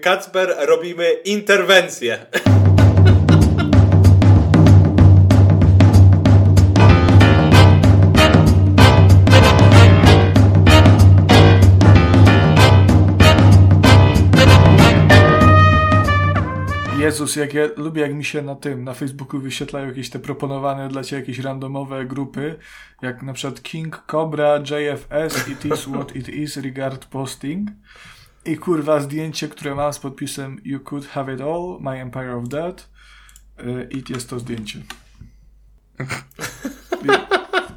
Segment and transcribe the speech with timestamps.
[0.00, 2.26] Kacper, robimy interwencję.
[16.98, 20.88] Jezus, jak ja lubię, jak mi się na tym, na Facebooku wyświetlają jakieś te proponowane
[20.88, 22.58] dla ciebie jakieś randomowe grupy,
[23.02, 27.70] jak na przykład King Cobra, JFS, It is what it is, regard posting.
[28.44, 32.48] I kurwa zdjęcie, które mam z podpisem You could have it all, My Empire of
[32.48, 32.88] Death.
[33.90, 34.78] I jest to zdjęcie.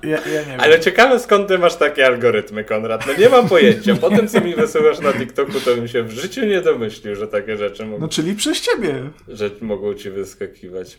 [0.04, 0.60] Ja, ja nie wiem.
[0.60, 3.08] Ale ciekawe skąd ty masz takie algorytmy, Konrad.
[3.08, 3.96] No nie mam pojęcia.
[3.96, 7.28] Po tym, co mi wysyłasz na TikToku, to bym się w życiu nie domyślił, że
[7.28, 9.10] takie rzeczy mogą, No czyli przez ciebie.
[9.28, 10.98] że mogą ci wyskakiwać.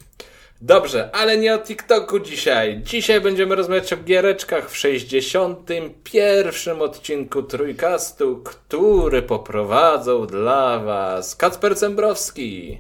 [0.64, 2.82] Dobrze, ale nie o TikToku dzisiaj.
[2.82, 6.82] Dzisiaj będziemy rozmawiać o giereczkach w 61.
[6.82, 12.78] odcinku Trójkastu, który poprowadzą dla was Kacper Cembrowski,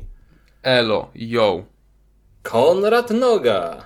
[0.62, 1.64] Elo, yo.
[2.42, 3.84] Konrad Noga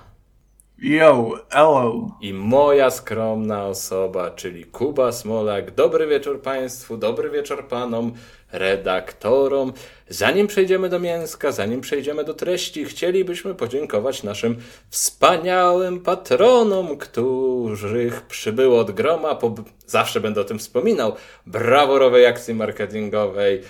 [0.77, 2.17] Yo, hello.
[2.21, 5.75] i moja skromna osoba, czyli Kuba Smolak.
[5.75, 8.13] Dobry wieczór Państwu, dobry wieczór Panom,
[8.51, 9.73] redaktorom.
[10.09, 14.57] Zanim przejdziemy do mięska, zanim przejdziemy do treści, chcielibyśmy podziękować naszym
[14.89, 19.35] wspaniałym patronom, których przybyło od groma.
[19.35, 21.15] Po, zawsze będę o tym wspominał.
[21.45, 23.61] Braworowej akcji marketingowej,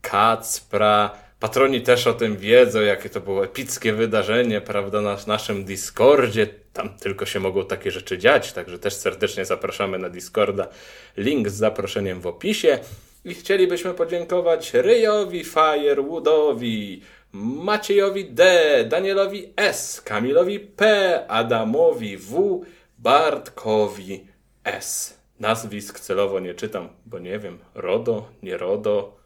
[0.00, 1.10] Kacpra.
[1.40, 6.46] Patroni też o tym wiedzą, jakie to było epickie wydarzenie, prawda, na naszym Discordzie.
[6.72, 10.68] Tam tylko się mogą takie rzeczy dziać, także też serdecznie zapraszamy na Discorda.
[11.16, 12.78] Link z zaproszeniem w opisie.
[13.24, 22.60] I chcielibyśmy podziękować Ryjowi Firewoodowi, Maciejowi D, Danielowi S, Kamilowi P, Adamowi W,
[22.98, 24.26] Bartkowi
[24.64, 25.18] S.
[25.40, 29.16] Nazwisk celowo nie czytam, bo nie wiem, RODO, nie RODO,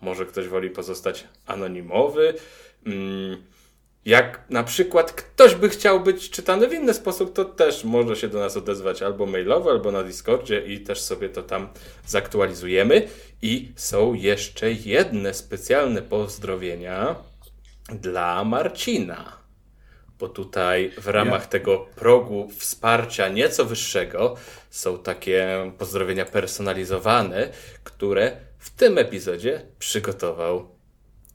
[0.00, 2.34] może ktoś woli pozostać anonimowy.
[2.86, 3.42] Mm,
[4.06, 8.28] Jak na przykład ktoś by chciał być czytany w inny sposób, to też może się
[8.28, 11.68] do nas odezwać albo mailowo, albo na Discordzie i też sobie to tam
[12.06, 13.08] zaktualizujemy.
[13.42, 17.16] I są jeszcze jedne specjalne pozdrowienia
[17.88, 19.32] dla Marcina.
[20.18, 24.36] Bo tutaj w ramach Ja- tego progu wsparcia nieco wyższego
[24.70, 27.48] są takie pozdrowienia personalizowane,
[27.84, 30.75] które w tym epizodzie przygotował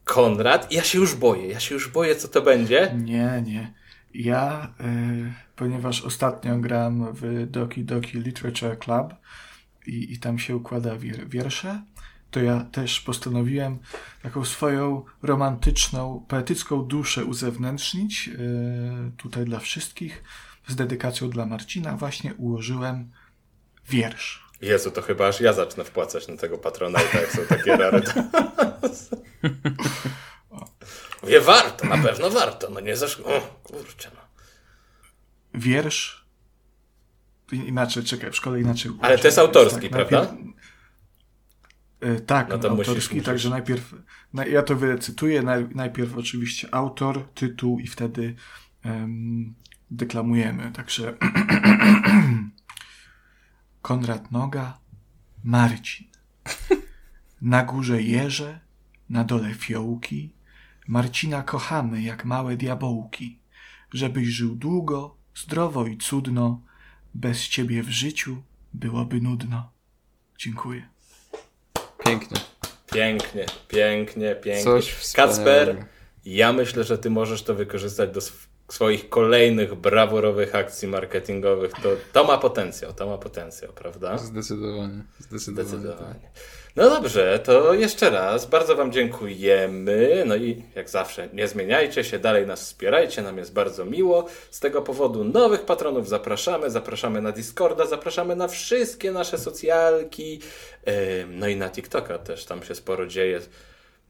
[0.04, 0.72] Konrad.
[0.72, 2.94] Ja się już boję, ja się już boję, co to będzie.
[2.98, 3.74] Nie, nie.
[4.14, 9.14] Ja, y, ponieważ ostatnio gram w Doki Doki Literature Club
[9.86, 11.82] i, i tam się układa wier, wiersze,
[12.30, 13.78] to ja też postanowiłem
[14.22, 20.24] taką swoją romantyczną, poetycką duszę uzewnętrznić y, tutaj dla wszystkich.
[20.68, 23.10] Z dedykacją dla Marcina właśnie ułożyłem
[23.88, 24.44] wiersz.
[24.62, 28.02] Jezu, to chyba aż ja zacznę wpłacać na tego patrona, jak są takie rary.
[31.26, 32.70] Wie, warto, na pewno warto.
[32.70, 33.20] No nie zasz...
[33.20, 34.20] O, kurczę, no.
[35.60, 36.26] Wiersz.
[37.52, 38.92] Inaczej, czekaj, w szkole inaczej.
[39.00, 40.34] Ale to jest autorski, prawda?
[42.00, 43.26] E, Tak, No to musisz- autorski, musisz.
[43.26, 43.94] także najpierw,
[44.32, 48.34] na, ja to wycytuję, naj, najpierw oczywiście autor, tytuł i wtedy
[48.84, 49.54] em,
[49.90, 51.14] deklamujemy, także
[53.82, 54.78] Konrad Noga,
[55.44, 56.06] Marcin.
[57.42, 58.60] Na górze jeże,
[59.08, 60.34] na dole fiołki,
[60.88, 63.38] Marcina kochamy jak małe diabołki,
[63.92, 66.60] żebyś żył długo, zdrowo i cudno,
[67.14, 69.72] bez ciebie w życiu byłoby nudno.
[70.38, 70.88] Dziękuję.
[72.04, 72.40] Pięknie.
[72.92, 74.64] Pięknie, pięknie, pięknie.
[74.64, 75.36] Coś wspaniałego.
[75.36, 75.86] Kacper,
[76.24, 78.20] ja myślę, że ty możesz to wykorzystać do
[78.72, 81.72] swoich kolejnych brawurowych akcji marketingowych.
[81.72, 84.18] To, to ma potencjał, to ma potencjał, prawda?
[84.18, 85.04] Zdecydowanie.
[85.18, 85.68] Zdecydowanie.
[85.68, 85.80] tak.
[85.80, 86.30] Zdecydowanie.
[86.76, 90.24] No dobrze, to jeszcze raz bardzo Wam dziękujemy.
[90.26, 94.26] No i jak zawsze, nie zmieniajcie się, dalej nas wspierajcie, nam jest bardzo miło.
[94.50, 100.40] Z tego powodu nowych patronów zapraszamy, zapraszamy na Discorda, zapraszamy na wszystkie nasze socjalki,
[101.28, 103.40] no i na TikToka też, tam się sporo dzieje.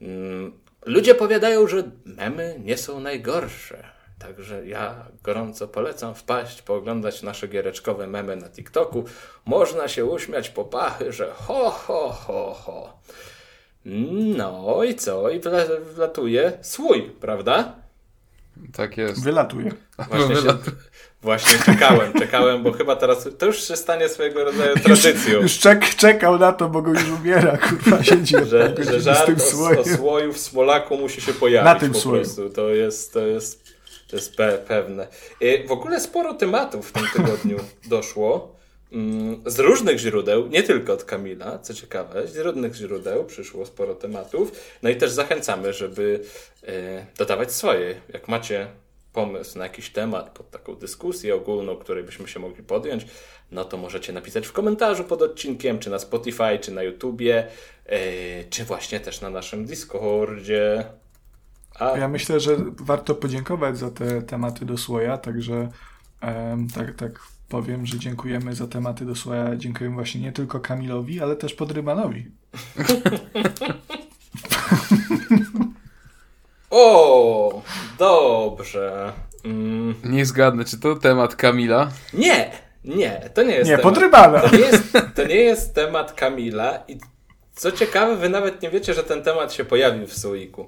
[0.03, 3.92] Ym, Ludzie powiadają, że memy nie są najgorsze.
[4.23, 9.05] Także ja gorąco polecam wpaść, pooglądać nasze giereczkowe memy na TikToku.
[9.47, 12.99] Można się uśmiać po pachy, że ho, ho, ho, ho.
[13.85, 15.31] No i co?
[15.31, 17.73] I wla- wlatuje słój, prawda?
[18.77, 19.25] Tak jest.
[19.25, 19.73] Wylatuje.
[20.09, 20.59] Właśnie, się,
[21.23, 25.41] właśnie czekałem, czekałem, bo chyba teraz to już się stanie swojego rodzaju tradycją.
[25.41, 29.27] Już czek, czekał na to, bo go już umiera, kurwa, siedzi że, że z żart
[29.27, 29.37] tym
[29.77, 32.23] o, o słoju w Smolaku musi się pojawić Na tym po słoju.
[32.23, 32.51] prostu.
[32.51, 33.62] To jest, to jest,
[34.13, 35.07] to jest pe pewne.
[35.43, 37.57] Y, W ogóle sporo tematów w tym tygodniu
[37.87, 38.57] doszło.
[38.93, 43.95] mm, z różnych źródeł, nie tylko od Kamila, co ciekawe, z różnych źródeł przyszło sporo
[43.95, 44.53] tematów.
[44.83, 46.21] No i też zachęcamy, żeby
[46.67, 48.01] e, dodawać swoje.
[48.13, 48.67] Jak macie
[49.13, 53.07] pomysł na jakiś temat pod taką dyskusję ogólną, której byśmy się mogli podjąć,
[53.51, 57.47] no to możecie napisać w komentarzu pod odcinkiem, czy na Spotify, czy na YouTubie,
[57.89, 57.97] yy,
[58.51, 60.85] czy właśnie też na naszym Discordzie.
[61.79, 61.99] A...
[61.99, 65.69] Ja myślę, że warto podziękować za te tematy do słoja, także
[66.23, 69.57] um, tak, tak powiem, że dziękujemy za tematy do słoja.
[69.57, 72.31] Dziękujemy właśnie nie tylko Kamilowi, ale też Podrybanowi.
[76.71, 77.63] o,
[77.99, 79.13] dobrze.
[79.45, 79.95] Mm.
[80.05, 81.91] Nie zgadnę, czy to temat Kamila?
[82.13, 82.51] Nie,
[82.85, 83.95] nie, to nie jest Nie, temat.
[83.95, 84.41] podrybana.
[84.41, 86.99] To nie, jest, to nie jest temat Kamila i
[87.55, 90.67] co ciekawe, wy nawet nie wiecie, że ten temat się pojawił w Słoiku.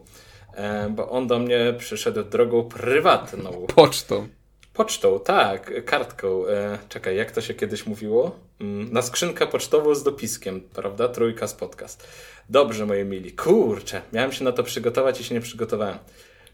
[0.56, 3.66] E, bo on do mnie przyszedł drogą prywatną.
[3.74, 4.28] Pocztą.
[4.74, 6.46] Pocztą, tak, kartką.
[6.48, 8.36] E, czekaj, jak to się kiedyś mówiło?
[8.60, 11.08] Mm, na skrzynkę pocztową z dopiskiem, prawda?
[11.08, 12.08] Trójka z podcast.
[12.50, 13.32] Dobrze, moi mili.
[13.32, 15.98] Kurczę, miałem się na to przygotować i się nie przygotowałem.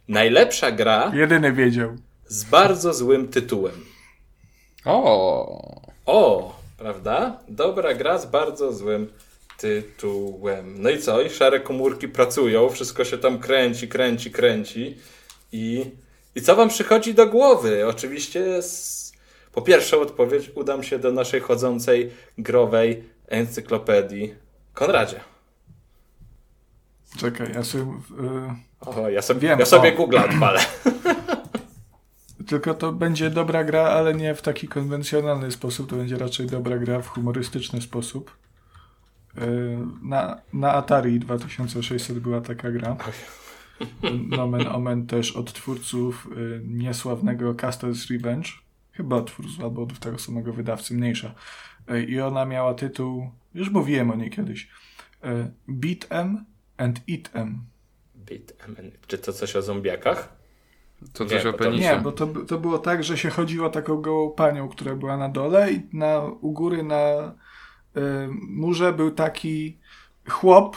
[0.09, 1.13] Najlepsza gra.
[1.15, 1.97] Jedyny wiedział.
[2.27, 3.85] Z bardzo złym tytułem.
[4.85, 5.81] O.
[6.07, 7.39] O, prawda?
[7.49, 9.30] Dobra gra z bardzo złym tytułem.
[10.65, 11.23] No i co?
[11.23, 14.97] I szare komórki pracują, wszystko się tam kręci, kręci, kręci.
[15.53, 15.85] I,
[16.35, 17.87] i co wam przychodzi do głowy?
[17.87, 19.13] Oczywiście z...
[19.53, 24.35] po pierwszą odpowiedź udam się do naszej chodzącej growej encyklopedii.
[24.75, 25.21] Konradzie.
[27.19, 27.83] Czekaj, ja sobie...
[27.83, 28.71] Yy...
[28.81, 30.61] O, ja sobie, Wiem, ja sobie Google odpalę.
[32.49, 35.91] Tylko to będzie dobra gra, ale nie w taki konwencjonalny sposób.
[35.91, 38.31] To będzie raczej dobra gra w humorystyczny sposób.
[39.39, 39.47] E,
[40.03, 42.97] na, na Atari 2600 była taka gra.
[44.37, 48.49] Nomen Omen też od twórców e, niesławnego Castle's Revenge.
[48.93, 51.35] Chyba od twórców albo od tego samego wydawcy, mniejsza.
[51.89, 54.69] E, I ona miała tytuł, już mówiłem o niej kiedyś,
[55.69, 56.45] Beat Em
[56.77, 57.65] and Eat Em.
[58.15, 58.77] Beat Em.
[59.07, 60.41] Czy to coś o zombiakach?
[61.13, 61.83] To coś nie, o penisie.
[61.83, 65.29] Nie, bo to, to było tak, że się chodziło taką gołą panią, która była na
[65.29, 67.50] dole i na, u góry na y,
[68.49, 69.79] murze był taki
[70.29, 70.77] chłop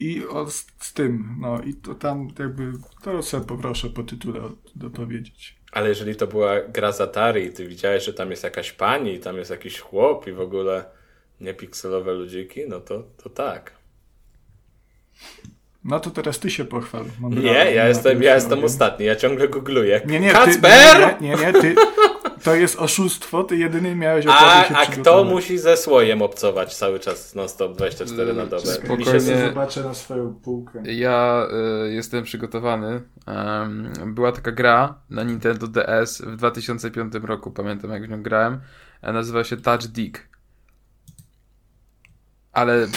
[0.00, 2.72] i o, z, z, tym, no i to tam jakby,
[3.02, 4.40] to sobie poproszę po tytule
[4.76, 5.56] dopowiedzieć.
[5.72, 9.18] Ale jeżeli to była gra z Atari i ty widziałeś, że tam jest jakaś pani,
[9.18, 10.84] tam jest jakiś chłop i w ogóle
[11.40, 13.80] nie pikselowe ludziki, no to, to tak.
[15.84, 17.04] No to teraz ty się pochwal.
[17.30, 20.00] nie, ja jestem, ja jestem ostatni, ja ciągle googluję.
[20.06, 21.16] Nie, nie, Kacper!
[21.18, 21.74] Ty, nie, nie, nie, ty,
[22.42, 27.00] to jest oszustwo, ty jedyny miałeś okazję się A kto musi ze słojem obcować cały
[27.00, 28.66] czas non-stop 24 na dobę?
[28.66, 29.04] Spokojnie.
[29.04, 30.82] się zobaczę na swoją półkę.
[30.92, 31.46] Ja
[31.86, 33.02] y, jestem przygotowany.
[33.26, 38.60] Um, była taka gra na Nintendo DS w 2005 roku, pamiętam jak w nią grałem.
[39.02, 40.30] Nazywa się Touch Dick
[42.52, 42.88] ale y,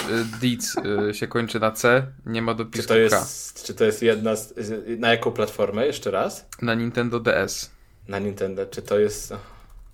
[0.42, 0.76] Deeds
[1.10, 3.64] y, się kończy na C, nie ma dopisku czy to jest, K.
[3.68, 4.54] Czy to jest jedna z,
[5.00, 6.48] Na jaką platformę jeszcze raz?
[6.62, 7.72] Na Nintendo DS.
[8.08, 9.34] Na Nintendo, czy to jest...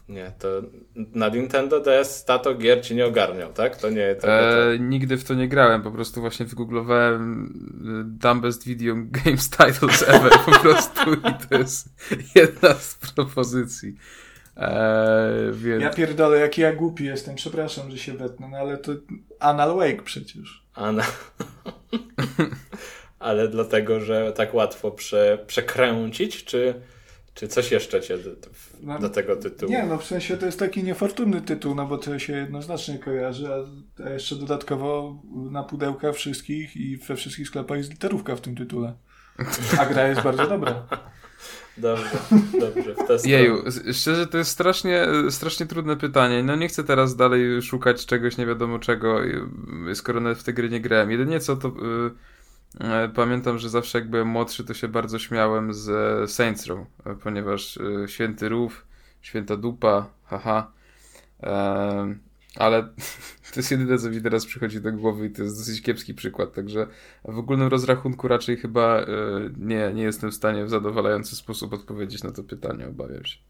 [0.10, 0.48] Nie, to
[0.96, 3.76] na Nintendo DS tato gier ci nie ogarniał, tak?
[3.76, 4.16] To nie...
[4.16, 4.74] To, to...
[4.74, 7.46] E, nigdy w to nie grałem, po prostu właśnie wygooglowałem
[8.02, 11.90] y, Dumbest Video Games Titles Ever po prostu i to jest
[12.36, 13.96] jedna z propozycji.
[14.58, 15.84] Eee, więc...
[15.84, 17.36] Ja pierdolę, jaki ja głupi jestem.
[17.36, 18.92] Przepraszam, że się wetnę, no ale to
[19.40, 20.64] Anal Wake przecież.
[20.74, 21.04] Ana.
[23.20, 26.82] ale dlatego, że tak łatwo prze, przekręcić, czy,
[27.34, 28.30] czy coś jeszcze cię do,
[28.82, 29.72] no, do, tego tytułu?
[29.72, 33.48] Nie, no w sensie to jest taki niefortunny tytuł, no bo to się jednoznacznie kojarzy,
[34.06, 35.22] a jeszcze dodatkowo
[35.52, 38.94] na pudełkach wszystkich i we wszystkich sklepach jest literówka w tym tytule.
[39.80, 40.88] A gra jest bardzo dobra.
[41.78, 42.10] Dobrze,
[42.60, 42.96] dobrze.
[42.96, 46.44] W tę Jeju, szczerze to jest strasznie, strasznie trudne pytanie.
[46.44, 49.20] No nie chcę teraz dalej szukać czegoś nie wiadomo czego,
[49.94, 51.12] skoro nawet w te gry nie grałem.
[51.12, 51.68] Jedynie co to...
[51.68, 52.12] Yy,
[53.16, 56.80] pamiętam, że zawsze jak byłem młodszy, to się bardzo śmiałem z Saints Row,
[57.24, 58.86] ponieważ yy, Święty Rów,
[59.22, 60.72] Święta Dupa, haha.
[62.56, 62.84] Ale
[63.54, 66.54] to jest jedyne, co mi teraz przychodzi do głowy i to jest dosyć kiepski przykład,
[66.54, 66.88] także
[67.26, 69.06] w ogólnym rozrachunku raczej chyba e,
[69.58, 73.49] nie, nie jestem w stanie w zadowalający sposób odpowiedzieć na to pytanie, obawiam się.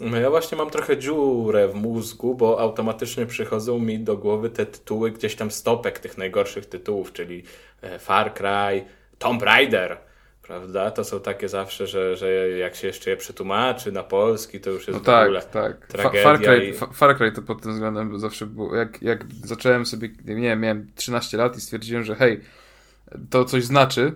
[0.00, 4.66] No ja właśnie mam trochę dziurę w mózgu, bo automatycznie przychodzą mi do głowy te
[4.66, 7.42] tytuły gdzieś tam stopek tych najgorszych tytułów, czyli
[7.82, 8.84] e, Far Cry,
[9.18, 9.98] Tomb Raider,
[10.42, 10.90] prawda?
[10.90, 14.88] To są takie zawsze, że, że jak się jeszcze je przetłumaczy na polski, to już
[14.88, 15.86] jest no tak, w ogóle tak.
[15.86, 16.22] tragedia.
[16.22, 16.94] Far Cry, i...
[16.94, 20.86] Far Cry to pod tym względem zawsze było, jak, jak zacząłem sobie, nie wiem, miałem
[20.94, 22.40] 13 lat i stwierdziłem, że hej,
[23.30, 24.12] to coś znaczy,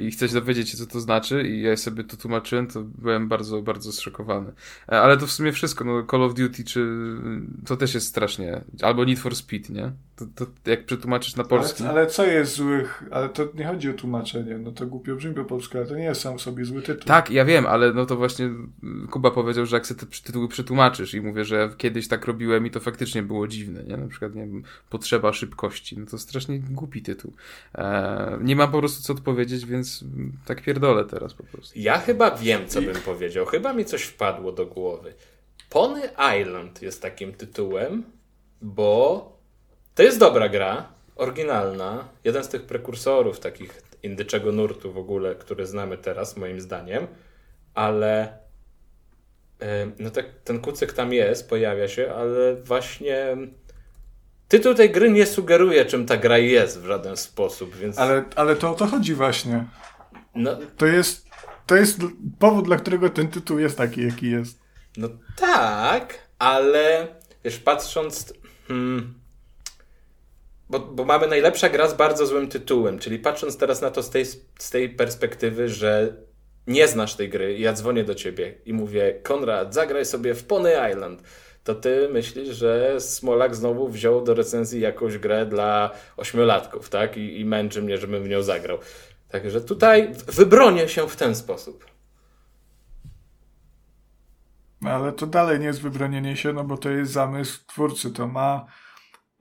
[0.00, 3.62] i chcę się dowiedzieć co to znaczy i ja sobie to tłumaczyłem, to byłem bardzo,
[3.62, 4.52] bardzo zszokowany.
[4.88, 6.86] E, ale to w sumie wszystko, no Call of Duty czy
[7.66, 9.92] to też jest strasznie, albo Need for Speed, nie?
[10.16, 11.82] To, to jak przetłumaczysz na polski...
[11.82, 13.04] Ale, ale, co jest złych?
[13.10, 16.04] Ale to nie chodzi o tłumaczenie, no to głupio brzmi po polsku, ale to nie
[16.04, 17.04] jest sam sobie zły tytuł.
[17.04, 18.50] Tak, ja wiem, ale no to właśnie
[19.10, 22.70] Kuba powiedział, że jak sobie te tytuły przetłumaczysz i mówię, że kiedyś tak robiłem i
[22.70, 23.96] to faktycznie było dziwne, nie?
[23.96, 27.32] Na przykład, nie wiem, potrzeba szybkości, no to strasznie głupi tytuł.
[27.74, 30.04] E, nie mam po prostu co odpowiedzieć, więc
[30.46, 31.78] tak pierdolę teraz po prostu.
[31.78, 33.46] Ja chyba wiem, co bym powiedział.
[33.46, 35.14] Chyba mi coś wpadło do głowy.
[35.70, 36.00] Pony
[36.40, 38.02] Island jest takim tytułem,
[38.62, 39.33] bo
[39.94, 42.08] to jest dobra gra, oryginalna.
[42.24, 47.06] Jeden z tych prekursorów takich indyczego nurtu w ogóle, który znamy teraz, moim zdaniem.
[47.74, 48.38] Ale
[49.98, 53.36] no tak, ten kucyk tam jest, pojawia się, ale właśnie
[54.48, 57.98] tytuł tej gry nie sugeruje, czym ta gra jest w żaden sposób, więc...
[57.98, 59.64] Ale, ale to o to chodzi właśnie.
[60.34, 61.26] No, To jest,
[61.66, 61.98] to jest
[62.38, 64.60] powód, dla którego ten tytuł jest taki, jaki jest.
[64.96, 67.08] no tak, ale
[67.44, 68.34] wiesz, patrząc...
[68.68, 69.14] Hmm,
[70.68, 74.10] bo, bo mamy najlepsza gra z bardzo złym tytułem, czyli patrząc teraz na to z
[74.10, 74.24] tej,
[74.58, 76.16] z tej perspektywy, że
[76.66, 80.72] nie znasz tej gry, ja dzwonię do ciebie i mówię, Konrad, zagraj sobie w Pony
[80.92, 81.22] Island,
[81.64, 87.16] to ty myślisz, że Smolak znowu wziął do recenzji jakąś grę dla ośmiolatków, tak?
[87.16, 88.78] I, i męczy mnie, żebym w nią zagrał.
[89.28, 91.84] Także tutaj wybronię się w ten sposób.
[94.84, 98.10] Ale to dalej nie jest wybronienie się, no bo to jest zamysł twórcy.
[98.10, 98.66] To ma.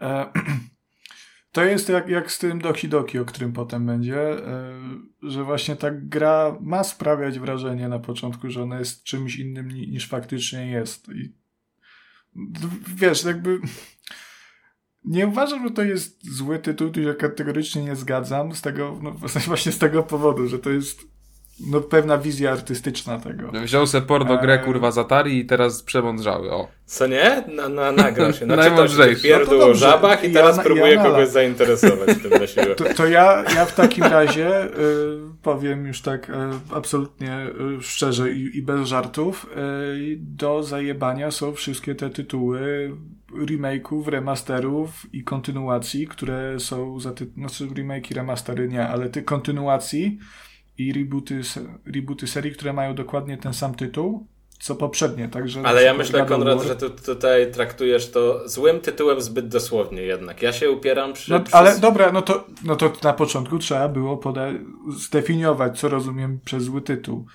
[0.01, 0.25] E,
[1.53, 4.79] to jest jak, jak z tym Doki Doki, o którym potem będzie, e,
[5.22, 9.88] że właśnie ta gra ma sprawiać wrażenie na początku, że ona jest czymś innym ni,
[9.88, 11.10] niż faktycznie jest.
[11.10, 11.36] I
[12.95, 13.60] wiesz, jakby.
[15.05, 19.12] Nie uważam, że to jest zły tytuł, tu się kategorycznie nie zgadzam, z tego, no,
[19.48, 21.12] właśnie z tego powodu, że to jest
[21.60, 23.51] no, pewna wizja artystyczna tego.
[23.63, 24.65] Wziął se porno grę, Eee.
[24.65, 26.67] kurwa, z Atari i teraz przemądrzały, o.
[26.86, 27.43] Co nie?
[27.55, 28.45] Na, na, nagrał się.
[28.45, 29.13] Najmądrzejszy.
[29.22, 32.48] tych pierdół No o żabach i Ja teraz na- próbuje ja kogoś zainteresować tym na
[32.48, 32.75] siłę.
[32.75, 34.69] To, to ja, ja w takim razie y,
[35.41, 36.33] powiem już tak y,
[36.75, 37.48] absolutnie
[37.79, 39.45] y, szczerze i, i bez żartów.
[39.45, 42.91] Y, do zajebania są wszystkie te tytuły
[43.33, 47.25] remake'ów, remasterów i kontynuacji, które są za ty...
[47.38, 50.19] Znaczy remake i remastery nie, ale ty kontynuacji
[50.77, 51.42] i rebooty,
[51.86, 54.27] rebooty serii, które mają dokładnie ten sam tytuł,
[54.60, 55.62] co poprzednie, także...
[55.63, 60.42] Ale ja myślę, Konrad, że tu, tutaj traktujesz to złym tytułem zbyt dosłownie jednak.
[60.42, 61.32] Ja się upieram przy...
[61.32, 61.56] No, przy...
[61.56, 64.60] ale dobra, no to, no to na początku trzeba było poda-
[64.98, 67.25] zdefiniować, co rozumiem przez zły tytuł.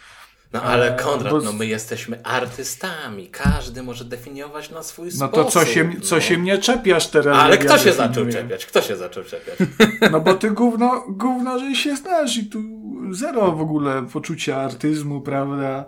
[0.53, 3.29] No ale Eee, Konrad, bo- no my jesteśmy artystami.
[3.29, 5.33] Każdy może definiować na swój No sposób.
[5.35, 6.21] to co się, co no.
[6.21, 7.39] się mnie czepiasz teraz?
[7.39, 8.09] Ale kto ja się definiuję?
[8.15, 8.67] zaczął czepiać?
[8.67, 9.59] Kto się zaczął czepiać?
[10.13, 12.63] No bo ty gówno, gówno, że się znasz i tu
[13.11, 15.85] zero w ogóle poczucia artyzmu, prawda?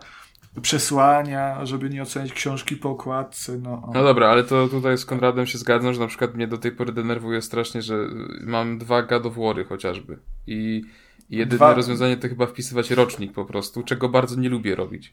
[0.63, 3.91] Przesłania, żeby nie ocenić książki po okładce, no.
[3.95, 6.73] No dobra, ale to tutaj z Konradem się zgadzam, że na przykład mnie do tej
[6.73, 7.95] pory denerwuje strasznie, że
[8.41, 10.19] mam dwa God of War'y chociażby.
[10.47, 10.83] I
[11.31, 15.13] i jedyne Dwa- rozwiązanie to chyba wpisywać rocznik po prostu, czego bardzo nie lubię robić.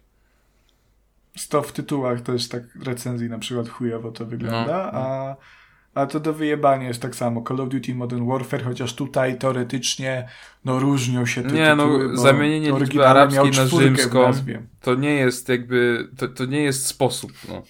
[1.49, 5.35] To w tytułach też tak recenzji na przykład chujowo to wygląda, No, a,
[5.93, 7.43] a to do wyjebania jest tak samo.
[7.47, 10.27] Call of Duty Modern Warfare, chociaż tutaj teoretycznie
[10.65, 14.31] no różnią się te Nie, no, tytuły, bo zamienienie liczby arabskiej na rzymską.
[14.81, 17.63] To nie jest jakby, to, to nie jest sposób, no.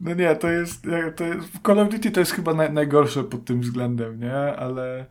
[0.00, 3.44] No nie, to jest, to jest Call of Duty to jest chyba naj, najgorsze pod
[3.44, 4.34] tym względem, nie?
[4.36, 5.06] Ale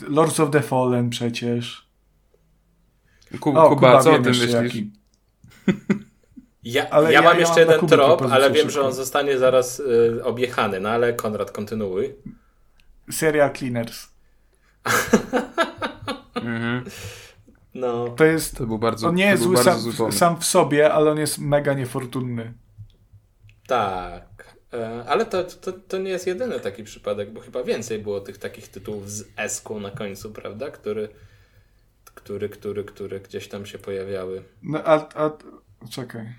[0.00, 1.86] Lords of the Fallen przecież.
[3.40, 4.52] Ku, O, Kuba, co o tym myślisz?
[4.52, 4.90] jaki.
[6.64, 8.86] Ja, Ale ja, ja- mam ja jeszcze mam jeden trop, ale wiem, że szybko.
[8.86, 10.80] on zostanie zaraz y, objechany.
[10.80, 12.14] No ale Konrad, kontynuuj.
[13.10, 14.06] Serial Cleaners.
[16.34, 16.84] Mhm.
[17.74, 18.08] No.
[18.08, 20.44] To jest, To był bardzo, on nie to jest był zły bardzo sam, sam w
[20.44, 22.54] sobie, ale on jest mega niefortunny.
[23.66, 24.25] Tak.
[24.76, 28.38] E, Ale to, to, to nie jest jedyny taki przypadek, bo chyba więcej było tych
[28.38, 30.70] takich tytułów z S-ką na końcu, prawda?
[30.70, 31.08] Który,
[32.04, 34.42] który, który, który gdzieś tam się pojawiały.
[34.62, 35.30] No, a, a,
[35.90, 36.34] czekaj.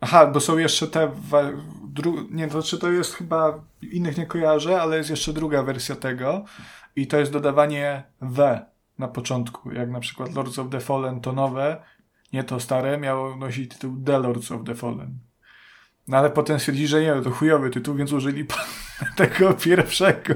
[0.00, 1.12] Aha, bo są jeszcze te.
[2.30, 3.64] nie, to znaczy to jest chyba.
[3.82, 6.44] Innych nie kojarzę, ale jest jeszcze druga wersja tego.
[6.96, 8.58] I to jest dodawanie W
[8.98, 9.72] na początku.
[9.72, 11.82] Jak na przykład Lords of the Fallen to nowe,
[12.32, 15.18] nie to stare, miało nosić tytuł The Lords of the Fallen.
[16.08, 18.44] No ale potem stwierdzili, że nie, to chujowy tytuł, więc użyli
[19.16, 20.34] tego pierwszego.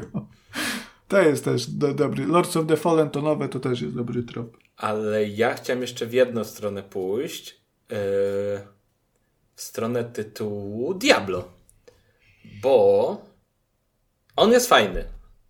[1.08, 2.26] To jest też do, dobry.
[2.26, 4.56] Lords of the Fallen to nowe, to też jest dobry trop.
[4.76, 7.60] Ale ja chciałem jeszcze w jedną stronę pójść.
[7.90, 7.94] e,
[9.54, 11.48] w stronę tytułu Diablo.
[12.62, 13.22] Bo
[14.36, 15.04] on jest fajny.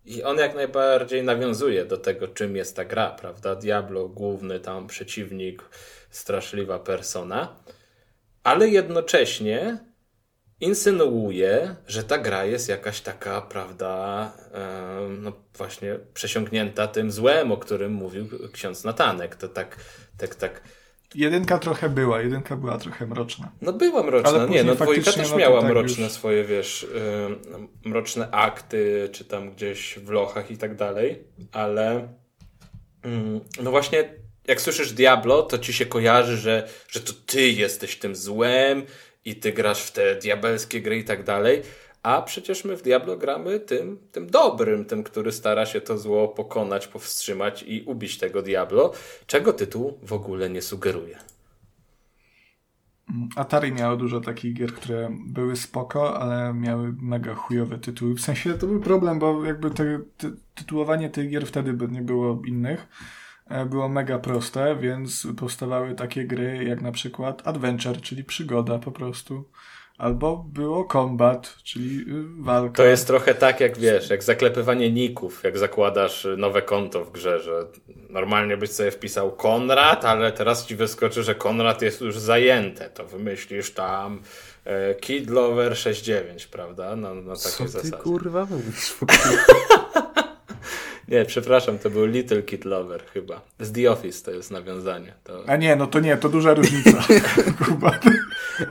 [0.05, 3.55] I on jak najbardziej nawiązuje do tego, czym jest ta gra, prawda?
[3.55, 5.63] Diablo, główny tam przeciwnik,
[6.15, 7.55] straszliwa persona,
[8.43, 9.79] ale jednocześnie
[10.59, 14.31] insynuuje, że ta gra jest jakaś taka, prawda,
[15.19, 19.35] no właśnie przesiąknięta tym złem, o którym mówił ksiądz Natanek.
[19.35, 19.77] To tak,
[20.17, 20.61] tak, tak.
[21.15, 23.51] Jedynka trochę była, jedynka była trochę mroczna.
[23.61, 26.13] No była mroczna, nie, no dwójka też no miała tak mroczne już...
[26.13, 26.87] swoje, wiesz,
[27.53, 32.07] yy, mroczne akty, czy tam gdzieś w lochach i tak dalej, ale
[33.05, 37.99] yy, no właśnie jak słyszysz Diablo, to ci się kojarzy, że, że to ty jesteś
[37.99, 38.83] tym złem
[39.25, 41.61] i ty grasz w te diabelskie gry i tak dalej.
[42.03, 46.27] A przecież my w Diablo gramy tym, tym dobrym, tym, który stara się to zło
[46.27, 48.93] pokonać, powstrzymać i ubić tego Diablo,
[49.27, 51.17] czego tytuł w ogóle nie sugeruje.
[53.35, 58.13] Atari miało dużo takich gier, które były spoko, ale miały mega chujowe tytuły.
[58.13, 62.01] W sensie to był problem, bo jakby te, te, tytułowanie tych gier wtedy by nie
[62.01, 62.87] było innych
[63.69, 69.49] było mega proste, więc powstawały takie gry jak na przykład Adventure, czyli przygoda po prostu.
[69.97, 72.75] Albo było combat, czyli y, walka.
[72.77, 77.39] To jest trochę tak, jak wiesz, jak zaklepywanie ników, jak zakładasz nowe konto w grze,
[77.39, 77.67] że
[78.09, 82.89] normalnie byś sobie wpisał Konrad, ale teraz ci wyskoczy, że Konrad jest już zajęte.
[82.89, 84.21] To wymyślisz tam
[84.65, 86.95] e, Kid Lover 69, prawda?
[86.95, 87.97] Na, na takiej Co ty zasadzie.
[88.03, 88.95] kurwa mówisz?
[91.07, 93.41] Nie, przepraszam, to był Little Kid Lover chyba.
[93.59, 95.13] Z The Office to jest nawiązanie.
[95.23, 95.43] To...
[95.47, 97.03] A nie, no to nie, to duża różnica.
[97.65, 97.99] Kuba.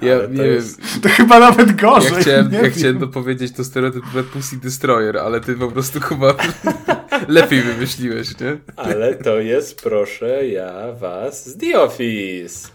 [0.03, 0.81] Ja, to, nie jest...
[1.03, 2.13] to chyba nawet gorzej.
[2.13, 6.35] Ja chciałem, ja chciałem dopowiedzieć to stereotypowe Pussy Destroyer, ale ty po prostu chyba
[7.29, 8.57] lepiej wymyśliłeś, nie?
[8.77, 12.69] Ale to jest, proszę ja was, z The Office.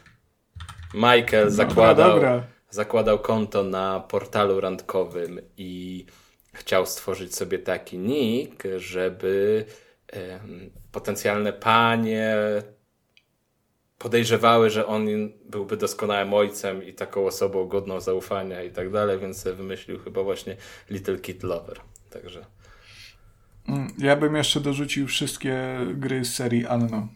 [0.93, 2.43] Michael zakładał, dobra.
[2.69, 6.05] zakładał konto na portalu randkowym i
[6.59, 9.65] chciał stworzyć sobie taki nick, żeby
[10.91, 12.35] potencjalne panie
[13.97, 15.07] podejrzewały, że on
[15.45, 20.55] byłby doskonałym ojcem i taką osobą godną zaufania i tak dalej, więc wymyślił chyba właśnie
[20.89, 21.79] Little Kid Lover.
[22.09, 22.45] Także.
[23.67, 27.07] Mm, ja bym jeszcze dorzucił wszystkie gry z serii Anno.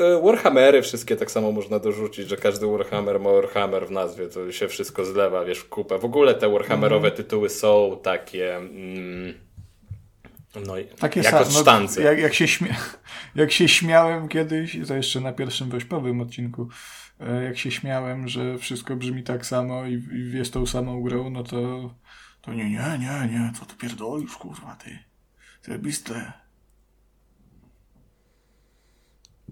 [0.00, 4.52] E, Warhammery wszystkie tak samo można dorzucić, że każdy Warhammer ma Warhammer w nazwie, to
[4.52, 5.98] się wszystko zlewa, wiesz, w kupę.
[5.98, 7.16] W ogóle te Warhammerowe mm.
[7.16, 8.56] tytuły są takie...
[8.56, 9.34] Mm,
[10.66, 12.76] no, takie jak od no, jak, jak, się śmia
[13.34, 16.68] jak się śmiałem kiedyś, to jeszcze na pierwszym wośpowym odcinku,
[17.20, 21.30] e, jak się śmiałem, że wszystko brzmi tak samo i, i jest tą samą grą,
[21.30, 21.90] no to,
[22.40, 24.98] to nie, nie, nie, nie, co ty pierdolisz, kurwa, ty.
[25.62, 26.32] Zajebiste.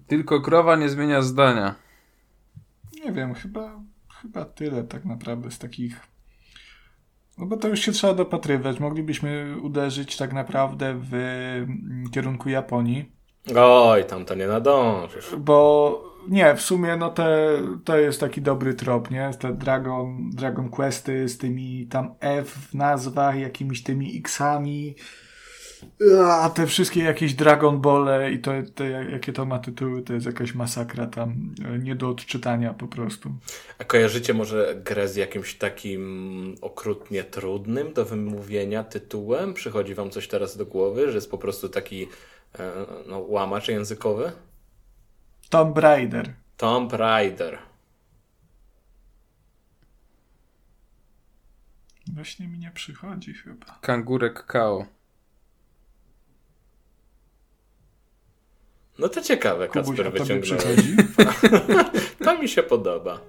[0.09, 1.75] Tylko krowa nie zmienia zdania.
[3.05, 3.81] Nie wiem, chyba,
[4.23, 6.01] chyba tyle tak naprawdę z takich.
[7.39, 8.81] No bo to już się trzeba dopatrywać.
[8.81, 11.13] Moglibyśmy uderzyć tak naprawdę w
[12.13, 13.13] kierunku Japonii.
[13.57, 15.37] Oj, tam to nie nadążysz.
[15.37, 17.49] Bo nie, w sumie no te,
[17.85, 19.31] to jest taki dobry trop, nie?
[19.39, 24.95] Te Dragon, Dragon Questy z tymi tam F w nazwach, jakimiś tymi X-ami
[26.31, 30.27] a te wszystkie jakieś Dragon Ball i to, te, jakie to ma tytuły, to jest
[30.27, 33.33] jakaś masakra tam, e, nie do odczytania po prostu.
[33.79, 39.55] A kojarzycie może grę z jakimś takim okrutnie trudnym do wymówienia tytułem?
[39.55, 42.09] Przychodzi wam coś teraz do głowy, że jest po prostu taki
[42.59, 42.73] e,
[43.07, 44.33] no, łamacz językowy?
[45.49, 46.35] Tomb Raider.
[46.57, 47.59] Tomb Raider.
[52.15, 53.79] Właśnie mi nie przychodzi chyba.
[53.81, 54.98] Kangurek Kao.
[58.99, 60.81] No to ciekawe, Kacper wyciągnąłeś.
[62.25, 63.21] to mi się podoba.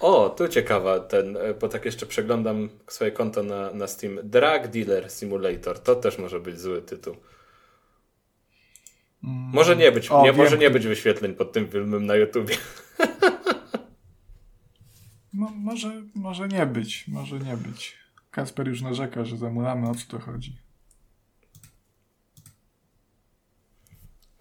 [0.00, 4.18] O, tu ciekawa ten, bo tak jeszcze przeglądam swoje konto na, na Steam.
[4.22, 5.78] Drug Dealer Simulator.
[5.78, 7.16] To też może być zły tytuł.
[9.24, 9.50] Mm.
[9.52, 12.54] Może nie być, o, nie, może nie być wyświetleń pod tym filmem na YouTubie.
[15.34, 17.96] No, może, może nie być, może nie być.
[18.30, 20.56] Kasper już narzeka, że zamulamy, o co to chodzi.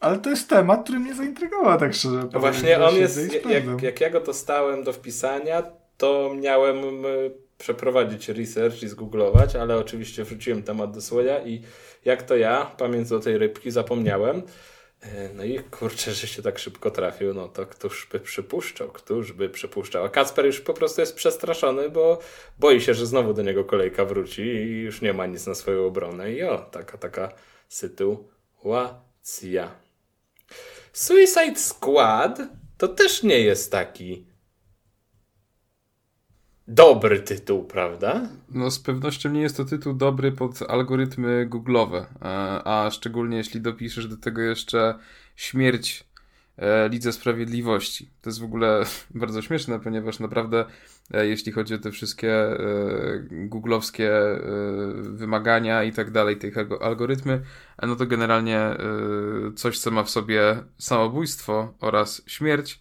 [0.01, 2.27] Ale to jest temat, który mnie zaintrygował, tak szczerze.
[2.33, 5.63] No właśnie on jest, jak, jak ja go dostałem do wpisania,
[5.97, 6.77] to miałem
[7.57, 11.61] przeprowadzić research i zgooglować, ale oczywiście wrzuciłem temat do słoja i
[12.05, 14.43] jak to ja, pamięć o tej rybki, zapomniałem.
[15.01, 19.31] E, no i kurczę, że się tak szybko trafił, no to któż by przypuszczał, któż
[19.31, 20.05] by przypuszczał.
[20.05, 22.19] A Kacper już po prostu jest przestraszony, bo
[22.59, 25.85] boi się, że znowu do niego kolejka wróci i już nie ma nic na swoją
[25.85, 26.31] obronę.
[26.31, 27.31] I o, taka, taka
[27.67, 29.80] sytuacja.
[30.93, 32.41] Suicide Squad
[32.77, 34.25] to też nie jest taki
[36.67, 38.29] dobry tytuł, prawda?
[38.49, 42.07] No z pewnością nie jest to tytuł dobry pod algorytmy google'owe, e,
[42.67, 44.95] a szczególnie jeśli dopiszesz do tego jeszcze
[45.35, 46.10] śmierć
[46.89, 48.09] Lidze Sprawiedliwości.
[48.21, 48.83] To jest w ogóle
[49.15, 50.65] bardzo śmieszne, ponieważ naprawdę
[51.13, 52.33] e, jeśli chodzi o te wszystkie
[53.31, 54.11] googlowskie
[55.01, 57.41] wymagania i tak dalej, tych algorytmy,
[57.81, 58.77] no to generalnie
[59.55, 62.79] coś, co ma w sobie samobójstwo oraz śmierć,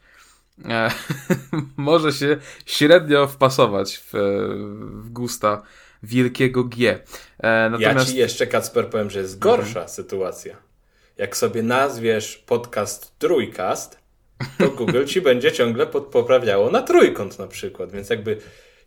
[0.69, 0.91] E,
[1.77, 4.13] może się średnio wpasować w,
[4.93, 5.63] w gusta
[6.03, 7.01] wielkiego G.
[7.39, 8.09] E, natomiast...
[8.09, 9.89] Ja ci jeszcze, Kacper, powiem, że jest gorsza mhm.
[9.89, 10.57] sytuacja.
[11.21, 13.99] Jak sobie nazwiesz podcast Trójkast,
[14.59, 18.37] to Google ci będzie ciągle poprawiało na trójkąt na przykład, więc jakby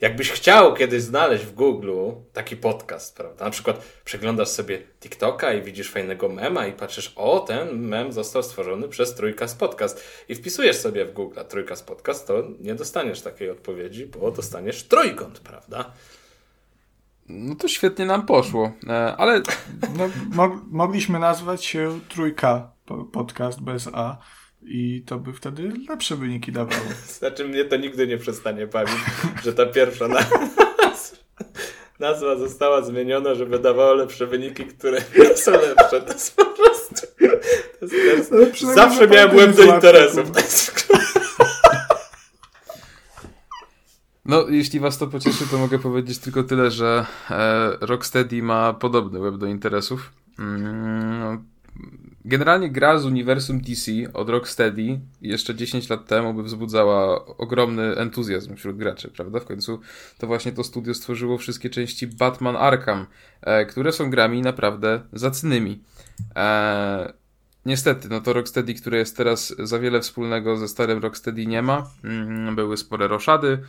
[0.01, 3.45] Jakbyś chciał kiedyś znaleźć w Google taki podcast, prawda?
[3.45, 8.43] Na przykład przeglądasz sobie TikToka i widzisz fajnego mema i patrzysz, o, ten mem został
[8.43, 13.49] stworzony przez Trójkas Podcast i wpisujesz sobie w Google Trójkas Podcast, to nie dostaniesz takiej
[13.49, 15.93] odpowiedzi, bo dostaniesz trójkąt, prawda?
[17.29, 19.41] No to świetnie nam poszło, e, ale...
[19.97, 22.71] No, mo mogliśmy nazwać się Trójka
[23.11, 24.17] Podcast bez A
[24.61, 26.81] i to by wtedy lepsze wyniki dawało.
[27.19, 28.95] Znaczy mnie to nigdy nie przestanie bawić,
[29.43, 30.07] że ta pierwsza
[31.99, 36.01] nazwa została zmieniona, żeby dawało lepsze wyniki, które nie są lepsze.
[36.01, 36.95] To jest po prostu...
[37.79, 38.61] To jest, to jest...
[38.63, 40.31] No, Zawsze miałem błęd do interesów.
[44.25, 49.19] No, jeśli was to pocieszy, to mogę powiedzieć tylko tyle, że e, Rocksteady ma podobny
[49.19, 50.13] web do interesów.
[50.39, 51.43] Mm,
[52.25, 58.55] Generalnie gra z uniwersum DC od Rocksteady jeszcze 10 lat temu by wzbudzała ogromny entuzjazm
[58.55, 59.39] wśród graczy, prawda?
[59.39, 59.79] W końcu
[60.17, 63.05] to właśnie to studio stworzyło wszystkie części Batman Arkham,
[63.41, 65.83] e, które są grami naprawdę zacnymi.
[66.35, 67.13] E,
[67.65, 71.87] niestety, no to Rocksteady, które jest teraz za wiele wspólnego ze starym Rocksteady nie ma.
[72.03, 73.59] Mm, były spore roszady,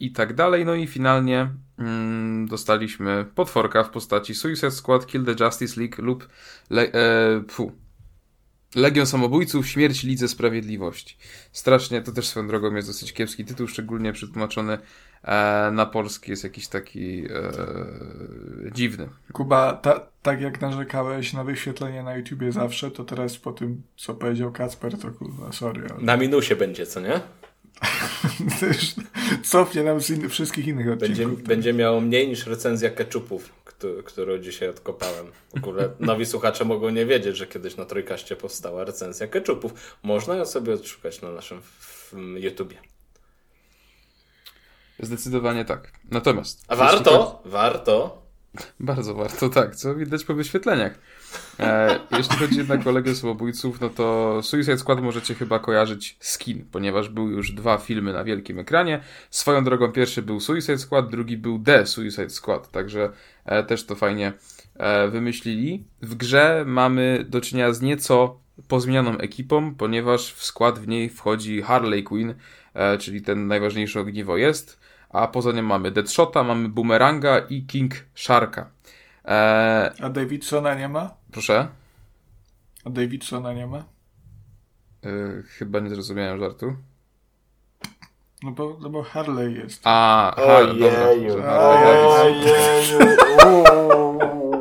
[0.00, 0.64] i tak dalej.
[0.64, 6.28] No i finalnie mm, dostaliśmy potworka w postaci Suicide Squad, Kill the Justice League lub
[6.70, 7.40] le, e,
[8.74, 11.16] Legion Samobójców, Śmierć Lidze Sprawiedliwości.
[11.52, 14.78] Strasznie, to też swoją drogą jest dosyć kiepski tytuł, szczególnie przetłumaczony
[15.22, 17.52] e, na polski jest jakiś taki e,
[18.72, 19.08] dziwny.
[19.32, 24.14] Kuba, ta, tak jak narzekałeś na wyświetlenie na YouTubie zawsze, to teraz po tym, co
[24.14, 25.86] powiedział Kacper, to kurwa, sorry.
[25.90, 26.02] Ale...
[26.02, 27.20] Na minusie będzie, co nie?
[29.42, 31.18] Cofnie nam z in wszystkich innych odcinków.
[31.18, 31.48] Będzie, tak.
[31.48, 33.52] będzie miało mniej niż recenzja keczupów,
[34.04, 35.26] którą dzisiaj odkopałem.
[35.54, 39.98] W ogóle nowi słuchacze mogą nie wiedzieć, że kiedyś na Trójkaście powstała recenzja keczupów.
[40.02, 41.60] Można ją sobie odszukać na naszym
[42.36, 42.76] YouTubie.
[44.98, 45.92] Zdecydowanie tak.
[46.10, 46.64] Natomiast...
[46.68, 48.22] A warto, warto.
[48.80, 50.98] Bardzo warto, tak, co widać po wyświetleniach.
[51.60, 56.38] E, jeśli chodzi jednak o Legę Samobójców, no to Suicide Squad możecie chyba kojarzyć z
[56.38, 59.00] kin, ponieważ były już dwa filmy na wielkim ekranie.
[59.30, 63.10] Swoją drogą pierwszy był Suicide Squad, drugi był The Suicide Squad, także
[63.44, 64.32] e, też to fajnie
[64.76, 65.84] e, wymyślili.
[66.02, 71.62] W grze mamy do czynienia z nieco pozmienioną ekipą, ponieważ w skład w niej wchodzi
[71.62, 72.34] Harley Quinn,
[72.98, 78.70] czyli ten najważniejszy ogniwo jest, a poza nim mamy Deadshota, mamy Boomeranga i King Sharka.
[80.00, 81.19] A Davidsona nie ma?
[81.32, 81.68] Proszę?
[82.84, 83.84] A Davidsona nie ma?
[85.04, 86.76] E, chyba nie zrozumiałem żartu.
[88.42, 89.80] No bo, no bo Harley jest.
[89.84, 91.60] A, Harley, dobra.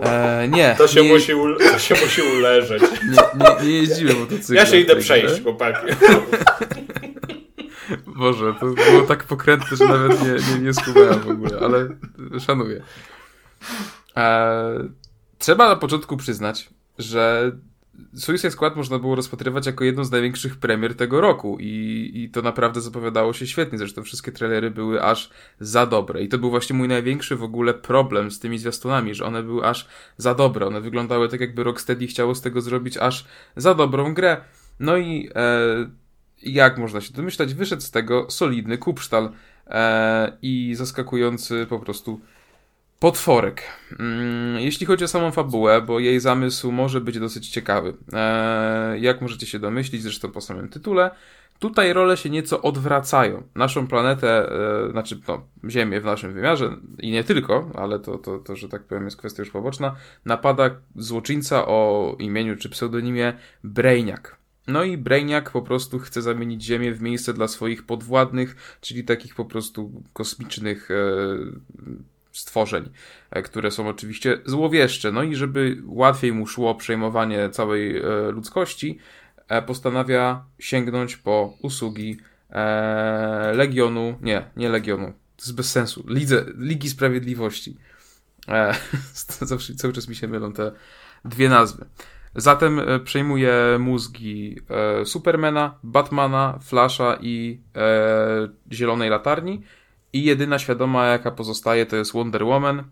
[0.03, 0.75] E, nie.
[0.77, 1.31] To się, nie, musi
[1.71, 2.81] to się musi uleżeć.
[2.81, 4.55] Nie, nie, nie jeździłem motocyklem.
[4.55, 5.87] Ja się idę przejść, chłopaki.
[8.05, 10.73] Boże, to było tak pokrętne, że nawet nie, nie, nie
[11.19, 11.87] w ogóle, ale
[12.39, 12.83] szanuję.
[14.17, 14.89] E,
[15.39, 17.51] trzeba na początku przyznać, że
[18.15, 22.41] Suicide Squad można było rozpatrywać jako jedną z największych premier tego roku i, i to
[22.41, 26.23] naprawdę zapowiadało się świetnie, zresztą wszystkie trailery były aż za dobre.
[26.23, 29.65] I to był właśnie mój największy w ogóle problem z tymi zwiastunami, że one były
[29.65, 33.25] aż za dobre, one wyglądały tak jakby Rocksteady chciało z tego zrobić aż
[33.55, 34.37] za dobrą grę.
[34.79, 35.89] No i e,
[36.41, 39.31] jak można się domyślać, wyszedł z tego solidny kupsztal
[39.67, 42.21] e, i zaskakujący po prostu
[42.99, 43.63] Potworek.
[43.99, 47.93] Mm, jeśli chodzi o samą fabułę, bo jej zamysł może być dosyć ciekawy.
[48.13, 51.11] E, jak możecie się domyślić, zresztą po samym tytule,
[51.59, 53.43] tutaj role się nieco odwracają.
[53.55, 54.51] Naszą planetę,
[54.87, 58.69] e, znaczy no, Ziemię w naszym wymiarze i nie tylko, ale to, to, to, że
[58.69, 63.33] tak powiem, jest kwestia już poboczna, napada złoczyńca o imieniu czy pseudonimie
[63.63, 64.21] Brainiac.
[64.67, 69.35] No i Brainiac po prostu chce zamienić Ziemię w miejsce dla swoich podwładnych, czyli takich
[69.35, 70.95] po prostu kosmicznych e,
[72.39, 72.89] stworzeń,
[73.31, 75.11] e, które są oczywiście złowieszcze.
[75.11, 78.99] No i żeby łatwiej mu szło przejmowanie całej e, ludzkości,
[79.47, 82.17] e, postanawia sięgnąć po usługi
[83.53, 86.03] Legionu, nie, nie Legionu, to jest bez sensu.
[86.07, 87.77] Lidze, Ligi Sprawiedliwości.
[89.41, 90.71] Zawsze, cały czas mi się mylą te
[91.25, 91.85] dwie nazwy.
[92.35, 94.55] Zatem przejmuje mózgi
[95.05, 97.59] Supermana, Batmana, Flasha i
[98.71, 99.61] Zielonej Latarni
[100.13, 102.83] i jedyna świadoma jaka pozostaje to jest Wonder Woman,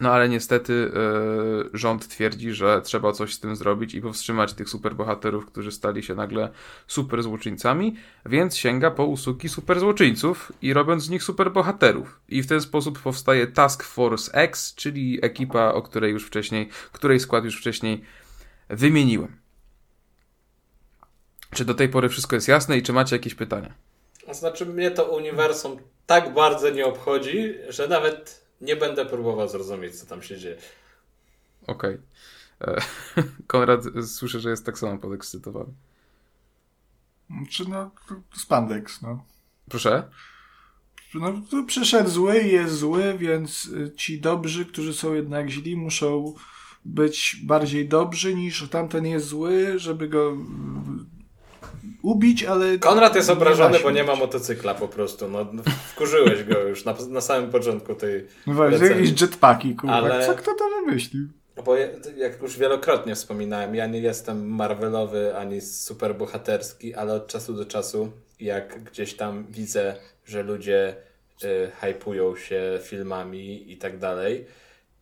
[0.00, 4.68] no ale niestety yy, rząd twierdzi, że trzeba coś z tym zrobić i powstrzymać tych
[4.68, 6.50] superbohaterów, którzy stali się nagle
[6.86, 12.20] super złoczyńcami, więc sięga po usługi superzłoczyńców i robiąc z nich superbohaterów.
[12.28, 17.20] I w ten sposób powstaje Task Force X, czyli ekipa, o której już wcześniej, której
[17.20, 18.04] skład już wcześniej
[18.68, 19.36] wymieniłem.
[21.54, 23.74] Czy do tej pory wszystko jest jasne i czy macie jakieś pytania?
[24.30, 30.06] Znaczy mnie to uniwersum tak bardzo nie obchodzi, że nawet nie będę próbował zrozumieć, co
[30.06, 30.56] tam się dzieje.
[31.66, 31.98] Okej.
[32.60, 32.74] Okay.
[32.74, 32.82] E,
[33.46, 35.72] Konrad, słyszę, że jest tak samo podekscytowany.
[37.50, 37.90] Czy no,
[38.34, 39.24] spandex, no.
[39.70, 40.10] Proszę?
[41.14, 46.34] No, przyszedł zły i jest zły, więc y, ci dobrzy, którzy są jednak źli, muszą
[46.84, 50.36] być bardziej dobrzy niż tamten jest zły, żeby go
[52.02, 52.78] ubić, ale...
[52.78, 55.28] Konrad jest obrażony, bo nie ma motocykla po prostu.
[55.28, 55.46] No,
[55.86, 59.96] wkurzyłeś go już na, na samym początku tej No właśnie, jakieś jetpacki, kurwa.
[59.96, 60.26] Ale...
[60.26, 61.28] Co kto to wymyślił?
[61.64, 61.76] Bo
[62.16, 68.12] jak już wielokrotnie wspominałem, ja nie jestem Marvelowy ani superbohaterski, ale od czasu do czasu,
[68.40, 70.96] jak gdzieś tam widzę, że ludzie
[71.44, 74.46] y, hypują się filmami i tak dalej,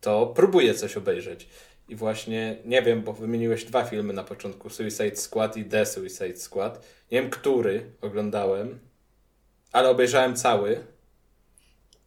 [0.01, 1.49] to próbuję coś obejrzeć.
[1.91, 6.37] I właśnie, nie wiem, bo wymieniłeś dwa filmy na początku, Suicide Squad i The Suicide
[6.37, 6.85] Squad.
[7.11, 8.79] Nie wiem, który oglądałem,
[9.71, 10.83] ale obejrzałem cały.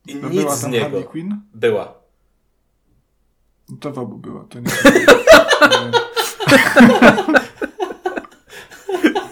[0.06, 0.84] I no nic była z niego.
[0.84, 1.40] Harley Quinn?
[1.54, 1.94] Była.
[3.80, 4.66] To w obu była, to nie.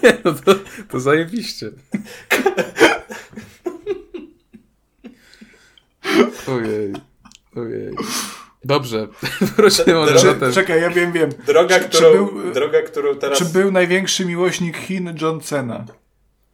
[0.03, 0.55] nie no to,
[0.91, 1.71] to zajebiście.
[6.49, 6.93] Ojej,
[7.57, 7.95] ojej.
[8.65, 9.09] Dobrze,
[9.57, 11.31] prosimy o Czy, Czekaj, ja wiem, wiem.
[11.47, 13.39] Droga, czy, którą, czy był, droga, którą teraz...
[13.39, 15.85] Czy był największy miłośnik Chin John Cena?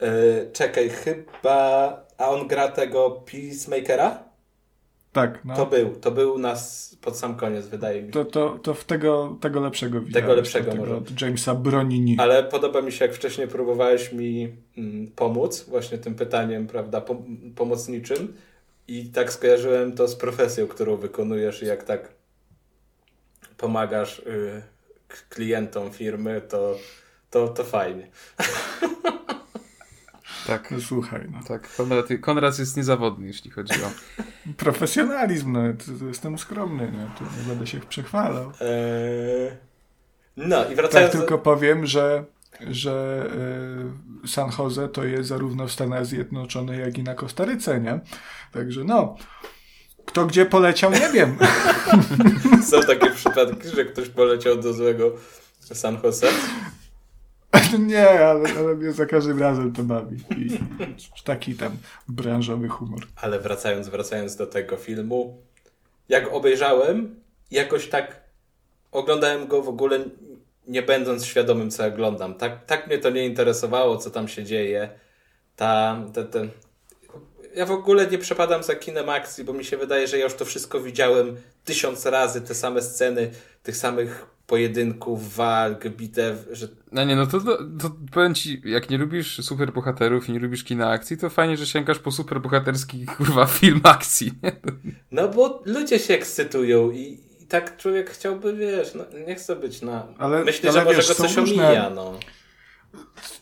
[0.01, 0.09] Yy,
[0.53, 2.09] czekaj, chyba...
[2.19, 4.29] A on gra tego Peacemakera?
[5.13, 5.57] Tak, no.
[5.57, 8.13] To był, to był nas pod sam koniec, wydaje mi się.
[8.13, 10.27] To, to, to w tego, tego lepszego widziałem.
[10.27, 10.97] Tego lepszego tego może.
[10.97, 12.17] Od Jamesa Bronini.
[12.19, 17.03] Ale podoba mi się, jak wcześniej próbowałeś mi mm, pomóc, właśnie tym pytaniem, prawda,
[17.57, 18.35] pomocniczym,
[18.89, 22.09] i tak skojarzyłem to z profesją, którą wykonujesz i jak tak
[23.57, 24.63] pomagasz y,
[25.29, 26.77] klientom firmy, to,
[27.31, 28.09] to, to fajnie.
[30.47, 30.71] Tak.
[30.71, 31.29] No, słuchaj.
[31.33, 31.39] No.
[31.49, 33.91] Tak, Konrad, Konrad jest niezawodny, jeśli chodzi o...
[34.57, 38.53] Profesjonalizm, no, to, to jestem skromny, no, to nie będę się przechwalał.
[38.61, 39.51] Eee...
[40.37, 41.13] No i wracając...
[41.13, 42.25] Tak tylko powiem, że
[42.61, 43.27] że
[44.25, 48.01] y, San Jose to jest zarówno w Stanach Zjednoczonych, jak i na Kostaryce, nie?
[48.53, 49.17] Także no,
[50.05, 51.39] kto gdzie poleciał, nie wiem.
[52.71, 55.13] Są takie przypadki, że ktoś poleciał do złego
[55.61, 56.27] San Jose?
[57.79, 60.17] Nie, ale, ale mnie za każdym razem to bawi.
[60.37, 60.59] I,
[61.25, 61.77] taki tam
[62.09, 63.01] branżowy humor.
[63.17, 65.43] Ale wracając, wracając do tego filmu,
[66.09, 68.21] jak obejrzałem, jakoś tak
[68.93, 69.99] oglądałem go w ogóle
[70.67, 72.35] nie będąc świadomym, co oglądam.
[72.35, 74.89] Tak, tak mnie to nie interesowało, co tam się dzieje.
[75.57, 76.49] Ta, te, te...
[77.59, 80.35] Ja w ogóle nie przepadam za kinem akcji, bo mi się wydaje, że ja już
[80.35, 83.31] to wszystko widziałem tysiąc razy, te same sceny,
[83.63, 86.69] tych samych pojedynków, walk, bitew, że...
[86.93, 90.65] No nie, no to, to, to powiem ci, jak nie lubisz superbohaterów i nie lubisz
[90.65, 94.53] kina akcji, to fajnie, że sięgasz po superbohaterski, kurwa, film akcji, nie?
[95.11, 100.07] No bo ludzie się ekscytują i, tak człowiek chciałby, wiesz, no, nie chce być na...
[100.19, 101.67] Ale, Myślę, ale że może go coś różne...
[101.67, 102.19] omija, no.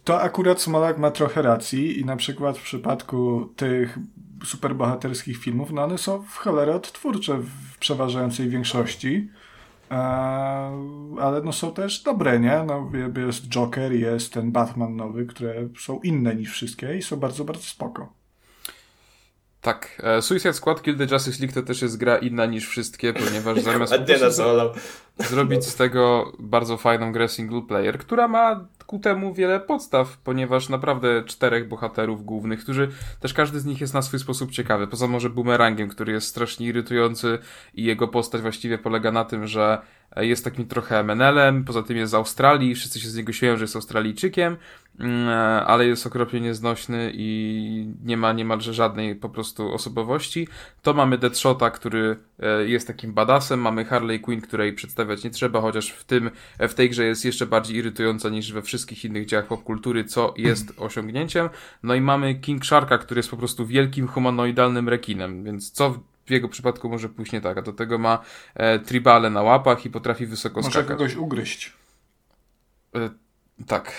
[0.05, 3.99] To akurat Smolak ma trochę racji i na przykład w przypadku tych
[4.45, 9.31] superbohaterskich filmów, no one są w cholerę odtwórcze w przeważającej większości.
[9.91, 9.97] E,
[11.21, 12.65] ale no są też dobre, nie?
[12.67, 12.91] No,
[13.27, 17.63] jest Joker, jest ten Batman nowy, które są inne niż wszystkie i są bardzo, bardzo
[17.63, 18.13] spoko.
[19.61, 23.13] Tak, e, Suicide Squad Kill the Justice League to też jest gra inna niż wszystkie,
[23.13, 23.95] ponieważ zamiast
[25.19, 30.69] zrobić z tego bardzo fajną grę single player, która ma ku temu wiele podstaw, ponieważ
[30.69, 32.89] naprawdę czterech bohaterów głównych, którzy
[33.21, 34.87] też każdy z nich jest na swój sposób ciekawy.
[34.87, 37.39] Poza może Boomerangiem, który jest strasznie irytujący
[37.75, 39.79] i jego postać właściwie polega na tym, że
[40.17, 43.65] jest takim trochę menelem, poza tym jest z Australii, wszyscy się z niego śmieją, że
[43.65, 44.57] jest Australijczykiem,
[45.01, 45.29] mm,
[45.67, 50.49] ale jest okropnie nieznośny i nie ma niemalże żadnej po prostu osobowości.
[50.83, 55.61] To mamy Deadshota, który e, jest takim badasem, mamy Harley Quinn, której przedstawiać nie trzeba,
[55.61, 59.47] chociaż w tym, w tej grze jest jeszcze bardziej irytująca niż we wszystkich innych dziełach
[59.47, 61.49] popkultury, co jest osiągnięciem.
[61.83, 65.95] No i mamy King Sharka, który jest po prostu wielkim humanoidalnym rekinem, więc co
[66.27, 68.19] w jego przypadku może pójść nie tak, a do tego ma
[68.55, 70.89] e, tribale na łapach i potrafi wysoko może skakać.
[70.89, 71.73] Może kogoś ugryźć.
[72.95, 73.11] E,
[73.67, 73.93] tak.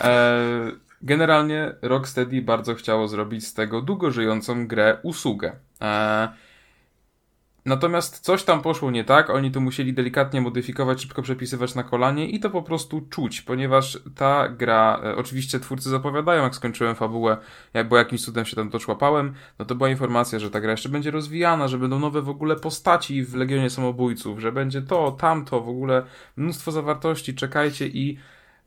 [0.00, 5.52] e, generalnie Rocksteady bardzo chciało zrobić z tego długo żyjącą grę usługę.
[5.80, 6.28] E,
[7.66, 12.28] Natomiast coś tam poszło nie tak, oni to musieli delikatnie modyfikować, szybko przepisywać na kolanie
[12.28, 17.36] i to po prostu czuć, ponieważ ta gra, e, oczywiście twórcy zapowiadają, jak skończyłem fabułę,
[17.74, 20.88] jak, bo jakimś cudem się tam doczłapałem, no to była informacja, że ta gra jeszcze
[20.88, 25.60] będzie rozwijana, że będą nowe w ogóle postaci w Legionie Samobójców, że będzie to, tamto,
[25.60, 26.02] w ogóle
[26.36, 28.18] mnóstwo zawartości, czekajcie i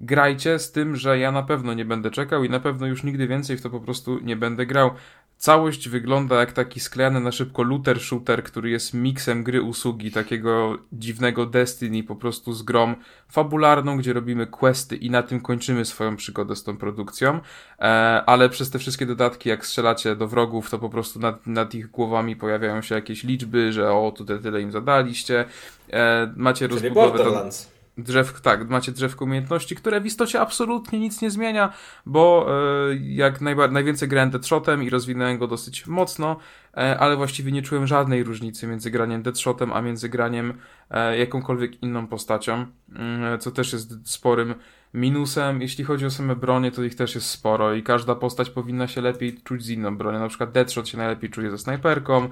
[0.02, 3.28] grajcie z tym, że ja na pewno nie będę czekał i na pewno już nigdy
[3.28, 4.92] więcej w to po prostu nie będę grał.
[5.40, 10.78] Całość wygląda jak taki sklejany na szybko looter shooter, który jest miksem gry usługi, takiego
[10.94, 12.96] dziwnego Destiny po prostu z grą
[13.30, 17.40] fabularną, gdzie robimy questy i na tym kończymy swoją przygodę z tą produkcją,
[17.80, 17.84] e,
[18.26, 21.92] ale przez te wszystkie dodatki, jak strzelacie do wrogów, to po prostu nad, nad ich
[21.92, 25.46] głowami pojawiają się jakieś liczby, że o, tutaj tyle im zadaliście,
[25.94, 27.18] e, macie rozbudowę...
[27.18, 31.74] Borderlands drzew, tak, macie drzewko umiejętności, które w istocie absolutnie nic nie zmienia,
[32.06, 32.48] bo
[32.92, 36.38] e, jak najwięcej grałem Deadshotem i rozwinąłem go dosyć mocno,
[36.78, 40.54] e, ale właściwie nie czułem żadnej różnicy między graniem Deadshotem, a między graniem
[40.90, 44.56] e, jakąkolwiek inną postacią, mm, co też jest sporym
[44.94, 45.62] minusem.
[45.62, 49.02] Jeśli chodzi o same bronie, to ich też jest sporo i każda postać powinna się
[49.02, 50.20] lepiej czuć z inną bronią.
[50.20, 52.30] Na przykład Deadshot się najlepiej czuje ze snajperką,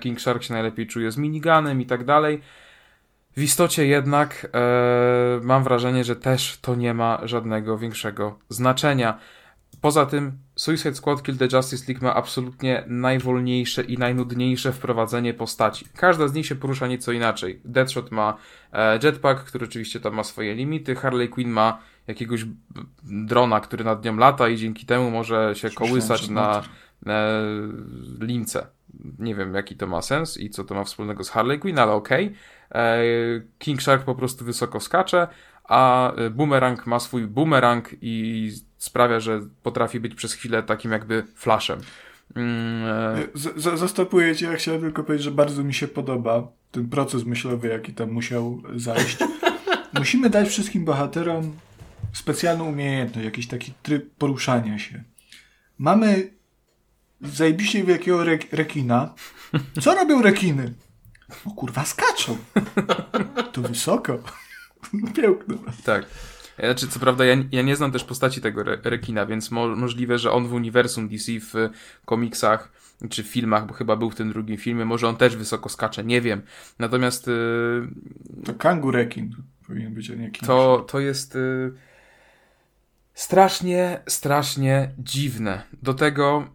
[0.00, 2.40] King Shark się najlepiej czuje z miniganem i tak dalej.
[3.36, 9.18] W istocie jednak e, mam wrażenie, że też to nie ma żadnego większego znaczenia.
[9.80, 15.86] Poza tym Suicide Squad Kill the Justice League ma absolutnie najwolniejsze i najnudniejsze wprowadzenie postaci.
[15.96, 17.60] Każda z nich się porusza nieco inaczej.
[17.64, 18.36] Deadshot ma
[18.72, 20.94] e, jetpack, który oczywiście tam ma swoje limity.
[20.94, 22.44] Harley Quinn ma jakiegoś
[23.02, 26.62] drona, który nad nią lata i dzięki temu może się kołysać na
[27.06, 27.42] e,
[28.20, 28.66] lince.
[29.18, 31.92] Nie wiem, jaki to ma sens i co to ma wspólnego z Harley Quinn, ale
[31.92, 32.26] okej.
[32.26, 32.38] Okay.
[32.74, 33.02] E,
[33.58, 35.28] King Shark po prostu wysoko skacze,
[35.64, 41.24] a e, Boomerang ma swój boomerang i sprawia, że potrafi być przez chwilę takim jakby
[41.34, 41.80] flashem.
[42.34, 42.84] Mm,
[43.74, 47.68] e, zastopuję cię, ja chciałem tylko powiedzieć, że bardzo mi się podoba ten proces myślowy,
[47.68, 49.18] jaki tam musiał zajść.
[49.98, 51.52] Musimy dać wszystkim bohaterom
[52.12, 55.04] specjalną umiejętność, jakiś taki tryb poruszania się.
[55.78, 56.30] Mamy
[57.20, 59.14] zajebiście wielkiego rekina.
[59.80, 60.74] Co robią rekiny?
[61.46, 62.36] No kurwa, skaczą.
[63.52, 64.18] To wysoko.
[65.14, 65.56] Piękno.
[65.84, 66.06] Tak.
[66.58, 70.18] Znaczy, co prawda, ja, ja nie znam też postaci tego re rekina, więc mo możliwe,
[70.18, 71.54] że on w uniwersum DC w
[72.04, 72.72] komiksach
[73.10, 76.04] czy w filmach, bo chyba był w tym drugim filmie, może on też wysoko skacze,
[76.04, 76.42] nie wiem.
[76.78, 77.26] Natomiast.
[77.26, 77.88] Yy,
[78.44, 81.34] to kangu rekin powinien być, a nie To, to jest.
[81.34, 81.72] Yy,
[83.14, 85.62] strasznie, strasznie dziwne.
[85.82, 86.48] Do tego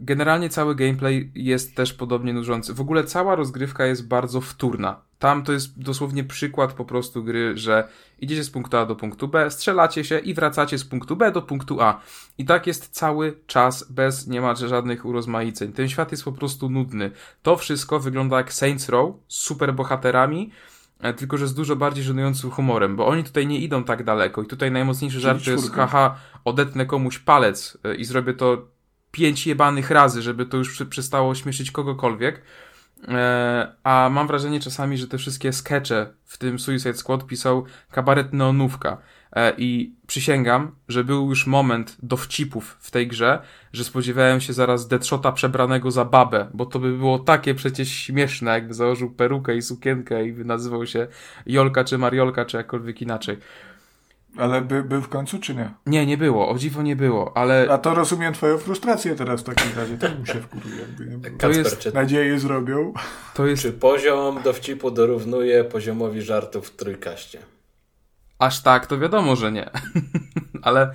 [0.00, 2.74] generalnie cały gameplay jest też podobnie nużący.
[2.74, 5.00] W ogóle cała rozgrywka jest bardzo wtórna.
[5.18, 9.28] Tam to jest dosłownie przykład po prostu gry, że idziecie z punktu A do punktu
[9.28, 12.00] B, strzelacie się i wracacie z punktu B do punktu A.
[12.38, 15.72] I tak jest cały czas bez niemalże żadnych urozmaiceń.
[15.72, 17.10] Ten świat jest po prostu nudny.
[17.42, 20.50] To wszystko wygląda jak Saints Row z super bohaterami,
[21.16, 24.46] tylko że z dużo bardziej żenującym humorem, bo oni tutaj nie idą tak daleko i
[24.46, 28.68] tutaj najmocniejszy żart to jest haha, odetnę komuś palec e, i zrobię to
[29.10, 32.42] pięć jebanych razy, żeby to już przestało śmieszyć kogokolwiek.
[33.08, 38.32] E, a mam wrażenie czasami, że te wszystkie skecze w tym Suicide Squad pisał kabaret
[38.32, 38.98] neonówka.
[39.32, 43.42] E, I przysięgam, że był już moment dowcipów w tej grze,
[43.76, 48.50] że spodziewałem się zaraz Deadshota przebranego za babę, bo to by było takie przecież śmieszne,
[48.50, 51.06] jakby założył perukę i sukienkę i nazywał się
[51.46, 53.36] Jolka czy Mariolka, czy jakkolwiek inaczej.
[54.36, 55.70] Ale by, był w końcu, czy nie?
[55.86, 56.48] Nie, nie było.
[56.48, 57.66] O dziwo nie było, ale...
[57.70, 59.98] A to rozumiem twoją frustrację teraz w takim razie.
[59.98, 61.38] Też mi się wkuruje, jakby nie było.
[61.38, 61.78] To jest...
[61.78, 61.92] Czy...
[61.92, 62.92] Nadzieję zrobią.
[63.34, 63.62] To jest...
[63.62, 67.38] Czy poziom dowcipu dorównuje poziomowi żartów w trójkaście?
[68.38, 69.70] Aż tak, to wiadomo, że nie.
[70.62, 70.90] ale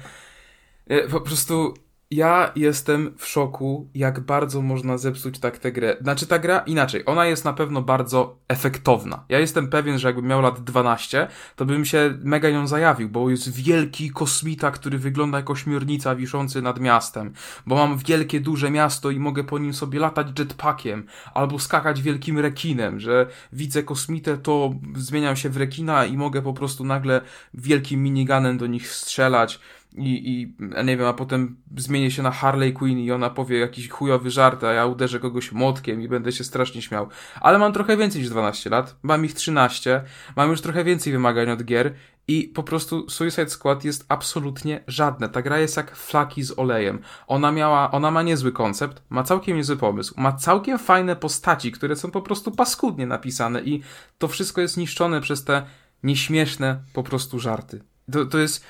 [0.87, 1.73] e, po prostu
[2.11, 5.97] ja jestem w szoku, jak bardzo można zepsuć tak tę grę.
[6.01, 9.25] Znaczy ta gra inaczej, ona jest na pewno bardzo efektowna.
[9.29, 13.29] Ja jestem pewien, że jakbym miał lat 12, to bym się mega ją zajawił, bo
[13.29, 17.33] jest wielki kosmita, który wygląda jak ośmiornica wiszący nad miastem,
[17.65, 22.39] bo mam wielkie, duże miasto i mogę po nim sobie latać jetpackiem, albo skakać wielkim
[22.39, 27.21] rekinem, że widzę kosmitę, to zmieniam się w rekina i mogę po prostu nagle
[27.53, 29.59] wielkim miniganem do nich strzelać
[29.97, 33.89] i, i nie wiem, a potem zmienię się na Harley Quinn i ona powie jakiś
[33.89, 37.07] chujowy żart, a ja uderzę kogoś młotkiem i będę się strasznie śmiał.
[37.41, 40.03] Ale mam trochę więcej niż 12 lat, mam ich 13,
[40.35, 41.93] mam już trochę więcej wymagań od gier
[42.27, 45.29] i po prostu Suicide Squad jest absolutnie żadne.
[45.29, 46.99] Ta gra jest jak flaki z olejem.
[47.27, 51.95] Ona miała, ona ma niezły koncept, ma całkiem niezły pomysł, ma całkiem fajne postaci, które
[51.95, 53.81] są po prostu paskudnie napisane i
[54.17, 55.63] to wszystko jest niszczone przez te
[56.03, 57.81] nieśmieszne po prostu żarty.
[58.11, 58.65] To, to jest...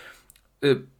[0.63, 0.90] Y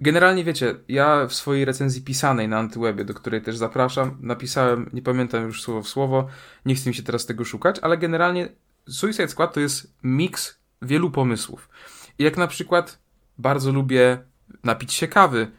[0.00, 5.02] Generalnie wiecie, ja w swojej recenzji pisanej na Antywebie, do której też zapraszam, napisałem, nie
[5.02, 6.26] pamiętam już słowo w słowo,
[6.66, 8.48] nie chcę mi się teraz tego szukać, ale generalnie
[8.88, 11.68] Suicide Squad to jest miks wielu pomysłów.
[12.18, 12.98] Jak na przykład
[13.38, 14.18] bardzo lubię
[14.64, 15.50] napić się kawy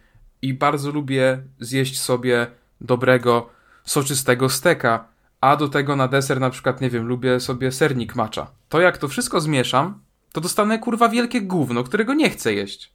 [0.42, 2.48] i bardzo lubię zjeść sobie
[2.82, 3.50] dobrego,
[3.84, 5.08] soczystego steka,
[5.42, 8.52] a do tego na deser na przykład, nie wiem, lubię sobie sernik macza.
[8.70, 12.94] To jak to wszystko zmieszam, to dostanę kurwa wielkie gówno, którego nie chcę jeść.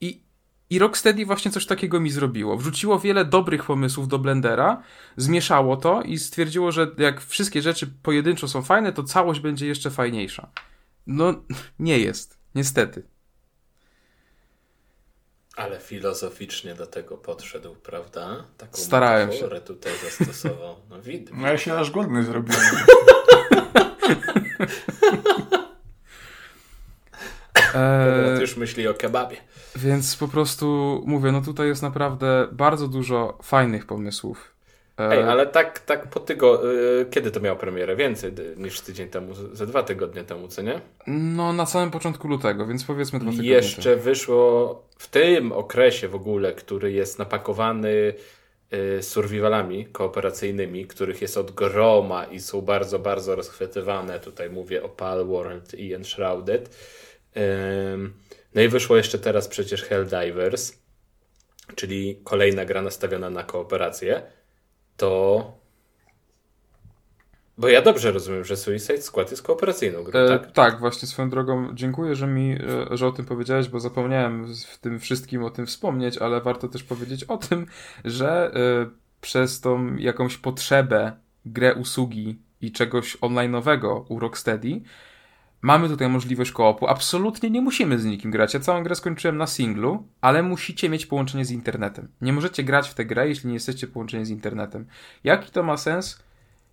[0.00, 0.20] I
[0.78, 2.56] Rocksteady właśnie coś takiego mi zrobiło.
[2.56, 4.82] Wrzuciło wiele dobrych pomysłów do Blendera,
[5.16, 9.90] zmieszało to i stwierdziło, że jak wszystkie rzeczy pojedynczo są fajne, to całość będzie jeszcze
[9.90, 10.50] fajniejsza.
[11.06, 11.34] No,
[11.78, 12.38] nie jest.
[12.54, 13.02] Niestety.
[15.56, 18.44] Ale filozoficznie do tego podszedł, prawda?
[18.58, 19.60] Taką Starałem się.
[19.60, 20.76] tutaj zastosował.
[20.90, 22.60] No, wid, no ja się aż głodny zrobiłem.
[27.74, 28.01] Eee,
[28.52, 29.36] już myśli o kebabie.
[29.76, 30.66] Więc po prostu
[31.06, 34.52] mówię, no tutaj jest naprawdę bardzo dużo fajnych pomysłów.
[34.98, 37.96] Eee, Ej, ale tak, tak po tygodniu, yy, kiedy to miało premierę?
[37.96, 40.80] Więcej niż tydzień temu, ze dwa tygodnie temu, co nie?
[41.06, 44.02] No, na samym początku lutego, więc powiedzmy dwa tygodnie Jeszcze temu.
[44.02, 48.14] wyszło w tym okresie w ogóle, który jest napakowany
[48.70, 54.20] yy, survivalami kooperacyjnymi, których jest od groma i są bardzo, bardzo rozchwytywane.
[54.20, 56.76] Tutaj mówię o Palworld i Enshrouded
[58.54, 60.78] no i wyszło jeszcze teraz przecież Helldivers,
[61.74, 64.22] czyli kolejna gra nastawiona na kooperację.
[64.96, 65.62] To.
[67.58, 70.52] Bo ja dobrze rozumiem, że Suicide Squad jest kooperacyjną grą, e, tak?
[70.52, 74.78] tak, właśnie swoją drogą dziękuję, że mi, e, że o tym powiedziałeś, bo zapomniałem w
[74.78, 77.66] tym wszystkim o tym wspomnieć, ale warto też powiedzieć o tym,
[78.04, 78.90] że e,
[79.20, 81.12] przez tą jakąś potrzebę
[81.46, 84.80] grę usługi i czegoś online'owego u Rocksteady
[85.62, 86.86] Mamy tutaj możliwość koopu.
[86.86, 88.54] Absolutnie nie musimy z nikim grać.
[88.54, 92.08] Ja całą grę skończyłem na singlu, ale musicie mieć połączenie z internetem.
[92.20, 94.86] Nie możecie grać w tę grę, jeśli nie jesteście połączeni z internetem.
[95.24, 96.22] Jaki to ma sens?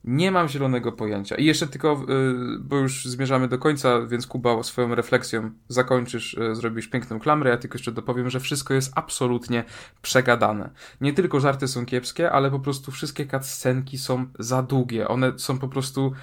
[0.04, 1.36] Nie mam zielonego pojęcia.
[1.36, 6.56] I jeszcze tylko, yy, bo już zmierzamy do końca, więc Kuba swoją refleksją zakończysz, yy,
[6.56, 7.50] zrobisz piękną klamrę.
[7.50, 9.64] Ja tylko jeszcze dopowiem, że wszystko jest absolutnie
[10.02, 10.70] przegadane.
[11.02, 15.08] Nie tylko żarty są kiepskie, ale po prostu wszystkie cutscenki są za długie.
[15.08, 16.14] One są po prostu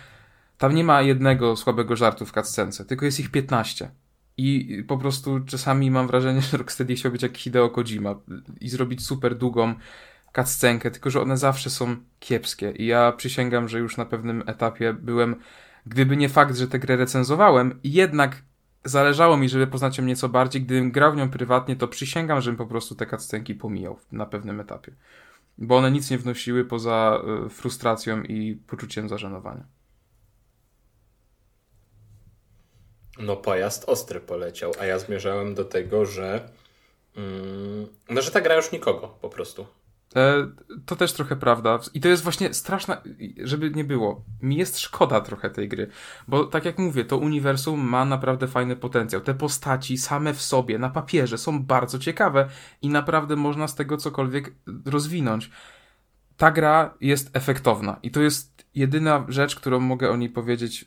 [0.59, 3.91] tam nie ma jednego słabego żartu w cutscence, tylko jest ich 15.
[4.37, 8.15] I po prostu czasami mam wrażenie, że Rocksteady chciał być jak Hideo Kojima
[8.61, 9.75] i zrobić super długą
[10.35, 12.71] cutscenkę, tylko że one zawsze są kiepskie.
[12.71, 15.37] I ja przysięgam, że już na pewnym etapie byłem,
[15.87, 18.43] gdyby nie fakt, że tę grę recenzowałem, jednak
[18.85, 20.63] zależało mi, żeby poznać ją nieco bardziej.
[20.63, 24.61] Gdybym grał w nią prywatnie, to przysięgam, żebym po prostu te cutscenki pomijał na pewnym
[24.61, 24.93] etapie.
[25.59, 29.65] Bo one nic nie wnosiły poza e, frustracją i poczuciem zażenowania.
[33.19, 36.49] No pojazd ostry poleciał, a ja zmierzałem do tego, że
[37.17, 39.67] mm, no, że ta gra już nikogo po prostu.
[40.17, 40.47] E,
[40.87, 41.79] to też trochę prawda.
[41.95, 43.03] I to jest właśnie straszna,
[43.45, 44.25] żeby nie było.
[44.43, 45.89] Mi jest szkoda trochę tej gry,
[46.29, 49.21] bo tak jak mówię, to uniwersum ma naprawdę fajny potencjał.
[49.21, 52.49] Te postaci same w sobie, na papierze, są bardzo ciekawe
[52.83, 54.53] i naprawdę można z tego cokolwiek
[54.85, 55.51] rozwinąć.
[56.37, 60.87] Ta gra jest efektowna i to jest jedyna rzecz, którą mogę o niej powiedzieć yy,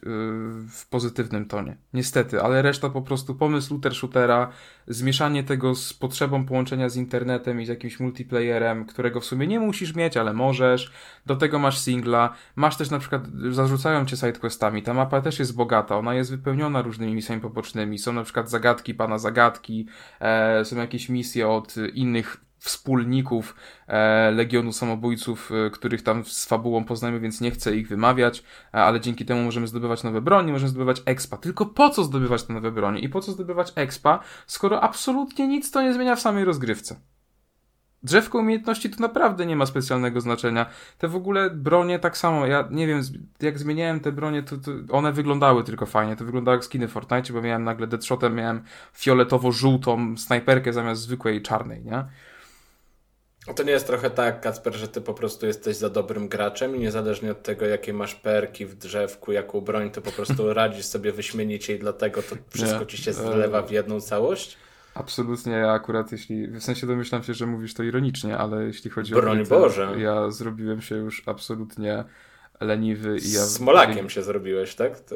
[0.70, 1.78] w pozytywnym tonie.
[1.94, 4.50] Niestety, ale reszta po prostu pomysł looter shootera,
[4.88, 9.60] zmieszanie tego z potrzebą połączenia z internetem i z jakimś multiplayerem, którego w sumie nie
[9.60, 10.92] musisz mieć, ale możesz.
[11.26, 15.56] Do tego masz singla, masz też na przykład, zarzucają cię sidequestami, ta mapa też jest
[15.56, 19.88] bogata, ona jest wypełniona różnymi misjami pobocznymi, są na przykład zagadki pana zagadki,
[20.20, 23.56] e, są jakieś misje od innych wspólników
[23.88, 28.44] e, Legionu Samobójców, e, których tam z fabułą poznajemy, więc nie chcę ich wymawiać,
[28.74, 31.38] e, ale dzięki temu możemy zdobywać nowe broni, możemy zdobywać expa.
[31.38, 35.72] Tylko po co zdobywać te nowe broni i po co zdobywać expa, skoro absolutnie nic
[35.72, 36.96] to nie zmienia w samej rozgrywce?
[38.04, 40.66] Drzewko umiejętności to naprawdę nie ma specjalnego znaczenia.
[40.98, 43.02] Te w ogóle bronie tak samo, ja nie wiem,
[43.42, 46.16] jak zmieniałem te bronie, to, to one wyglądały tylko fajnie.
[46.16, 48.62] To wyglądało jak skiny w Fortnite, bo miałem nagle Deadshotem, miałem
[48.94, 52.06] fioletowo-żółtą snajperkę zamiast zwykłej czarnej, nie?
[53.56, 56.80] To nie jest trochę tak, Kacper, że ty po prostu jesteś za dobrym graczem i
[56.80, 61.12] niezależnie od tego, jakie masz perki w drzewku, jaką broń, to po prostu radzisz sobie
[61.12, 62.86] wyśmienicie i dlatego to wszystko nie.
[62.86, 64.58] ci się zlewa w jedną całość?
[64.94, 69.14] Absolutnie, ja akurat jeśli, w sensie domyślam się, że mówisz to ironicznie, ale jeśli chodzi
[69.14, 69.94] Broń o Broń Boże.
[69.98, 72.04] ja zrobiłem się już absolutnie
[72.62, 73.42] leniwy i ja...
[73.42, 75.00] Smolakiem się zrobiłeś, tak?
[75.00, 75.16] To...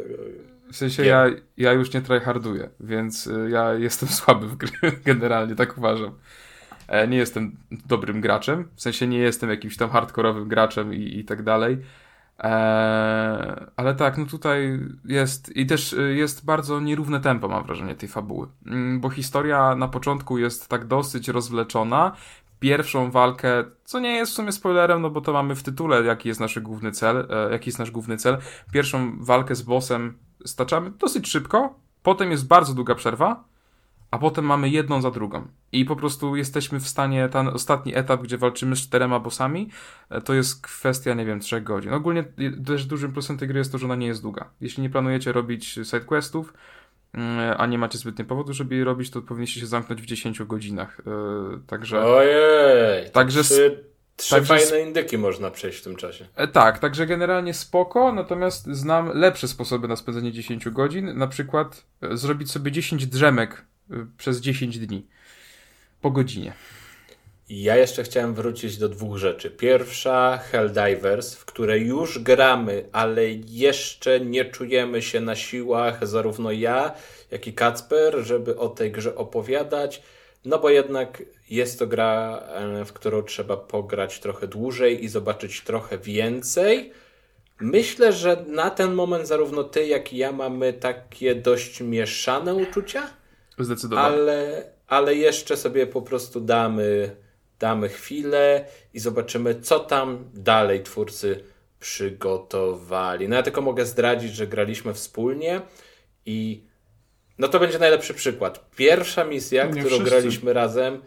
[0.71, 1.25] W sensie ja,
[1.57, 6.17] ja już nie tryharduję, więc y, ja jestem słaby w gry, generalnie, tak uważam.
[6.87, 11.25] E, nie jestem dobrym graczem, w sensie nie jestem jakimś tam hardkorowym graczem i, i
[11.25, 11.77] tak dalej.
[12.39, 17.95] Eee, ale tak, no tutaj jest i też y, jest bardzo nierówne tempo, mam wrażenie,
[17.95, 18.47] tej fabuły.
[18.65, 22.11] Mm, bo historia na początku jest tak dosyć rozwleczona.
[22.59, 26.29] Pierwszą walkę, co nie jest w sumie spoilerem, no bo to mamy w tytule, jaki
[26.29, 28.37] jest nasz główny cel, e, jaki jest nasz główny cel.
[28.71, 33.43] Pierwszą walkę z bossem staczamy dosyć szybko, potem jest bardzo długa przerwa,
[34.13, 35.47] a potem mamy jedną za drugą.
[35.71, 39.69] I po prostu jesteśmy w stanie, ten ostatni etap, gdzie walczymy z czterema bossami,
[40.09, 41.93] e, to jest kwestia, nie wiem, trzech godzin.
[41.93, 42.23] Ogólnie
[42.65, 44.49] też dużym plusem tej gry jest to, że ona nie jest długa.
[44.61, 46.53] Jeśli nie planujecie robić sidequestów,
[47.13, 50.45] mm, a nie macie zbytnio powodu, żeby je robić, to powinniście się zamknąć w 10
[50.45, 50.99] godzinach.
[50.99, 52.05] E, także.
[52.05, 53.09] Ojej!
[53.11, 53.43] Także.
[53.43, 53.83] Trzy,
[54.15, 56.25] trzy także, fajne indyki można przejść w tym czasie.
[56.35, 61.17] E, tak, także generalnie spoko, natomiast znam lepsze sposoby na spędzenie 10 godzin.
[61.17, 63.65] Na przykład zrobić sobie 10 drzemek
[64.17, 65.07] przez 10 dni.
[66.01, 66.53] Po godzinie.
[67.49, 69.51] Ja jeszcze chciałem wrócić do dwóch rzeczy.
[69.51, 76.93] Pierwsza, Helldivers, w której już gramy, ale jeszcze nie czujemy się na siłach, zarówno ja,
[77.31, 80.01] jak i Kacper, żeby o tej grze opowiadać.
[80.45, 85.61] No bo jednak jest to gra, e, w którą trzeba pograć trochę dłużej i zobaczyć
[85.61, 86.91] trochę więcej.
[87.59, 93.09] Myślę, że na ten moment zarówno ty, jak i ja mamy takie dość mieszane uczucia.
[93.59, 94.07] Zdecydowanie.
[94.07, 97.15] Ale, ale jeszcze sobie po prostu damy,
[97.59, 101.43] damy chwilę i zobaczymy, co tam dalej twórcy
[101.79, 103.29] przygotowali.
[103.29, 105.61] No ja tylko mogę zdradzić, że graliśmy wspólnie
[106.25, 106.63] i
[107.37, 108.69] no to będzie najlepszy przykład.
[108.75, 110.03] Pierwsza misja, Nie którą wszyscy.
[110.03, 111.01] graliśmy razem,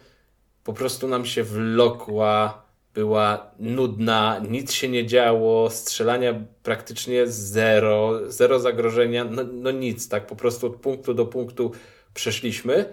[0.63, 8.59] po prostu nam się wlokła, była nudna, nic się nie działo, strzelania praktycznie zero, zero
[8.59, 11.71] zagrożenia, no, no nic, tak po prostu od punktu do punktu
[12.17, 12.85] przeszliśmy,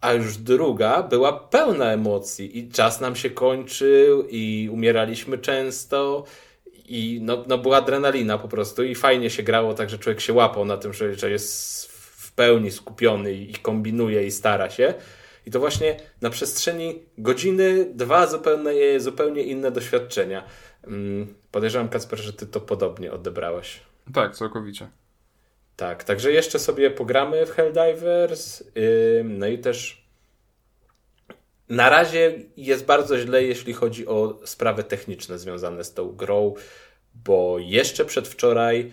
[0.00, 6.24] a już druga była pełna emocji i czas nam się kończył i umieraliśmy często
[6.88, 10.32] i no, no była adrenalina po prostu i fajnie się grało, tak że człowiek się
[10.32, 14.94] łapał na tym, że, że jest w pełni skupiony i kombinuje i stara się.
[15.46, 20.44] I to właśnie na przestrzeni godziny dwa zupełnie, zupełnie inne doświadczenia.
[20.86, 23.80] Mm, podejrzewam, Kacper, że ty to podobnie odebrałeś.
[24.14, 25.01] Tak, całkowicie.
[25.76, 28.64] Tak, także jeszcze sobie pogramy w Helldivers.
[29.24, 30.02] no i też
[31.68, 36.54] na razie jest bardzo źle, jeśli chodzi o sprawy techniczne związane z tą grą,
[37.14, 38.92] bo jeszcze przedwczoraj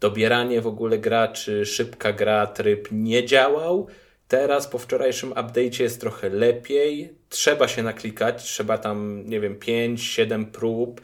[0.00, 3.86] dobieranie w ogóle graczy, szybka gra, tryb nie działał.
[4.28, 7.14] Teraz po wczorajszym update'cie jest trochę lepiej.
[7.28, 11.00] Trzeba się naklikać, trzeba tam, nie wiem, 5-7 prób,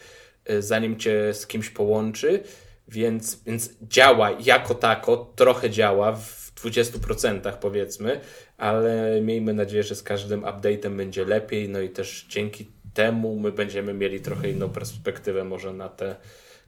[0.51, 2.43] y, zanim cię z kimś połączy.
[2.89, 8.21] Więc, więc działa jako tako, trochę działa w 20% powiedzmy,
[8.57, 13.53] ale miejmy nadzieję, że z każdym update'em będzie lepiej, no i też dzięki temu my
[13.53, 16.17] będziemy mieli trochę inną perspektywę może na, te,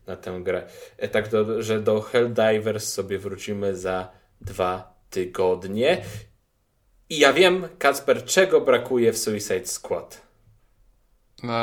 [0.06, 0.66] na tę grę.
[0.96, 6.04] E, tak, do, że do Helldivers sobie wrócimy za dwa tygodnie.
[7.10, 10.28] I ja wiem, Kacper, czego brakuje w Suicide Squad.
[11.42, 11.54] No,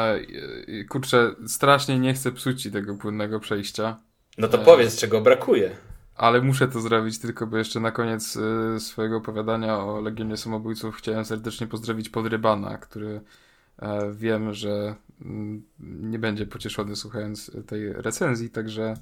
[0.89, 3.99] kurczę, strasznie nie chcę psuć tego płynnego przejścia.
[4.37, 5.71] No to powiedz, czego brakuje.
[6.15, 10.95] Ale muszę to zrobić tylko, bo jeszcze na koniec y, swojego opowiadania o Legionie Samobójców
[10.95, 13.21] chciałem serdecznie pozdrowić Podrybana, który
[13.79, 18.93] e, wiem, że mm, nie będzie pocieszony słuchając tej recenzji, także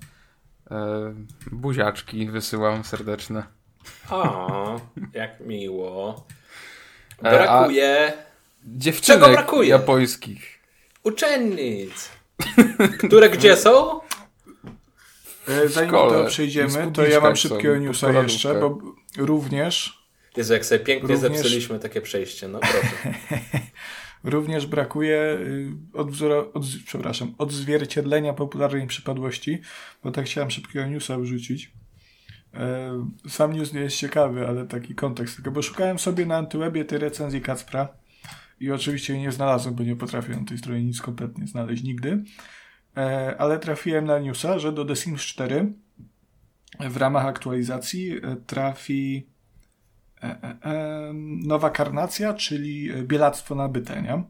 [0.71, 1.13] e,
[1.51, 3.43] buziaczki wysyłam serdeczne.
[4.09, 4.79] O,
[5.13, 6.25] jak miło.
[7.23, 8.13] E, brakuje.
[8.65, 9.69] Dziewczynek Czego brakuje?
[9.69, 10.59] japońskich.
[11.03, 12.09] Uczennic.
[13.07, 13.99] Które gdzie są?
[15.47, 18.79] E, zanim to przejdziemy, to ja mam szybkiego newsa jeszcze, bo
[19.17, 20.03] również...
[20.37, 21.31] Jezu, jak sobie pięknie również...
[21.41, 23.13] zepsuliśmy takie przejście, no proszę.
[24.23, 29.61] również brakuje y, odwzora, od, przepraszam, odzwierciedlenia popularnej przypadłości,
[30.03, 31.71] bo tak chciałem szybkiego newsa wrzucić.
[32.53, 32.91] E,
[33.29, 36.99] sam news nie jest ciekawy, ale taki kontekst tylko, bo szukałem sobie na Antywebie tej
[36.99, 37.87] recenzji Kacpra
[38.59, 42.23] i oczywiście jej nie znalazłem, bo nie potrafię na tej stronie nic kompletnie znaleźć nigdy.
[42.97, 45.73] E, ale trafiłem na newsa, że do The Sims 4
[46.79, 49.27] w ramach aktualizacji e, trafi
[50.23, 51.11] e,
[51.45, 54.23] nowa karnacja, czyli bielactwo nabyte, nie?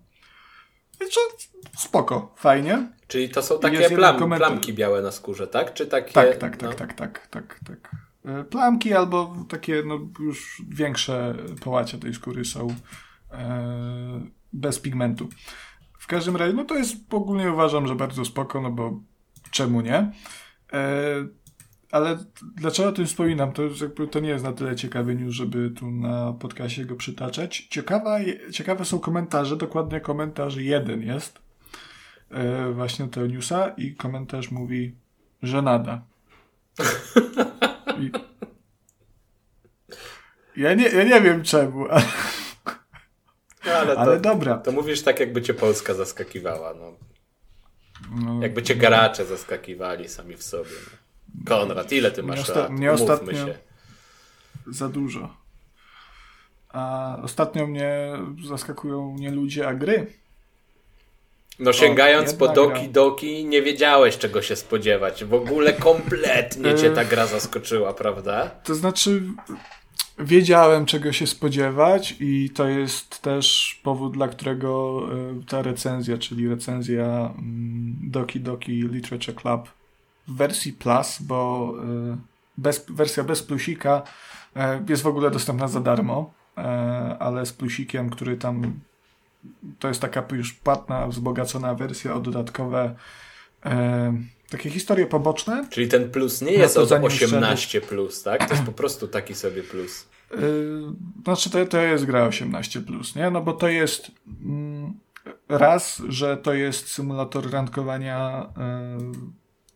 [1.78, 2.88] Spoko, fajnie.
[3.08, 5.74] Czyli to są takie plam, plamki białe na skórze, tak?
[5.74, 6.14] Czy takie...
[6.14, 6.74] Tak, tak, tak, no.
[6.74, 7.92] tak, tak, tak, tak.
[8.26, 12.68] E, plamki albo takie no, już większe połacia tej skóry są
[13.32, 14.22] e,
[14.54, 15.30] bez pigmentu.
[16.04, 19.00] W każdym razie, no to jest ogólnie uważam, że bardzo spoko, no bo
[19.52, 20.12] czemu nie?
[20.74, 21.28] E,
[21.92, 22.18] ale
[22.56, 23.52] dlaczego o tym wspominam?
[23.52, 27.68] To, jakby, to nie jest na tyle ciekawy news, żeby tu na podcastie go przytaczać.
[27.70, 28.20] Ciekawa,
[28.52, 31.40] ciekawe są komentarze, dokładnie komentarz jeden jest
[32.32, 34.96] e, właśnie tego newsa i komentarz mówi,
[35.44, 36.02] że nada.
[38.00, 38.12] I...
[40.58, 42.04] Ja, nie, ja nie wiem czemu, ale,
[43.66, 44.58] no, ale, ale to, dobra.
[44.58, 46.74] To mówisz tak, jakby cię Polska zaskakiwała.
[46.74, 46.94] No.
[48.12, 50.70] No, jakby cię garacze zaskakiwali sami w sobie.
[51.36, 51.58] No.
[51.58, 52.70] Konrad, ile ty masz osta- lat?
[52.70, 53.58] Mnie ostatnio się.
[54.68, 55.38] Za dużo.
[56.70, 58.14] A ostatnio mnie
[58.48, 60.08] zaskakują nie ludzie, a gry.
[61.60, 65.24] No sięgając po Doki Doki nie wiedziałeś czego się spodziewać.
[65.24, 68.50] W ogóle kompletnie cię ta gra zaskoczyła, prawda?
[68.50, 69.22] To znaczy
[70.20, 76.48] wiedziałem czego się spodziewać i to jest też powód, dla którego e, ta recenzja, czyli
[76.48, 79.70] recenzja mm, Doki Doki Literature Club
[80.28, 81.74] w wersji Plus, bo
[82.12, 82.18] e,
[82.58, 84.02] bez, wersja bez plusika
[84.56, 86.34] e, jest w ogóle dostępna za darmo,
[87.20, 88.80] ale z plusikiem, który tam
[89.80, 92.96] to jest taka już płatna, wzbogacona wersja o dodatkowe
[94.58, 95.68] takie historie poboczne.
[95.70, 98.48] Czyli ten plus nie jest od 18 plus, tak?
[98.48, 100.08] To jest po prostu taki sobie plus.
[100.32, 100.38] E,
[101.24, 103.30] znaczy to, to jest gra 18 plus, nie?
[103.30, 104.12] No bo to jest
[104.46, 104.94] mm,
[105.50, 108.98] raz, że to jest symulator randkowania e,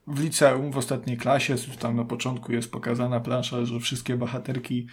[0.08, 1.56] w liceum w ostatniej klasie.
[1.80, 4.88] Tam na początku jest pokazana plansza, że wszystkie bohaterki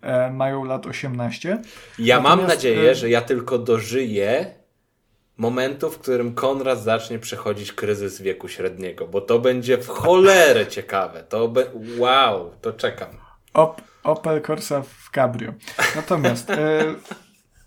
[0.00, 1.48] E, mają lat 18.
[1.98, 2.22] Ja Natomiast...
[2.40, 4.54] mam nadzieję, e, że ja tylko dożyję
[5.38, 11.24] momentu, w którym Konrad zacznie przechodzić kryzys wieku średniego, bo to będzie w cholerę ciekawe.
[11.28, 11.66] To be...
[11.98, 13.08] Wow, to czekam.
[13.54, 15.54] Op Opel Corsa w Cabrio.
[15.96, 16.94] Natomiast e,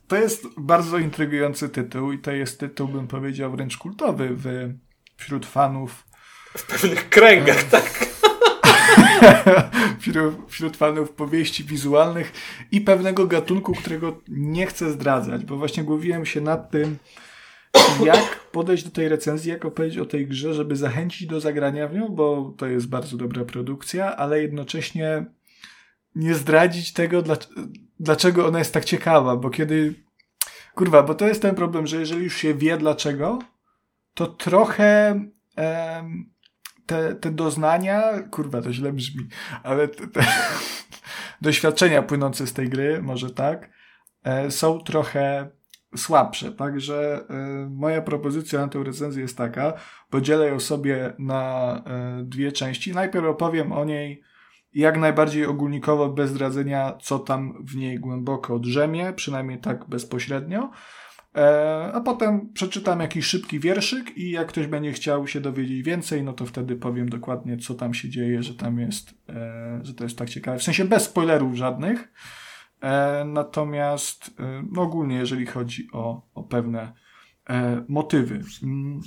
[0.08, 4.74] to jest bardzo intrygujący tytuł i to jest tytuł, bym powiedział, wręcz kultowy w,
[5.18, 6.06] wśród fanów.
[6.58, 8.08] W pewnych kręgach, e, tak
[10.00, 12.34] wśród, wśród fanów powieści wizualnych
[12.72, 16.98] i pewnego gatunku, którego nie chcę zdradzać, bo właśnie głowiłem się nad tym,
[18.06, 21.94] jak podejść do tej recenzji, jak opowiedzieć o tej grze, żeby zachęcić do zagrania w
[21.94, 25.26] nią, bo to jest bardzo dobra produkcja, ale jednocześnie
[26.16, 27.24] nie zdradzić tego,
[28.00, 29.94] dlaczego ona jest tak ciekawa, bo kiedy.
[30.76, 33.40] Kurwa, bo to jest ten problem, że jeżeli już się wie dlaczego,
[34.14, 35.22] to trochę
[36.86, 39.28] te, te doznania, kurwa, to źle brzmi,
[39.64, 40.26] ale te, te
[41.42, 43.70] doświadczenia płynące z tej gry, może tak,
[44.24, 45.50] e, są trochę
[45.96, 46.52] słabsze.
[46.52, 49.74] Także e, moja propozycja na tę recenzję jest taka,
[50.10, 52.94] podzielę ją sobie na e, dwie części.
[52.94, 54.22] Najpierw opowiem o niej
[54.74, 60.72] jak najbardziej ogólnikowo, bez zdradzenia, co tam w niej głęboko drzemie, przynajmniej tak bezpośrednio.
[61.36, 66.24] E, a potem przeczytam jakiś szybki wierszyk i jak ktoś będzie chciał się dowiedzieć więcej,
[66.24, 69.14] no to wtedy powiem dokładnie, co tam się dzieje, że tam jest,
[69.82, 70.60] że to jest tak ciekawe.
[70.60, 72.14] W sensie bez spoilerów żadnych.
[72.82, 74.32] E, natomiast
[74.72, 76.94] no ogólnie, jeżeli chodzi o, o pewne
[77.88, 78.42] motywy.
[78.64, 79.02] Mm,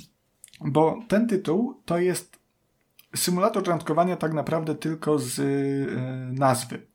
[0.61, 2.39] bo ten tytuł to jest
[3.15, 5.41] symulator randkowania tak naprawdę tylko z
[6.39, 6.87] nazwy.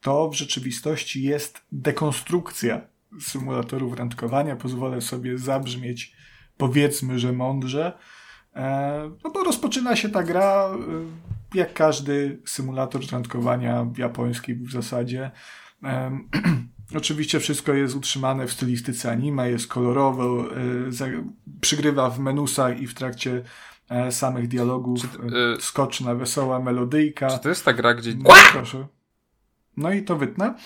[0.00, 2.80] To w rzeczywistości jest dekonstrukcja
[3.20, 4.56] symulatorów randkowania.
[4.56, 6.16] Pozwolę sobie zabrzmieć,
[6.56, 7.98] powiedzmy, że mądrze.
[8.54, 10.70] E, no bo rozpoczyna się ta gra
[11.54, 15.30] e, jak każdy symulator randkowania japoński w zasadzie.
[15.84, 16.18] E,
[16.96, 20.44] oczywiście wszystko jest utrzymane w stylistyce anime, jest kolorowo,
[21.60, 23.42] przygrywa w menusach i w trakcie
[24.10, 27.30] samych dialogów Czy, yy, skoczna, wesoła melodyjka.
[27.30, 28.14] Czy to jest ta gra, gdzie...
[28.14, 28.86] No, proszę.
[29.76, 30.54] No i to wytnę.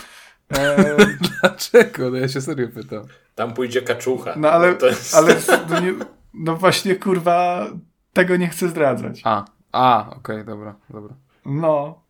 [0.58, 0.96] E...
[1.40, 2.10] Dlaczego?
[2.10, 3.04] No ja się serio pytam.
[3.34, 4.34] Tam pójdzie kaczucha.
[4.36, 5.14] No ale, jest...
[5.14, 5.36] ale
[5.70, 5.94] no, nie,
[6.34, 7.66] no, właśnie kurwa
[8.12, 9.20] tego nie chcę zdradzać.
[9.24, 11.14] A, a, okej, okay, dobra, dobra.
[11.44, 12.02] No,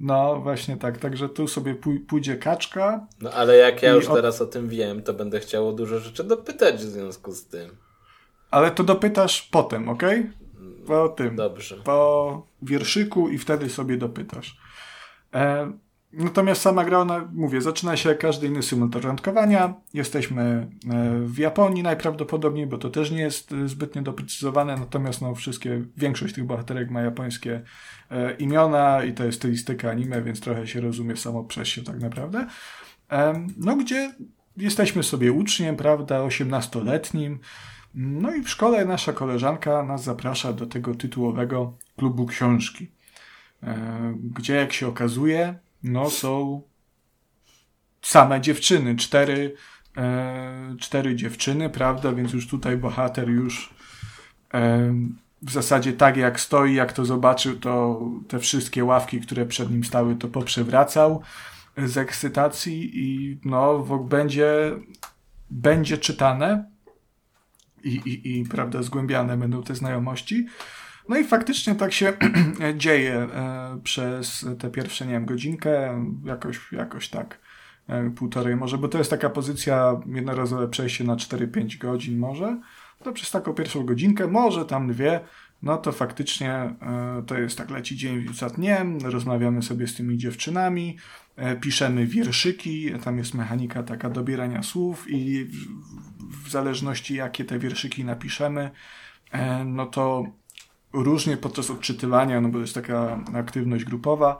[0.00, 1.74] no właśnie tak, także tu sobie
[2.08, 3.06] pójdzie kaczka.
[3.20, 4.14] No ale jak ja już od...
[4.14, 7.70] teraz o tym wiem, to będę chciało dużo rzeczy dopytać w związku z tym.
[8.50, 10.02] Ale to dopytasz potem, ok?
[10.86, 11.36] Po tym.
[11.36, 11.76] Dobrze.
[11.76, 14.56] Po wierszyku i wtedy sobie dopytasz.
[15.34, 15.72] E,
[16.18, 19.74] Natomiast sama gra, ona, mówię, zaczyna się jak każdy inny symulator randkowania.
[19.94, 20.66] Jesteśmy e,
[21.20, 26.34] w Japonii najprawdopodobniej, bo to też nie jest e, zbytnio doprecyzowane, natomiast no, wszystkie, większość
[26.34, 27.62] tych bohaterek ma japońskie
[28.10, 32.00] e, imiona i to jest stylistyka anime, więc trochę się rozumie samo przez się tak
[32.00, 32.46] naprawdę.
[33.56, 34.14] No, gdzie
[34.56, 37.38] jesteśmy sobie uczniem, prawda, 18-letnim,
[37.94, 42.90] no i w szkole nasza koleżanka nas zaprasza do tego tytułowego klubu książki,
[44.34, 46.62] gdzie jak się okazuje, no są
[48.02, 49.54] same dziewczyny, cztery,
[49.96, 53.74] e, cztery dziewczyny, prawda, więc już tutaj bohater już
[54.54, 54.94] e,
[55.42, 59.84] w zasadzie tak jak stoi, jak to zobaczył, to te wszystkie ławki, które przed nim
[59.84, 61.22] stały, to poprzewracał
[61.76, 64.72] z ekscytacji i no, będzie,
[65.50, 66.70] będzie czytane
[67.84, 70.46] i, i, i prawda, zgłębiane będą te znajomości.
[71.08, 72.12] No i faktycznie tak się
[72.76, 77.38] dzieje e, przez te pierwsze, nie wiem, godzinkę, jakoś, jakoś tak,
[77.88, 82.60] e, półtorej może, bo to jest taka pozycja, jednorazowe przejście na 4-5 godzin może,
[83.04, 85.20] to przez taką pierwszą godzinkę, może tam dwie,
[85.62, 90.18] no to faktycznie e, to jest tak, leci dzień za dniem, rozmawiamy sobie z tymi
[90.18, 90.96] dziewczynami,
[91.36, 95.44] e, piszemy wierszyki, tam jest mechanika taka dobierania słów i
[96.44, 98.70] w, zależności jakie te wierszyki napiszemy,
[99.32, 100.24] e, no to
[101.02, 104.38] różnie podczas odczytywania, no bo jest taka aktywność grupowa,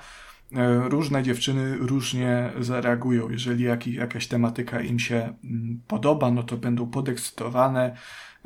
[0.89, 3.31] różne dziewczyny różnie zareagują.
[3.31, 7.97] Jeżeli jak, jakaś tematyka im się mm, podoba, no to będą podekscytowane,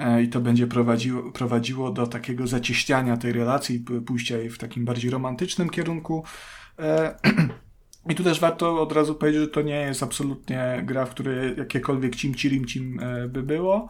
[0.00, 4.84] E, i to będzie prowadziło, prowadziło do takiego zacieśniania tej relacji, pójścia jej w takim
[4.84, 6.24] bardziej romantycznym kierunku.
[6.78, 7.14] E,
[8.10, 11.56] I tu też warto od razu powiedzieć, że to nie jest absolutnie gra, w której
[11.56, 13.88] jakiekolwiek cimci-rimcim e, by było.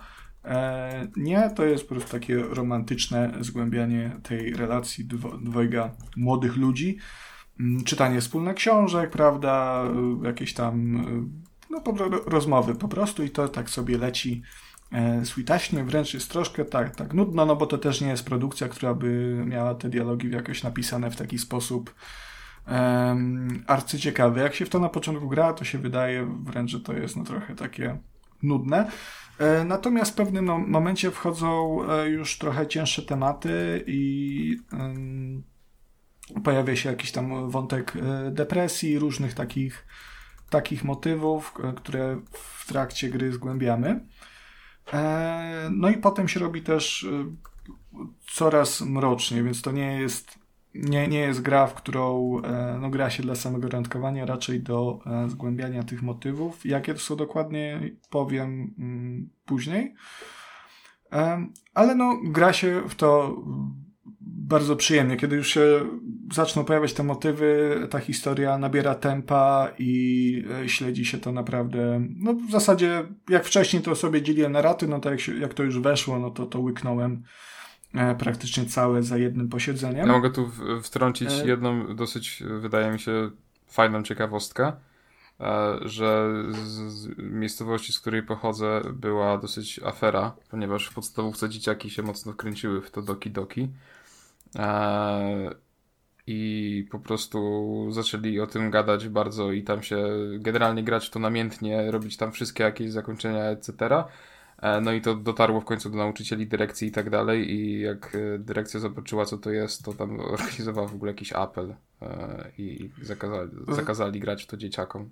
[1.16, 5.08] Nie, to jest po prostu takie romantyczne zgłębianie tej relacji
[5.42, 6.98] dwojga młodych ludzi.
[7.60, 9.84] Mm, czytanie wspólnych książek, prawda,
[10.22, 11.04] jakieś tam
[11.70, 11.82] no,
[12.26, 14.42] rozmowy po prostu i to tak sobie leci
[14.92, 18.68] e, switaśnie, wręcz jest troszkę tak, tak nudno, no bo to też nie jest produkcja,
[18.68, 21.94] która by miała te dialogi jakoś napisane w taki sposób
[22.68, 24.40] um, arcyciekawy.
[24.40, 27.24] Jak się w to na początku gra, to się wydaje wręcz, że to jest no
[27.24, 27.98] trochę takie
[28.42, 28.90] nudne.
[29.40, 34.56] E, natomiast w pewnym momencie wchodzą e, już trochę cięższe tematy i
[36.44, 39.86] pojawia się jakiś tam wątek e, depresji, różnych takich,
[40.50, 44.06] takich motywów, które w trakcie gry zgłębiamy.
[45.70, 47.06] No i potem się robi też
[48.32, 50.38] coraz mrocznie, więc to nie jest,
[50.74, 54.98] nie, nie jest gra, w którą e, no, gra się dla samego randkowania, raczej do
[55.28, 56.66] zgłębiania tych motywów.
[56.66, 59.94] Jakie to są dokładnie, powiem mm, później.
[61.74, 63.36] Ale no, gra się w to
[64.20, 65.16] bardzo przyjemnie.
[65.16, 65.80] Kiedy już się
[66.32, 72.34] zaczną pojawiać te motywy, ta historia nabiera tempa i e, śledzi się to naprawdę, no
[72.34, 75.62] w zasadzie jak wcześniej to sobie dzieliłem na raty, no to jak, się, jak to
[75.62, 77.20] już weszło, no to to łyknąłem e,
[78.18, 80.06] praktycznie całe za jednym posiedzeniem.
[80.06, 80.50] Ja mogę tu
[80.82, 81.46] wtrącić e...
[81.46, 83.30] jedną dosyć, wydaje mi się,
[83.70, 84.72] fajną ciekawostkę,
[85.40, 92.02] e, że z miejscowości, z której pochodzę, była dosyć afera, ponieważ w podstawówce dzieciaki się
[92.02, 93.68] mocno wkręciły w to Doki Doki.
[94.58, 95.54] E,
[96.26, 100.06] I po prostu zaczęli o tym gadać bardzo i tam się
[100.38, 103.72] generalnie grać to namiętnie, robić tam wszystkie jakieś zakończenia, etc.
[104.60, 107.50] E, no i to dotarło w końcu do nauczycieli, dyrekcji i tak dalej.
[107.50, 111.74] I jak e, dyrekcja zobaczyła, co to jest, to tam organizowała w ogóle jakiś apel
[112.58, 115.10] i zakazali, zakazali grać to dzieciakom.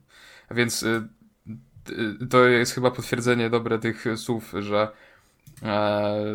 [0.51, 0.85] Więc
[2.31, 4.89] to jest chyba potwierdzenie dobre tych słów, że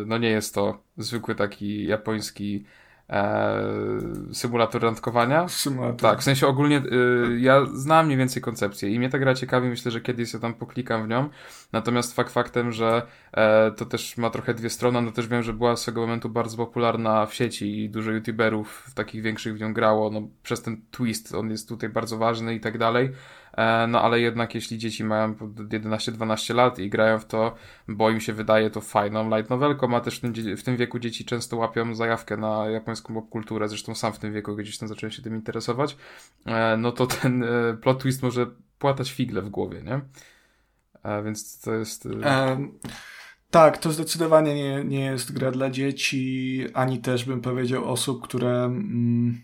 [0.06, 2.64] no nie jest to zwykły taki japoński
[3.10, 3.54] e,
[4.32, 5.48] symulator randkowania.
[5.48, 6.00] Symulator.
[6.00, 9.68] Tak, w sensie ogólnie y, ja znam mniej więcej koncepcję i mnie ta gra ciekawi,
[9.68, 11.28] myślę, że kiedyś się tam poklikam w nią.
[11.72, 13.02] Natomiast fakt faktem, że
[13.32, 16.56] e, to też ma trochę dwie strony, no też wiem, że była swego momentu bardzo
[16.56, 21.34] popularna w sieci i dużo youtuberów takich większych w nią grało, no przez ten twist,
[21.34, 23.10] on jest tutaj bardzo ważny i tak dalej.
[23.56, 27.54] E, no ale jednak jeśli dzieci mają 11-12 lat i grają w to,
[27.88, 30.98] bo im się wydaje to fajną light novelką, a też w tym, w tym wieku
[30.98, 35.12] dzieci często łapią zajawkę na japońską popkulturę, zresztą sam w tym wieku gdzieś tam zacząłem
[35.12, 35.96] się tym interesować,
[36.46, 38.46] e, no to ten e, plot twist może
[38.78, 40.00] płatać figle w głowie, nie?
[41.24, 42.06] Więc to jest...
[42.06, 42.78] Um...
[43.50, 48.64] Tak, to zdecydowanie nie, nie jest gra dla dzieci, ani też bym powiedział osób, które
[48.64, 49.40] mm,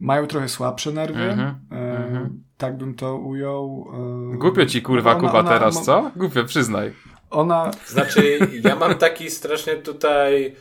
[0.00, 1.22] mają trochę słabsze nerwy.
[1.22, 2.28] Mm -hmm, e, mm -hmm.
[2.56, 3.86] Tak bym to ujął.
[4.34, 6.10] E, Głupio ci kurwa ona, Kuba ona, teraz, ona, co?
[6.16, 6.92] Głupio, przyznaj.
[7.30, 7.70] Ona...
[7.86, 10.56] Znaczy, ja mam taki strasznie tutaj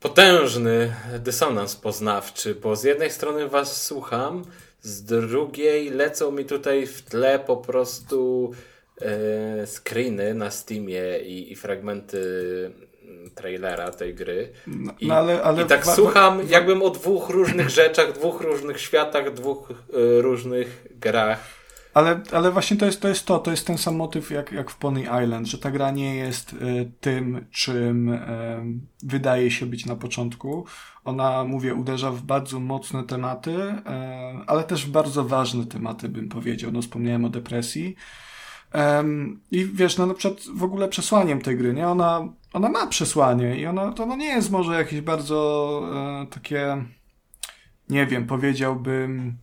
[0.00, 4.44] potężny dysonans poznawczy, bo z jednej strony was słucham,
[4.80, 8.50] z drugiej lecą mi tutaj w tle po prostu
[9.00, 12.20] e, screeny na Steamie i, i fragmenty
[13.34, 14.52] trailera tej gry.
[14.66, 18.12] No, I, no ale, ale i tak wa- słucham, wa- jakbym o dwóch różnych rzeczach,
[18.12, 19.74] dwóch różnych światach, dwóch e,
[20.22, 21.64] różnych grach.
[21.94, 24.70] Ale, ale właśnie to jest, to jest to, to jest ten sam motyw jak, jak
[24.70, 26.56] w Pony Island, że ta gra nie jest y,
[27.00, 28.18] tym, czym y,
[29.02, 30.66] wydaje się być na początku.
[31.04, 33.74] Ona, mówię, uderza w bardzo mocne tematy, y,
[34.46, 36.72] ale też w bardzo ważne tematy, bym powiedział.
[36.72, 37.96] No, wspomniałem o depresji.
[38.74, 41.88] Em, I wiesz, no na przykład w ogóle przesłaniem tej gry, nie?
[41.88, 45.82] Ona, ona ma przesłanie i ona, to ona nie jest może jakieś bardzo
[46.22, 46.84] e, takie,
[47.88, 49.34] nie wiem, powiedziałbym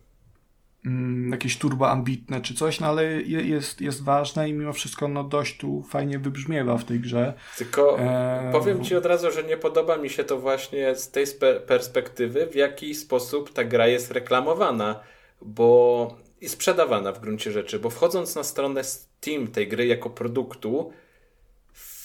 [0.86, 5.08] mm, jakieś turbo ambitne czy coś, no ale je, jest, jest ważne i mimo wszystko
[5.08, 7.34] no dość tu fajnie wybrzmiewa w tej grze.
[7.58, 11.26] Tylko Eee, powiem ci od razu, że nie podoba mi się to właśnie z tej
[11.26, 15.00] spe- perspektywy, w jaki sposób ta gra jest reklamowana,
[15.42, 20.92] bo i sprzedawana w gruncie rzeczy, bo wchodząc na stronę Steam tej gry jako produktu,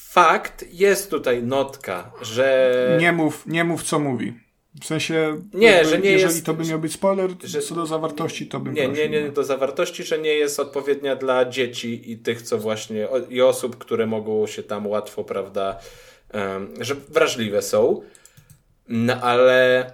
[0.09, 4.33] fakt jest tutaj notka, że Nie mów, nie mów co mówi.
[4.81, 7.75] W sensie, Nie, jakby, że nie jeżeli jest- to by miał być spoiler, że- co
[7.75, 9.31] do zawartości, to bym Nie, prosił, nie, nie no.
[9.31, 14.05] do zawartości, że nie jest odpowiednia dla dzieci i tych, co właśnie, i osób, które
[14.05, 15.79] mogą się tam łatwo, prawda,
[16.79, 18.01] że wrażliwe są,
[18.87, 19.91] no ale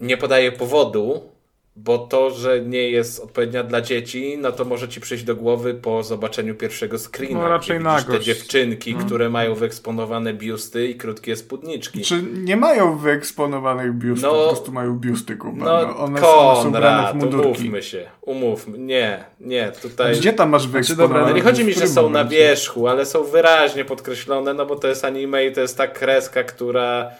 [0.00, 1.31] nie podaje powodu,
[1.76, 5.74] bo to, że nie jest odpowiednia dla dzieci, no to może ci przyjść do głowy
[5.74, 7.38] po zobaczeniu pierwszego screena.
[7.40, 8.26] No, raczej widzisz te nagość.
[8.26, 12.00] dziewczynki, które mają wyeksponowane biusty i krótkie spódniczki.
[12.00, 15.64] Czy nie mają wyeksponowanych biustów, No- po prostu mają biusty, Kuba.
[15.64, 17.46] No, No, one są, są ubrane w mundurki.
[17.48, 18.78] umówmy się, umówmy.
[18.78, 20.14] Nie, nie, tutaj...
[20.16, 21.26] Gdzie tam masz dobra, wyeksponowane?
[21.30, 24.88] No nie chodzi mi, że są na wierzchu, ale są wyraźnie podkreślone, no bo to
[24.88, 27.10] jest anime i to jest ta kreska, która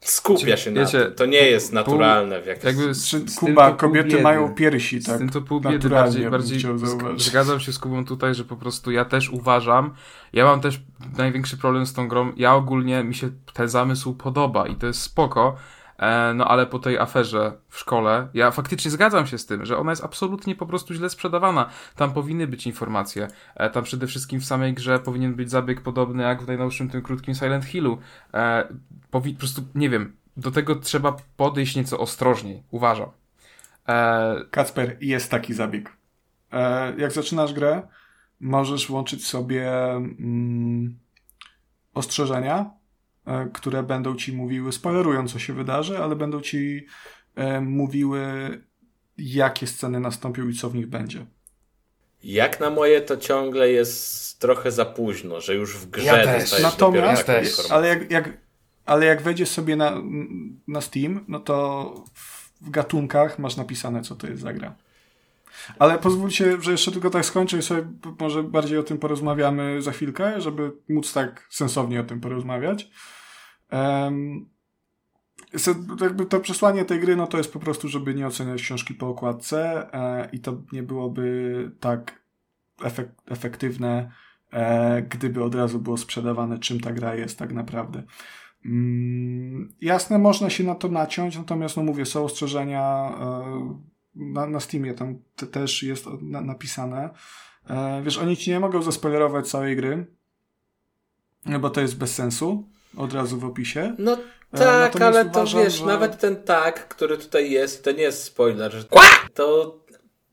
[0.00, 1.14] skupia się na Wiecie, tym.
[1.14, 4.22] To nie jest naturalne w jakiś Jakby z, z Kuba, kobiety biedy.
[4.22, 5.18] mają piersi, Z tak?
[5.18, 8.90] tym to pół biedy naturalnie, bardziej, bardziej zgadzam się z Kubą tutaj, że po prostu
[8.90, 9.94] ja też uważam,
[10.32, 10.80] ja mam też
[11.18, 15.00] największy problem z tą grą, ja ogólnie mi się ten zamysł podoba i to jest
[15.02, 15.56] spoko,
[16.34, 19.92] no ale po tej aferze w szkole, ja faktycznie zgadzam się z tym, że ona
[19.92, 24.44] jest absolutnie po prostu źle sprzedawana, tam powinny być informacje, e, tam przede wszystkim w
[24.44, 27.98] samej grze powinien być zabieg podobny jak w najnowszym tym krótkim Silent Hillu,
[28.34, 28.68] e,
[29.10, 33.10] po prostu, nie wiem, do tego trzeba podejść nieco ostrożniej, uważam.
[33.88, 35.96] E, Kacper, jest taki zabieg.
[36.52, 37.82] E, jak zaczynasz grę,
[38.40, 40.98] możesz włączyć sobie mm,
[41.94, 42.77] ostrzeżenia, e,
[43.52, 46.86] które będą ci mówiły, spoilerują co się wydarzy, ale będą ci
[47.34, 48.20] e, mówiły,
[49.18, 51.26] jakie sceny nastąpią i co w nich będzie.
[52.24, 56.62] Jak na moje to ciągle jest trochę za późno, że już w grze Ja też.
[56.62, 57.70] Natomiast, też.
[57.70, 58.38] ale jak, jak,
[58.86, 60.02] ale jak wejdziesz sobie na,
[60.68, 64.74] na Steam, no to w, w gatunkach masz napisane, co to jest za gra.
[65.78, 67.82] Ale pozwólcie, że jeszcze tylko tak skończę i sobie
[68.20, 72.90] może bardziej o tym porozmawiamy za chwilkę, żeby móc tak sensownie o tym porozmawiać.
[73.72, 74.48] Um,
[76.00, 79.08] jakby to przesłanie tej gry, no to jest po prostu, żeby nie oceniać książki po
[79.08, 82.22] okładce e, i to nie byłoby tak
[82.82, 84.10] efek efektywne,
[84.52, 88.02] e, gdyby od razu było sprzedawane, czym ta gra jest tak naprawdę.
[88.64, 93.78] Mm, jasne, można się na to naciąć, natomiast no mówię, są ostrzeżenia e,
[94.14, 97.10] na, na Steamie, tam te, też jest na, napisane.
[97.70, 100.06] E, wiesz, oni ci nie mogą zaspoilerować całej gry,
[101.46, 103.94] no bo to jest bez sensu, od razu w opisie.
[103.98, 104.16] No
[104.52, 107.92] E, tak, natomiast ale to uważam, wiesz, że- nawet ten tak, który tutaj jest, to
[107.92, 108.84] nie jest spoiler, że
[109.34, 109.76] to,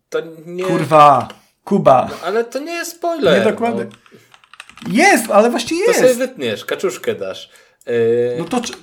[0.09, 0.63] to nie...
[0.63, 1.27] Kurwa!
[1.63, 2.07] Kuba!
[2.11, 3.39] No, ale to nie jest spoiler.
[3.39, 3.85] Nie dokładnie.
[3.85, 6.19] No, Jest, ale właściwie to sobie jest!
[6.19, 7.49] wytniesz, kaczuszkę dasz.
[7.85, 7.93] Yy,
[8.39, 8.73] No to czy...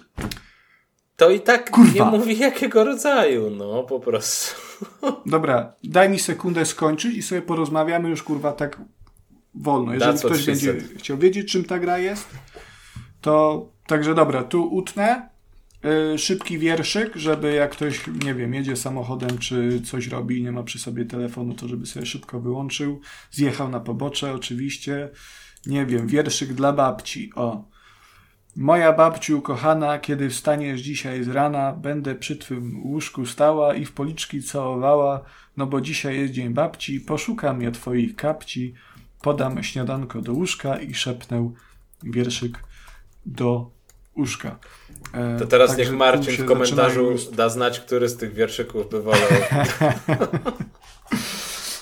[1.17, 1.93] to i tak Kurwa.
[2.11, 4.55] nie mówi jakiego rodzaju, no po prostu.
[5.27, 8.79] Dobra, daj mi sekundę skończyć i sobie porozmawiamy już kurwa tak
[9.55, 9.95] wolno.
[9.95, 12.29] Jeżeli That's ktoś będzie chciał wiedzieć, czym ta gra jest,
[13.21, 15.29] to także dobra, tu utnę
[16.15, 20.53] y, szybki wierszyk, żeby jak ktoś, nie wiem, jedzie samochodem czy coś robi i nie
[20.53, 23.01] ma przy sobie telefonu, to żeby sobie szybko wyłączył.
[23.31, 25.11] Zjechał na pobocze oczywiście.
[25.67, 27.33] Nie wiem, wierszyk dla babci.
[27.35, 27.65] O.
[28.57, 33.93] Moja babciu kochana, kiedy wstaniesz dzisiaj z rana, będę przy twym łóżku stała i w
[33.93, 35.25] policzki całowała,
[35.57, 38.75] no bo dzisiaj jest dzień babci, poszukam ja twoich kapci,
[39.23, 41.53] podam śniadanko do łóżka i szepnę
[42.03, 42.59] wierszyk
[43.27, 43.71] do
[44.17, 44.59] łóżka.
[45.15, 49.29] E, To teraz niech Marcin w komentarzu da znać, który z tych wierszyków by wolał.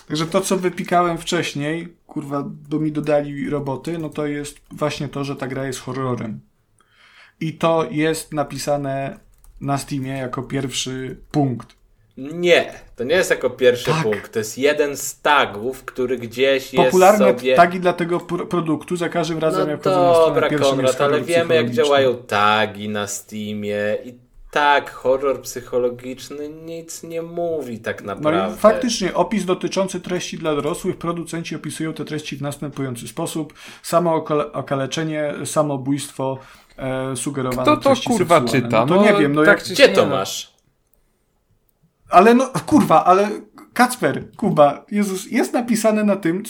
[0.09, 5.25] Także to, co wypikałem wcześniej, kurwa, bo mi dodali roboty, no to jest właśnie to,
[5.25, 6.41] że ta gra jest horrorem.
[7.41, 9.21] i to jest napisane
[9.61, 11.80] na Steamie jako pierwszy punkt.
[12.17, 14.03] Nie, to nie jest jako pierwszy Tak.
[14.03, 14.33] punkt.
[14.33, 17.55] To jest jeden z tagów, który gdzieś jest Popularne sobie...
[17.55, 21.21] tagi dla tego pr- produktu za każdym razem, No jak na dobra, jest Konrad, ale
[21.21, 24.15] wiemy jak działają tagi na Steamie i
[24.51, 28.57] tak, horror psychologiczny nic nie mówi tak No naprawdę.
[28.57, 33.55] i faktycznie opis dotyczący treści dla dorosłych, producenci opisują te treści w następujący sposób.
[33.83, 36.39] Samo okale- okaleczenie, samobójstwo,
[36.79, 38.67] e, sugerowane Kto to, treści kurwa, seksualne.
[38.69, 38.81] czyta?
[38.81, 39.69] No to No, nie wiem, no tak jak...
[39.69, 40.11] Gdzie to no.
[40.17, 40.53] masz?
[42.11, 43.31] Ale no, kurwa, ale
[43.73, 46.43] Kacper, Kuba, Jezus, jest napisane na tym,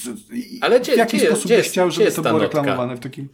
[0.60, 3.28] Ale gdzie- w jaki gdzie sposób gdzie byś chciał, żeby to było reklamowane w takim...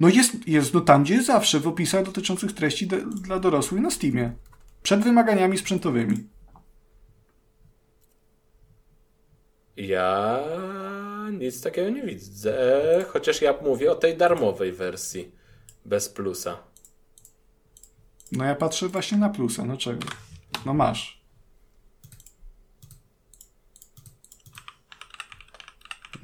[0.00, 3.80] No jest, jest no tam, gdzie jest zawsze, w opisach dotyczących treści de, dla dorosłych
[3.80, 4.32] na Steamie.
[4.82, 6.28] Przed wymaganiami sprzętowymi.
[9.76, 10.40] Ja
[11.32, 12.54] nic takiego nie widzę,
[13.08, 15.32] chociaż ja mówię o tej darmowej wersji,
[15.84, 16.58] bez plusa.
[18.32, 20.00] No ja patrzę właśnie na plusa, no czego?
[20.66, 21.15] No masz.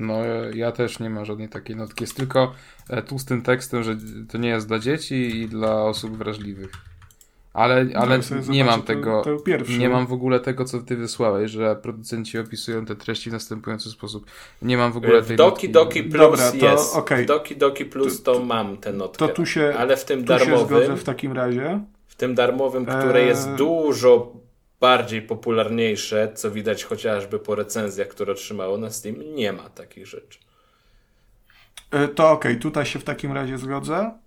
[0.03, 0.19] No,
[0.55, 2.05] ja też nie mam żadnej takiej notki.
[2.05, 2.53] Jest tylko
[2.91, 3.97] e, tłustym tekstem, że
[4.33, 6.71] to nie jest dla dzieci i dla osób wrażliwych.
[7.55, 9.23] Ale, ale Ja sobie nie mam to- tego.
[9.23, 9.79] to pierwsze.
[9.79, 13.91] Nie mam w ogóle tego, co ty wysłałeś, że producenci opisują te treści w następujący
[13.91, 14.27] sposób.
[14.63, 15.71] Nie mam w ogóle W tej Doki notki.
[15.71, 16.97] Doki Plus Dobra, to jest.
[16.97, 17.25] okej.
[17.25, 19.19] W Doki Doki Plus to, mam tę notkę.
[19.29, 21.81] To tu się, Ale w tym tu się zgodzę darmowym, w takim razie.
[22.07, 23.27] w tym darmowym, które Eee.
[23.29, 24.33] jest dużo
[24.83, 30.39] bardziej popularniejsze, co widać chociażby po recenzjach, które otrzymało na Steam, nie ma takich rzeczy.
[31.91, 34.19] E, To okej, tutaj się w takim razie zgodzę.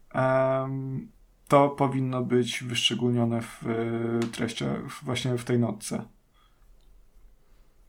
[1.47, 5.95] To powinno być wyszczególnione w e, treściach, właśnie w tej notce.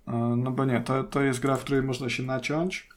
[0.08, 2.88] E, No bo nie, to, to jest gra, w której można się naciąć.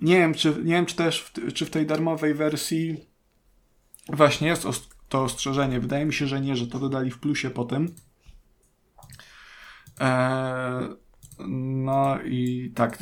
[0.00, 3.06] Nie wiem, czy, nie wiem, czy też w, czy w tej darmowej wersji
[4.08, 4.66] właśnie jest
[5.08, 5.80] to ostrzeżenie.
[5.80, 7.88] Wydaje mi się, że nie, że to dodali w plusie potem.
[10.00, 10.88] E,
[11.48, 12.98] no i tak,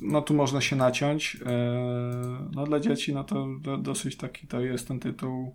[0.00, 1.36] no tu można się naciąć.
[1.46, 5.54] E, no dla dzieci, no to do, dosyć taki to jest ten tytuł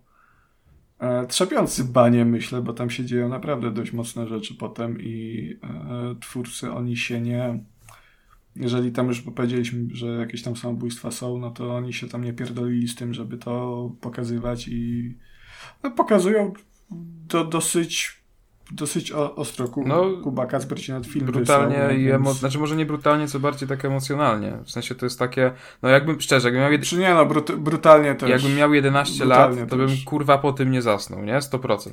[1.00, 5.60] e, trzepiący banie, myślę, bo tam się dzieją naprawdę dość mocne rzeczy potem i
[6.22, 7.60] twórcy, oni się nie...
[8.56, 12.34] Jeżeli tam już powiedzieliśmy, że jakieś tam samobójstwa są, no to oni się tam nie
[12.34, 15.14] pierdolili z tym, żeby to pokazywać i
[15.84, 16.54] no, pokazują
[17.28, 18.25] do, dosyć
[18.72, 19.68] dosyć ostro.
[19.68, 22.34] Ku, No, Kuba Kacper ci nad film Brutalnie wysłał, i więc- emo...
[22.34, 24.58] Znaczy może nie brutalnie, co bardziej tak emocjonalnie.
[24.66, 25.52] W sensie to jest takie,
[25.82, 26.84] no jakbym, szczerze, jakbym miał, jed...
[26.84, 28.30] Czy nie no, brut, brutalnie też.
[28.30, 29.96] jakbym miał 11 brutalnie lat, to też.
[29.96, 31.40] bym kurwa po tym nie zasnął, nie?
[31.40, 31.90] 100%.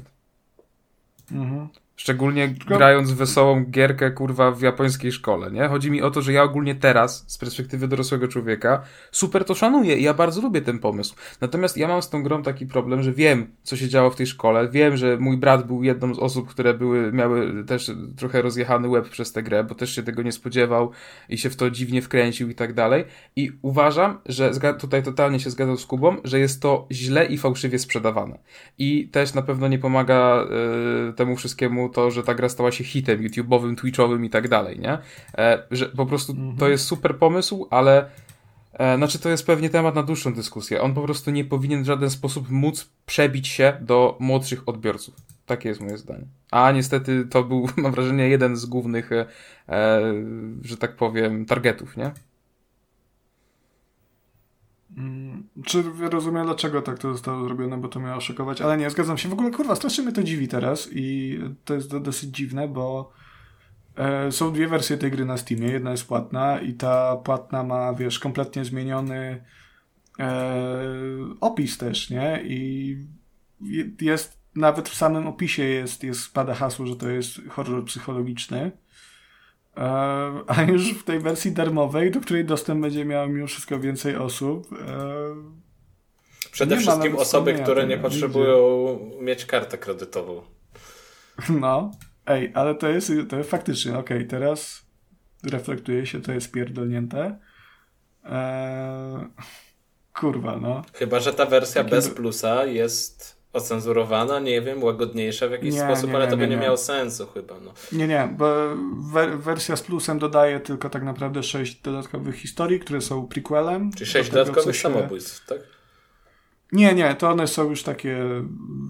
[1.33, 1.69] Mhm.
[2.03, 5.69] Szczególnie grając wesołą gierkę, kurwa, w japońskiej szkole, nie?
[5.69, 8.83] Chodzi mi o to, że ja ogólnie teraz, z perspektywy dorosłego człowieka,
[9.13, 11.15] super to szanuję i ja bardzo lubię ten pomysł.
[11.41, 14.27] Natomiast ja mam z tą grą taki problem, że wiem, co się działo w tej
[14.27, 18.89] szkole, wiem, że mój brat był jedną z osób, które były, miały też trochę rozjechany
[18.89, 20.91] łeb przez tę grę, bo też się tego nie spodziewał
[21.29, 23.05] i się w to dziwnie wkręcił i tak dalej.
[23.37, 24.51] I uważam, że
[24.81, 28.39] tutaj totalnie się zgadzam z Kubą, że jest to źle i fałszywie sprzedawane.
[28.79, 30.47] I też na pewno nie pomaga
[31.09, 34.79] e, temu wszystkiemu to, że ta gra stała się hitem YouTube'owym, Twitch'owym i tak dalej,
[34.79, 34.99] nie?
[35.39, 38.11] E, że po prostu to jest super pomysł, ale
[38.73, 40.81] e, znaczy to jest pewnie temat na dłuższą dyskusję.
[40.81, 45.15] On po prostu nie powinien w żaden sposób móc przebić się do młodszych odbiorców.
[45.47, 46.25] Takie jest moje zdanie.
[46.51, 49.27] A niestety to był, mam wrażenie, jeden z głównych, e,
[49.69, 50.01] e,
[50.63, 52.11] że tak powiem, targetów, nie?
[54.97, 59.19] Mm, Czy rozumiem, dlaczego tak to zostało zrobione, bo to miało szokować, ale nie, zgadzam
[59.19, 59.29] się.
[59.29, 63.13] W ogóle, kurwa, strasznie mnie to dziwi teraz i to jest do, dosyć dziwne, bo
[63.97, 65.69] e, są dwie wersje tej gry na Steamie.
[65.69, 69.45] Jedna jest płatna i ta płatna ma, wiesz, kompletnie zmieniony
[70.19, 70.85] e,
[71.41, 72.43] opis też, nie?
[72.45, 72.97] I
[73.61, 78.73] je- jest, nawet w samym opisie jest, jest pada hasło, że to jest horror psychologiczny.
[79.77, 79.81] E,
[80.47, 84.73] A już w tej wersji darmowej, do której dostęp będzie miało mimo wszystko więcej osób.
[84.73, 85.63] e,
[86.53, 90.43] Przede wszystkim osoby, które nie potrzebują mieć kartę kredytową.
[91.61, 91.91] No,
[92.27, 94.87] ej, ale to jest, to jest faktycznie, okej, teraz
[95.45, 97.39] reflektuje się, to jest pierdolnięte.
[98.25, 99.27] Eee,
[100.15, 100.83] kurwa, no.
[100.93, 106.11] Chyba, że ta wersja bez plusa jest ocenzurowana, nie wiem, łagodniejsza w jakiś Nie, sposób,
[106.11, 107.55] nie, ale nie, to by nie, miało sensu chyba.
[107.65, 107.73] No.
[107.93, 108.55] Nie, nie, bo
[109.13, 113.91] wer- wersja z plusem dodaje tylko tak naprawdę sześć dodatkowych historii, które są prequelem.
[113.93, 115.59] Czyli do sześć tego, co dodatkowych się- samobójstw, tak?
[116.73, 118.17] Nie, nie, to one są już takie.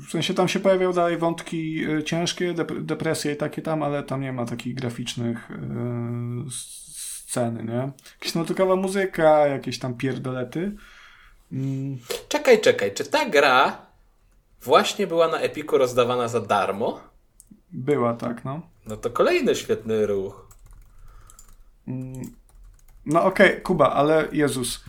[0.08, 4.02] W sensie tam się pojawiają dalej wątki y, ciężkie, dep- depresje i takie tam, ale
[4.02, 5.54] tam nie ma takich graficznych y,
[6.46, 6.82] s-
[7.28, 7.92] scen, nie?
[8.20, 10.72] Jakaś notykowa muzyka, jakieś tam pierdolety.
[11.52, 11.98] Mm,
[12.28, 13.86] Czekaj, czekaj, czy ta gra
[14.64, 17.00] właśnie była na Epiku rozdawana za darmo.
[17.72, 18.60] Była, tak, no.
[18.86, 20.48] No to kolejny świetny ruch.
[23.06, 24.84] No okej, okay, Kuba, ale Jezus.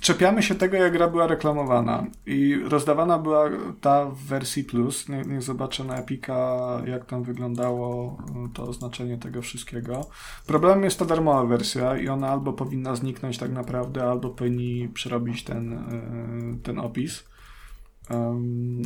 [0.00, 3.50] Czepiamy się tego, jak gra była reklamowana i rozdawana była
[3.80, 5.08] ta w wersji plus.
[5.08, 8.18] Nie, niech zobaczę na Epika, jak tam wyglądało
[8.54, 10.06] to oznaczenie tego wszystkiego.
[10.46, 15.44] Problemem jest ta darmowa wersja i ona albo powinna zniknąć tak naprawdę, albo powinni przerobić
[15.44, 17.24] ten, e, ten opis.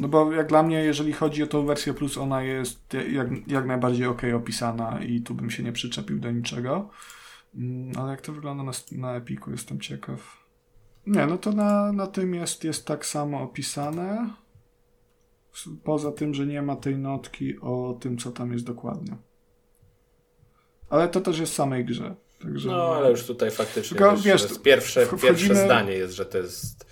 [0.01, 3.67] No bo jak dla mnie, jeżeli chodzi o tą wersję plus, ona jest jak, jak
[3.67, 6.91] najbardziej ok opisana i tu bym się nie przyczepił do niczego.
[7.55, 10.43] Mm, ale jak to wygląda na, na Epiku, jestem ciekaw.
[11.07, 14.31] Nie, no to na, na tym jest, jest tak samo opisane.
[15.85, 19.17] Poza tym, że nie ma tej notki o tym, co tam jest dokładnie.
[20.91, 22.15] Ale to też jest w samej grze.
[22.43, 22.69] Także...
[22.69, 25.29] No, ale już tutaj faktycznie Tylko, wiesz, wiesz pierwsze, wchodzimy...
[25.29, 26.92] pierwsze zdanie jest, że to jest.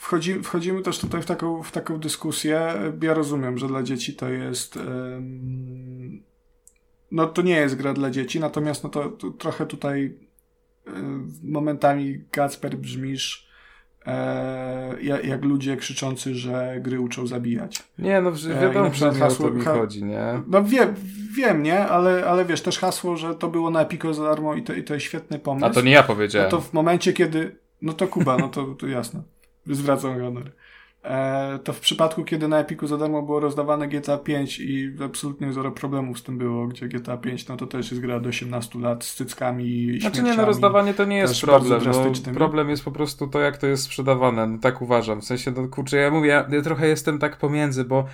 [0.00, 2.74] Wchodzimy, wchodzimy też tutaj w taką, w taką dyskusję.
[3.02, 4.78] Ja rozumiem, że dla dzieci to jest.
[7.10, 10.14] no to nie jest gra dla dzieci, natomiast no to, to trochę tutaj
[11.42, 13.48] momentami Kacper brzmisz
[14.06, 17.82] e, jak, jak, ludzie krzyczący, że gry uczą zabijać.
[17.98, 20.42] Nie, no e, wiadomo, e, że hasło, o to mi chodzi, nie?
[20.46, 20.94] No wiem,
[21.36, 21.86] wiem, nie?
[21.86, 24.84] Ale, ale wiesz, też hasło, że to było na Epico za darmo i to, i
[24.84, 25.66] to jest świetny pomysł.
[25.66, 26.50] A to nie ja powiedziałem.
[26.50, 27.56] No to w momencie, kiedy...
[27.82, 29.22] No to Kuba, no to, to jasne.
[29.66, 30.52] Zwracam honor.
[31.04, 35.52] E, to w przypadku, kiedy na Epiku za darmo było rozdawane GTA 5 i absolutnie
[35.52, 38.78] zero problemów z tym było, gdzie GTA 5 no to też jest gra do 18
[38.78, 41.82] lat z cyckami i Znaczy nie, no rozdawanie to nie jest problem.
[42.26, 44.46] No, problem jest po prostu to, jak to jest sprzedawane.
[44.46, 45.20] No, tak uważam.
[45.20, 48.06] W sensie, no kurczę, ja mówię, ja, ja trochę jestem tak pomiędzy, bo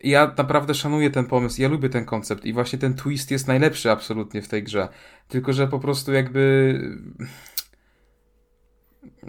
[0.00, 3.90] ja naprawdę szanuję ten pomysł, ja lubię ten koncept i właśnie ten twist jest najlepszy
[3.90, 4.88] absolutnie w tej grze.
[5.28, 6.74] Tylko, że po prostu jakby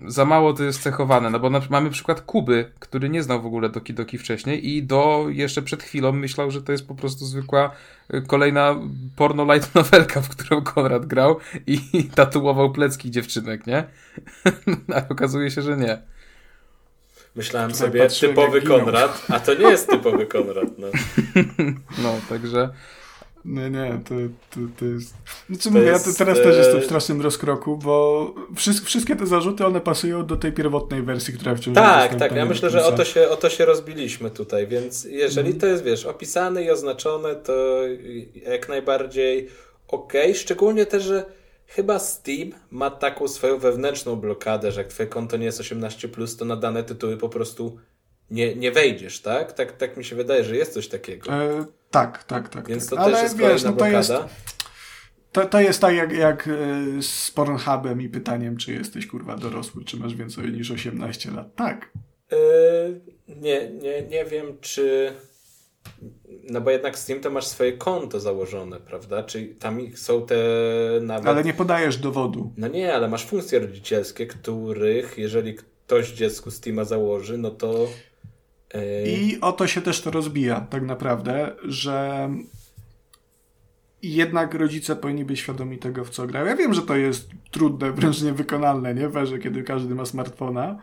[0.08, 3.46] za mało to jest cechowane, no bo na, mamy przykład Kuby, który nie znał w
[3.46, 7.26] ogóle Doki Doki wcześniej i do jeszcze przed chwilą myślał, że to jest po prostu
[7.26, 7.72] zwykła
[8.14, 8.76] y, kolejna
[9.16, 13.84] porno light novelka, w którą Konrad grał i, i tatuował plecki dziewczynek, nie?
[14.96, 16.02] a okazuje się, że nie.
[17.36, 20.88] Myślałem sobie typowy Konrad, a to nie jest typowy Konrad, no.
[22.04, 22.70] no, także
[23.46, 24.16] nie, nie, to,
[24.50, 25.14] to, to jest...
[25.50, 26.44] No co to mówię, jest, ja teraz e...
[26.44, 31.02] też jestem w strasznym rozkroku, bo wszystkie, wszystkie te zarzuty, one pasują do tej pierwotnej
[31.02, 34.32] wersji, która wciąż Tak, tak, ja myślę, że o to, się, o to się rozbiliśmy
[34.32, 35.60] tutaj, więc jeżeli mm.
[35.60, 37.82] to jest, wiesz, opisane i oznaczone, to
[38.46, 39.50] jak najbardziej
[39.88, 41.26] ok, szczególnie też, że
[41.68, 46.46] chyba Steam ma taką swoją wewnętrzną blokadę, że jak twoje konto nie jest 18+, to
[46.46, 47.78] na dane tytuły po prostu
[48.32, 49.54] nie, nie wejdziesz, tak?
[49.54, 49.78] tak?
[49.78, 51.34] Tak mi się wydaje, że jest coś takiego.
[51.34, 52.68] E, tak, tak, tak.
[52.68, 53.00] Więc tak.
[53.00, 54.12] to Ale też jest wiesz, no to jest,
[55.32, 56.52] to, to jest tak jak, jak e,
[57.02, 61.56] z Pornhubem i pytaniem, czy jesteś kurwa dorosły, czy masz więcej niż 18 lat.
[61.56, 61.92] Tak.
[62.32, 65.14] Yy, nie, nie, nie wiem, czy.
[66.44, 69.24] No bo jednak Steam to masz swoje konto założone, prawda?
[69.24, 70.36] Czyli tam są te
[71.02, 71.28] nawet.
[71.28, 72.54] Ale nie podajesz dowodu.
[72.58, 77.88] No nie, ale masz funkcje rodzicielskie, których jeżeli ktoś dziecku Steama założy, no to
[79.06, 82.30] i o to się też to rozbija, tak naprawdę, że
[84.02, 86.46] jednak rodzice powinni być świadomi tego, w co grają.
[86.46, 89.10] Ja wiem, że to jest trudne, wręcz niewykonalne, nie?
[89.10, 90.78] W kiedy każdy ma smartfona.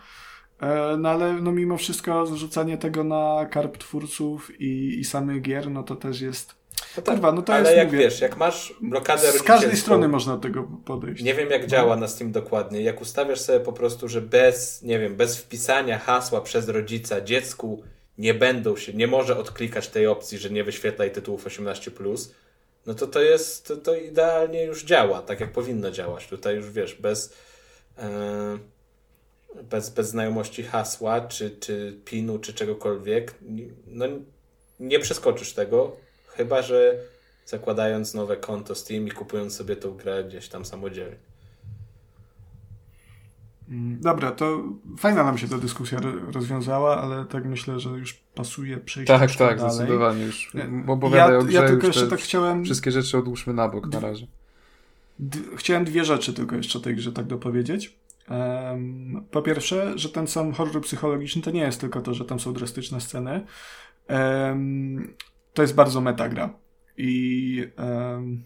[0.61, 5.70] E, no ale no mimo wszystko zrzucanie tego na karp twórców i, i samych gier,
[5.70, 6.58] no to też jest
[6.97, 9.76] no tak, Kurwa, no to ale jest, jak mówię, wiesz, jak masz blokadę Z każdej
[9.76, 11.22] strony można do tego podejść.
[11.22, 12.83] Nie wiem jak działa na Steam dokładnie.
[12.83, 17.83] Jak ustawiasz sobie po prostu, że bez, nie wiem, bez wpisania hasła przez rodzica dziecku
[18.18, 22.29] nie będą się, nie może odklikać tej opcji, że nie wyświetlaj tytułów 18+,
[22.87, 26.26] no to to jest, to, to idealnie już działa, tak jak powinno działać.
[26.26, 27.35] Tutaj już wiesz, bez,
[27.99, 28.59] e,
[29.62, 33.35] bez, bez znajomości hasła, czy, czy pinu, czy czegokolwiek,
[33.87, 34.07] no
[34.81, 35.97] nie przeskoczysz tego,
[36.39, 36.99] Chyba, że
[37.47, 41.16] zakładając nowe konto Steam i kupując sobie tą grę gdzieś tam samodzielnie.
[43.68, 44.62] Mm, dobra, to
[44.99, 46.01] fajna nam się ta dyskusja
[46.32, 49.74] rozwiązała, ale tak myślę, że już pasuje przejść Tak, tak, dalej.
[49.74, 50.53] zdecydowanie już.
[50.86, 52.64] Opowiadaj ja, o grze, ja tylko jeszcze tak chciałem...
[52.64, 54.26] Wszystkie rzeczy odłóżmy na bok na razie.
[55.57, 57.97] Chciałem dwie rzeczy tylko jeszcze tej grze tak dopowiedzieć.
[58.30, 62.41] Um, po pierwsze, że ten sam horror psychologiczny to nie jest tylko to, że tam
[62.41, 63.47] są drastyczne sceny.
[64.09, 65.14] Um,
[65.59, 66.59] to jest bardzo metagra.
[66.97, 68.45] I um,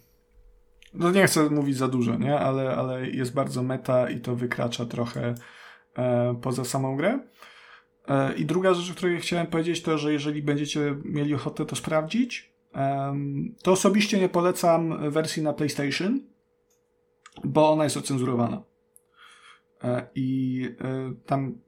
[0.94, 2.39] no nie chcę mówić za dużo, nie?
[2.39, 5.34] Ale, ale jest bardzo meta i to wykracza trochę
[5.97, 7.18] e, poza samą grę.
[8.09, 11.76] E, I druga rzecz, o której chciałem powiedzieć, to, że jeżeli będziecie mieli ochotę to
[11.76, 12.52] sprawdzić,
[13.62, 16.20] to osobiście nie polecam wersji na PlayStation,
[17.44, 18.62] bo ona jest ocenzurowana.
[19.84, 21.59] E, I e, tam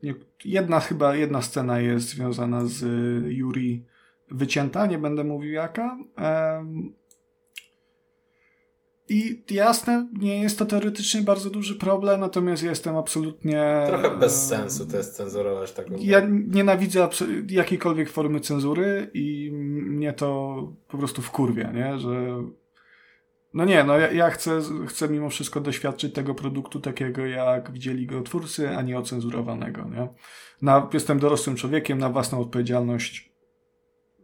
[0.45, 2.85] jedna chyba, jedna scena jest związana z
[3.29, 3.94] Yuri
[4.31, 5.99] wycięta, nie będę mówił jaka.
[9.09, 13.85] I jasne, nie jest to teoretycznie bardzo duży problem, natomiast jestem absolutnie.
[13.87, 15.95] Trochę bez sensu to jest cenzurować taką.
[15.99, 17.09] Ja nienawidzę
[17.49, 21.99] jakiejkolwiek formy cenzury i mnie to po prostu wkurwia, nie?
[21.99, 22.43] Że.
[23.55, 28.07] No nie, no ja, ja chcę, chcę mimo wszystko doświadczyć tego produktu takiego, jak widzieli
[28.07, 30.09] go twórcy, a nie ocenzurowanego, nie?
[30.63, 33.34] Na, jestem dorosłym człowiekiem, na własną odpowiedzialność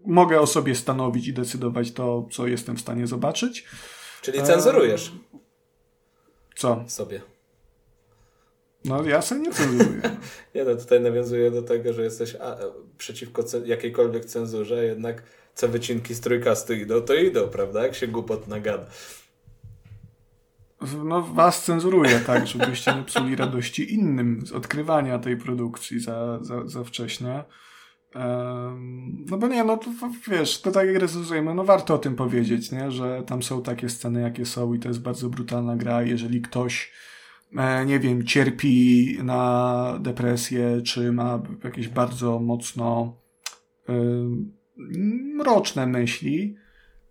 [0.06, 3.64] mogę o sobie stanowić i decydować to, co jestem w stanie zobaczyć.
[4.22, 5.12] Czyli cenzurujesz.
[6.56, 6.84] Co?
[6.86, 7.20] Sobie.
[8.84, 10.00] No ja sobie nie cenzuruję.
[10.54, 12.56] nie no, tutaj nawiązuję do tego, że jesteś a,
[12.98, 15.22] przeciwko jakiejkolwiek cenzurze, jednak
[15.54, 17.82] co wycinki z trójkastu idą, to idą, prawda?
[17.82, 18.86] Jak się głupot nagada.
[21.04, 26.68] No was cenzuruję, tak, żebyście nie psuli radości innym z odkrywania tej produkcji za, za,
[26.68, 27.44] za wcześnie.
[29.26, 29.90] No bo nie, no to
[30.28, 32.90] wiesz, to tak jak rezonujemy, no warto o tym powiedzieć, nie?
[32.90, 36.02] że tam są takie sceny, jakie są i to jest bardzo brutalna gra.
[36.02, 36.92] Jeżeli ktoś,
[37.56, 43.16] e, nie wiem, cierpi na depresję, czy ma jakieś bardzo mocno
[45.34, 46.56] mroczne myśli,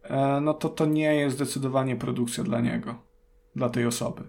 [0.04, 2.96] e, no to to nie jest zdecydowanie produkcja dla niego,
[3.56, 4.24] dla tej osoby.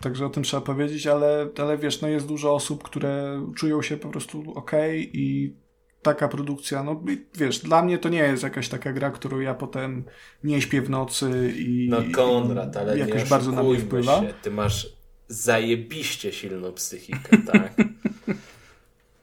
[0.00, 3.96] Także o tym trzeba powiedzieć, ale, ale wiesz, no jest dużo osób, które czują się
[3.96, 5.54] po prostu ok i
[6.02, 7.02] taka produkcja, no
[7.34, 10.04] wiesz, dla mnie to nie jest jakaś taka gra, którą ja potem
[10.44, 14.20] nie śpię w nocy i No Konrad, ale jakoś nie bardzo na mnie wpływa.
[14.20, 14.34] Się.
[14.42, 14.96] Ty masz
[15.28, 17.74] zajebiście silną psychikę, tak?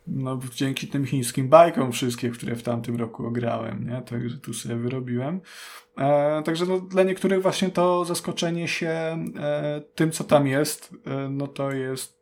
[0.08, 4.02] no dzięki tym chińskim bajkom wszystkie, które w tamtym roku ograłem, nie?
[4.02, 5.42] Także tu sobie wyrobiłem.
[5.98, 11.30] E, także no, dla niektórych właśnie to zaskoczenie się e, tym, co tam jest, e,
[11.30, 12.18] no to jest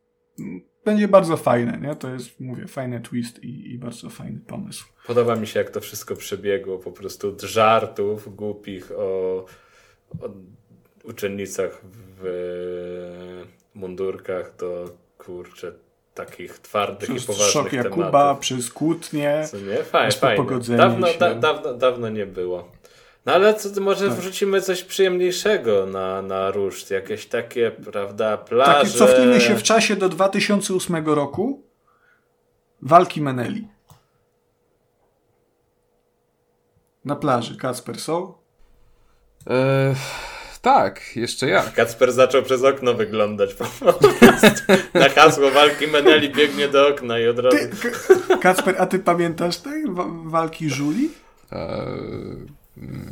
[0.86, 1.96] będzie bardzo fajne, nie?
[1.96, 4.86] To jest, mówię, fajny twist i, i, bardzo fajny pomysł.
[5.08, 9.46] Podoba mi się, jak to wszystko przebiegło, po prostu od żartów głupich o,
[10.20, 10.30] o
[11.04, 11.82] uczennicach
[12.22, 15.72] w mundurkach do, kurczę,
[16.14, 17.98] takich twardych przez i poważnych szok tematów.
[17.98, 19.44] Jakuba, przez kłótnie?
[19.84, 20.78] Fajne, fajne.
[20.78, 22.72] Dawno, da, dawno, dawno nie było.
[23.26, 24.18] No ale co, może tak.
[24.18, 28.74] wrzucimy coś przyjemniejszego na, na ruszt, jakieś takie, prawda, plaże.
[28.74, 31.64] Takie, cofnijmy się w czasie do 2008 roku.
[32.82, 33.68] Walki Meneli.
[37.06, 37.58] Na plaży.
[37.58, 38.34] Kacper są?
[39.48, 39.96] Eee,
[40.62, 41.74] tak, jeszcze jak.
[41.74, 44.08] Kacper zaczął przez okno wyglądać po prostu.
[44.94, 47.58] Na hasło walki Meneli biegnie do okna i od razu...
[47.58, 47.72] Ty,
[48.42, 49.84] Kacper, a ty pamiętasz tej
[50.26, 51.10] walki Żuli?
[51.52, 52.65] Eee,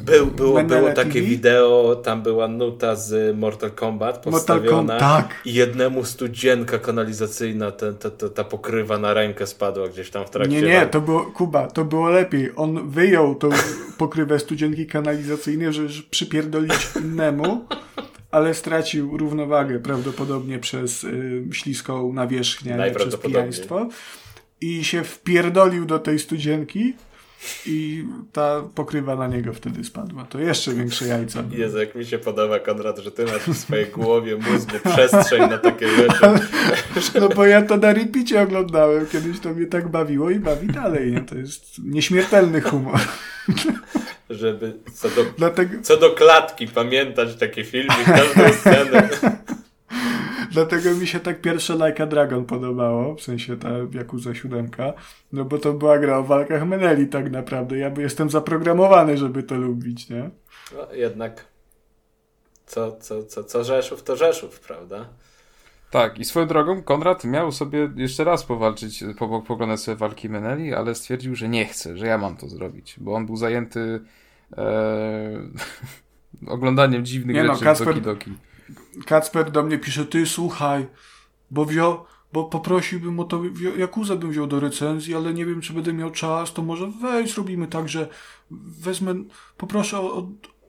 [0.05, 1.25] był, było, było takie TV?
[1.25, 5.41] wideo, tam była nuta z Mortal Kombat postawiona Mortal Com tak.
[5.45, 10.29] i jednemu studzienka kanalizacyjna ta, ta, ta, ta, pokrywa na rękę spadła gdzieś tam w
[10.29, 10.61] trakcie.
[10.61, 12.51] Nie, nie, to było, Kuba, to było lepiej.
[12.55, 13.49] On wyjął tą
[13.97, 17.65] pokrywę studzienki kanalizacyjnej, żeby przypierdolić innemu,
[18.31, 23.87] ale stracił równowagę prawdopodobnie przez y, śliską nawierzchnię, przez pijaństwo
[24.61, 26.93] i się wpierdolił do tej studzienki
[27.65, 30.25] i ta pokrywa na niego wtedy spadła.
[30.25, 31.43] To jeszcze większe jajca.
[31.51, 35.57] Jezu, jak mi się podoba, Konrad, że ty masz w swojej głowie, mózgu przestrzeń na
[35.57, 36.25] takie rzeczy.
[37.19, 41.11] No bo ja to na repicie oglądałem, kiedyś to mnie tak bawiło i bawi dalej.
[41.11, 41.21] Nie?
[41.21, 42.99] To jest nieśmiertelny humor.
[44.29, 45.81] Żeby co do, Dlatego...
[45.81, 49.09] co do klatki pamiętać takie filmy, każdą scenę.
[50.51, 54.69] Dlatego mi się tak pierwsze Like a Dragon podobało, w sensie ta Yakuza 7,
[55.31, 57.77] no bo to była gra o walkach Meneli tak naprawdę.
[57.77, 60.29] Ja jestem zaprogramowany, żeby to lubić, nie?
[60.75, 61.45] No, jednak
[62.65, 65.09] co, co, co, co Rzeszów, to Rzeszów, prawda?
[65.91, 70.73] Tak, i swoją drogą Konrad miał sobie jeszcze raz powalczyć, po, poglądać sobie walki Meneli,
[70.73, 74.01] ale stwierdził, że nie chce, że ja mam to zrobić, bo on był zajęty
[74.57, 75.39] e,
[76.47, 78.31] oglądaniem dziwnych nie no, rzeczy no, Kasper, Doki Doki.
[79.05, 80.87] Kacper do mnie pisze, ty słuchaj,
[81.51, 83.41] bo wziął, bo poprosiłbym o to,
[83.77, 87.37] Jakuzę bym wziął do recenzji, ale nie wiem, czy będę miał czas, to może weź,
[87.37, 88.07] robimy tak, że
[88.79, 89.15] wezmę,
[89.57, 90.27] poproszę o,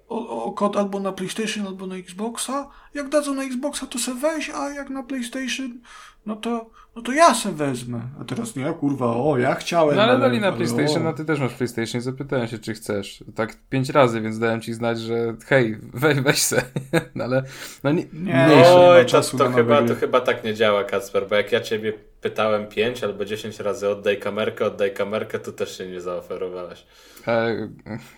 [0.08, 2.68] o, o kod albo na PlayStation, albo na Xboxa.
[2.94, 5.78] Jak dadzą na Xboxa, to se weź, a jak na PlayStation,
[6.26, 8.00] no to, no to ja se wezmę.
[8.20, 9.96] A teraz nie, kurwa, o, ja chciałem.
[9.96, 11.04] No ale dali na PlayStation, o.
[11.04, 13.24] no ty też masz PlayStation, zapytałem się, czy chcesz.
[13.34, 16.62] Tak pięć razy, więc dałem ci znać, że hej, weź, weź se.
[17.14, 17.42] no ale,
[17.84, 18.64] no nie, nie, nie
[19.04, 23.04] to, to, chyba, to chyba tak nie działa, Kacper, bo jak ja ciebie pytałem pięć
[23.04, 26.86] albo dziesięć razy oddaj kamerkę, oddaj kamerkę, to też się nie zaoferowałeś.
[27.26, 27.68] E,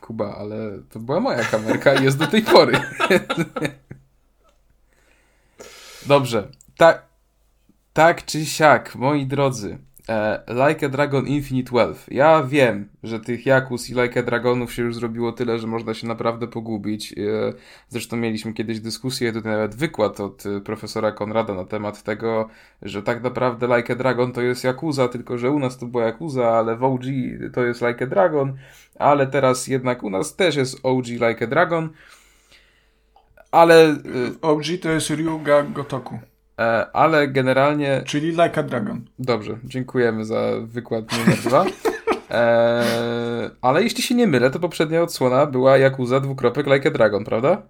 [0.00, 0.56] Kuba, ale
[0.90, 2.80] to była moja kamerka i jest do tej pory.
[6.06, 6.48] Dobrze.
[6.76, 7.06] Tak
[7.96, 9.78] Tak czy siak, moi drodzy,
[10.48, 12.12] Like a Dragon Infinite Wealth.
[12.12, 15.94] Ja wiem, że tych Jakus i Like a Dragonów się już zrobiło tyle, że można
[15.94, 17.12] się naprawdę pogubić.
[17.12, 17.16] E,
[17.88, 22.48] zresztą mieliśmy kiedyś dyskusję, tutaj nawet wykład od e, profesora Konrada na temat tego,
[22.82, 26.04] że tak naprawdę Like a Dragon to jest Yakuza, tylko że u nas to była
[26.08, 27.04] Yakuza, ale w OG
[27.52, 28.56] to jest Like a Dragon,
[28.98, 31.88] ale teraz jednak u nas też jest OG Like a Dragon.
[33.50, 33.84] Ale...
[33.84, 33.96] e,
[34.42, 36.35] OG to jest Ryuga Gotoku, E,
[36.92, 39.04] ale generalnie czyli Like a Dragon.
[39.18, 41.64] Dobrze, dziękujemy za wykład numer dwa.
[42.30, 47.24] Eee, ale jeśli się nie mylę, to poprzednia odsłona była Yakuza dwukropek Like a Dragon,
[47.24, 47.62] prawda?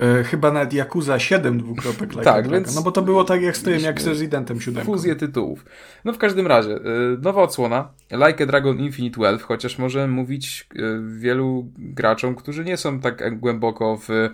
[0.00, 2.52] E, chyba nawet Yakuza 7 dwukropek Like Tak, a Dragon.
[2.52, 4.84] więc- No bo to było tak jak z tym, jak z Residentem 7.
[4.84, 5.64] Fuzję tytułów.
[6.04, 6.80] No w każdym razie, e,
[7.22, 10.78] nowa odsłona Like a Dragon Infinite Wealth, chociaż może mówić e,
[11.18, 14.30] wielu graczom, którzy nie są tak głęboko w e,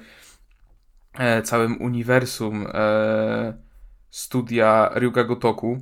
[1.45, 3.55] całym uniwersum e,
[4.11, 5.79] studia Ryuga Gotoku.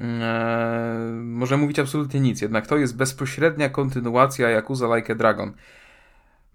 [0.00, 5.54] E, może mówić absolutnie nic, jednak to jest bezpośrednia kontynuacja Yakuza Like a Dragon.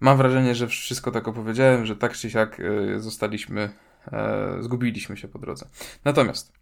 [0.00, 3.70] Mam wrażenie, że wszystko tak opowiedziałem, że tak czy siak e, zostaliśmy,
[4.12, 5.68] e, zgubiliśmy się po drodze.
[6.04, 6.52] Natomiast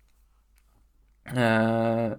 [1.26, 2.18] e,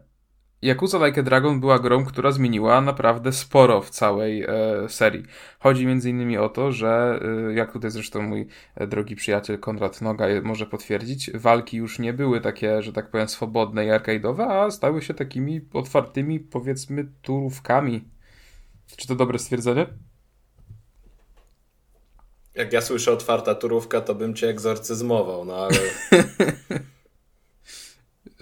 [0.61, 4.49] Yakuza Like a Dragon była grą, która zmieniła naprawdę sporo w całej e,
[4.89, 5.23] serii.
[5.59, 7.19] Chodzi między innymi o to, że
[7.49, 12.13] e, jak tutaj zresztą mój e, drogi przyjaciel Konrad Noga może potwierdzić, walki już nie
[12.13, 18.09] były takie, że tak powiem, swobodne i arcade'owe, a stały się takimi otwartymi, powiedzmy, turówkami.
[18.97, 19.85] Czy to dobre stwierdzenie?
[22.55, 25.77] Jak ja słyszę otwarta turówka, to bym cię egzorcyzmował, no ale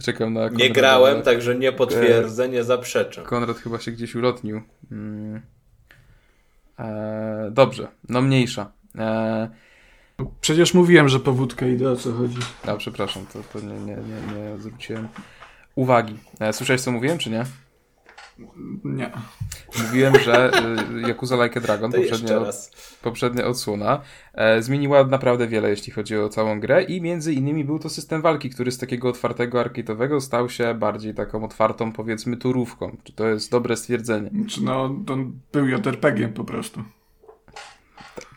[0.04, 3.22] Czekam na nie grałem, także nie potwierdzę, nie zaprzeczę.
[3.22, 4.62] Konrad chyba się gdzieś ulotnił.
[4.92, 5.42] Mm.
[6.80, 8.72] E, dobrze, no mniejsza.
[8.96, 9.50] E,
[10.42, 12.38] Przecież mówiłem, że po wódkę idę, o co chodzi.
[12.68, 15.08] a, przepraszam, to, to nie, nie, nie, nie zwróciłem
[15.76, 16.18] uwagi.
[16.40, 17.46] E, słyszałeś, co mówiłem, czy nie?
[18.84, 19.12] Nie.
[19.80, 20.52] Mówiłem, że
[21.04, 22.72] y, Yakuza Like a Dragon, poprzednia, raz.
[23.02, 24.02] poprzednia odsłona,
[24.34, 28.22] e, zmieniła naprawdę wiele, jeśli chodzi o całą grę i między innymi był to system
[28.22, 32.98] walki, który z takiego otwartego arcade'owego stał się bardziej taką otwartą, powiedzmy, turówką.
[33.04, 34.32] Czy to jest dobre stwierdzenie?
[34.50, 36.84] Czy no, on był JRPG-iem po prostu.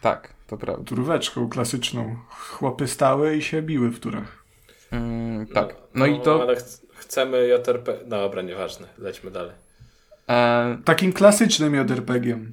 [0.01, 0.85] Tak, to prawda.
[0.85, 2.17] Turóweczką klasyczną.
[2.29, 4.45] Chłopy stały i się biły w turach.
[4.91, 5.77] Mm, tak.
[5.95, 6.43] No i to...
[6.43, 7.99] Ale ch- chcemy JRP...
[8.07, 9.53] Dobra, nieważne, lećmy dalej.
[10.31, 12.53] E, Takim klasycznym JRPG-iem.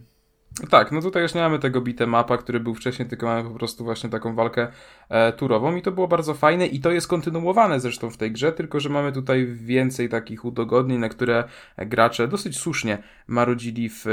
[0.69, 3.83] Tak, no tutaj już nie mamy tego beat'em który był wcześniej, tylko mamy po prostu
[3.83, 4.67] właśnie taką walkę
[5.37, 8.79] turową i to było bardzo fajne i to jest kontynuowane zresztą w tej grze, tylko
[8.79, 11.43] że mamy tutaj więcej takich udogodnień, na które
[11.77, 12.97] gracze dosyć słusznie
[13.27, 14.05] marudzili w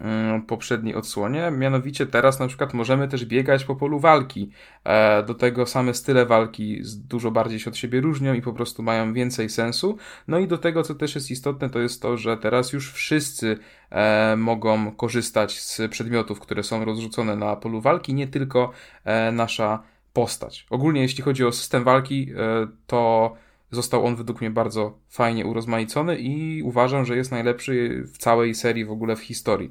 [0.00, 1.50] mm, poprzedniej odsłonie.
[1.50, 4.50] Mianowicie teraz na przykład możemy też biegać po polu walki.
[4.84, 8.82] E, do tego same style walki dużo bardziej się od siebie różnią i po prostu
[8.82, 9.96] mają więcej sensu.
[10.28, 13.58] No i do tego, co też jest istotne, to jest to, że teraz już wszyscy
[13.90, 18.70] e, mogą korzystać z przedmiotów, które są rozrzucone na polu walki, nie tylko
[19.04, 20.66] e, nasza postać.
[20.70, 23.34] Ogólnie jeśli chodzi o system walki, e, to
[23.70, 28.84] został on według mnie bardzo fajnie urozmaicony i uważam, że jest najlepszy w całej serii
[28.84, 29.70] w ogóle w historii.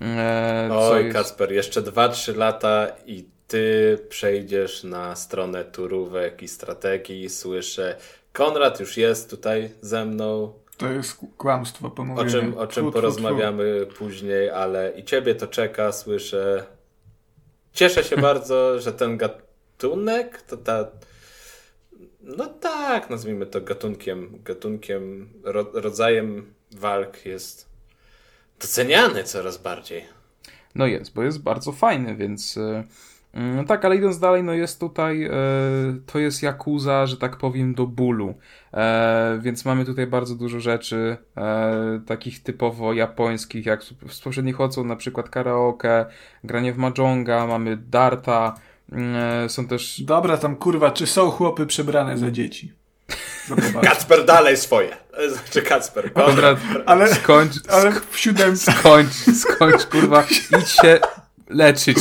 [0.00, 6.48] E, co Oj, jest- Kacper, jeszcze 2-3 lata i ty przejdziesz na stronę turówek i
[6.48, 7.28] strategii.
[7.28, 7.96] Słyszę,
[8.32, 10.52] Konrad już jest tutaj ze mną.
[10.76, 12.30] To jest kłamstwo, O pomówienie.
[12.30, 12.92] czym, o czym tfu.
[12.92, 16.64] porozmawiamy później, ale i ciebie to czeka, słyszę.
[17.72, 19.16] Cieszę się bardzo, że ten
[19.78, 20.86] gatunek, to ta.
[22.22, 27.68] No tak, nazwijmy to gatunkiem, gatunkiem, ro, rodzajem walk jest
[28.60, 30.04] doceniany coraz bardziej.
[30.74, 32.58] No jest, bo jest bardzo fajny, więc
[33.32, 35.30] mm, tak, ale idąc dalej, no jest tutaj, e,
[36.06, 38.34] to jest Yakuza, że tak powiem, do bólu,
[38.74, 44.86] e, więc mamy tutaj bardzo dużo rzeczy e, takich typowo japońskich, jak z poprzednich odsłon,
[44.86, 46.06] na przykład karaoke,
[46.44, 48.54] granie w mahjonga, mamy darta,
[49.48, 52.72] są też Dobra, tam kurwa, czy są chłopy przebrane za dzieci?
[53.82, 54.96] Kacper dalej swoje.
[55.12, 56.12] E, Znaczy Kacper.
[56.12, 60.24] Konrad, Ale- skończ, Ale w siódemce, skończ, skończ, kurwa,
[60.60, 60.98] idź się
[61.50, 61.98] leczyć.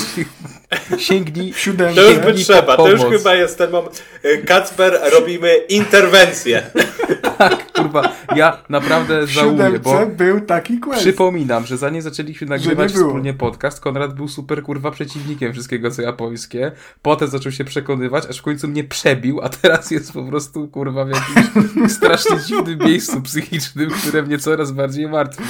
[0.97, 4.03] Sięgnij, w siódemce, To już by trzeba, to już chyba jest ten moment.
[4.23, 6.63] E, Kacper, robimy interwencję.
[7.75, 11.01] kurwa, ja naprawdę w żałuję, bo siódemce był taki quest.
[11.01, 16.71] przypominam, że zanim zaczęliśmy nagrywać wspólnie podcast, Konrad był super kurwa przeciwnikiem wszystkiego co japońskie,
[17.01, 21.05] potem zaczął się przekonywać, aż w końcu mnie przebił, a teraz jest po prostu kurwa
[21.05, 25.43] w jakimś strasznie dziwnym miejscu psychicznym, które mnie coraz bardziej martwi.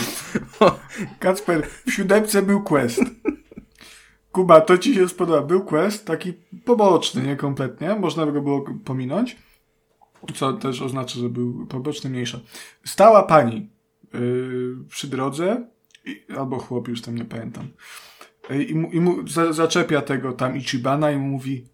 [1.19, 3.01] Kacper, w siódemce był quest.
[4.37, 5.41] Kuba, to ci się spodoba.
[5.41, 6.33] Był quest, taki
[6.65, 7.95] poboczny, nie kompletnie.
[7.95, 9.37] Można go było pominąć.
[10.35, 12.39] co też oznacza, że był poboczny mniejsza.
[12.85, 13.69] Stała pani
[14.13, 15.67] yy, przy drodze,
[16.05, 17.67] i, albo chłop, już tam nie pamiętam,
[18.49, 21.65] yy, i mu, i mu za, zaczepia tego tam Ichibana i mu mówi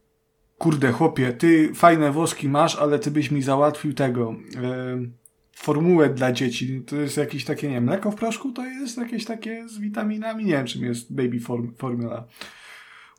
[0.57, 5.11] kurde chłopie, ty fajne woski masz, ale ty byś mi załatwił tego yy,
[5.53, 6.81] formułę dla dzieci.
[6.85, 8.51] To jest jakieś takie, nie wiem, mleko w proszku?
[8.51, 10.45] To jest jakieś takie z witaminami?
[10.45, 12.27] Nie wiem, czym jest baby form, formula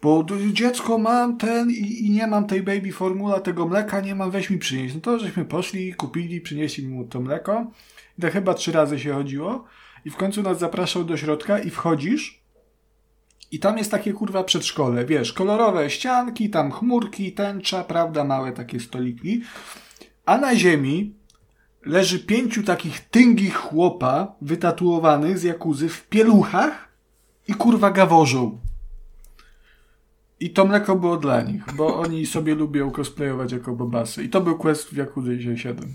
[0.05, 4.31] bo dziecko mam ten i, i, nie mam tej baby formula, tego mleka nie mam,
[4.31, 4.94] weź mi przynieść.
[4.94, 7.70] No to żeśmy poszli, kupili, przynieśli mu to mleko.
[8.19, 9.65] I to chyba trzy razy się chodziło.
[10.05, 12.44] I w końcu nas zapraszał do środka i wchodzisz
[13.51, 18.81] i tam jest takie kurwa przedszkole, wiesz, kolorowe ścianki, tam chmurki, tęcza, prawda, małe takie
[18.81, 19.43] stoliki.
[20.27, 21.15] A na ziemi
[21.86, 26.89] leży pięciu takich tyngich chłopa wytatuowanych z jakuzy w pieluchach
[27.48, 28.59] i kurwa gaworzą.
[30.40, 34.24] I to mleko było dla nich, bo oni sobie lubią cosplayować jako bobasy.
[34.24, 35.94] I to był quest w Yakuza 7.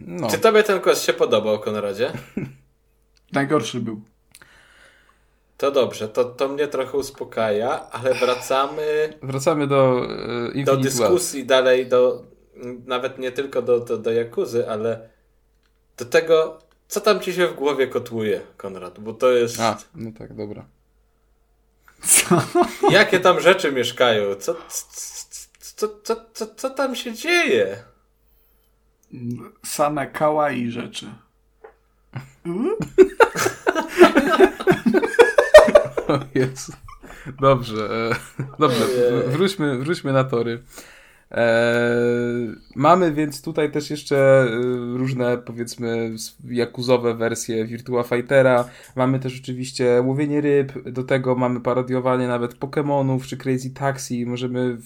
[0.00, 0.30] No.
[0.30, 2.12] Czy tobie ten quest się podobał, Konradzie?
[3.32, 4.00] Najgorszy był.
[5.56, 9.12] To dobrze, to, to mnie trochę uspokaja, ale wracamy...
[9.22, 10.06] Wracamy do
[10.56, 12.22] uh, Do dyskusji dalej, do
[12.86, 15.08] nawet nie tylko do, do, do Jakuzy, ale
[15.96, 16.58] do tego,
[16.88, 19.60] co tam ci się w głowie kotłuje, Konrad, bo to jest...
[19.60, 20.64] A, no tak, dobra.
[22.02, 22.42] Co?
[22.90, 24.34] Jakie tam rzeczy mieszkają?
[24.34, 24.56] Co,
[25.76, 27.82] co, co, co, co tam się dzieje?
[29.64, 31.06] Same kawaii rzeczy.
[36.08, 36.72] o Jezu.
[37.40, 38.16] Dobrze, e,
[38.58, 38.84] dobrze,
[39.26, 40.62] wróćmy, wróćmy na tory.
[41.34, 44.48] Eee, mamy więc tutaj też jeszcze e,
[44.98, 46.10] różne, powiedzmy,
[46.44, 48.64] jakuzowe wersje Virtua Fightera.
[48.96, 54.26] Mamy też oczywiście łowienie ryb, do tego mamy parodiowanie nawet Pokémonów czy Crazy Taxi.
[54.26, 54.78] Możemy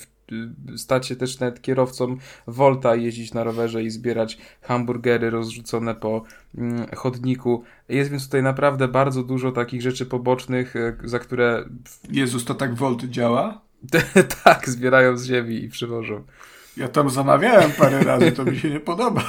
[0.72, 2.16] e, stać się też nawet kierowcą
[2.46, 6.24] Volta, jeździć na rowerze i zbierać hamburgery rozrzucone po
[6.58, 7.62] mm, chodniku.
[7.88, 11.64] Jest więc tutaj naprawdę bardzo dużo takich rzeczy pobocznych, e, za które...
[12.10, 13.67] Jezus, to tak Volt działa?
[14.44, 16.24] tak, zbierają z ziemi i przywożą.
[16.76, 19.24] Ja tam zamawiałem parę razy, to mi się nie podoba.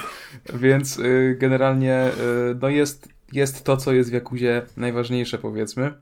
[0.53, 2.07] Więc y, generalnie
[2.51, 5.93] y, no jest, jest to, co jest w Jakuzie najważniejsze, powiedzmy.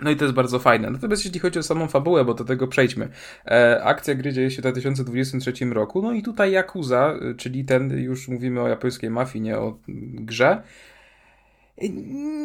[0.00, 0.90] No i to jest bardzo fajne.
[0.90, 3.08] Natomiast jeśli chodzi o samą fabułę, bo do tego przejdźmy.
[3.46, 7.98] E, akcja gry dzieje się w 2023 roku, no i tutaj Yakuza, y, czyli ten,
[7.98, 9.78] już mówimy o japońskiej mafii, nie o
[10.14, 10.62] grze,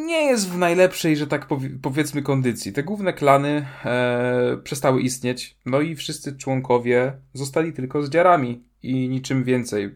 [0.06, 1.48] nie jest w najlepszej, że tak
[1.82, 2.74] powiedzmy, kondycji.
[2.74, 9.10] Te główne klany e, przestały istnieć, no i wszyscy członkowie zostali tylko z dziarami i
[9.10, 9.96] niczym więcej,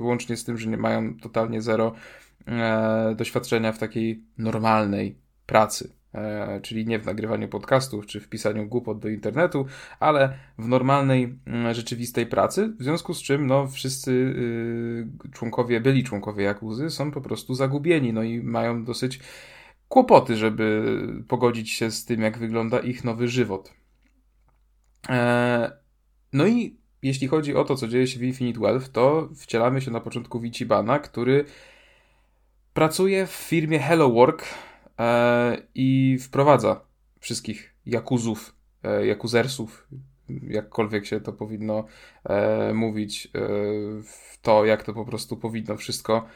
[0.00, 1.94] łącznie z tym, że nie mają totalnie zero
[2.46, 5.16] e, doświadczenia w takiej normalnej
[5.46, 5.92] pracy.
[6.14, 9.66] E, czyli nie w nagrywaniu podcastów czy w pisaniu głupot do internetu,
[10.00, 16.04] ale w normalnej, mm, rzeczywistej pracy, w związku z czym no, wszyscy y, członkowie, byli
[16.04, 19.20] członkowie Jakuzy są po prostu zagubieni, no i mają dosyć
[19.88, 23.72] kłopoty, żeby pogodzić się z tym, jak wygląda ich nowy żywot.
[25.08, 25.72] E,
[26.32, 29.90] no i jeśli chodzi o to, co dzieje się w Infinite Wealth, to wcielamy się
[29.90, 30.44] na początku w
[30.98, 31.44] który
[32.74, 34.44] pracuje w firmie Hello Work,
[35.74, 36.80] i wprowadza
[37.18, 39.88] wszystkich jakuzów, e, jakuzersów,
[40.48, 41.84] jakkolwiek się to powinno
[42.24, 43.30] e, mówić, e,
[44.02, 46.26] w to, jak to po prostu powinno wszystko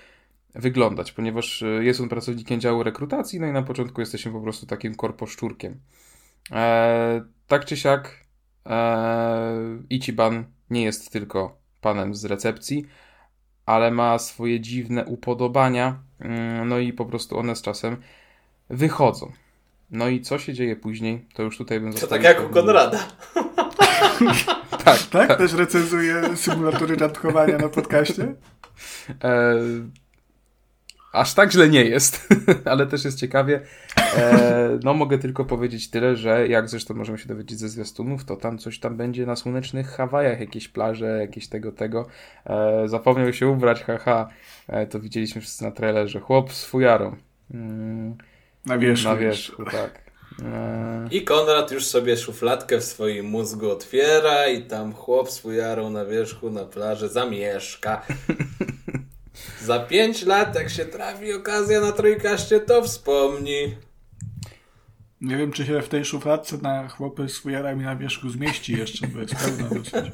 [0.55, 4.67] wyglądać, ponieważ e, jest on pracownikiem działu rekrutacji, no i na początku jesteśmy po prostu
[4.67, 5.81] takim korposzczurkiem.
[6.53, 8.25] E, tak czy siak,
[8.67, 12.87] e, Ichiban nie jest tylko panem z recepcji,
[13.67, 17.97] ale ma swoje dziwne upodobania, mm, no i po prostu one z czasem
[18.71, 19.33] wychodzą.
[19.91, 22.99] No i co się dzieje później, to już tutaj bym To tak jak u Konrada.
[24.85, 25.39] tak, tak, tak?
[25.39, 28.35] Też recenzuje symulatory randkowania na podcaście?
[29.25, 29.55] E,
[31.13, 32.29] aż tak źle nie jest,
[32.65, 33.61] ale też jest ciekawie.
[34.17, 38.37] E, no mogę tylko powiedzieć tyle, że jak zresztą możemy się dowiedzieć ze zwiastunów, to
[38.37, 42.07] tam coś tam będzie na słonecznych Hawajach, jakieś plaże, jakieś tego, tego.
[42.47, 44.29] E, zapomniał się ubrać, haha.
[44.67, 46.21] E, to widzieliśmy wszyscy na trailerze.
[46.21, 47.17] Chłop z fujarą.
[47.55, 48.17] Mm.
[48.69, 49.09] Na wierzchu.
[49.09, 50.09] Na wierzchu, tak.
[51.11, 56.05] I Konrad już sobie szufladkę w swoim mózgu otwiera i tam chłop z fujarą na
[56.05, 58.07] wierzchu na plaży zamieszka.
[59.65, 63.77] Za pięć lat, jak się trafi okazja na trójkaście, to wspomni.
[65.21, 69.07] Nie wiem, czy się w tej szufladce na chłopy z fujarami na wierzchu zmieści jeszcze,
[69.07, 70.13] bo jest pełna dosyć.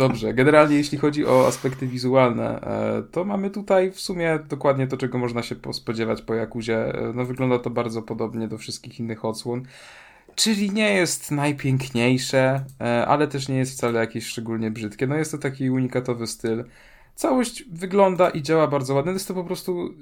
[0.00, 4.96] Dobrze, generalnie jeśli chodzi o aspekty wizualne, e, to mamy tutaj w sumie dokładnie to,
[4.96, 6.94] czego można się spodziewać po Jakuzie.
[6.94, 9.62] E, no wygląda to bardzo podobnie do wszystkich innych odsłon.
[10.34, 15.06] czyli nie jest najpiękniejsze, e, ale też nie jest wcale jakieś szczególnie brzydkie.
[15.06, 16.64] No jest to taki unikatowy styl.
[17.14, 19.12] Całość wygląda i działa bardzo ładnie.
[19.12, 19.94] Jest to po prostu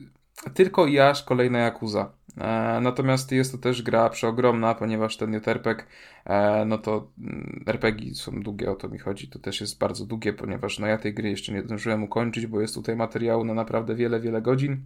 [0.55, 2.13] tylko i aż kolejna Yakuza.
[2.41, 5.87] E, natomiast jest to też gra przeogromna, ponieważ ten JRPG,
[6.25, 9.29] e, no to mm, RPG są długie, o to mi chodzi.
[9.29, 12.61] To też jest bardzo długie, ponieważ no ja tej gry jeszcze nie zdążyłem ukończyć, bo
[12.61, 14.83] jest tutaj materiału na naprawdę wiele, wiele godzin.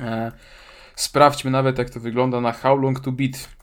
[0.00, 0.32] E,
[0.94, 3.59] sprawdźmy nawet, jak to wygląda na How Long to Beat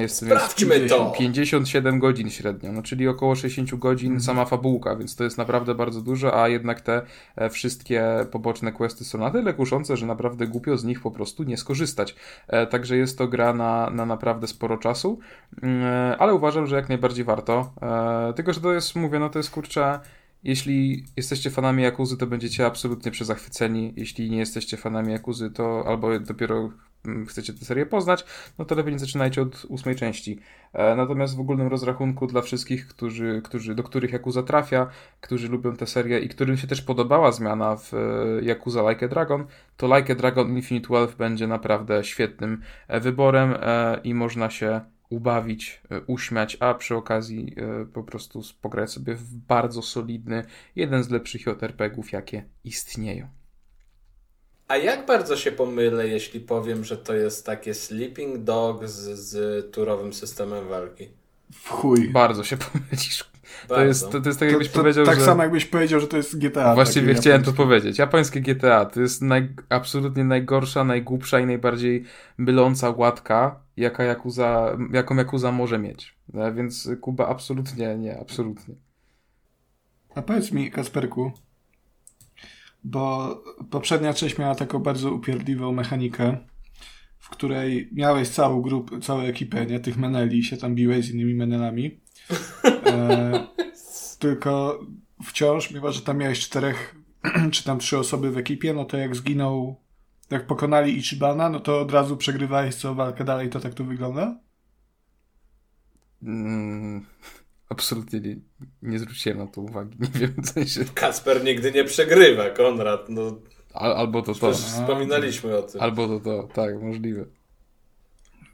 [0.00, 1.18] jest, Sprawdźmy 50, to!
[1.18, 4.20] 57 godzin średnio, no czyli około 60 godzin mhm.
[4.20, 7.02] sama fabułka, więc to jest naprawdę bardzo dużo, a jednak te
[7.36, 11.42] e, wszystkie poboczne questy są na tyle kuszące, że naprawdę głupio z nich po prostu
[11.42, 12.14] nie skorzystać.
[12.48, 15.18] E, także jest to gra na, na naprawdę sporo czasu,
[15.62, 17.72] mm, ale uważam, że jak najbardziej warto.
[18.36, 20.00] Tylko, że to jest, mówię, no to jest kurczę
[20.44, 23.94] jeśli jesteście fanami Jakuzy, to będziecie absolutnie przezachwyceni.
[23.96, 26.70] Jeśli nie jesteście fanami Jakuzy, to albo dopiero
[27.28, 28.24] chcecie tę serię poznać,
[28.58, 30.40] no to lepiej nie zaczynajcie od ósmej części.
[30.72, 34.86] E, natomiast w ogólnym rozrachunku dla wszystkich, którzy, którzy, do których Yakuza trafia,
[35.20, 37.98] którzy lubią tę serię i którym się też podobała zmiana w e,
[38.42, 39.46] Yakuza Like a Dragon,
[39.76, 43.54] to Like a Dragon Infinite Wealth będzie naprawdę świetnym e, wyborem
[44.04, 44.80] i można się
[45.10, 47.54] ubawić, uśmiać, a przy okazji
[47.92, 50.44] po prostu pograć sobie w bardzo solidny,
[50.76, 53.37] jeden z lepszych JRPG-ów, jakie istnieją.
[54.68, 59.70] A jak bardzo się pomylę, jeśli powiem, że to jest takie Sleeping Dog z, z
[59.72, 61.08] turowym systemem walki?
[61.52, 62.10] W chuj.
[62.10, 63.24] Bardzo się pomylisz.
[63.68, 65.24] To jest, to, to jest tak, jakbyś to, to, powiedział, tak że...
[65.24, 66.74] samo jakbyś powiedział, że to jest GTA.
[66.74, 67.56] Właściwie chciałem japońskie.
[67.56, 67.98] to powiedzieć.
[67.98, 72.04] Japońskie GTA to jest naj, absolutnie najgorsza, najgłupsza i najbardziej
[72.38, 76.14] myląca łatka, jaka Yakuza, jaką Yakuza może mieć.
[76.32, 78.74] No, więc Kuba absolutnie nie, absolutnie.
[80.14, 81.32] A powiedz mi, Kasperku,
[82.84, 83.34] bo
[83.70, 86.38] poprzednia część miała taką bardzo upierdliwą mechanikę,
[87.18, 91.34] w której miałeś całą grupę, całą ekipę, nie, tych meneli, się tam biłeś z innymi
[91.34, 92.00] menelami.
[92.86, 93.46] E,
[94.18, 94.80] tylko
[95.24, 96.94] wciąż, mimo że tam miałeś czterech
[97.52, 99.76] czy tam trzy osoby w ekipie, no to jak zginął,
[100.30, 104.38] jak pokonali Ichibana, no to od razu przegrywałeś co walkę dalej, to tak to wygląda?
[106.22, 107.06] Mm,
[107.68, 108.36] absolutnie nie,
[108.82, 109.98] nie zwróciłem na to uwagi.
[110.14, 110.84] Nie wiem, co się...
[110.94, 113.40] Kasper nigdy nie przegrywa, Konrad, no...
[113.74, 114.52] Al, albo to to.
[114.52, 115.80] Wspominaliśmy o tym.
[115.80, 117.24] Albo to to, tak, możliwe.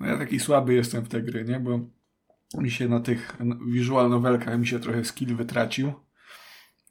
[0.01, 1.61] No ja taki słaby jestem w te gry, nie?
[1.61, 1.81] Bo
[2.59, 3.37] mi się na tych
[3.67, 5.93] visual novelkach mi się trochę skill wytracił.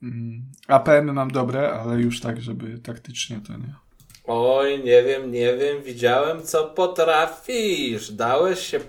[0.04, 3.76] Mm, APM mam dobre, ale już tak, żeby taktycznie to nie.
[4.28, 8.12] Oj, nie wiem, nie wiem, widziałem co potrafisz.
[8.12, 8.80] Dałeś się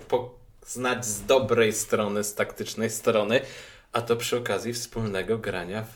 [0.65, 3.41] poznać z dobrej strony, z taktycznej strony,
[3.91, 5.85] a to przy okazji wspólnego grania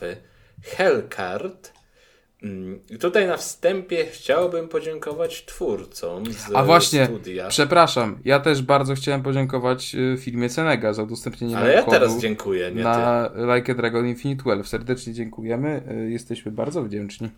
[0.62, 1.80] Hellcard
[2.42, 7.48] Mm, tutaj na wstępie chciałbym podziękować twórcom z A właśnie, studia.
[7.48, 12.72] przepraszam, ja też bardzo chciałem podziękować y, firmie Cenega za udostępnienie Ale ja teraz dziękuję,
[12.72, 13.40] nie na ty.
[13.56, 14.70] Like a Dragon Infinite 12.
[14.70, 17.28] Serdecznie dziękujemy, y, jesteśmy bardzo wdzięczni.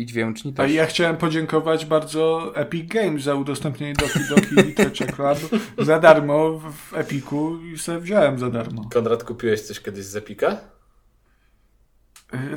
[0.00, 0.64] I dźwięczni też.
[0.64, 6.58] A ja chciałem podziękować bardzo Epic Games za udostępnienie Doki Doki Literature Club za darmo
[6.58, 8.88] w Epiku i sobie wziąłem za darmo.
[8.92, 10.60] Konrad, kupiłeś coś kiedyś z Epika?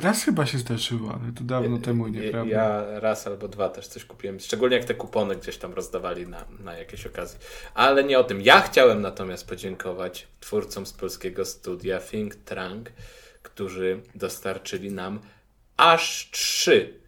[0.00, 2.52] Raz chyba się zdarzyło, ale to dawno ja, temu, nieprawda?
[2.52, 4.40] Ja raz albo dwa też coś kupiłem.
[4.40, 7.38] Szczególnie jak te kupony gdzieś tam rozdawali na, na jakieś okazje.
[7.74, 8.40] Ale nie o tym.
[8.40, 12.92] Ja chciałem natomiast podziękować twórcom z polskiego studia Think Tank,
[13.42, 15.20] którzy dostarczyli nam
[15.76, 17.01] aż trzy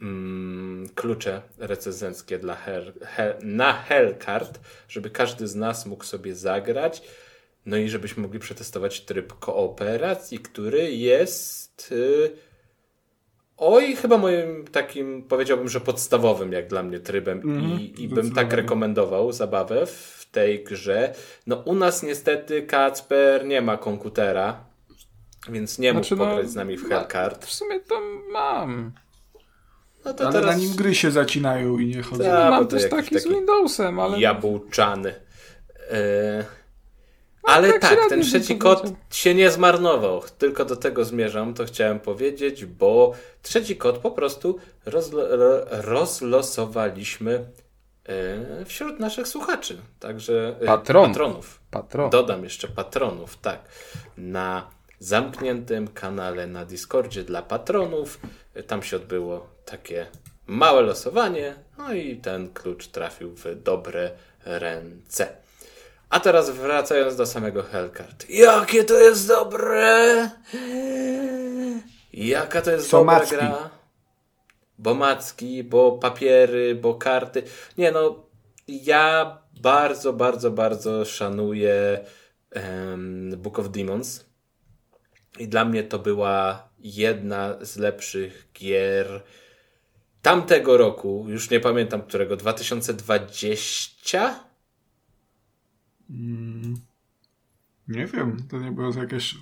[0.00, 7.02] mm, klucze recenzenckie dla her, he, na Hellcard, żeby każdy z nas mógł sobie zagrać.
[7.66, 11.60] No i żebyśmy mogli przetestować tryb kooperacji, który jest
[11.92, 12.30] Y,
[13.56, 18.32] oj, chyba moim takim, powiedziałbym, że podstawowym jak dla mnie trybem mm, i, i bym
[18.32, 21.14] tak rekomendował zabawę w tej grze.
[21.46, 24.64] No u nas niestety Kacper nie ma komputera,
[25.48, 27.46] więc nie znaczy, mógł no, pograć z nami w Hellcard.
[27.46, 28.00] W sumie to
[28.32, 28.92] mam.
[30.04, 30.56] No to ale teraz...
[30.56, 32.24] na nim gry się zacinają i nie chodzą.
[32.24, 34.20] Ta, mam też taki, taki z Windowsem, ale...
[34.20, 35.14] Jabłczany.
[35.90, 36.44] Yy...
[37.42, 40.22] Ale tak, tak ten trzeci kod się nie zmarnował.
[40.38, 43.12] Tylko do tego zmierzam, to chciałem powiedzieć, bo
[43.42, 45.22] trzeci kod po prostu rozlo
[45.70, 47.44] rozlosowaliśmy
[48.08, 49.78] e, wśród naszych słuchaczy.
[50.00, 51.08] Także e, Patron.
[51.08, 51.60] patronów.
[51.70, 52.10] Patron.
[52.10, 53.60] Dodam jeszcze patronów, tak.
[54.16, 58.20] Na zamkniętym kanale na Discordzie dla patronów.
[58.66, 60.06] Tam się odbyło takie
[60.46, 64.10] małe losowanie, no i ten klucz trafił w dobre
[64.44, 65.36] ręce.
[66.10, 68.30] A teraz wracając do samego Hellcard.
[68.30, 70.30] Jakie to jest dobre!
[72.12, 73.70] Jaka to jest Co dobra gra?
[74.78, 77.42] Bo macki, bo papiery, bo karty.
[77.78, 78.26] Nie no,
[78.68, 82.04] ja bardzo, bardzo, bardzo szanuję
[82.56, 84.24] um, Book of Demons.
[85.38, 89.22] I dla mnie to była jedna z lepszych gier
[90.22, 91.26] tamtego roku.
[91.28, 92.36] Już nie pamiętam którego.
[92.36, 94.44] 2020?
[96.10, 96.74] Mm,
[97.88, 98.36] nie wiem.
[98.50, 99.34] To nie było jakieś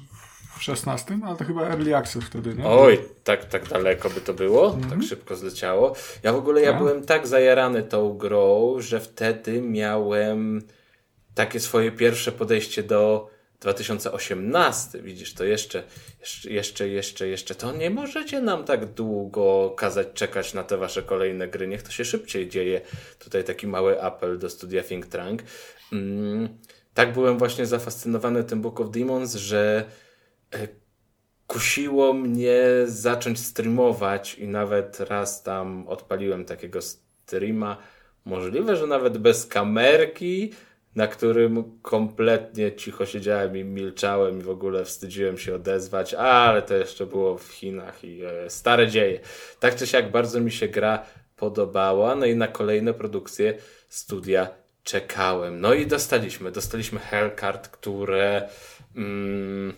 [0.58, 2.66] w 16, ale to chyba Early Access wtedy, nie?
[2.66, 4.90] Oj, tak, tak daleko by to było, mm -hmm.
[4.90, 5.94] tak szybko zleciało.
[6.22, 6.78] Ja w ogóle, ja tak.
[6.78, 10.62] byłem tak zajarany tą grą, że wtedy miałem
[11.34, 15.02] takie swoje pierwsze podejście do 2018.
[15.02, 15.82] Widzisz, to jeszcze,
[16.44, 17.54] jeszcze, jeszcze, jeszcze.
[17.54, 21.68] To nie możecie nam tak długo kazać czekać na te wasze kolejne gry.
[21.68, 22.80] Niech to się szybciej dzieje.
[23.18, 25.42] Tutaj taki mały apel do studia Think Tank.
[25.92, 26.48] Mm,
[26.94, 29.84] tak byłem właśnie zafascynowany tym Book of Demons, że
[30.54, 30.68] E,
[31.46, 37.76] kusiło mnie zacząć streamować i nawet raz tam odpaliłem takiego streama,
[38.24, 40.52] możliwe, że nawet bez kamerki,
[40.96, 46.74] na którym kompletnie cicho siedziałem i milczałem i w ogóle wstydziłem się odezwać, ale to
[46.74, 49.20] jeszcze było w Chinach i e, stare dzieje.
[49.60, 51.02] Tak czy siak bardzo mi się gra
[51.36, 53.54] podobała, no i na kolejne produkcje
[53.88, 54.48] studia
[54.82, 55.60] czekałem.
[55.60, 58.48] No i dostaliśmy, dostaliśmy Hellcard, które...
[58.96, 59.72] Mm,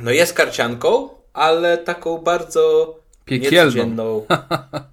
[0.00, 2.94] no jest karcianką, ale taką bardzo
[3.24, 4.26] piekielną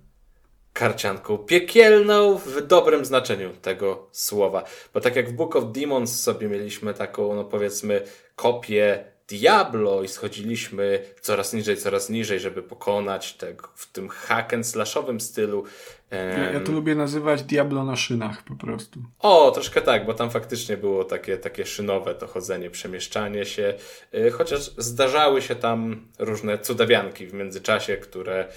[0.78, 1.38] karcianką.
[1.38, 4.64] Piekielną w dobrym znaczeniu tego słowa.
[4.94, 8.02] Bo tak jak w Book of Demons sobie mieliśmy taką, no powiedzmy,
[8.36, 14.68] kopię Diablo i schodziliśmy coraz niżej, coraz niżej, żeby pokonać tego w tym hack and
[14.68, 15.64] slashowym stylu.
[16.12, 19.00] Ja, ja to lubię nazywać Diablo na szynach po prostu.
[19.20, 23.74] O, troszkę tak, bo tam faktycznie było takie, takie szynowe to chodzenie, przemieszczanie się,
[24.14, 28.48] y, chociaż zdarzały się tam różne cudawianki w międzyczasie, które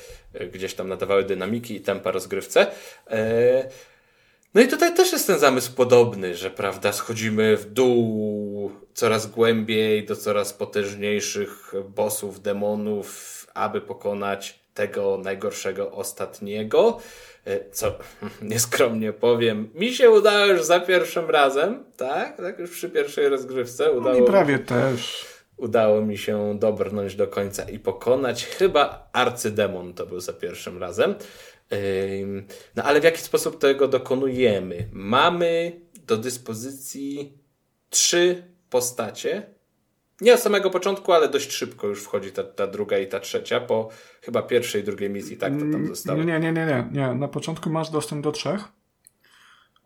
[0.40, 2.66] y, gdzieś tam nadawały dynamiki i tempa rozgrywce.
[2.66, 3.14] Y,
[4.54, 10.06] no i tutaj też jest ten zamysł podobny, że prawda, schodzimy w dół coraz głębiej
[10.06, 16.98] do coraz potężniejszych bossów, demonów, aby pokonać tego najgorszego ostatniego.
[17.44, 17.98] E, co
[18.42, 22.36] nieskromnie powiem, mi się udało już za pierwszym razem, tak?
[22.36, 24.18] Tak już przy pierwszej rozgrywce udało.
[24.18, 25.26] No i prawie też.
[25.56, 28.46] Udało mi się dobrnąć do końca i pokonać.
[28.46, 31.14] Chyba arcydemon to był za pierwszym razem.
[32.76, 34.88] No ale w jaki sposób tego dokonujemy?
[34.92, 37.38] Mamy do dyspozycji
[37.90, 39.42] trzy postacie.
[40.20, 43.60] Nie od samego początku, ale dość szybko już wchodzi ta, ta druga i ta trzecia,
[43.60, 43.88] po
[44.22, 46.18] chyba pierwszej i drugiej misji, tak to tam mm, zostało.
[46.18, 47.14] Nie, nie, nie, nie, nie.
[47.14, 48.64] Na początku masz dostęp do trzech.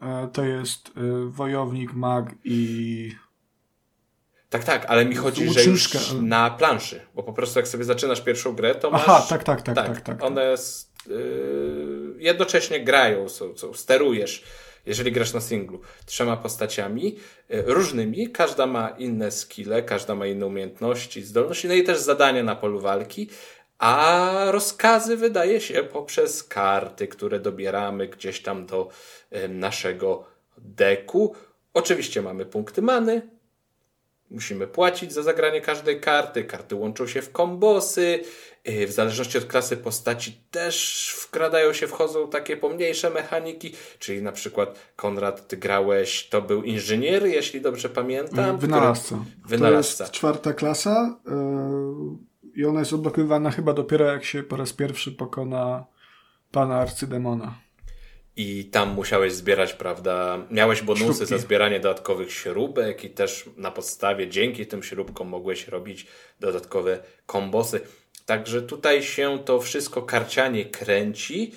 [0.03, 0.91] E, to jest e,
[1.31, 3.11] wojownik, mag i
[4.55, 8.21] tak, tak, ale mi chodzi, że już na planszy, bo po prostu jak sobie zaczynasz
[8.21, 9.03] pierwszą grę, to masz...
[9.03, 9.87] Aha, tak, tak, tak, tak.
[9.87, 10.23] tak, tak.
[10.23, 10.55] One
[11.07, 14.45] yy, jednocześnie grają, są, są, sterujesz,
[14.87, 17.17] jeżeli grasz na singlu, trzema postaciami
[17.49, 22.43] yy, różnymi, każda ma inne skille, każda ma inne umiejętności, zdolności, no i też zadania
[22.43, 23.29] na polu walki,
[23.79, 28.89] a rozkazy wydaje się poprzez karty, które dobieramy gdzieś tam do
[29.31, 30.25] yy, naszego
[30.59, 31.35] deku.
[31.75, 33.34] Oczywiście mamy punkty many,
[34.35, 36.45] musimy płacić za zagranie każdej karty.
[36.45, 38.21] Karty łączą się w kombosy.
[38.69, 44.33] Y, w zależności od klasy postaci też wkradają się, wchodzą takie pomniejsze mechaniki, czyli na
[44.33, 48.59] przykład Konrad, ty grałeś, to był inżynier, jeśli dobrze pamiętam.
[48.59, 49.17] Wynalazca.
[49.17, 49.49] Który...
[49.49, 49.99] Wynalazca.
[49.99, 54.73] To jest czwarta klasa yy, i ona jest odblokowywana chyba dopiero jak się po raz
[54.73, 55.85] pierwszy pokona
[56.51, 57.64] pana arcydemona
[58.37, 61.27] i tam musiałeś zbierać, prawda, miałeś bonusy Śrubki.
[61.27, 66.07] za zbieranie dodatkowych śrubek i też na podstawie, dzięki tym śrubkom mogłeś robić
[66.41, 67.81] dodatkowe kombosy.
[68.27, 71.53] Także tutaj się to wszystko karcianie kręci.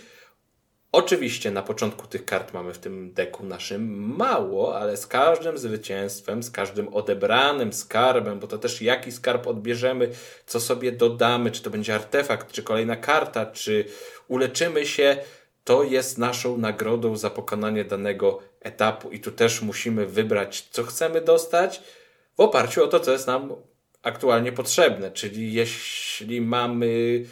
[0.91, 6.43] Oczywiście na początku tych kart mamy w tym deku naszym mało, ale z każdym zwycięstwem,
[6.43, 10.09] z każdym odebranym skarbem, bo to też jaki skarb odbierzemy,
[10.45, 13.85] co sobie dodamy, czy to będzie artefakt, czy kolejna karta, czy
[14.27, 15.17] uleczymy się,
[15.67, 21.21] to jest naszą nagrodą za pokonanie danego etapu i tu też musimy wybrać, co chcemy
[21.21, 21.81] dostać
[22.35, 23.55] w oparciu o to, co jest nam
[24.03, 25.11] aktualnie potrzebne.
[25.11, 27.23] Czyli jeśli mamy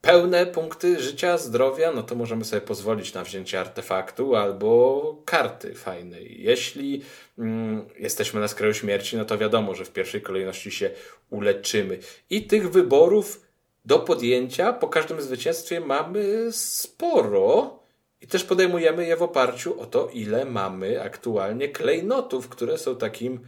[0.00, 6.42] pełne punkty życia, zdrowia, no to możemy sobie pozwolić na wzięcie artefaktu albo karty fajnej.
[6.42, 7.02] Jeśli
[7.38, 10.90] mm, jesteśmy na skraju śmierci, no to wiadomo, że w pierwszej kolejności się
[11.30, 11.98] uleczymy.
[12.30, 13.43] I tych wyborów
[13.84, 17.78] do podjęcia po każdym zwycięstwie mamy sporo
[18.20, 23.40] i też podejmujemy je w oparciu o to, ile mamy aktualnie klejnotów, które są takim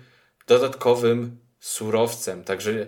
[0.47, 2.45] dodatkowym surowcem.
[2.45, 2.87] Także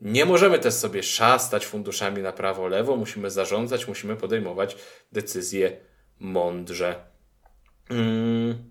[0.00, 4.76] nie możemy też sobie szastać funduszami na prawo, lewo, musimy zarządzać, musimy podejmować
[5.12, 5.80] decyzje
[6.18, 7.04] mądrze.
[7.90, 8.70] Mm.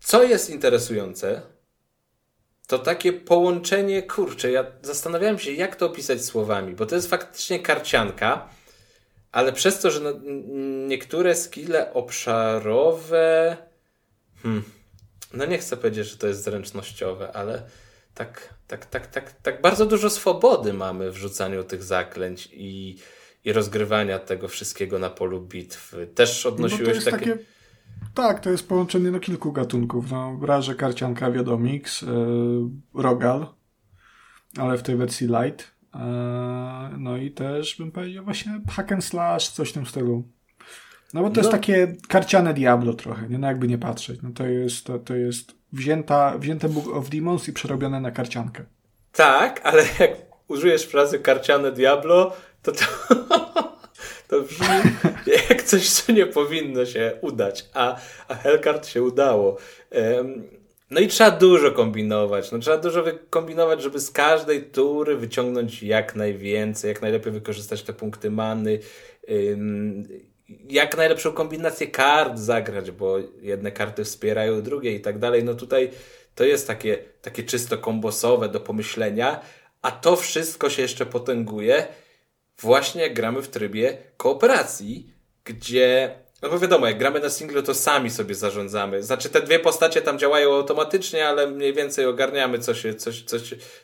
[0.00, 1.42] Co jest interesujące,
[2.66, 7.58] to takie połączenie, kurczę, ja zastanawiałem się, jak to opisać słowami, bo to jest faktycznie
[7.60, 8.48] karcianka,
[9.32, 10.12] ale przez to, że no,
[10.86, 13.56] niektóre skille obszarowe,
[14.42, 14.64] hmm,
[15.32, 17.62] no nie chcę powiedzieć, że to jest zręcznościowe, ale
[18.14, 22.98] tak, tak, tak, tak, tak bardzo dużo swobody mamy w rzucaniu tych zaklęć i,
[23.44, 26.06] i rozgrywania tego wszystkiego na polu bitwy.
[26.06, 27.26] Też odnosiłeś no takie...
[27.26, 27.55] takie...
[28.14, 30.10] Tak, to jest połączenie no, kilku gatunków.
[30.10, 32.08] No, Raże, Karcianka, Wiadomix, yy,
[32.94, 33.46] Rogal,
[34.58, 35.76] ale w tej wersji light.
[35.94, 36.00] Yy,
[36.98, 40.24] no i też bym powiedział właśnie hack and slash, coś w tym stylu.
[41.14, 41.40] No bo to no.
[41.40, 43.38] jest takie karciane Diablo trochę, nie?
[43.38, 44.22] No jakby nie patrzeć.
[44.22, 48.64] No to jest, to, to jest wzięta, wzięte Book of Demons i przerobione na karciankę.
[49.12, 50.10] Tak, ale jak
[50.48, 52.84] użyjesz frazy karciane Diablo, to to,
[54.28, 54.66] to brzmi
[55.50, 59.56] jak coś, co nie powinno się udać, a, a Hellcard się udało.
[60.90, 62.52] No i trzeba dużo kombinować.
[62.52, 67.92] No, trzeba dużo kombinować, żeby z każdej tury wyciągnąć jak najwięcej, jak najlepiej wykorzystać te
[67.92, 68.78] punkty many.
[70.68, 75.44] Jak najlepszą kombinację kart zagrać, bo jedne karty wspierają drugie i tak dalej.
[75.44, 75.90] No tutaj
[76.34, 79.40] to jest takie, takie czysto kombosowe do pomyślenia,
[79.82, 81.86] a to wszystko się jeszcze potęguje
[82.58, 85.10] właśnie jak gramy w trybie kooperacji,
[85.44, 89.02] gdzie no bo wiadomo, jak gramy na singlu, to sami sobie zarządzamy.
[89.02, 93.36] Znaczy, te dwie postacie tam działają automatycznie, ale mniej więcej ogarniamy, co się, co, co,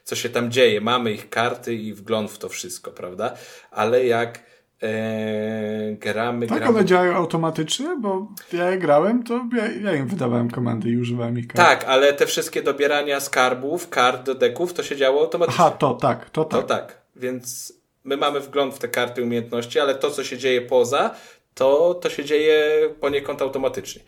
[0.05, 0.81] co się tam dzieje.
[0.81, 3.35] Mamy ich karty i wgląd w to wszystko, prawda?
[3.71, 6.79] Ale jak Eee, gramy, tak, gramy.
[6.79, 11.39] one działają automatycznie, bo ja je grałem, to ja, ja, im wydawałem komendy i używałem
[11.39, 11.69] ich kart.
[11.69, 15.65] Tak, ale te wszystkie dobierania skarbów, kart do deków, to się działo automatycznie.
[15.65, 16.61] Aha, to tak, to tak.
[16.61, 17.73] To tak, więc
[18.05, 21.15] my mamy wgląd w te karty umiejętności, ale to, co się dzieje poza,
[21.55, 24.03] to, to się dzieje poniekąd automatycznie.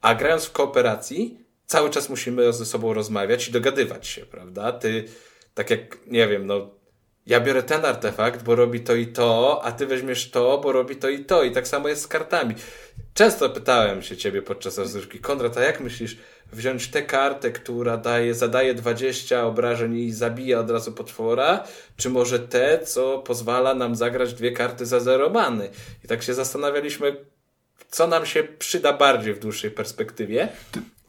[0.00, 4.72] A grając w kooperacji, cały czas musimy ze sobą rozmawiać i dogadywać się, prawda?
[4.72, 5.04] Ty,
[5.54, 6.79] tak jak, nie wiem, no
[7.30, 10.96] ja biorę ten artefakt, bo robi to i to, a ty weźmiesz to, bo robi
[10.96, 11.42] to i to.
[11.42, 12.54] I tak samo jest z kartami.
[13.14, 16.16] Często pytałem się ciebie podczas rozgrywki, Konrad, a jak myślisz,
[16.52, 21.64] wziąć tę kartę, która daje, zadaje 20 obrażeń i zabija od razu potwora,
[21.96, 25.70] czy może tę, co pozwala nam zagrać dwie karty za zero many?
[26.04, 27.16] I tak się zastanawialiśmy,
[27.88, 30.48] co nam się przyda bardziej w dłuższej perspektywie.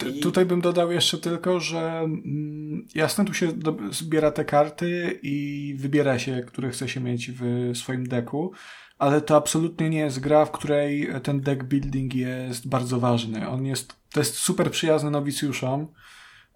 [0.08, 0.20] I...
[0.20, 3.52] Tutaj bym dodał jeszcze tylko, że mm, jasne, tu się
[3.92, 8.52] zbiera te karty i wybiera się, które chce się mieć w swoim deku,
[8.98, 13.50] ale to absolutnie nie jest gra, w której ten deck building jest bardzo ważny.
[13.50, 15.88] On jest, to jest super przyjazny nowicjuszom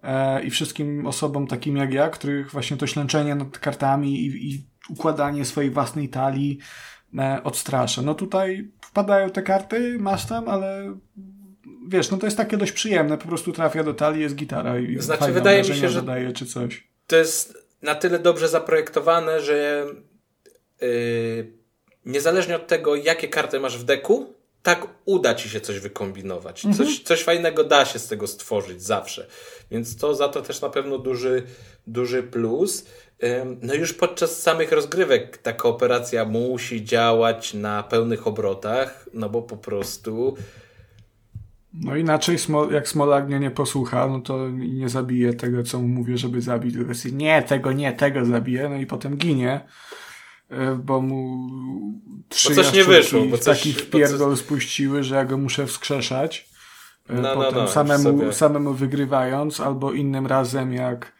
[0.02, 4.66] e, i wszystkim osobom takim jak ja, których właśnie to ślęczenie nad kartami i, i
[4.88, 6.58] układanie swojej własnej talii
[7.44, 8.02] odstrasza.
[8.02, 10.96] No tutaj wpadają te karty, masz tam, ale
[11.88, 14.98] wiesz, no to jest takie dość przyjemne, po prostu trafia do talii, jest gitara i
[14.98, 16.88] znaczy, wydaje mi się, że dodaje, czy coś.
[17.06, 19.86] To jest na tyle dobrze zaprojektowane, że
[20.80, 21.52] yy,
[22.04, 24.34] niezależnie od tego, jakie karty masz w deku,
[24.66, 26.64] tak uda ci się coś wykombinować.
[26.64, 26.86] Mhm.
[26.86, 29.26] Coś, coś fajnego da się z tego stworzyć zawsze.
[29.70, 31.42] Więc to za to też na pewno duży,
[31.86, 32.86] duży plus.
[33.62, 39.56] No już podczas samych rozgrywek ta kooperacja musi działać na pełnych obrotach, no bo po
[39.56, 40.36] prostu
[41.74, 42.36] no inaczej,
[42.70, 46.74] jak Smolak mnie nie posłucha, no to nie zabije tego, co mu mówię, żeby zabić.
[46.74, 49.60] Tylko jest, nie, tego nie, tego zabije, no i potem ginie,
[50.84, 51.48] bo mu
[52.28, 54.38] trzy bo coś nie wyszło, bo coś, taki wpierdol coś...
[54.38, 56.48] spuściły, że ja go muszę wskrzeszać.
[57.08, 61.16] E, no, no, potem no, no, samemu, samemu wygrywając, albo innym razem jak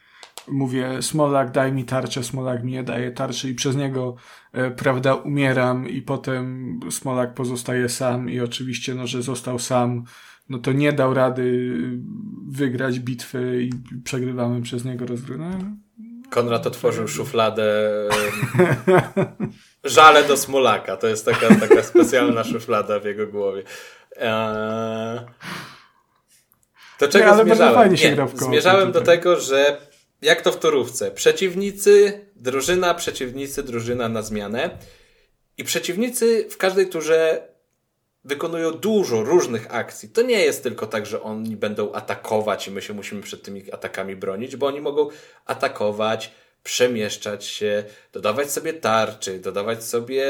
[0.47, 4.15] mówię, Smolak daj mi tarczę, Smolak mi nie daje tarczy i przez niego,
[4.53, 10.03] e, prawda, umieram i potem Smolak pozostaje sam i oczywiście, no, że został sam,
[10.49, 11.73] no to nie dał rady
[12.47, 15.57] wygrać bitwy i przegrywamy przez niego rozgrywkę.
[15.59, 15.86] No,
[16.29, 17.91] Konrad otworzył szufladę
[19.83, 20.97] żale do Smolaka.
[20.97, 23.63] To jest taka, taka specjalna szuflada w jego głowie.
[24.15, 25.19] Eee...
[26.99, 27.93] Do czego nie, zmierzałem?
[27.93, 29.77] Nie, zmierzałem do tego, że
[30.21, 31.11] jak to w torówce.
[31.11, 34.77] Przeciwnicy, drużyna, przeciwnicy, drużyna na zmianę.
[35.57, 37.47] I przeciwnicy w każdej turze
[38.27, 40.09] wykonują dużo różnych akcji.
[40.09, 43.71] To nie jest tylko tak, że oni będą atakować i my się musimy przed tymi
[43.71, 45.09] atakami bronić, bo oni mogą
[45.45, 46.31] atakować,
[46.63, 47.83] przemieszczać się,
[48.13, 50.25] dodawać sobie tarczy, dodawać sobie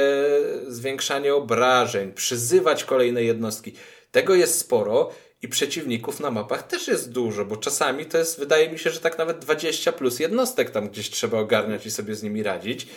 [0.68, 3.74] zwiększanie obrażeń, przyzywać kolejne jednostki.
[4.12, 5.10] Tego jest sporo
[5.42, 9.00] i przeciwników na mapach też jest dużo, bo czasami to jest, wydaje mi się, że
[9.00, 12.88] tak nawet 20 plus jednostek tam gdzieś trzeba ogarniać i sobie z nimi radzić.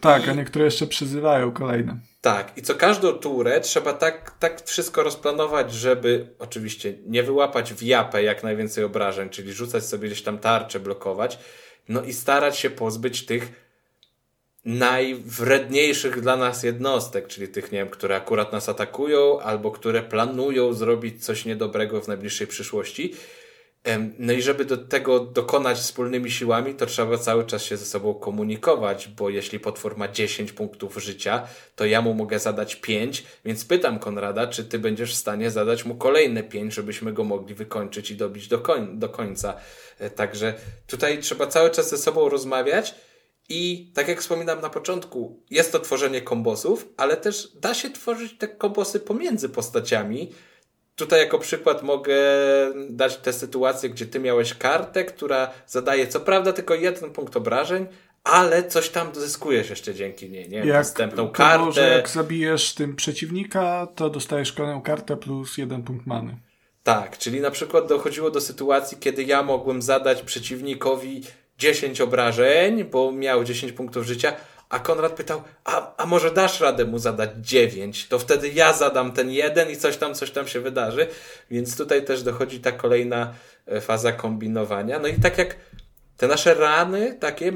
[0.00, 0.30] Tak, I...
[0.30, 1.96] a niektóre jeszcze przyzywają kolejne.
[2.20, 7.82] Tak, i co każdą turę trzeba tak, tak wszystko rozplanować, żeby oczywiście nie wyłapać w
[7.82, 11.38] japę jak najwięcej obrażeń, czyli rzucać sobie gdzieś tam tarcze, blokować,
[11.88, 13.67] no i starać się pozbyć tych
[14.68, 20.72] najwredniejszych dla nas jednostek, czyli tych, nie wiem, które akurat nas atakują, albo które planują
[20.72, 23.14] zrobić coś niedobrego w najbliższej przyszłości.
[24.18, 28.14] No i żeby do tego dokonać wspólnymi siłami, to trzeba cały czas się ze sobą
[28.14, 33.64] komunikować, bo jeśli potwór ma 10 punktów życia, to ja mu mogę zadać 5, więc
[33.64, 38.10] pytam Konrada, czy ty będziesz w stanie zadać mu kolejne 5, żebyśmy go mogli wykończyć
[38.10, 39.56] i dobić do, koń do końca.
[39.98, 40.54] E, także
[40.86, 42.94] tutaj trzeba cały czas ze sobą rozmawiać
[43.48, 48.38] i tak jak wspominałem na początku, jest to tworzenie kombosów, ale też da się tworzyć
[48.38, 50.32] te kombosy pomiędzy postaciami.
[50.96, 52.16] Tutaj jako przykład mogę
[52.90, 57.86] dać tę sytuację, gdzie ty miałeś kartę, która zadaje co prawda tylko jeden punkt obrażeń,
[58.24, 60.58] ale coś tam zyskujesz jeszcze dzięki niej, nie?
[60.58, 61.64] Jak, następną kartę.
[61.64, 66.36] Może jak zabijesz tym przeciwnika, to dostajesz kolejną kartę plus jeden punkt many.
[66.82, 71.22] Tak, czyli na przykład dochodziło do sytuacji, kiedy ja mogłem zadać przeciwnikowi
[71.58, 74.32] 10 obrażeń, bo miał 10 punktów życia,
[74.68, 78.08] a Konrad pytał, a, a może dasz radę mu zadać 9?
[78.08, 81.06] To wtedy ja zadam ten jeden i coś tam, coś tam się wydarzy.
[81.50, 83.34] Więc tutaj też dochodzi ta kolejna
[83.66, 84.98] e, faza kombinowania.
[84.98, 85.56] No i tak jak
[86.16, 87.52] te nasze rany takie,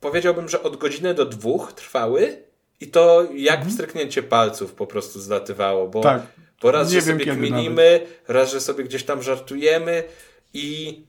[0.00, 2.42] powiedziałbym, że od godziny do dwóch trwały
[2.80, 3.70] i to jak mhm.
[3.70, 6.22] wstryknięcie palców po prostu zlatywało, bo, tak.
[6.62, 10.04] bo raz, Nie że sobie kminimy, raz, że sobie gdzieś tam żartujemy
[10.54, 11.02] i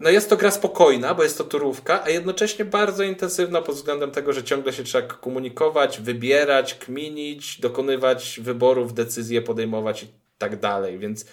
[0.00, 4.10] no jest to gra spokojna, bo jest to turówka, a jednocześnie bardzo intensywna pod względem
[4.10, 10.06] tego, że ciągle się trzeba komunikować, wybierać, kminić, dokonywać wyborów, decyzje podejmować i
[10.38, 10.98] tak dalej.
[10.98, 11.26] Więc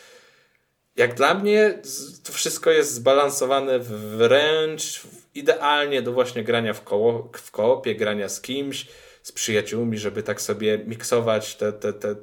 [0.95, 1.81] jak dla mnie
[2.23, 3.79] to wszystko jest zbalansowane
[4.17, 5.01] wręcz
[5.35, 8.87] idealnie do właśnie grania w, koło, w koopie, grania z kimś,
[9.23, 12.15] z przyjaciółmi, żeby tak sobie miksować te, te, te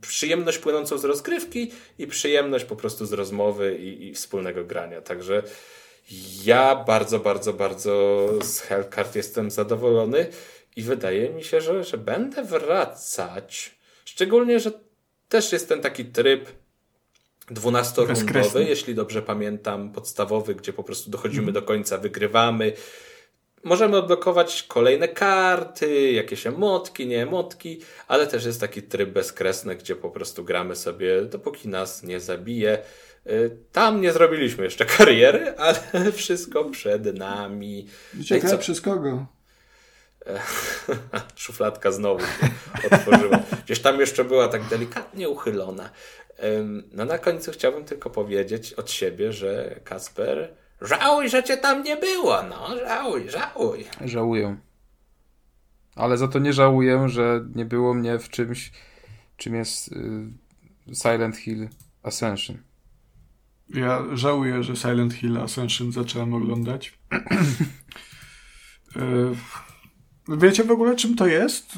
[0.00, 5.00] przyjemność płynącą z rozgrywki i przyjemność po prostu z rozmowy i, i wspólnego grania.
[5.00, 5.42] Także
[6.44, 10.26] ja bardzo, bardzo, bardzo z Hellcard jestem zadowolony
[10.76, 13.74] i wydaje mi się, że, że będę wracać.
[14.04, 14.72] Szczególnie, że
[15.28, 16.48] też jest ten taki tryb
[17.50, 21.54] dwunastorundowy, jeśli dobrze pamiętam, podstawowy, gdzie po prostu dochodzimy mm.
[21.54, 22.72] do końca, wygrywamy,
[23.68, 29.96] Możemy odblokować kolejne karty, jakieś emotki, nie emotki, ale też jest taki tryb bezkresny, gdzie
[29.96, 32.78] po prostu gramy sobie, dopóki nas nie zabije.
[33.26, 35.78] Y, tam nie zrobiliśmy jeszcze kariery, ale
[36.12, 37.86] wszystko przed nami.
[38.24, 39.26] Ciekawe no przez kogo?
[41.36, 42.24] Szufladka znowu
[42.92, 43.40] otworzyła.
[43.64, 45.90] Gdzieś tam jeszcze była tak delikatnie uchylona.
[46.92, 51.96] No na końcu chciałbym tylko powiedzieć od siebie, że Kasper Żałuj, że cię tam nie
[51.96, 53.84] było, no, żałuj, żałuj.
[54.04, 54.56] Żałuję.
[55.96, 58.72] Ale za to nie żałuję, że nie było mnie w czymś,
[59.36, 61.68] czym jest y, Silent Hill
[62.02, 62.56] Ascension.
[63.68, 66.98] Ja żałuję, że Silent Hill Ascension zacząłem oglądać.
[68.96, 69.67] y
[70.28, 71.72] Wiecie w ogóle, czym to jest?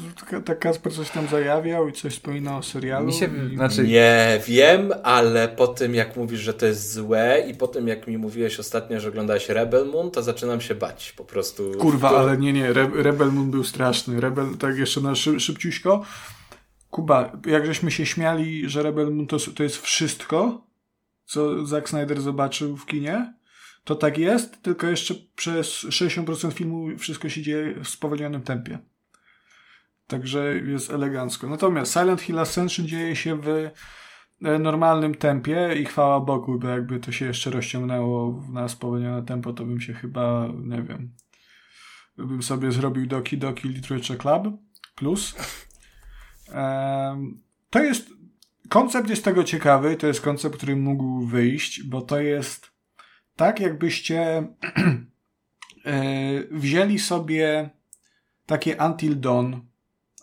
[0.45, 3.07] Tak Kasper coś tam zajawiał i coś wspominał o serialu?
[3.07, 3.55] Mi się, i...
[3.55, 3.83] znaczy...
[3.83, 8.07] Nie wiem, ale po tym jak mówisz, że to jest złe i po tym jak
[8.07, 11.71] mi mówiłeś ostatnio, że oglądałeś Rebel Moon, to zaczynam się bać po prostu.
[11.79, 12.19] Kurwa, to...
[12.19, 14.21] ale nie, nie, Re Rebel Moon był straszny.
[14.21, 16.05] Rebel, tak jeszcze na szyb szybciuśko.
[16.89, 20.67] Kuba, jak żeśmy się śmiali, że Rebel Moon to, to jest wszystko,
[21.25, 23.33] co Zack Snyder zobaczył w kinie,
[23.83, 28.79] to tak jest, tylko jeszcze przez 60% filmu wszystko się dzieje w spowolnionym tempie.
[30.07, 31.49] Także jest elegancko.
[31.49, 33.71] Natomiast Silent Hill Ascension dzieje się w e,
[34.59, 39.65] normalnym tempie i chwała Bogu, bo jakby to się jeszcze rozciągnęło na spowolnione tempo, to
[39.65, 41.11] bym się chyba, nie wiem,
[42.17, 44.47] bym sobie zrobił Doki Doki Literature Club
[44.95, 45.35] plus.
[47.69, 48.09] To jest,
[48.69, 52.70] koncept jest tego ciekawy, to jest koncept, który mógł wyjść, bo to jest
[53.41, 54.21] tak jakbyście
[55.85, 55.93] e,
[56.51, 57.69] wzięli sobie
[58.45, 59.53] takie Until Dawn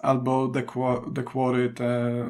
[0.00, 0.48] albo
[1.14, 2.26] The, Quarry, te e,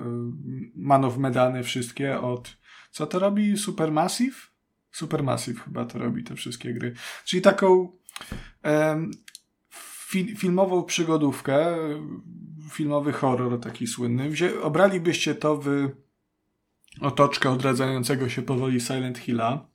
[0.77, 2.57] Man of Medany wszystkie od
[2.91, 3.59] co to robi?
[3.59, 4.37] Supermassive?
[4.91, 6.95] Supermassive chyba to robi te wszystkie gry.
[7.25, 7.93] Czyli taką
[8.65, 9.11] um,
[9.81, 11.77] fi filmową przygodówkę,
[12.71, 14.31] filmowy horror taki słynny.
[14.31, 15.89] Wzię obralibyście to w
[17.01, 19.68] otoczkę odradzającego się powoli Silent Hilla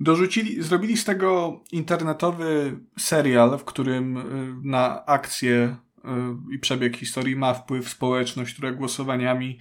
[0.00, 4.22] Dorzucili, zrobili z tego internetowy serial, w którym y,
[4.62, 9.58] na akcję y, i przebieg historii ma wpływ społeczność, która głosowaniami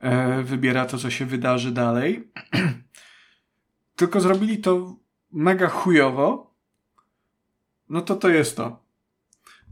[0.00, 2.32] e, wybiera to, co się wydarzy dalej.
[3.96, 4.96] Tylko zrobili to
[5.32, 6.54] mega chujowo,
[7.88, 8.84] no to to jest to.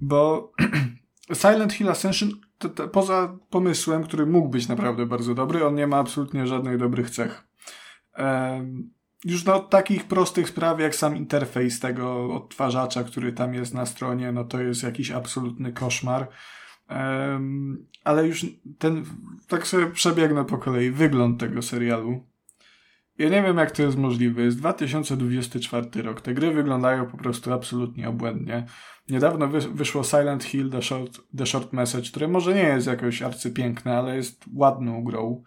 [0.00, 0.52] Bo
[1.42, 5.86] Silent Hill Ascension, to, to, poza pomysłem, który mógł być naprawdę bardzo dobry, on nie
[5.86, 7.44] ma absolutnie żadnych dobrych cech.
[8.18, 8.90] Um,
[9.24, 14.32] już na takich prostych spraw, jak sam interfejs tego odtwarzacza, który tam jest na stronie,
[14.32, 16.28] no to jest jakiś absolutny koszmar.
[16.90, 18.46] Um, ale już
[18.78, 19.04] ten,
[19.48, 22.32] tak sobie przebiegnę po kolei, wygląd tego serialu.
[23.18, 24.42] Ja nie wiem, jak to jest możliwe.
[24.42, 26.20] Jest 2024 rok.
[26.20, 28.66] Te gry wyglądają po prostu absolutnie obłędnie.
[29.08, 33.98] Niedawno wyszło Silent Hill The Short, The Short Message, które może nie jest jakoś arcypiękne,
[33.98, 35.42] ale jest ładną grą.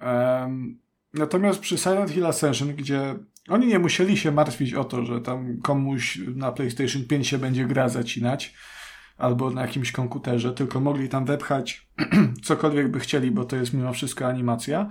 [0.00, 0.83] Um,
[1.14, 3.14] natomiast przy Silent Hill Ascension, gdzie
[3.48, 7.64] oni nie musieli się martwić o to, że tam komuś na PlayStation 5 się będzie
[7.64, 8.54] gra zacinać,
[9.18, 11.88] albo na jakimś komputerze, tylko mogli tam wepchać
[12.44, 14.88] cokolwiek by chcieli, bo to jest mimo wszystko animacja.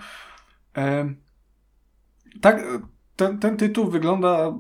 [0.78, 1.16] Um,
[2.42, 2.64] tak,
[3.16, 4.54] ten, ten tytuł wygląda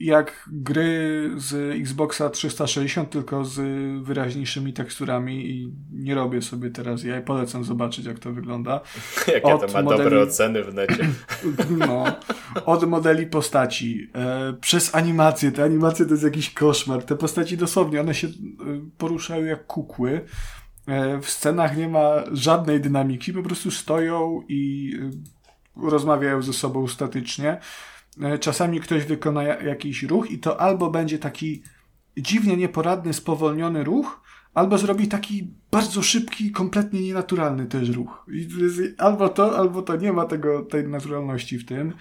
[0.00, 3.60] jak gry z Xboxa 360, tylko z
[4.04, 8.80] wyraźniejszymi teksturami i nie robię sobie teraz ja polecam zobaczyć, jak to wygląda.
[9.34, 10.04] Jakie od to ma modeli...
[10.04, 11.08] dobre oceny w necie.
[11.78, 12.04] No,
[12.66, 15.52] od modeli postaci, e, przez animacje.
[15.52, 17.02] Te animacje to jest jakiś koszmar.
[17.02, 18.32] Te postaci dosłownie, one się e,
[18.98, 20.20] poruszają jak kukły.
[20.86, 24.92] E, w scenach nie ma żadnej dynamiki, po prostu stoją i
[25.76, 27.60] e, rozmawiają ze sobą statycznie.
[28.22, 31.62] E, czasami ktoś wykona jakiś ruch i to albo będzie taki
[32.16, 34.20] dziwnie nieporadny, spowolniony ruch,
[34.54, 38.26] albo zrobi taki bardzo szybki, kompletnie nienaturalny też ruch.
[38.98, 41.92] albo to, albo to nie ma tego, tej naturalności w tym.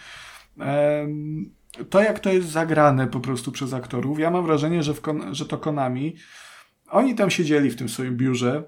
[1.90, 4.94] To, jak to jest zagrane po prostu przez aktorów, ja mam wrażenie, że,
[5.32, 6.16] że to Konami,
[6.90, 8.64] oni tam siedzieli w tym swoim biurze,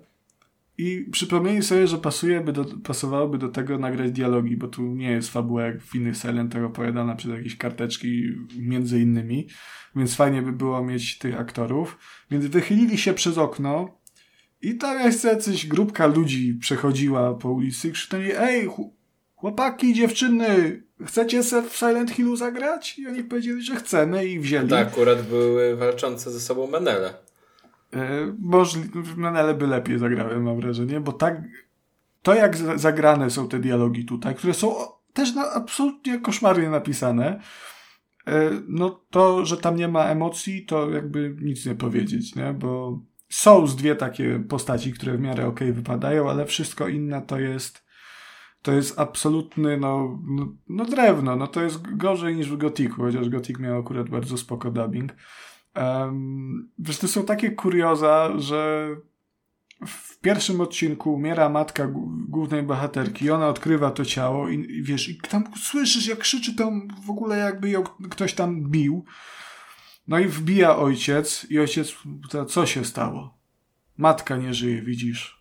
[0.80, 5.12] i przypomnieli sobie, że pasuje by do, pasowałoby do tego nagrać dialogi, bo tu nie
[5.12, 8.24] jest fabuła jak w innych Silentach opowiadana przez jakieś karteczki
[8.58, 9.48] między innymi,
[9.96, 11.98] więc fajnie by było mieć tych aktorów.
[12.32, 14.00] Więc wychylili się przez okno
[14.62, 18.70] i tam jest jacyś grupka ludzi przechodziła po ulicy krzyczeli, ej,
[19.36, 23.00] chłopaki, dziewczyny, chcecie se w Silent Hillu zagrać?
[23.00, 24.70] I oni powiedzieli, że chcemy i wzięli.
[24.70, 27.29] Tak, akurat były walczące ze sobą Menele.
[27.94, 31.42] E, możliwe, ale by lepiej zagrałem, mam wrażenie, bo tak,
[32.22, 34.76] to jak zagrane są te dialogi tutaj, które są
[35.14, 37.40] też na, absolutnie koszmarnie napisane,
[38.28, 42.54] e, no to, że tam nie ma emocji, to jakby nic nie powiedzieć, nie?
[42.54, 43.00] Bo
[43.30, 47.40] są z dwie takie postaci, które w miarę okej okay wypadają, ale wszystko inne to
[47.40, 47.90] jest
[48.62, 53.30] to jest absolutny, no, no, no drewno, no to jest gorzej niż w Gotiku, chociaż
[53.30, 55.16] Gotik miał akurat bardzo spoko dubbing.
[55.76, 58.90] Um, wiesz, to są takie kurioza, że
[59.88, 61.88] w pierwszym odcinku umiera matka
[62.28, 66.56] głównej bohaterki i ona odkrywa to ciało i, i wiesz, i tam słyszysz jak krzyczy
[66.56, 69.06] tam w ogóle jakby ją ktoś tam bił.
[70.08, 73.38] No i wbija ojciec i ojciec pyta, co się stało?
[73.98, 75.40] Matka nie żyje, widzisz.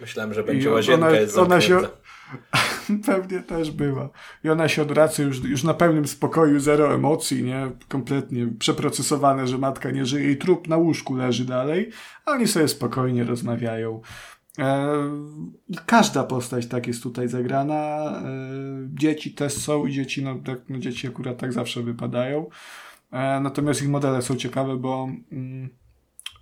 [0.00, 1.80] Myślałem, że będzie łazienka ona, jest ona się,
[3.06, 4.10] Pewnie też była.
[4.44, 7.70] I ona się odwraca już, już na pełnym spokoju, zero emocji, nie?
[7.88, 11.90] Kompletnie przeprocesowane, że matka nie żyje i trup na łóżku leży dalej,
[12.26, 14.00] a oni sobie spokojnie rozmawiają.
[14.58, 14.88] E,
[15.86, 17.74] każda postać tak jest tutaj zagrana.
[17.74, 18.22] E,
[18.94, 22.46] dzieci też są i dzieci, no, tak, no dzieci akurat tak zawsze wypadają.
[23.12, 25.68] E, natomiast ich modele są ciekawe, bo mm,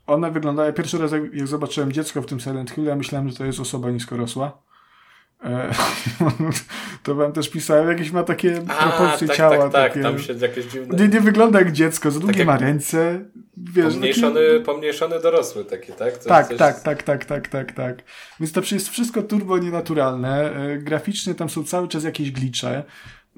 [0.07, 0.73] one wyglądają.
[0.73, 3.91] Pierwszy raz, jak, zobaczyłem dziecko w tym Silent Hill, ja myślałem, że to jest osoba
[3.91, 4.68] niskorosła
[7.03, 9.59] to wam też pisałem, jakieś ma takie A, proporcje tak, ciała.
[9.59, 10.03] Tak, tak, takie...
[10.03, 10.99] tam się jakieś dziwne...
[10.99, 13.25] Nie, nie wygląda jak dziecko, za długie tak ma ręce.
[13.57, 14.65] Wiesz, pomniejszony, taki...
[14.65, 16.19] pomniejszony dorosły taki, tak?
[16.19, 16.59] To tak, coś...
[16.59, 18.03] tak, tak, tak, tak, tak, tak.
[18.41, 20.57] Więc to jest wszystko turbo nienaturalne.
[20.57, 22.85] E, graficznie tam są cały czas jakieś glicze.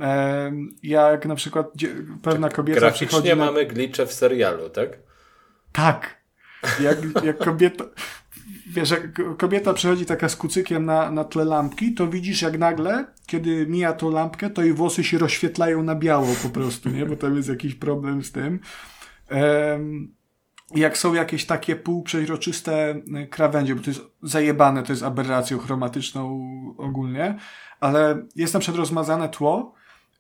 [0.01, 0.53] E,
[0.83, 1.67] jak na przykład
[2.23, 3.29] pewna kobieta Graficznie przychodzi...
[3.29, 3.35] Na...
[3.37, 4.99] mamy glicze w serialu, tak?
[5.73, 6.21] Tak.
[6.81, 7.85] Jak, jak kobieta
[8.71, 13.07] wiesz, jak kobieta przychodzi taka z kucykiem na, na tle lampki, to widzisz jak nagle,
[13.27, 17.07] kiedy mija tą lampkę, to jej włosy się rozświetlają na biało po prostu, nie?
[17.07, 18.61] Bo tam jest jakiś problem z tym.
[19.31, 20.15] Um,
[20.75, 26.51] jak są jakieś takie półprzeźroczyste e, krawędzie, bo to jest zajebane, to jest aberracją chromatyczną
[26.79, 27.39] ogólnie,
[27.81, 29.75] ale jest na przykład rozmazane tło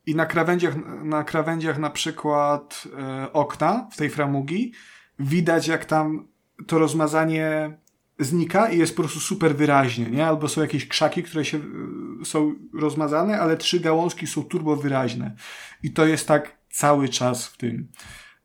[0.06, 0.74] i na krawędziach,
[1.05, 4.72] na krawędziach na przykład e, okna w tej framugi
[5.18, 6.28] widać jak tam
[6.66, 7.78] to rozmazanie
[8.20, 10.26] znika i jest po prostu super wyraźnie, nie?
[10.26, 15.34] Albo są jakieś krzaki, które się y, są rozmazane, ale trzy gałązki są turbo wyraźne.
[15.82, 17.88] I to jest tak cały czas w tym.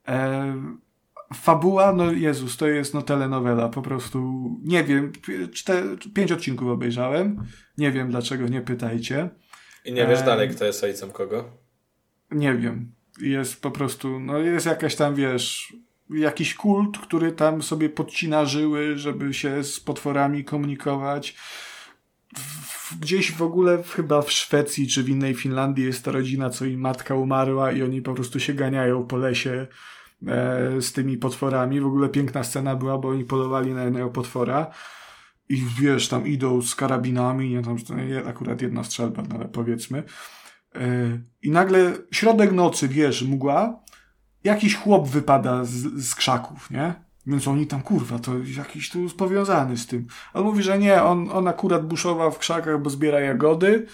[0.07, 0.55] E,
[1.33, 5.11] fabuła, no Jezus, to jest no telenowela, po prostu nie wiem,
[5.53, 7.43] cztery, pięć odcinków obejrzałem,
[7.77, 9.29] nie wiem dlaczego, nie pytajcie.
[9.85, 10.25] I nie wiesz e...
[10.25, 11.57] dalej, kto jest ojcem kogo?
[12.31, 12.91] Nie wiem.
[13.21, 15.73] Jest po prostu, no jest jakaś tam, wiesz,
[16.09, 21.35] jakiś kult, który tam sobie podcina żyły, żeby się z potworami komunikować.
[23.01, 26.79] Gdzieś w ogóle chyba w Szwecji czy w innej Finlandii jest ta rodzina, co im
[26.79, 29.67] matka umarła i oni po prostu się ganiają po lesie
[30.27, 31.81] e, z tymi potworami.
[31.81, 34.71] W ogóle piękna scena była, bo oni polowali na jednego potwora
[35.49, 37.77] i wiesz, tam idą z karabinami, nie, tam
[38.25, 40.03] akurat jedna strzelba, ale powiedzmy.
[40.75, 43.84] E, I nagle środek nocy, wiesz, mgła,
[44.45, 46.93] jakiś chłop wypada z, z krzaków, nie?
[47.27, 50.07] Więc oni tam, kurwa, to jakiś tu powiązany z tym.
[50.33, 53.85] On mówi, że nie, on, on akurat buszował w krzakach, bo zbiera jagody,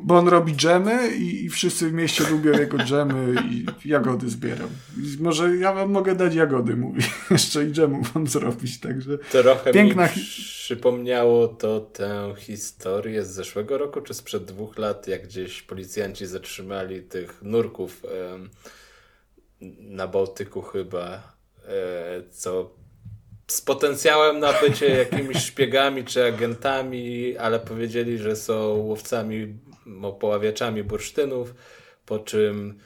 [0.00, 4.68] bo on robi dżemy i, i wszyscy w mieście lubią jego dżemy i jagody zbierał.
[4.96, 7.02] I może ja wam mogę dać jagody, mówi.
[7.30, 9.18] Jeszcze i dżemu wam zrobić, także...
[9.18, 10.02] Trochę piękna...
[10.02, 10.12] mi
[10.66, 17.02] przypomniało to tę historię z zeszłego roku, czy sprzed dwóch lat, jak gdzieś policjanci zatrzymali
[17.02, 18.02] tych nurków
[19.80, 21.22] na Bałtyku chyba,
[21.68, 22.70] e, co
[23.46, 29.58] z potencjałem na bycie jakimiś szpiegami czy agentami, ale powiedzieli, że są łowcami,
[30.20, 31.54] poławiaczami bursztynów,
[32.06, 32.78] po czym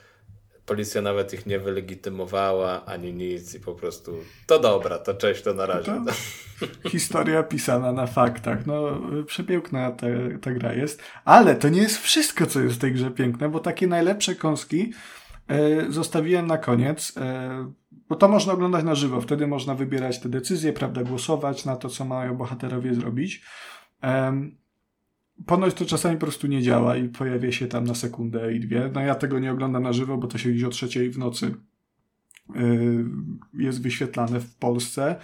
[0.67, 4.17] policja nawet ich nie wylegitymowała ani nic i po prostu
[4.47, 6.03] to dobra, to cześć, to na razie.
[6.07, 6.13] To
[6.91, 8.67] historia pisana na faktach.
[8.67, 10.07] No, przepiękna ta,
[10.43, 13.61] ta gra jest, ale to nie jest wszystko, co jest w tej grze piękne, bo
[13.61, 14.93] takie najlepsze kąski
[15.89, 17.72] zostawiłem na koniec, e,
[18.09, 19.20] bo to można oglądać na żywo.
[19.20, 23.43] Wtedy można wybierać te decyzje, prawda, głosować na to, co mają bohaterowie zrobić.
[25.47, 28.90] Ponoć to czasami po prostu nie działa i pojawia się tam na sekundę i dwie.
[28.94, 31.55] No ja tego nie oglądam na żywo, bo to się gdzieś o trzeciej w nocy
[32.56, 32.60] e,
[33.55, 35.16] jest wyświetlane w Polsce.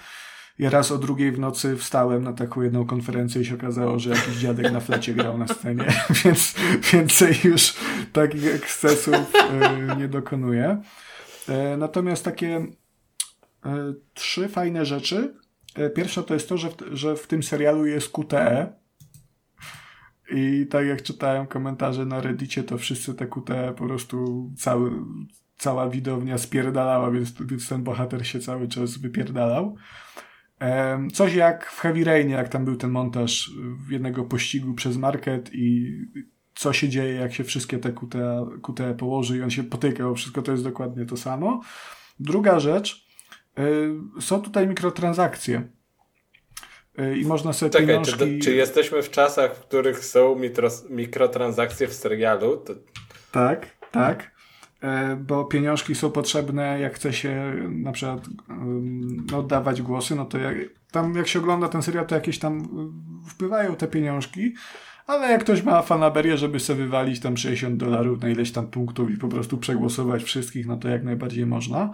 [0.59, 4.11] Ja raz o drugiej w nocy wstałem na taką jedną konferencję i się okazało, że
[4.11, 5.85] jakiś dziadek na flecie grał na scenie,
[6.25, 6.55] więc
[6.93, 7.75] więcej już
[8.13, 10.83] takich ekscesów y, nie dokonuję.
[11.49, 12.69] E, natomiast takie y,
[14.15, 15.35] trzy fajne rzeczy.
[15.75, 18.73] E, pierwsza to jest to, że w, że w tym serialu jest QTE.
[20.31, 24.91] I tak jak czytałem komentarze na Reddicie, to wszyscy te QTE po prostu cały,
[25.57, 29.77] cała widownia spierdalała, więc, więc ten bohater się cały czas wypierdalał.
[31.13, 33.51] Coś jak w Heavy Rainie, jak tam był ten montaż
[33.91, 35.99] jednego pościgu przez market i
[36.57, 40.43] co się dzieje, jak się wszystkie te QTE, QTE położy i on się potyka, wszystko
[40.43, 41.61] to jest dokładnie to samo.
[42.21, 43.07] Druga rzecz,
[44.21, 45.69] są tutaj mikrotransakcje.
[47.17, 48.19] I można sobie Czekaj, pieniążki...
[48.19, 50.37] czy, czy jesteśmy w czasach, w których są
[50.91, 52.57] mikrotransakcje w serialu?
[52.57, 52.75] To...
[53.33, 54.31] Tak, tak.
[54.83, 58.27] E, bo pieniążki są potrzebne, jak chce się na przykład
[59.31, 60.57] no, oddawać głosy, no to jak,
[60.91, 62.61] tam jak się ogląda ten serial, to jakieś tam
[63.27, 64.55] y, wpływają te pieniążki,
[65.07, 69.11] ale jak ktoś ma fanaberię, żeby sobie wywalić tam 60 dolarów na ileś tam punktów
[69.11, 71.91] i po prostu przegłosować wszystkich, no to jak najbardziej można.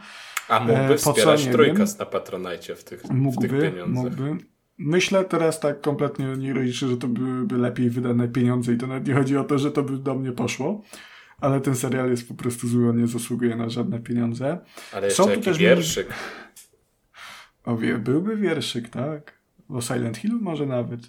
[0.49, 4.05] A mógłby e, wspierać trójkast na Patronajcie w tych, mógłby, w tych pieniądzach.
[4.05, 4.37] Mógłby.
[4.79, 9.15] Myślę teraz tak kompletnie ironicznie, że to byłyby lepiej wydane pieniądze i to nawet nie
[9.15, 10.83] chodzi o to, że to by do mnie poszło
[11.43, 14.59] ale ten serial jest po prostu zły, on nie zasługuje na żadne pieniądze.
[14.93, 16.09] Ale jeszcze Są tu też wierszyk.
[17.65, 19.39] O, byłby wierszyk, tak.
[19.69, 21.01] O Silent Hill może nawet.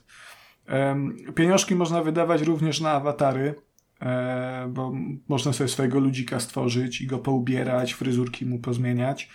[1.35, 3.55] Pieniążki można wydawać również na awatary,
[4.01, 4.93] e, bo
[5.27, 9.29] można sobie swojego ludzika stworzyć i go poubierać, fryzurki mu pozmieniać.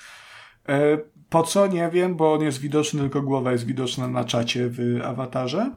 [0.68, 0.98] E,
[1.28, 1.66] po co?
[1.66, 5.70] Nie wiem, bo on jest widoczny, tylko głowa jest widoczna na czacie w awatarze.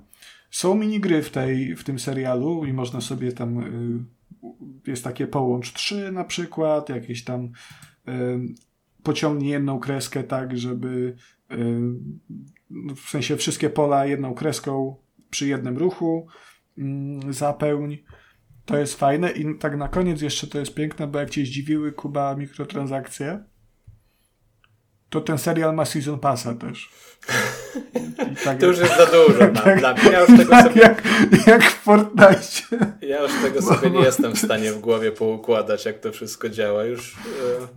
[0.51, 5.73] Są minigry w, tej, w tym serialu i można sobie tam y, jest takie połącz
[5.73, 7.51] 3 na przykład, jakieś tam
[9.03, 11.15] pociągnij jedną kreskę tak, żeby
[12.95, 14.95] w sensie wszystkie pola jedną kreską
[15.31, 16.27] przy jednym ruchu
[16.77, 17.97] y, zapełń.
[18.65, 21.91] To jest fajne i tak na koniec jeszcze to jest piękne, bo jak cię zdziwiły
[21.91, 23.43] Kuba mikrotransakcje,
[25.09, 26.89] to ten serial ma season passa też.
[28.43, 30.11] Tak to już jest za dużo tak, dla mnie.
[30.11, 30.81] Ja już tego tak sobie...
[30.81, 31.03] jak,
[31.47, 32.77] jak w Fortnite.
[33.01, 36.83] Ja już tego sobie nie jestem w stanie w głowie poukładać, jak to wszystko działa.
[36.83, 37.15] Już...
[37.15, 37.67] E,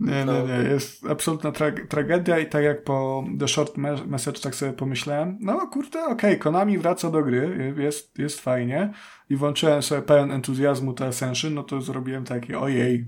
[0.00, 0.32] nie, no.
[0.32, 0.70] nie, nie.
[0.70, 5.66] Jest absolutna tra tragedia i tak jak po The Short Message tak sobie pomyślałem, no
[5.66, 8.92] kurde, okej, okay, Konami wraca do gry, jest, jest fajnie
[9.30, 13.06] i włączyłem sobie pełen entuzjazmu te Ascension, no to zrobiłem takie, ojej,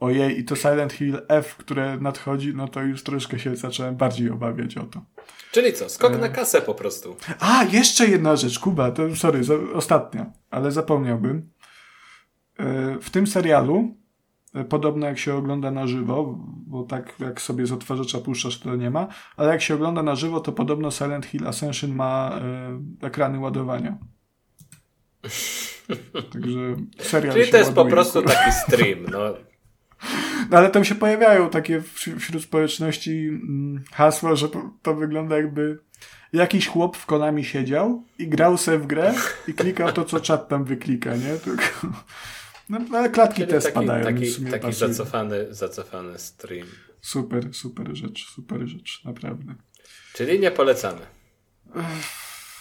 [0.00, 4.30] ojej, i to Silent Hill F, które nadchodzi, no to już troszkę się zacząłem bardziej
[4.30, 5.00] obawiać o to.
[5.52, 6.18] Czyli co, skok e...
[6.18, 7.16] na kasę po prostu.
[7.40, 9.40] A, jeszcze jedna rzecz, Kuba, to sorry,
[9.74, 11.50] ostatnia, ale zapomniałbym.
[12.58, 13.96] E, w tym serialu
[14.64, 18.90] podobne jak się ogląda na żywo, bo tak jak sobie z odtwarzacza puszczasz, to nie
[18.90, 19.06] ma,
[19.36, 22.38] ale jak się ogląda na żywo, to podobno Silent Hill Ascension ma
[23.02, 23.98] e, ekrany ładowania.
[26.32, 28.34] Także serial Czyli to jest po prostu kurwa.
[28.34, 29.18] taki stream, no.
[30.50, 31.82] No ale tam się pojawiają takie
[32.18, 35.78] wśród społeczności mm, hasła, że to- to wygląda jakby
[36.32, 39.14] jakiś chłop w Konami siedział i grał se w grę
[39.48, 41.36] i klikał to, co czat tam wyklika, nie?
[41.44, 41.62] Tylko...
[42.68, 44.04] No, ale klatki Czyli te taki, spadają.
[44.04, 46.66] taki, taki zacofany, zacofany stream.
[47.00, 49.54] Super, super rzecz, super rzecz, naprawdę.
[50.14, 51.00] Czyli nie polecamy.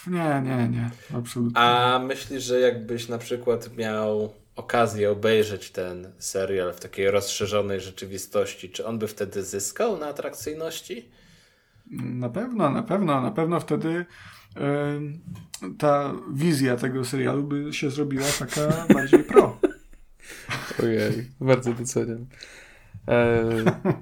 [0.08, 1.62] Nie, nie, nie, absolutnie.
[1.62, 8.70] A myślisz, że jakbyś na przykład miał okazję obejrzeć ten serial w takiej rozszerzonej rzeczywistości,
[8.70, 11.10] czy on by wtedy zyskał na atrakcyjności?
[11.92, 14.06] Na pewno, na pewno, na pewno wtedy
[14.56, 15.22] em,
[15.78, 19.55] ta wizja tego serialu by się zrobiła taka bardziej pro.
[20.84, 22.26] Ojej, bardzo doceniam.
[23.08, 23.44] E,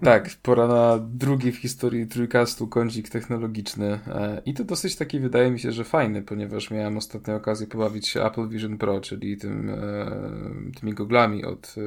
[0.03, 3.99] tak, pora na drugi w historii trójkastu kącik technologiczny.
[4.07, 8.07] E, I to dosyć taki wydaje mi się, że fajny, ponieważ miałem ostatnio okazję pobawić
[8.07, 11.81] się Apple Vision Pro, czyli tym, e, tymi goglami od e,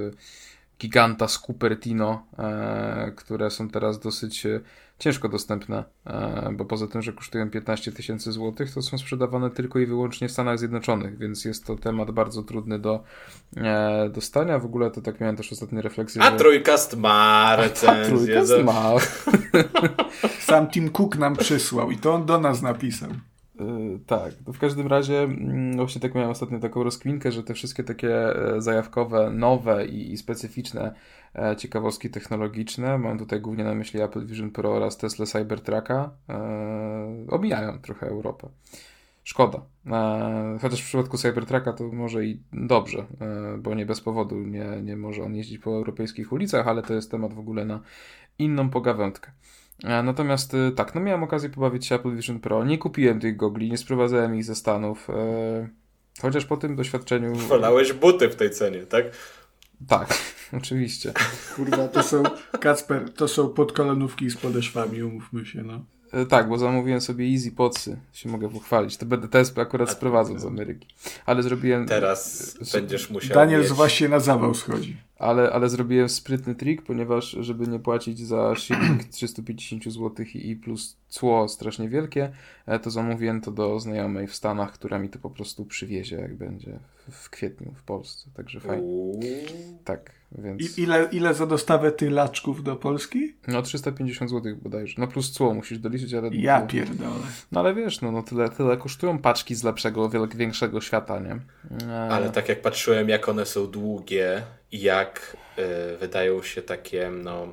[0.80, 4.60] giganta z Cupertino, e, które są teraz dosyć e,
[4.98, 9.78] ciężko dostępne, e, bo poza tym, że kosztują 15 tysięcy złotych, to są sprzedawane tylko
[9.78, 13.02] i wyłącznie w Stanach Zjednoczonych, więc jest to temat bardzo trudny do
[13.56, 14.58] e, dostania.
[14.58, 16.36] W ogóle to tak miałem też ostatnie refleksje, A że...
[16.36, 18.16] trójkast ma A recenzję.
[18.16, 18.92] trójka za- ma.
[20.40, 23.10] Sam Tim Cook nam przysłał i to on do nas napisał.
[23.10, 27.54] Y, Tak, to w każdym razie mm, właśnie tak miałem ostatnio taką rozkminkę, że te
[27.54, 30.94] wszystkie takie e, zajawkowe, nowe i, i specyficzne e,
[31.58, 37.78] ciekawostki technologiczne, mam tutaj głównie na myśli Apple Vision Pro oraz Tesla Cybertrucka, e, omijają
[37.78, 38.48] trochę Europę.
[39.24, 39.60] Szkoda.
[39.86, 44.66] E, chociaż w przypadku Cybertrucka to może i dobrze, e, bo nie bez powodu nie,
[44.82, 47.80] nie może on jeździć po europejskich ulicach, ale to jest temat w ogóle na
[48.38, 49.30] inną pogawędkę.
[49.84, 52.64] E, Natomiast e, tak, no miałem okazję pobawić się Apple Vision Pro.
[52.64, 55.10] Nie kupiłem tych gogli, nie sprowadzałem ich ze Stanów.
[55.10, 55.68] e,
[56.22, 57.34] Chociaż po tym doświadczeniu.
[57.34, 59.04] Wolałeś buty w tej cenie, tak?
[59.88, 60.18] Tak,
[60.58, 61.12] oczywiście.
[61.56, 62.22] Kurwa, to są,
[62.60, 65.84] Kacper, to są podkolonówki z podeszwami, umówmy się, no.
[66.12, 68.96] E, Tak, bo zamówiłem sobie Easy Podsy, się mogę pochwalić.
[68.96, 70.88] To będę też akurat sprowadzał z Ameryki.
[71.26, 71.86] Ale zrobiłem.
[71.86, 73.70] Teraz e, będziesz musiał Daniel mieć...
[73.70, 74.96] właśnie na zawał schodzi.
[75.18, 80.96] Ale, ale zrobiłem sprytny trik, ponieważ żeby nie płacić za shipping 350 zł i plus
[81.08, 82.32] cło strasznie wielkie,
[82.66, 86.34] e, to zamówiłem to do znajomej w Stanach, która mi to po prostu przywiezie, jak
[86.36, 86.78] będzie
[87.10, 88.30] w- kwietniu w Polsce.
[88.34, 88.86] Także fajnie.
[89.84, 90.78] Tak, więc.
[90.78, 93.34] I, ile, ile za dostawę tylaczków do Polski?
[93.48, 94.94] No 350 zł bodajże.
[94.98, 96.28] No plus cło musisz doliczyć, ale.
[96.32, 97.10] Ja pierdolę.
[97.52, 101.38] No ale wiesz, no, no tyle, tyle kosztują paczki z lepszego, większego świata, nie?
[101.88, 104.42] E, Ale tak jak patrzyłem, jak one są długie
[104.82, 105.36] jak
[105.94, 107.52] y, wydają się takie, no...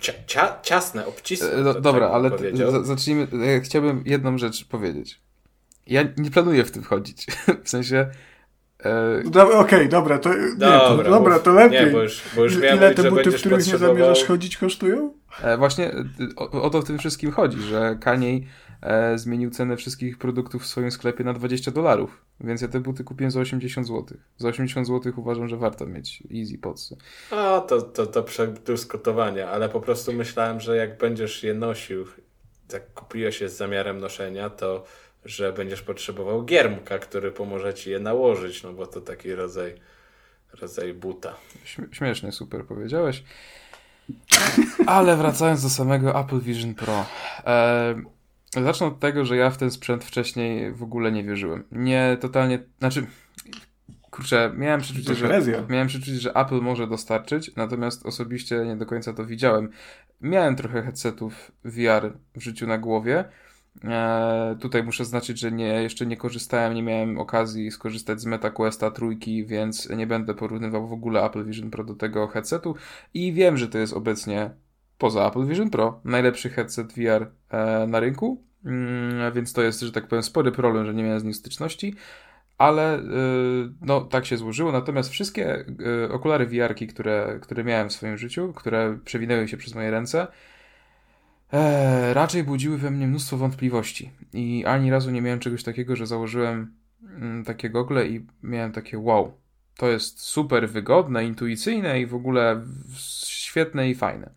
[0.00, 1.52] Cia, cia, ciasne, obcisłe.
[1.52, 2.30] E, do, to dobra, tak ale
[2.70, 3.26] za- zacznijmy.
[3.54, 5.20] Ja chciałbym jedną rzecz powiedzieć.
[5.86, 7.26] Ja nie planuję w tym wchodzić.
[7.64, 8.06] W sensie.
[8.80, 11.84] E, Do- Okej, dobra, to, nie, to, Dobra, dobra, to lepiej.
[11.86, 14.24] Nie, bo już, bo już Ile- miałem Ile mówić, te buty, w których nie zamierzasz
[14.24, 15.14] chodzić, kosztują?
[15.42, 16.04] E, właśnie e,
[16.36, 18.40] o, o to w tym wszystkim chodzi, że Kanye
[18.82, 22.24] e, zmienił cenę wszystkich produktów w swoim sklepie na 20 dolarów.
[22.40, 24.18] Więc ja te buty kupiłem za 80 zł.
[24.36, 26.96] Za 80 zł uważam, że warto mieć Easy Podsy.
[27.30, 32.04] A, to, to, to przedyskutowanie, ale po prostu myślałem, że jak będziesz je nosił,
[32.68, 34.84] tak kupiłeś je z zamiarem noszenia, to
[35.24, 39.74] że będziesz potrzebował giermka, który pomoże ci je nałożyć, no bo to taki rodzaj,
[40.60, 41.34] rodzaj buta.
[41.64, 43.24] Śm- Śmiesznie, super powiedziałeś.
[44.86, 47.06] Ale wracając do samego Apple Vision Pro.
[47.46, 47.94] E,
[48.62, 51.64] zacznę od tego, że ja w ten sprzęt wcześniej w ogóle nie wierzyłem.
[51.72, 53.06] Nie totalnie, znaczy,
[54.10, 59.12] kurczę, miałem przeczucie, że, miałem przeczucie, że Apple może dostarczyć, natomiast osobiście nie do końca
[59.12, 59.70] to widziałem.
[60.20, 63.24] Miałem trochę headsetów VR w życiu na głowie.
[63.84, 68.90] E, tutaj muszę znaczyć, że nie, jeszcze nie korzystałem, nie miałem okazji skorzystać z MetaQuesta
[68.90, 72.74] trójki, więc nie będę porównywał w ogóle Apple Vision Pro do tego headsetu.
[73.14, 74.50] I wiem, że to jest obecnie
[74.98, 79.92] poza Apple Vision Pro najlepszy headset VR e, na rynku, mm, więc to jest, że
[79.92, 81.94] tak powiem, spory problem, że nie miałem z nim styczności,
[82.58, 83.02] ale y,
[83.80, 85.64] no tak się złożyło, natomiast wszystkie
[86.10, 90.26] okulary VR-ki, które, które miałem w swoim życiu, które przewinęły się przez moje ręce,
[91.52, 96.06] e, raczej budziły we mnie mnóstwo wątpliwości i ani razu nie miałem czegoś takiego, że
[96.06, 99.32] założyłem mm, takie gogle i miałem takie wow,
[99.76, 102.62] to jest super wygodne, intuicyjne i w ogóle
[102.96, 104.30] świetne i fajne.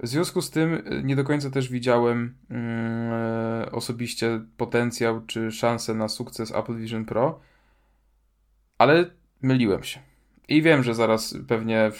[0.00, 5.94] W związku z tym y, nie do końca też widziałem e, osobiście potencjał czy szansę
[5.94, 7.40] na sukces Apple Vision Pro,
[8.78, 9.10] ale
[9.42, 10.00] myliłem się.
[10.48, 11.90] I wiem, że zaraz pewnie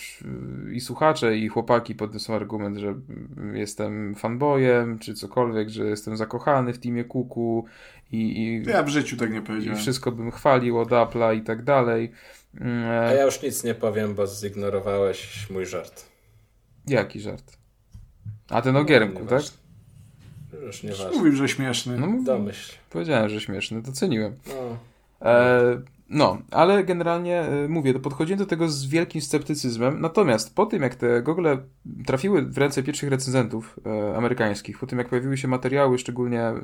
[0.73, 2.94] i słuchacze, i chłopaki podniosą argument, że
[3.52, 7.64] jestem fanboyem, czy cokolwiek, że jestem zakochany w teamie Kuku
[8.12, 9.78] i, i ja w życiu tak nie powiedziałem.
[9.78, 12.12] I wszystko bym chwalił od Apple'a i tak dalej.
[12.89, 16.06] A ja już nic nie powiem, bo zignorowałeś mój żart.
[16.86, 17.56] Jaki żart?
[18.48, 19.43] A ten o Giermku, no, tak?
[20.62, 21.18] Już nieważne.
[21.18, 21.98] Mówił, że śmieszny.
[21.98, 22.77] No, Domyśl.
[22.90, 24.36] Powiedziałem, że śmieszny, doceniłem.
[24.48, 24.78] No.
[25.31, 30.00] E, no, ale generalnie e, mówię, to podchodziłem do tego z wielkim sceptycyzmem.
[30.00, 31.58] Natomiast po tym, jak te gogle
[32.06, 36.60] trafiły w ręce pierwszych recenzentów e, amerykańskich, po tym, jak pojawiły się materiały, szczególnie, e,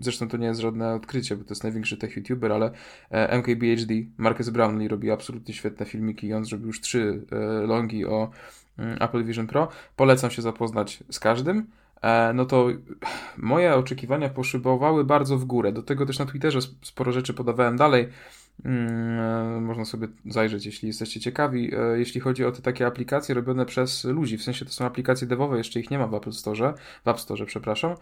[0.00, 2.70] zresztą to nie jest żadne odkrycie, bo to jest największy tech YouTuber, ale
[3.10, 7.26] e, MKBHD, Marcus Brownlee robi absolutnie świetne filmiki i on zrobił już trzy
[7.66, 8.30] longi o
[8.78, 9.68] mm, Apple Vision Pro.
[9.96, 11.66] Polecam się zapoznać z każdym.
[12.02, 12.66] E, no to
[13.36, 15.72] moje oczekiwania poszybowały bardzo w górę.
[15.72, 18.08] Do tego też na Twitterze sporo rzeczy podawałem dalej.
[18.64, 19.20] Mm,
[19.56, 21.74] e, można sobie zajrzeć, jeśli jesteście ciekawi.
[21.74, 25.26] E, jeśli chodzi o te takie aplikacje robione przez ludzi, w sensie to są aplikacje
[25.26, 26.74] devowe, jeszcze ich nie ma w Apple Store,
[27.04, 27.94] w App Store, przepraszam,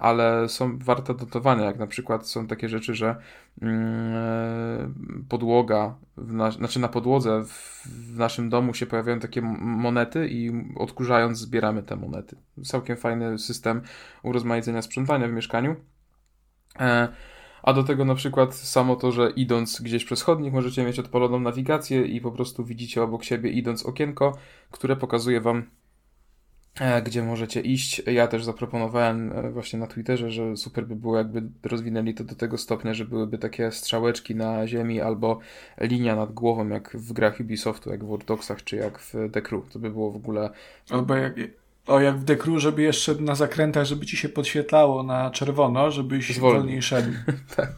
[0.00, 3.16] ale są warte dotowania, jak na przykład są takie rzeczy, że
[3.62, 4.94] mm,
[5.28, 7.44] podłoga, na, znaczy na podłodze
[7.84, 12.36] w naszym domu się pojawiają takie monety i odkurzając zbieramy te monety.
[12.64, 13.82] Całkiem fajny system
[14.22, 15.76] urozmaicenia sprzątania w mieszkaniu.
[17.62, 21.40] A do tego na przykład samo to, że idąc gdzieś przez chodnik możecie mieć odpaloną
[21.40, 24.38] nawigację i po prostu widzicie obok siebie idąc okienko,
[24.70, 25.64] które pokazuje wam
[26.80, 28.02] e, gdzie możecie iść.
[28.06, 32.34] Ja też zaproponowałem e, właśnie na Twitterze, że super by było, jakby rozwinęli to do
[32.34, 35.38] tego stopnia, że byłyby takie strzałeczki na ziemi albo
[35.80, 39.68] linia nad głową, jak w grach Ubisoftu, jak w Watch czy jak w The Crew.
[39.72, 40.50] To by było w ogóle...
[40.90, 41.34] Albo jak,
[41.86, 46.38] o, jak w dekru, żeby jeszcze na zakrętach, żeby ci się podświetlało na czerwono, żebyś
[46.38, 47.12] wolniej szedł.
[47.56, 47.72] tak.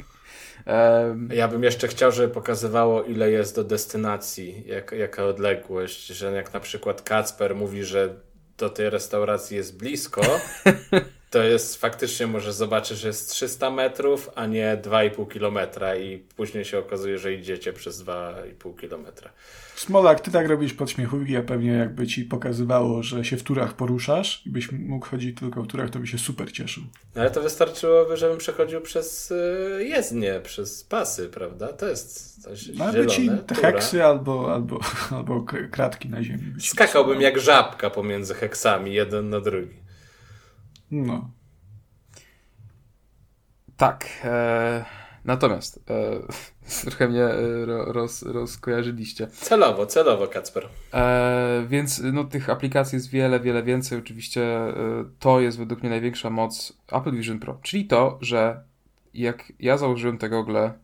[0.67, 6.33] Um, ja bym jeszcze chciał, żeby pokazywało, ile jest do destynacji, jak, jaka odległość, że
[6.33, 8.15] jak na przykład Kacper mówi, że
[8.59, 10.23] do tej restauracji jest blisko,
[11.35, 16.65] to jest faktycznie może zobaczyć, że jest 300 metrów, a nie 2,5 kilometra i później
[16.65, 19.31] się okazuje, że idziecie przez 2,5 kilometra.
[19.77, 24.43] Smolak, ty tak robisz podśmiechówki, a pewnie jakby ci pokazywało, że się w turach poruszasz
[24.47, 26.85] i byś mógł chodzić tylko w turach, to by się super cieszył.
[27.15, 31.69] No, ale to wystarczyłoby, żebym przechodził przez y, jezdnię, przez pasy, prawda?
[31.73, 33.31] To jest coś no, zielone, ci
[33.61, 34.81] heksy albo, albo,
[35.17, 36.55] albo kratki na ziemi.
[36.61, 39.84] Skakałbym jak żabka pomiędzy heksami, jeden na drugi.
[40.91, 41.31] No.
[43.77, 44.09] Tak.
[44.25, 44.85] E,
[45.25, 46.21] natomiast e,
[46.91, 49.27] trochę mnie e, roz, rozkojarzyliście.
[49.27, 50.69] Celowo, celowo, Kacper.
[50.95, 53.99] E, więc no, tych aplikacji jest wiele, wiele więcej.
[53.99, 54.75] Oczywiście e,
[55.19, 57.59] to jest według mnie największa moc Apple Vision Pro.
[57.63, 58.63] Czyli to, że
[59.15, 60.84] jak ja założyłem te gogle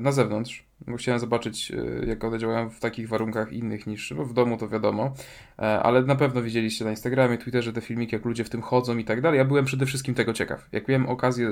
[0.00, 1.72] na zewnątrz, bo chciałem zobaczyć,
[2.02, 5.14] e, jak one działają w takich warunkach innych niż bo w domu, to wiadomo.
[5.58, 8.98] E, ale na pewno widzieliście na Instagramie, Twitterze te filmiki, jak ludzie w tym chodzą
[8.98, 9.38] i tak dalej.
[9.38, 10.68] Ja byłem przede wszystkim tego ciekaw.
[10.72, 11.48] Jak miałem okazję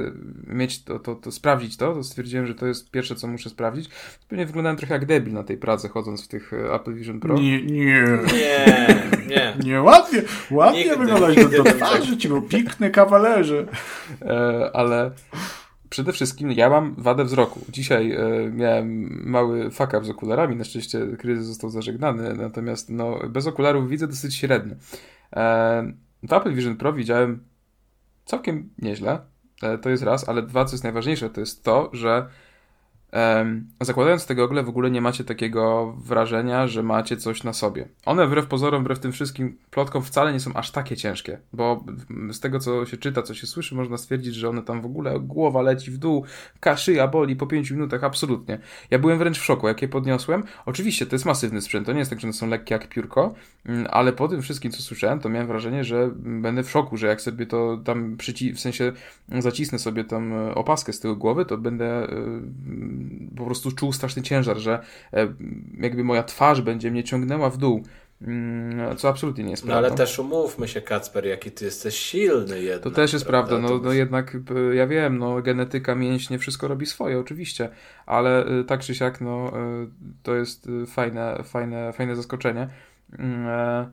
[0.46, 3.90] mieć to, to, to sprawdzić to, to stwierdziłem, że to jest pierwsze, co muszę sprawdzić.
[4.28, 7.34] Pewnie wyglądałem trochę jak debil na tej pracy, chodząc w tych e, Apple Vision Pro.
[7.34, 8.04] Nie, nie.
[8.32, 8.66] Nie,
[9.28, 9.56] nie.
[9.70, 13.66] nie ładnie, ładnie wyglądać do, do twarzy, ci był piękny kawalerze.
[14.22, 15.10] E, ale
[15.92, 17.60] przede wszystkim ja mam wadę wzroku.
[17.68, 23.18] Dzisiaj e, miałem mały fuck up z okularami, na szczęście kryzys został zażegnany, natomiast no,
[23.28, 24.74] bez okularów widzę dosyć średnio.
[25.36, 25.92] E,
[26.22, 27.44] w Apple Vision Pro widziałem
[28.24, 29.18] całkiem nieźle,
[29.62, 32.28] e, to jest raz, ale dwa, co jest najważniejsze, to jest to, że
[33.80, 37.88] zakładając te gogle w ogóle nie macie takiego wrażenia, że macie coś na sobie.
[38.06, 41.84] One wbrew pozorom, wbrew tym wszystkim plotkom wcale nie są aż takie ciężkie, bo
[42.30, 45.20] z tego co się czyta, co się słyszy, można stwierdzić, że one tam w ogóle
[45.20, 46.24] głowa leci w dół,
[46.60, 48.58] kaszyja boli po 5 minutach, absolutnie.
[48.90, 50.42] Ja byłem wręcz w szoku, jak je podniosłem.
[50.66, 53.34] Oczywiście to jest masywny sprzęt, to nie jest tak, że one są lekkie jak piórko,
[53.66, 57.06] mm, ale po tym wszystkim, co słyszałem, to miałem wrażenie, że będę w szoku, że
[57.06, 58.92] jak sobie to tam przyci w sensie
[59.38, 62.08] zacisnę sobie tam e, opaskę z tyłu głowy, to będę e,
[63.36, 64.80] po prostu czuł straszny ciężar, że
[65.12, 65.34] e,
[65.80, 67.82] jakby moja twarz będzie mnie ciągnęła w dół.
[68.22, 69.80] Mm, co absolutnie nie jest prawdą.
[69.80, 72.82] No ale też umówmy się, Kacper, jaki ty jesteś silny jednak.
[72.82, 73.48] To też jest prawda.
[73.48, 73.68] prawda.
[73.68, 77.68] No, no jednak e, ja wiem, no genetyka, mięśnie, wszystko robi swoje, oczywiście,
[78.06, 79.52] ale e, tak czy siak, no
[80.22, 82.68] to jest fajne, fajne, fajne zaskoczenie.
[83.18, 83.92] Mm,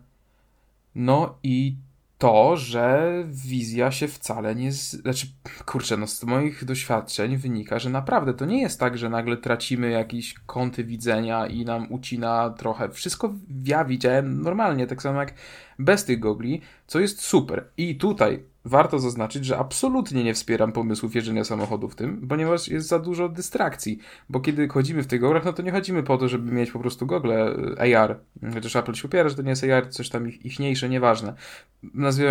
[0.95, 1.76] no i
[2.20, 4.72] to, że wizja się wcale nie.
[4.72, 4.91] Z...
[4.91, 5.28] Znaczy,
[5.66, 9.90] kurczę, no z moich doświadczeń wynika, że naprawdę to nie jest tak, że nagle tracimy
[9.90, 12.90] jakieś kąty widzenia i nam ucina trochę.
[12.90, 13.34] Wszystko
[13.66, 15.34] ja widziałem normalnie, tak samo jak
[15.80, 17.65] bez tych gogli, co jest super.
[17.77, 22.88] I tutaj warto zaznaczyć, że absolutnie nie wspieram pomysłów jeżdżenia samochodu w tym, ponieważ jest
[22.88, 23.99] za dużo dystrakcji.
[24.30, 26.80] Bo kiedy chodzimy w tych goglach, no to nie chodzimy po to, żeby mieć po
[26.80, 28.19] prostu gogle e, AR.
[28.53, 31.34] Chociaż Apple się upiera, że to nie jest AR, coś tam ich, ichniejsze, nieważne.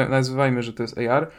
[0.08, 1.30] nazywajmy, że to jest AR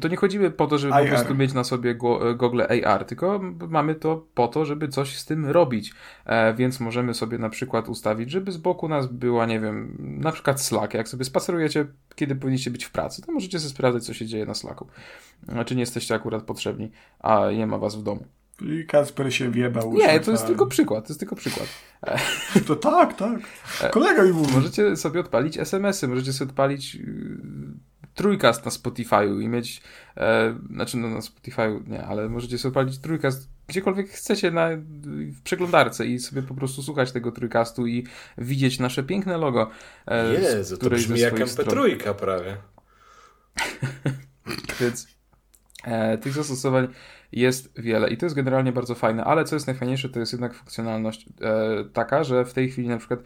[0.00, 1.04] to nie chodzimy po to, żeby AR.
[1.04, 5.16] po prostu mieć na sobie go, gogle AR, tylko mamy to po to, żeby coś
[5.16, 5.92] z tym robić.
[6.24, 10.32] E, więc możemy sobie na przykład ustawić, żeby z boku nas była, nie wiem, na
[10.32, 10.94] przykład Slack.
[10.94, 14.46] Jak sobie spacerujecie, kiedy powinniście być w pracy, to możecie sobie sprawdzać, co się dzieje
[14.46, 14.86] na Slacku.
[15.48, 18.26] Znaczy nie jesteście akurat potrzebni, a nie ma was w domu.
[18.62, 19.92] I Kasper się wiebał.
[19.92, 21.68] Nie, to jest tylko przykład, to jest tylko przykład.
[22.66, 23.40] To tak, tak.
[23.90, 24.52] Kolega mi mówi.
[24.54, 27.38] Możecie sobie odpalić SMS-y, możecie sobie odpalić y,
[28.16, 29.82] trójkast na Spotify'u i mieć,
[30.16, 34.68] e, znaczy no na Spotify'u nie, ale możecie sobie odpalić trójkast gdziekolwiek chcecie na,
[35.36, 38.06] w przeglądarce i sobie po prostu słuchać tego trójkastu i
[38.38, 39.70] widzieć nasze piękne logo.
[40.06, 42.56] E, Jezu, to brzmi jak MP3 prawie.
[44.80, 45.06] Więc
[45.84, 46.88] e, tych zastosowań
[47.32, 50.54] jest wiele i to jest generalnie bardzo fajne, ale co jest najfajniejsze, to jest jednak
[50.54, 53.20] funkcjonalność e, taka, że w tej chwili na przykład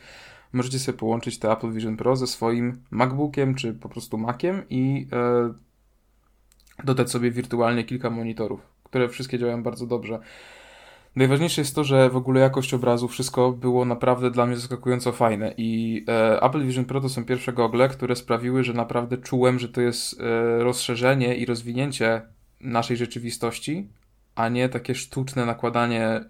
[0.53, 5.09] możecie sobie połączyć te Apple Vision Pro ze swoim MacBookiem czy po prostu Maciem i
[5.13, 5.53] e,
[6.85, 10.21] dodać sobie wirtualnie kilka monitorów, które wszystkie działają bardzo dobrze.
[11.17, 15.55] Najważniejsze jest to, że w ogóle jakość obrazu, wszystko było naprawdę dla mnie zaskakująco fajne
[15.57, 19.69] i e, Apple Vision Pro to są pierwsze gogle, które sprawiły, że naprawdę czułem, że
[19.69, 20.25] to jest e,
[20.65, 22.23] rozszerzenie i rozwinięcie
[22.61, 23.89] naszej rzeczywistości,
[24.35, 26.25] a nie takie sztuczne nakładanie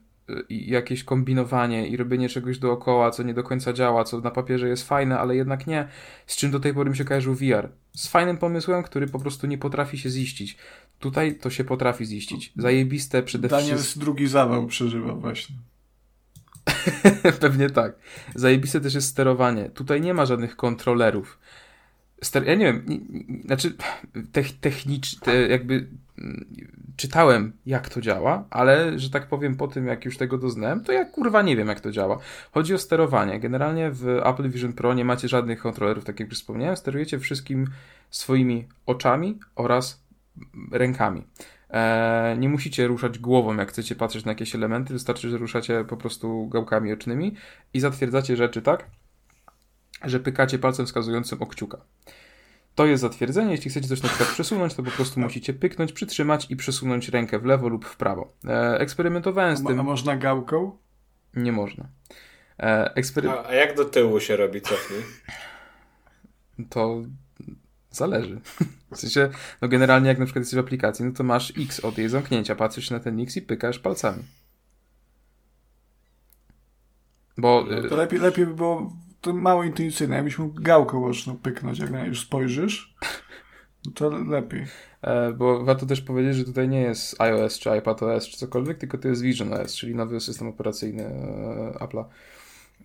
[0.49, 4.89] jakieś kombinowanie i robienie czegoś dookoła, co nie do końca działa, co na papierze jest
[4.89, 5.89] fajne, ale jednak nie,
[6.27, 7.69] z czym do tej pory mi się kojarzył VR.
[7.97, 10.57] Z fajnym pomysłem, który po prostu nie potrafi się ziścić.
[10.99, 12.53] Tutaj to się potrafi ziścić.
[12.57, 13.77] Zajebiste przede wszystkim.
[13.77, 15.57] Daniel drugi zawał przeżywał właśnie.
[17.41, 17.93] Pewnie tak.
[18.35, 19.71] Zajebiste też jest sterowanie.
[19.71, 21.39] Tutaj nie ma żadnych kontrolerów.
[22.23, 23.75] Ster ja nie wiem, nie, nie, znaczy
[24.61, 25.87] technicz, te, jakby
[26.97, 30.93] czytałem, jak to działa, ale, że tak powiem, po tym, jak już tego doznałem, to
[30.93, 32.19] ja kurwa nie wiem, jak to działa.
[32.53, 33.41] Chodzi o sterowanie.
[33.41, 36.77] Generalnie w Apple Vision Pro nie macie żadnych kontrolerów, tak jak już wspomniałem.
[36.77, 37.67] Sterujecie wszystkim
[38.11, 40.03] swoimi oczami oraz
[40.73, 41.23] rękami.
[41.71, 45.97] Eee, nie musicie ruszać głową, jak chcecie patrzeć na jakieś elementy, wystarczy, że ruszacie po
[45.97, 47.35] prostu gałkami ocznymi
[47.75, 48.87] i zatwierdzacie rzeczy tak,
[50.05, 51.81] że pykacie palcem wskazującym o kciuka.
[52.75, 53.51] To jest zatwierdzenie.
[53.51, 57.39] Jeśli chcecie coś na przykład przesunąć, to po prostu musicie pyknąć, przytrzymać i przesunąć rękę
[57.39, 58.33] w lewo lub w prawo.
[58.49, 59.81] E, eksperymentowałem z tym.
[59.81, 60.79] A można gałką?
[61.35, 61.89] Nie można.
[62.59, 63.31] E, ekspery...
[63.31, 65.01] a, a jak do tyłu się robi cofnij?
[66.69, 67.03] To
[67.91, 68.41] zależy.
[68.93, 69.31] W sensie,
[69.63, 72.55] no generalnie jak na przykład jesteś w aplikacji, no to masz X od jej zamknięcia,
[72.55, 74.23] patrzysz na ten X i pykasz palcami.
[77.39, 77.67] Bo...
[77.83, 80.17] No to lepiej, lepiej by było to mało intuicyjne.
[80.17, 82.95] Jakbyś mógł gałką oczną pyknąć, jak na już spojrzysz,
[83.87, 84.67] no to lepiej.
[85.03, 88.99] E, bo warto też powiedzieć, że tutaj nie jest iOS czy iPadOS czy cokolwiek, tylko
[88.99, 92.05] to jest Vision OS, czyli nowy system operacyjny e, Apple'a.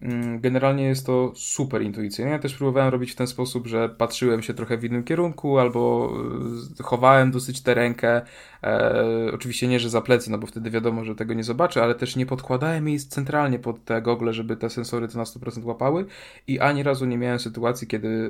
[0.02, 2.32] Mm, generalnie jest to super intuicyjne.
[2.32, 6.14] Ja też próbowałem robić w ten sposób, że patrzyłem się trochę w innym kierunku albo
[6.80, 8.22] e, chowałem dosyć tę rękę.
[8.64, 11.96] E, oczywiście nie, że za plecy, no bo wtedy wiadomo, że tego nie zobaczę, ale
[11.96, 16.06] też nie podkładałem jej centralnie pod te gogle, żeby te sensory to na 100% łapały
[16.48, 18.30] i ani razu nie miałem sytuacji, kiedy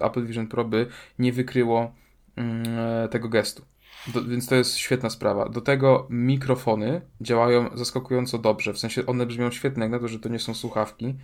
[0.00, 0.86] e, Apple Vision Pro by
[1.18, 1.92] nie wykryło
[2.36, 3.62] mm, tego gestu.
[4.06, 5.48] Do, więc to jest świetna sprawa.
[5.48, 8.72] Do tego mikrofony działają zaskakująco dobrze.
[8.72, 11.14] W sensie one brzmią świetnie, jak na to, że to nie są słuchawki.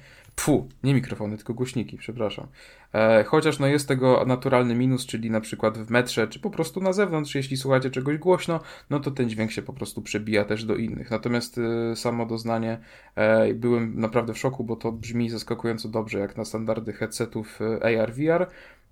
[0.40, 2.46] Fu, nie mikrofony, tylko głośniki, przepraszam.
[2.94, 6.80] E, chociaż no jest tego naturalny minus, czyli na przykład w metrze, czy po prostu
[6.80, 10.64] na zewnątrz, jeśli słuchacie czegoś głośno, no to ten dźwięk się po prostu przebija też
[10.64, 11.10] do innych.
[11.10, 12.78] Natomiast e, samo doznanie
[13.14, 18.00] e, byłem naprawdę w szoku, bo to brzmi zaskakująco dobrze, jak na standardy headsetów e,
[18.00, 18.46] AR-VR.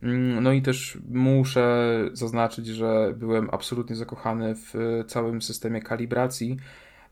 [0.04, 4.74] Mm, no i też muszę zaznaczyć, że byłem absolutnie zakochany w
[5.06, 6.56] całym systemie kalibracji,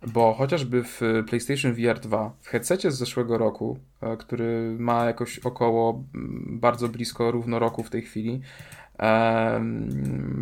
[0.06, 5.38] bo chociażby w PlayStation VR 2, w headsetie z zeszłego roku, e, który ma jakoś
[5.38, 6.04] około
[6.46, 8.40] bardzo blisko równo roku w tej chwili,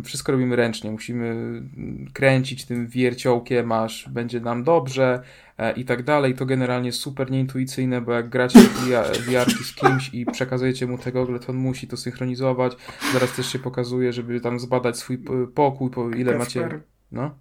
[0.03, 1.61] wszystko robimy ręcznie, musimy
[2.13, 5.21] kręcić tym wierciołkiem, aż będzie nam dobrze.
[5.50, 6.35] e, i tak dalej.
[6.35, 11.39] To generalnie super nieintuicyjne, bo jak gracie VR z kimś i przekazujecie mu tego gogle,
[11.39, 12.73] to on musi to synchronizować.
[13.13, 15.17] Zaraz też się pokazuje, żeby tam zbadać swój
[15.55, 16.81] pokój, po ile Kasper, macie...
[17.11, 17.35] No?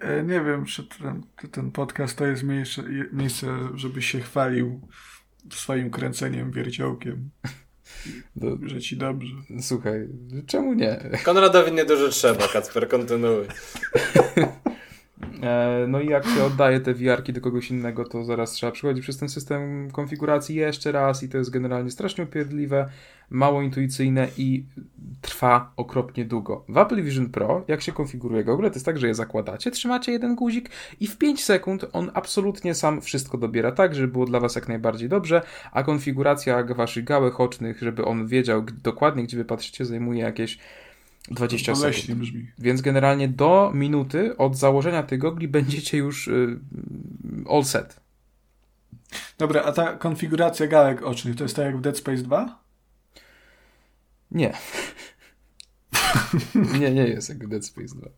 [0.00, 2.82] E, nie wiem, czy ten, ten podcast to jest miejsce,
[3.12, 4.80] miejsce, żeby się chwalił
[5.50, 7.30] swoim kręceniem wierciołkiem.
[8.36, 8.58] Do...
[8.62, 9.34] Że ci dobrze.
[9.60, 10.08] Słuchaj,
[10.46, 11.10] czemu nie?
[11.24, 13.46] Konradowi nie dużo trzeba, Kacper, kontynuuj.
[15.42, 19.02] E, no i jak się oddaje te VR-ki do kogoś innego, to zaraz trzeba przychodzić
[19.02, 22.88] przez ten system konfiguracji jeszcze raz i to jest generalnie strasznie upierdliwe,
[23.30, 24.64] mało intuicyjne i
[25.20, 26.64] trwa okropnie długo.
[26.68, 30.12] W Apple Vision Pro, jak się konfiguruje gogle, to jest tak, że je zakładacie, trzymacie
[30.12, 30.70] jeden guzik
[31.00, 34.68] i w 5 sekund on absolutnie sam wszystko dobiera tak, żeby było dla Was jak
[34.68, 35.42] najbardziej dobrze,
[35.72, 40.58] a konfiguracja Waszych gałek ocznych, żeby on wiedział dokładnie, gdzie Wy patrzycie, zajmuje jakieś
[41.30, 42.18] 20 sekund.
[42.18, 42.46] Brzmi.
[42.58, 46.60] Więc generalnie do minuty od założenia tych gogli będziecie już y,
[47.50, 48.00] all set.
[49.38, 52.58] Dobra, a ta konfiguracja gałek ocznych to jest tak jak w Dead Space 2?
[54.30, 54.52] Nie.
[56.80, 58.08] nie, nie jest jak w Dead Space 2.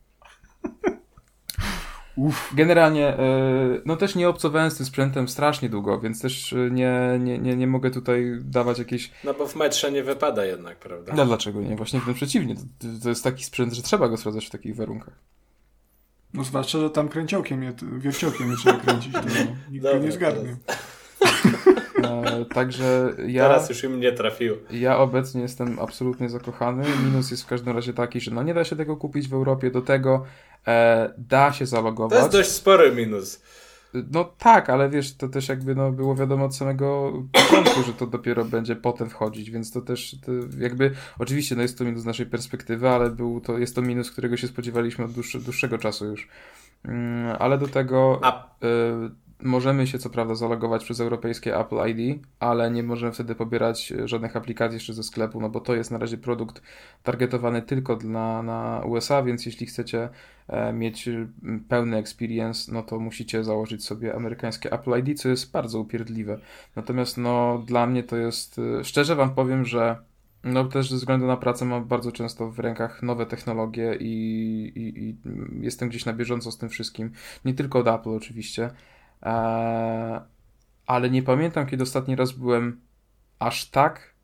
[2.21, 2.53] Uf.
[2.55, 7.19] Generalnie, e, no też nie obcowałem z tym sprzętem strasznie długo, więc też e, nie,
[7.21, 9.11] nie, nie, nie mogę tutaj dawać jakieś...
[9.25, 11.13] No bo w metrze nie wypada jednak, prawda?
[11.17, 11.77] No dlaczego nie?
[11.77, 12.55] Właśnie wręcz przeciwnie.
[12.55, 15.15] To, to jest taki sprzęt, że trzeba go sprawdzać w takich warunkach.
[16.35, 19.21] No zwłaszcza, że tam kręciołkiem, je, wierciołkiem je trzeba kręcić, to
[19.71, 20.57] nikt Dobra, go nie zgarnie.
[22.11, 23.43] E, także ja.
[23.43, 24.57] Teraz już im nie trafiło.
[24.71, 26.85] Ja obecnie jestem absolutnie zakochany.
[27.05, 29.71] Minus jest w każdym razie taki, że no nie da się tego kupić w Europie.
[29.71, 30.25] Do tego
[30.67, 32.19] e, da się zalogować.
[32.19, 33.43] To jest dość spory minus.
[34.13, 38.07] No tak, ale wiesz, to też jakby no, było wiadomo od samego początku, że to
[38.07, 42.05] dopiero będzie potem wchodzić, więc to też to jakby, oczywiście no jest to minus z
[42.05, 46.07] naszej perspektywy, ale był to, jest to minus, którego się spodziewaliśmy od dłuższe, dłuższego czasu
[46.07, 46.29] już.
[46.85, 48.45] Mm, ale do tego A...
[48.45, 49.11] y,
[49.43, 54.37] Możemy się co prawda zalogować przez europejskie Apple ID, ale nie możemy wtedy pobierać żadnych
[54.37, 56.63] aplikacji jeszcze ze sklepu, no bo to jest na razie produkt
[57.03, 60.09] targetowany tylko dla, na USA, więc jeśli chcecie
[60.49, 61.09] e, mieć
[61.69, 66.39] pełny experience, no to musicie założyć sobie amerykańskie Apple ID, co jest bardzo upierdliwe.
[66.77, 69.97] Natomiast no dla mnie to jest, e, szczerze wam powiem, że
[70.45, 75.05] no też ze względu na pracę mam bardzo często w rękach nowe technologie i, i,
[75.05, 75.17] i
[75.61, 77.11] jestem gdzieś na bieżąco z tym wszystkim.
[77.45, 78.71] Nie tylko od Apple oczywiście.
[79.23, 80.21] Eee,
[80.87, 82.81] ale nie pamiętam, kiedy ostatni raz byłem
[83.39, 84.15] aż tak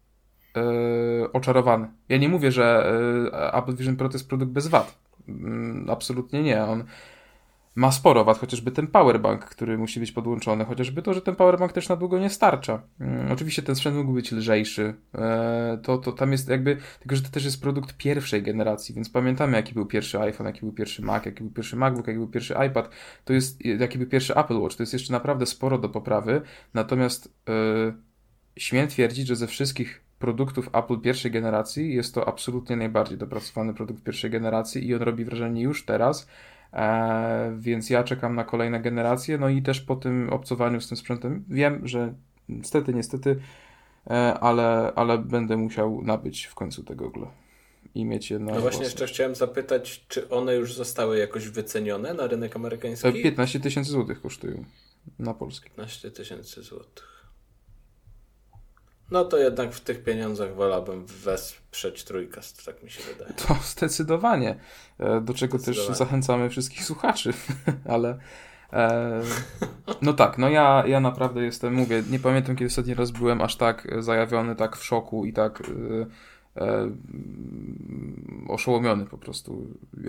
[0.56, 1.88] e, oczarowany.
[2.08, 2.92] Ja nie mówię, że
[3.32, 4.98] e, Apple Vision Pro to jest produkt bez wad.
[5.28, 6.64] Mm, absolutnie nie.
[6.64, 6.84] On
[7.76, 11.72] ma sporo wad, chociażby ten powerbank, który musi być podłączony, chociażby to, że ten powerbank
[11.72, 12.82] też na długo nie starcza.
[13.00, 17.22] Mm, oczywiście ten sprzęt mógł być lżejszy, e, to, to tam jest jakby, tylko że
[17.22, 21.02] to też jest produkt pierwszej generacji, więc pamiętamy jaki był pierwszy iPhone, jaki był pierwszy
[21.02, 22.90] Mac, jaki był pierwszy MacBook, jaki był pierwszy iPad,
[23.24, 26.42] to jest, jaki był pierwszy Apple Watch, to jest jeszcze naprawdę sporo do poprawy,
[26.74, 27.94] natomiast yy,
[28.56, 34.02] śmiem twierdzić, że ze wszystkich produktów Apple pierwszej generacji jest to absolutnie najbardziej dopracowany produkt
[34.02, 36.55] pierwszej generacji i on robi wrażenie już teraz, E,
[37.58, 39.38] więc ja czekam na kolejne generacje.
[39.38, 42.14] No i też po tym obcowaniu z tym sprzętem wiem, że
[42.48, 43.40] niestety, niestety,
[44.06, 47.26] e, ale, ale będę musiał nabyć w końcu tego Google
[47.94, 48.54] i mieć je na.
[48.54, 53.22] No właśnie, jeszcze chciałem zapytać, czy one już zostały jakoś wycenione na rynek amerykański?
[53.22, 54.64] 15 tysięcy złotych kosztują
[55.18, 55.70] na polski.
[55.70, 57.15] 15 tysięcy złotych.
[59.10, 63.34] No to jednak w tych pieniądzach wolałbym wesprzeć trójkast, tak mi się wydaje.
[63.34, 64.58] To zdecydowanie,
[64.98, 65.88] e, do czego zdecydowanie.
[65.88, 67.32] też zachęcamy wszystkich słuchaczy,
[67.94, 68.18] ale
[68.72, 69.20] e,
[70.02, 73.56] no tak, no ja, ja naprawdę jestem, mówię, nie pamiętam kiedy ostatni raz byłem aż
[73.56, 76.06] tak zajawiony, tak w szoku i tak e,
[76.56, 76.90] e,
[78.48, 79.66] oszołomiony po prostu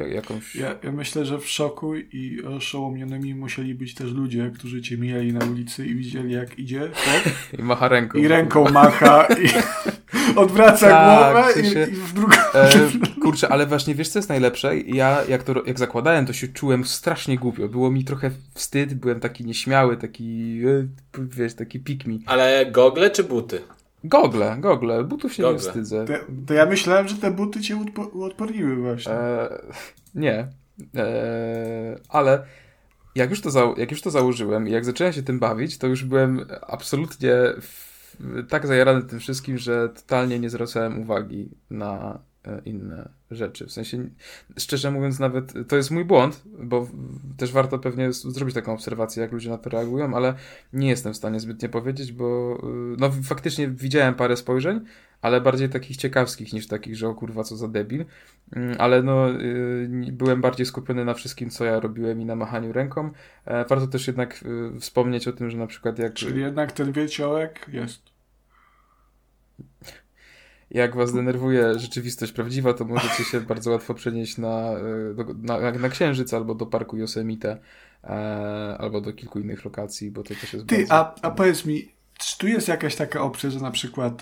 [0.09, 0.55] jakąś...
[0.55, 5.33] Ja, ja, myślę, że w szoku i oszołomionymi musieli być też ludzie, którzy cię mijali
[5.33, 6.79] na ulicy i widzieli jak idzie.
[6.79, 7.33] Tak?
[7.59, 8.17] I macha ręką.
[8.17, 9.47] I ręką macha i
[10.39, 12.35] odwraca tak, głowę w sensie, i, i w drugą...
[12.53, 12.69] E,
[13.21, 14.77] kurczę, ale właśnie wiesz co jest najlepsze?
[14.77, 17.67] Ja jak to jak zakładałem, to się czułem strasznie głupio.
[17.67, 20.87] Było mi trochę wstyd, byłem taki nieśmiały, taki e,
[21.21, 22.23] wiesz, taki pikmi.
[22.25, 23.61] Ale gogle czy buty?
[24.07, 25.57] Gogle, gogle, butów się gogle.
[25.57, 26.05] nie wstydzę.
[26.05, 26.13] To,
[26.47, 27.77] to, ja myślałem, że te buty cię
[28.13, 29.11] uodporniły właśnie.
[29.11, 29.49] E,
[30.15, 30.47] nie,
[30.95, 32.45] e, ale
[33.15, 35.87] jak już, to za, jak już to założyłem i jak zacząłem się tym bawić, to
[35.87, 37.87] już byłem absolutnie w,
[38.49, 42.19] tak zajarany tym wszystkim, że totalnie nie zwracałem uwagi na
[42.65, 43.65] inne rzeczy.
[43.65, 44.09] W sensie,
[44.57, 46.87] szczerze mówiąc, nawet to jest mój błąd, bo
[47.37, 50.33] też warto pewnie zrobić taką obserwację, jak ludzie na to reagują, ale
[50.73, 54.81] nie jestem w stanie zbytnio powiedzieć, bo y, no faktycznie widziałem parę spojrzeń,
[55.21, 58.05] ale bardziej takich ciekawskich niż takich, że o kurwa co za debil,
[58.55, 62.73] mm, ale no y, byłem bardziej skupiony na wszystkim, co ja robiłem i na machaniu
[62.73, 63.09] ręką.
[63.45, 64.43] E, warto też jednak
[64.79, 66.13] wspomnieć o tym, że na przykład jak...
[66.13, 68.16] Czyli jednak ten wieciołek jest
[70.71, 75.89] jak was denerwuje rzeczywistość prawdziwa, to możecie się bardzo łatwo przenieść na, e, na, na
[75.89, 77.57] Księżyc albo do parku Yosemite,
[78.03, 78.07] e,
[78.79, 80.93] albo do kilku innych lokacji, bo to też jest Ty, bardzo...
[80.93, 84.21] a, a powiedz mi, czy tu jest jakaś taka opcja, że na przykład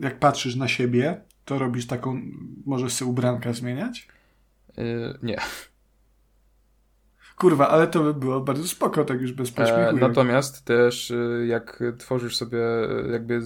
[0.00, 2.20] jak patrzysz na siebie, to robisz taką,
[2.66, 4.08] możesz sobie ubranka zmieniać?
[4.76, 5.38] Yy, nie.
[7.38, 9.52] Kurwa, ale to by było bardzo spoko, tak już bez.
[9.58, 13.40] E, natomiast też e, jak tworzysz sobie, e, jakby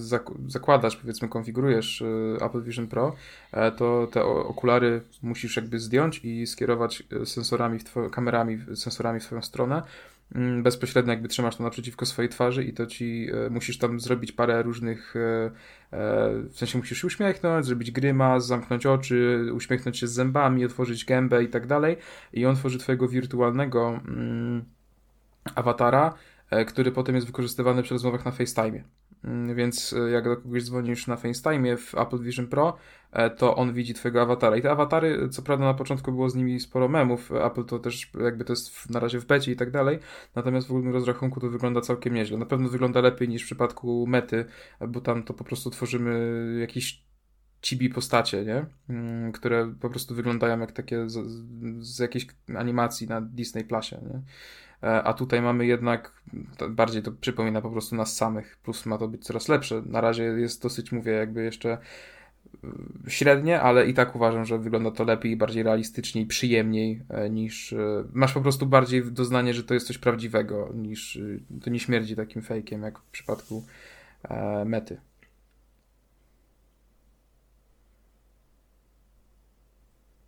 [0.47, 3.15] zakładasz, powiedzmy, konfigurujesz e, Apple Vision Pro,
[3.51, 9.41] e, to te okulary musisz jakby zdjąć i skierować sensorami, w kamerami, sensorami w swoją
[9.41, 9.83] stronę
[10.63, 14.63] bezpośrednio jakby trzymasz to naprzeciwko swojej twarzy i to ci e, musisz tam zrobić parę
[14.63, 15.51] różnych e, e,
[16.49, 21.43] w sensie musisz się uśmiechnąć, zrobić grymas, zamknąć oczy, uśmiechnąć się z zębami, otworzyć gębę
[21.43, 21.97] i tak dalej.
[22.33, 24.65] I on tworzy twojego wirtualnego mm,
[25.55, 26.13] awatara,
[26.67, 28.83] który potem jest wykorzystywany przy rozmowach na FaceTime.
[29.23, 32.77] Mm, więc e, jak do kogoś dzwonisz na FaceTime w Apple Vision Pro,
[33.11, 34.57] e, to on widzi twojego awatara.
[34.57, 38.11] I te awatary, co prawda na początku było z nimi sporo memów, Apple to też
[38.23, 39.99] jakby to jest na razie w becie i tak dalej,
[40.35, 42.37] natomiast w ogólnym rozrachunku to wygląda całkiem nieźle.
[42.37, 44.45] Na pewno wygląda lepiej niż w przypadku Mety,
[44.87, 47.03] bo tam to po prostu tworzymy jakiś
[47.61, 48.65] cibi postacie, nie?
[48.89, 51.25] Mm, które po prostu wyglądają jak takie z,
[51.79, 54.21] z jakiejś animacji na Disney Plusie, nie?
[54.83, 56.21] E, a tutaj mamy jednak,
[56.69, 59.81] bardziej to przypomina po prostu nas samych, plus ma to być coraz lepsze.
[59.85, 61.77] Na razie jest dosyć, mówię, jakby jeszcze
[62.63, 67.29] e, średnie, ale i tak uważam, że wygląda to lepiej, bardziej realistycznie i przyjemniej e,
[67.29, 67.75] niż.
[68.13, 71.19] Masz po prostu bardziej doznanie, że to jest coś prawdziwego, niż
[71.61, 73.65] to nie śmierdzi takim fejkiem, jak w przypadku
[74.65, 74.97] mety.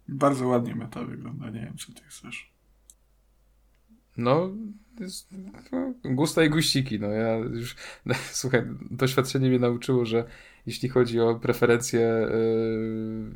[0.07, 2.50] Bardzo ładnie meta wygląda, nie wiem co ty chcesz.
[4.17, 4.49] No,
[4.99, 5.33] jest,
[5.71, 6.99] no, gusta i guściki.
[6.99, 7.75] No ja już,
[8.05, 10.25] no, słuchaj, doświadczenie mnie nauczyło, że
[10.65, 13.31] jeśli chodzi o preferencje yy,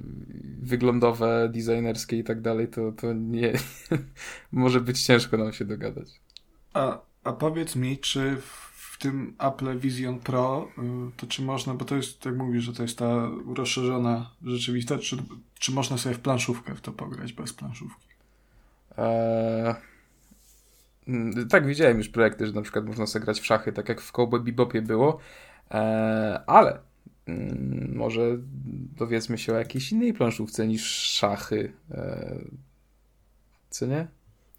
[0.62, 3.54] wyglądowe, designerskie i tak dalej, to, to nie
[4.52, 6.10] może być ciężko nam się dogadać.
[6.74, 10.84] A, a powiedz mi, czy w tym Apple Vision Pro, yy,
[11.18, 15.18] to czy można, bo to jest, jak mówisz, że to jest ta rozszerzona rzeczywistość, czy,
[15.60, 18.08] czy można sobie w planszówkę w to pograć bez planszówki?
[18.98, 19.95] Eee
[21.50, 24.12] tak, widziałem już projekty, że na przykład można sobie grać w szachy, tak jak w
[24.12, 25.20] Cowboy Bebopie było,
[25.72, 26.80] e, ale
[27.28, 28.22] mm, może
[28.98, 31.74] dowiedzmy się o jakiejś innej planszówce niż szachy.
[31.92, 32.36] E,
[33.70, 34.08] co nie?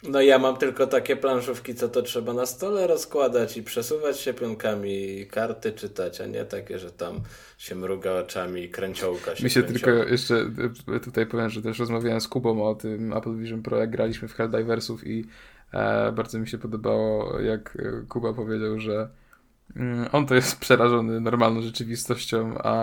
[0.02, 4.34] No ja mam tylko takie planszówki, co to trzeba na stole rozkładać i przesuwać się
[4.34, 7.20] pionkami i karty czytać, a nie takie, że tam
[7.58, 10.50] się mruga oczami i kręciołka się Mi się tylko jeszcze
[11.04, 14.34] tutaj powiem, że też rozmawiałem z Kubą o tym Apple Vision Pro, jak graliśmy w
[14.34, 15.55] Helldiversów i E,
[16.12, 17.78] bardzo mi się podobało, jak
[18.08, 19.08] Kuba powiedział, że
[19.76, 22.74] mm, on to jest przerażony normalną rzeczywistością, a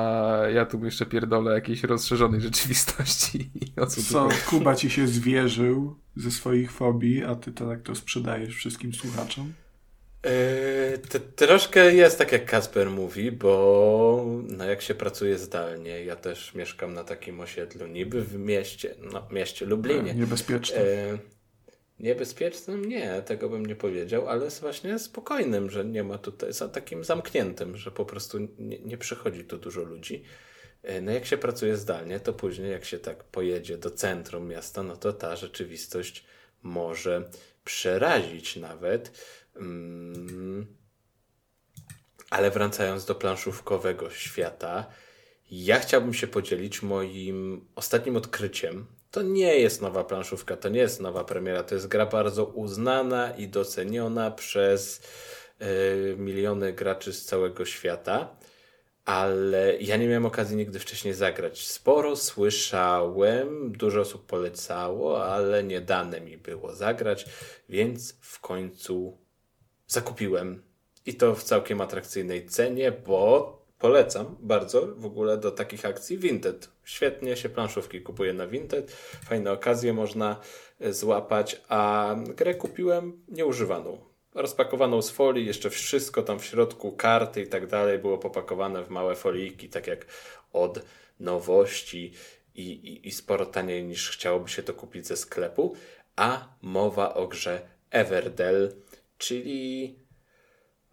[0.53, 3.49] ja tu jeszcze pierdolę jakiejś rozszerzonej rzeczywistości.
[3.81, 7.95] O co, co Kuba ci się zwierzył ze swoich fobii, a ty to tak to
[7.95, 9.53] sprzedajesz wszystkim słuchaczom?
[10.23, 14.25] Yy, troszkę jest tak, jak Kasper mówi, bo
[14.57, 19.27] no jak się pracuje zdalnie, ja też mieszkam na takim osiedlu, niby w mieście, no
[19.31, 20.13] mieście Lublinie.
[20.13, 20.79] Niebezpieczne.
[20.81, 21.19] Yy,
[21.99, 22.85] Niebezpiecznym?
[22.85, 27.91] Nie, tego bym nie powiedział, ale właśnie spokojnym, że nie ma tutaj, takim zamkniętym, że
[27.91, 30.23] po prostu nie, nie przychodzi tu dużo ludzi.
[30.83, 34.83] E, no jak się pracuje zdalnie, to później jak się tak pojedzie do centrum miasta,
[34.83, 36.25] no to ta rzeczywistość
[36.63, 37.29] może
[37.65, 39.11] przerazić nawet.
[39.55, 40.67] Mm.
[42.29, 44.85] Ale wracając do planszówkowego świata,
[45.51, 51.01] ja chciałbym się podzielić moim ostatnim odkryciem to nie jest nowa planszówka, to nie jest
[51.01, 55.01] nowa premiera, to jest gra bardzo uznana i doceniona przez
[55.61, 58.35] y, miliony graczy z całego świata,
[59.05, 61.67] ale ja nie miałem okazji nigdy wcześniej zagrać.
[61.67, 67.25] Sporo słyszałem, dużo osób polecało, ale nie dane mi było zagrać,
[67.69, 69.17] więc w końcu
[69.87, 70.63] zakupiłem.
[71.05, 76.69] I to w całkiem atrakcyjnej cenie, bo Polecam bardzo w ogóle do takich akcji Vinted.
[76.83, 78.91] Świetnie się planszówki kupuje na Vinted,
[79.25, 80.39] fajne okazje można
[80.79, 83.97] e, złapać, a grę kupiłem nieużywaną.
[84.33, 88.89] Rozpakowaną z folii, jeszcze wszystko tam w środku, karty i tak dalej było popakowane w
[88.89, 90.05] małe folijki, tak jak
[90.53, 90.79] od
[91.19, 92.13] nowości
[92.55, 95.75] i, i, i sporo taniej niż chciałoby się to kupić ze sklepu.
[96.15, 98.75] A mowa o grze Everdell,
[99.17, 99.95] czyli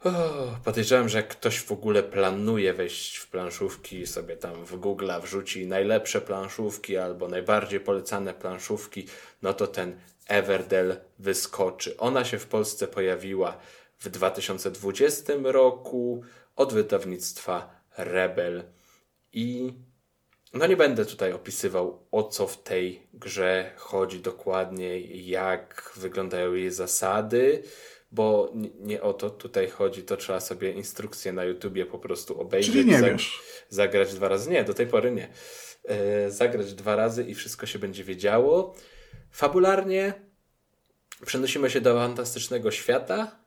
[0.05, 5.11] Oh, podejrzewam, że jak ktoś w ogóle planuje wejść w planszówki, sobie tam w Google
[5.23, 9.07] wrzuci najlepsze planszówki albo najbardziej polecane planszówki,
[9.43, 11.97] no to ten Everdell wyskoczy.
[11.97, 13.57] Ona się w Polsce pojawiła
[13.99, 16.23] w 2020 roku
[16.57, 18.63] od wydawnictwa Rebel.
[19.33, 19.73] I
[20.55, 26.71] no nie będę tutaj opisywał o co w tej grze chodzi dokładnie, jak wyglądają jej
[26.71, 27.63] zasady
[28.13, 32.73] bo nie o to tutaj chodzi, to trzeba sobie instrukcję na YouTubie po prostu obejrzeć.
[32.73, 33.41] Czyli nie wiesz.
[33.69, 34.51] Zagrać dwa razy.
[34.51, 35.29] Nie, do tej pory nie.
[35.85, 38.75] E, zagrać dwa razy i wszystko się będzie wiedziało.
[39.31, 40.31] Fabularnie
[41.27, 43.41] Przenosimy się do fantastycznego świata,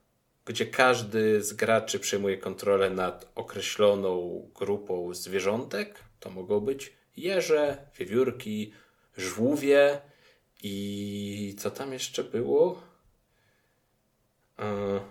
[0.45, 5.99] gdzie każdy z graczy przejmuje kontrolę nad określoną grupą zwierzątek.
[6.19, 8.73] To mogą być jeże, wiewiórki,
[9.17, 10.01] żółwie
[10.63, 12.81] i co tam jeszcze było?
[14.59, 15.01] Yy,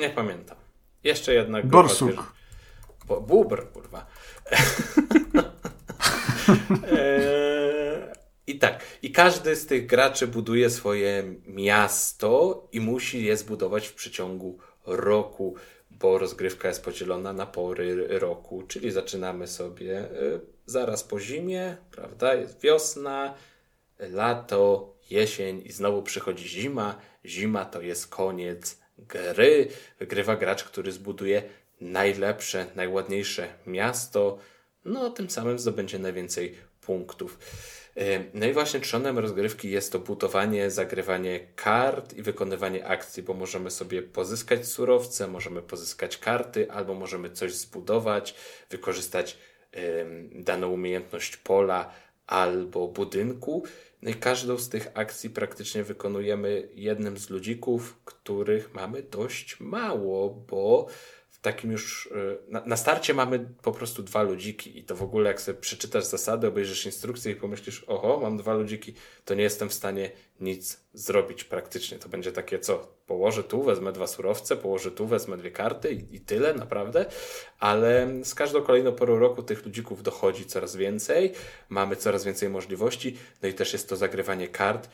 [0.00, 0.56] nie pamiętam.
[1.04, 1.76] Jeszcze jedna grupa.
[1.76, 2.34] Borsuk.
[3.06, 4.06] Bo, bubr, kurwa.
[6.92, 8.12] eee,
[8.46, 13.94] I tak, i każdy z tych graczy buduje swoje miasto i musi je zbudować w
[13.94, 15.54] przeciągu roku,
[15.90, 20.08] bo rozgrywka jest podzielona na pory roku, czyli zaczynamy sobie e,
[20.66, 22.34] zaraz po zimie, prawda?
[22.34, 23.34] Jest wiosna,
[23.98, 26.98] lato, jesień i znowu przychodzi zima.
[27.24, 29.68] Zima to jest koniec gry.
[29.98, 31.42] Wygrywa gracz, który zbuduje
[31.80, 34.38] najlepsze, najładniejsze miasto,
[34.84, 37.38] no tym samym zdobędzie najwięcej punktów.
[37.96, 43.34] E, no i właśnie trzonem rozgrywki jest to budowanie, zagrywanie kart i wykonywanie akcji, bo
[43.34, 48.34] możemy sobie pozyskać surowce, możemy pozyskać karty, albo możemy coś zbudować,
[48.70, 49.38] wykorzystać
[50.32, 51.92] daną umiejętność pola
[52.26, 53.64] albo budynku.
[54.20, 60.86] Każdą z tych akcji praktycznie wykonujemy jednym z ludzików, których mamy dość mało, bo
[61.42, 62.08] takim już.
[62.12, 65.60] E, na, na, starcie mamy po prostu dwa ludziki, i to w ogóle, jak sobie
[65.60, 70.10] przeczytasz zasady, obejrzysz instrukcję i pomyślisz, oho, mam dwa ludziki, to nie jestem w stanie
[70.40, 71.98] nic zrobić praktycznie.
[71.98, 76.16] To będzie takie, co położę tu, wezmę dwa surowce, położę tu, wezmę dwie karty i,
[76.16, 77.06] i tyle, naprawdę.
[77.58, 81.32] Ale z każdą kolejną porą roku tych ludzików dochodzi coraz więcej,
[81.68, 84.88] mamy coraz więcej możliwości, no i też jest to zagrywanie kart,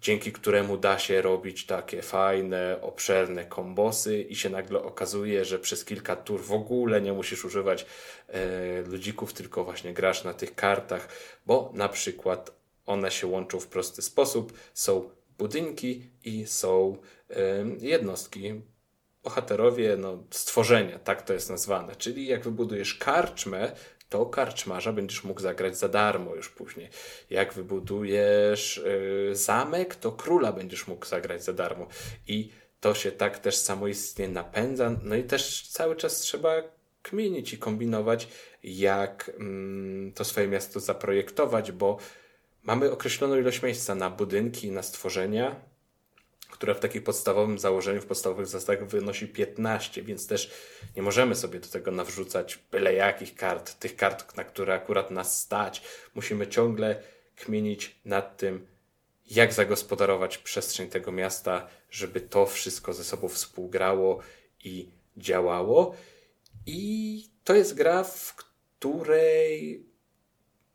[0.00, 5.84] dzięki któremu da się robić takie fajne, obszerne kombosy i się nagle okazuje, że przez
[5.84, 7.86] kilka tur w ogóle nie musisz używać
[8.28, 11.08] e, ludzików, tylko właśnie grasz na tych kartach,
[11.46, 12.50] bo na przykład
[12.86, 14.52] one się łączą w prosty sposób.
[14.74, 16.96] Są budynki i są
[17.30, 17.36] e,
[17.80, 18.62] jednostki,
[19.24, 21.96] bohaterowie, no, stworzenia, tak to jest nazwane.
[21.96, 23.72] Czyli jak wybudujesz karczmę,
[24.08, 26.88] to karczmarza będziesz mógł zagrać za darmo już później.
[27.30, 28.82] Jak wybudujesz
[29.28, 31.86] yy, zamek, to króla będziesz mógł zagrać za darmo.
[32.28, 34.96] I to się tak też samoistnie napędza.
[35.02, 36.62] No i też cały czas trzeba
[37.02, 38.28] kminić i kombinować,
[38.62, 41.98] jak mm, to swoje miasto zaprojektować, bo
[42.62, 45.60] mamy określoną ilość miejsca na budynki, na stworzenia,
[46.56, 50.50] która w takim podstawowym założeniu, w podstawowych zasadach wynosi 15, więc też
[50.96, 55.40] nie możemy sobie do tego nawrzucać byle jakich kart, tych kart, na które akurat nas
[55.40, 55.82] stać.
[56.14, 57.02] Musimy ciągle
[57.36, 58.66] kminić nad tym,
[59.30, 64.20] jak zagospodarować przestrzeń tego miasta, żeby to wszystko ze sobą współgrało
[64.64, 65.94] i działało.
[66.66, 69.86] I to jest gra, w której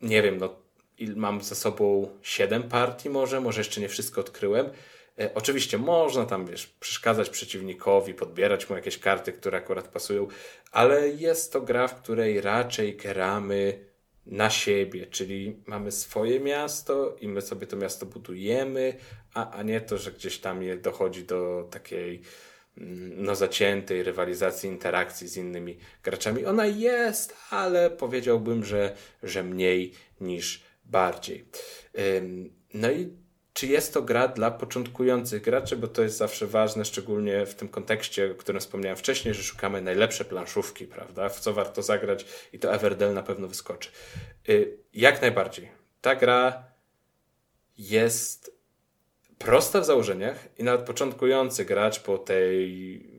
[0.01, 0.56] nie wiem, no
[1.16, 4.69] mam ze sobą 7 partii może, może jeszcze nie wszystko odkryłem,
[5.33, 10.27] oczywiście można tam, wiesz, przeszkadzać przeciwnikowi, podbierać mu jakieś karty, które akurat pasują,
[10.72, 13.91] ale jest to gra, w której raczej gramy
[14.25, 18.93] na siebie, czyli mamy swoje miasto i my sobie to miasto budujemy,
[19.33, 22.22] a, a nie to, że gdzieś tam je dochodzi do takiej
[22.77, 26.45] mm, no, zaciętej rywalizacji, interakcji z innymi graczami.
[26.45, 31.45] Ona jest, ale powiedziałbym, że, że mniej niż bardziej.
[32.73, 33.20] No i
[33.53, 37.67] czy jest to gra dla początkujących graczy, bo to jest zawsze ważne, szczególnie w tym
[37.67, 41.30] kontekście, o którym wspomniałem wcześniej, że szukamy najlepsze planszówki, prawda?
[41.30, 43.89] W co warto zagrać i to Everdell na pewno wyskoczy.
[44.49, 45.71] Y, jak najbardziej.
[46.01, 46.63] Ta gra
[47.77, 48.61] jest
[49.38, 53.11] prosta w założeniach i nawet początkujący gracz po tej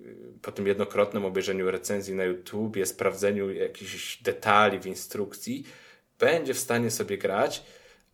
[0.42, 5.64] po tym jednokrotnym obejrzeniu recenzji na YouTubie, sprawdzeniu jakichś detali w instrukcji,
[6.18, 7.62] będzie w stanie sobie grać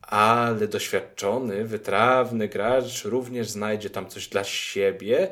[0.08, 5.28] ale doświadczony, wytrawny gracz również znajdzie tam coś dla siebie,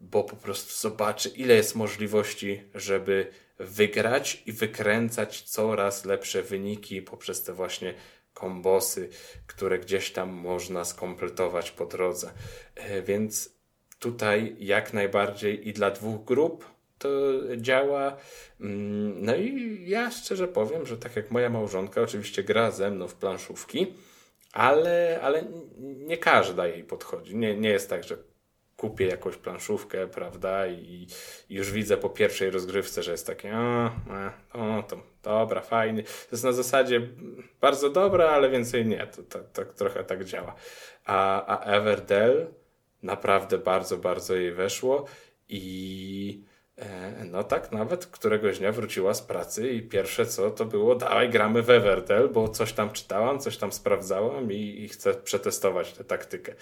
[0.00, 7.42] bo po prostu zobaczy, ile jest możliwości, żeby wygrać i wykręcać coraz lepsze wyniki poprzez
[7.42, 7.94] te właśnie
[8.34, 9.08] kombosy,
[9.46, 12.32] które gdzieś tam można skompletować po drodze.
[12.74, 13.50] E, więc
[13.98, 16.64] tutaj jak najbardziej i dla dwóch grup
[16.98, 17.08] to
[17.56, 18.16] działa.
[18.60, 23.08] Mm, no i ja szczerze powiem, że tak jak moja małżonka oczywiście gra ze mną
[23.08, 23.86] w planszówki,
[24.56, 25.44] ale, ale
[25.78, 27.36] nie każda jej podchodzi.
[27.36, 28.16] Nie, nie jest tak, że
[28.76, 31.06] kupię jakąś planszówkę, prawda, i,
[31.50, 33.90] już widzę po pierwszej rozgrywce, że jest takie, o,
[34.52, 36.02] o to dobra, fajnie.
[36.02, 37.00] To jest na zasadzie
[37.60, 39.06] bardzo dobra, ale więcej nie.
[39.06, 40.54] To, to, to trochę tak działa.
[41.04, 42.46] A, a Everdell
[43.02, 45.04] naprawdę bardzo, bardzo jej weszło
[45.48, 46.45] i E,
[47.24, 51.62] no tak, nawet któregoś dnia wróciła z pracy i pierwsze co to było, dawaj gramy
[51.62, 56.54] w Evertel, bo coś tam czytałam, coś tam sprawdzałam i, i chcę przetestować tę taktykę.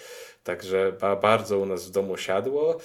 [0.43, 2.77] Także ba, bardzo u nas w domu siadło.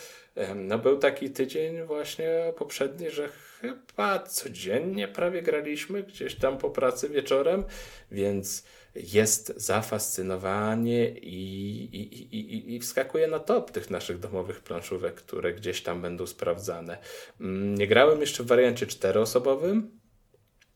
[0.54, 3.28] No był taki tydzień właśnie poprzedni, że
[3.60, 7.64] chyba codziennie prawie graliśmy gdzieś tam po pracy wieczorem,
[8.10, 15.54] więc jest zafascynowanie i, i, i, i wskakuje na top tych naszych domowych planszówek, które
[15.54, 16.98] gdzieś tam będą sprawdzane.
[17.40, 20.00] Mm, nie grałem jeszcze w wariancie czteroosobowym,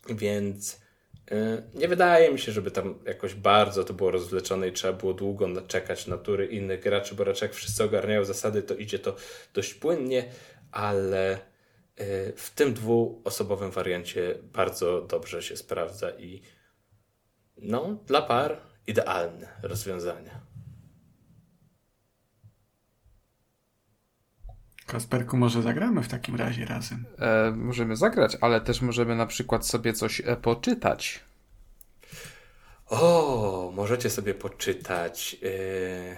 [0.08, 0.80] więc
[1.32, 5.14] y, nie wydaje mi się, żeby tam jakoś bardzo to było rozwleczone i trzeba było
[5.14, 9.16] długo czekać na tury innych graczy, bo raczej jak wszyscy ogarniają zasady, to idzie to
[9.54, 10.24] dość płynnie,
[10.72, 16.42] ale y, w tym dwuosobowym wariancie bardzo dobrze się sprawdza i
[17.56, 20.30] no, dla par idealne rozwiązanie.
[24.86, 27.04] Kasperku, może zagramy w takim razie razem?
[27.18, 31.20] E, możemy zagrać, ale też możemy na przykład sobie coś e, poczytać.
[32.86, 36.16] O, możecie sobie poczytać, yy,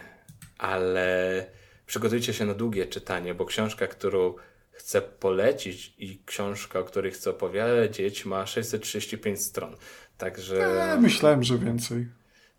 [0.59, 1.47] ale
[1.87, 4.35] przygotujcie się na długie czytanie, bo książka, którą
[4.73, 9.77] chcę polecić i książka, o której chcę opowiedzieć, ma 635 stron.
[10.19, 10.57] Także.
[10.57, 12.07] Ja myślałem, że więcej.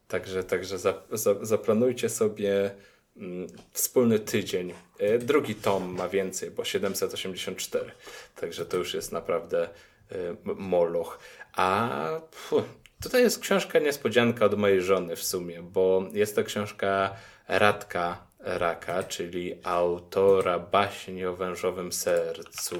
[0.07, 2.71] Także, także za, za, zaplanujcie sobie
[3.17, 4.73] mm, wspólny tydzień.
[4.99, 7.91] E, drugi tom ma więcej, bo 784.
[8.35, 9.69] Także to już jest naprawdę
[10.11, 10.15] y,
[10.55, 11.19] moloch.
[11.53, 11.89] A
[12.31, 12.63] pfu,
[13.03, 17.15] tutaj jest książka niespodzianka od mojej żony w sumie, bo jest to książka
[17.47, 22.79] Radka Raka, czyli autora baśni o wężowym sercu.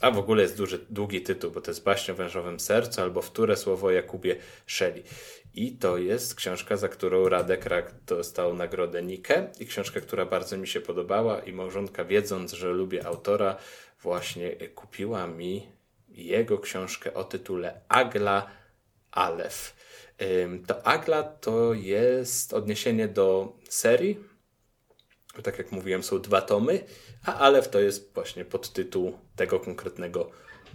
[0.00, 3.22] A w ogóle jest duży, długi tytuł, bo to jest Baśń o wężowym sercu albo
[3.22, 4.36] Wtóre słowo Jakubie
[4.66, 5.02] Szeli.
[5.54, 10.56] I to jest książka, za którą Radek Rak dostał nagrodę Nike i książka, która bardzo
[10.56, 13.56] mi się podobała i małżonka wiedząc, że lubię autora,
[14.02, 15.66] właśnie kupiła mi
[16.08, 18.50] jego książkę o tytule Agla
[19.10, 19.76] Alef.
[20.66, 24.27] To Agla to jest odniesienie do serii
[25.42, 26.84] tak jak mówiłem, są dwa tomy,
[27.24, 30.30] a Alef to jest właśnie podtytuł tego konkretnego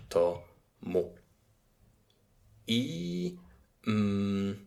[0.10, 1.16] tomu.
[2.68, 3.36] I
[3.88, 4.66] mm,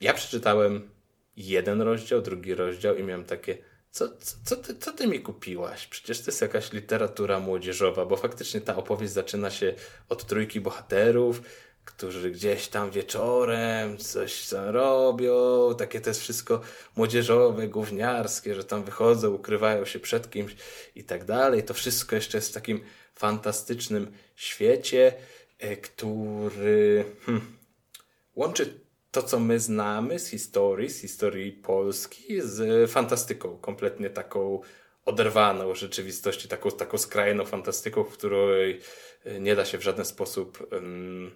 [0.00, 0.90] ja przeczytałem
[1.36, 3.58] jeden rozdział, drugi rozdział i miałem takie,
[3.90, 5.86] co, co, co, ty, co ty mi kupiłaś?
[5.86, 9.74] Przecież to jest jakaś literatura młodzieżowa, bo faktycznie ta opowieść zaczyna się
[10.08, 11.42] od trójki bohaterów,
[11.88, 16.60] którzy gdzieś tam wieczorem coś tam robią, takie to jest wszystko
[16.96, 20.56] młodzieżowe, gówniarskie, że tam wychodzą, ukrywają się przed kimś
[20.94, 21.62] i tak dalej.
[21.62, 22.80] To wszystko jeszcze jest w takim
[23.14, 25.14] fantastycznym świecie,
[25.58, 27.58] e, który hmm,
[28.34, 34.60] łączy to, co my znamy z historii, z historii Polski, z fantastyką, kompletnie taką
[35.04, 38.80] oderwaną rzeczywistości, taką, taką skrajną fantastyką, w której
[39.24, 41.30] e, nie da się w żaden sposób um,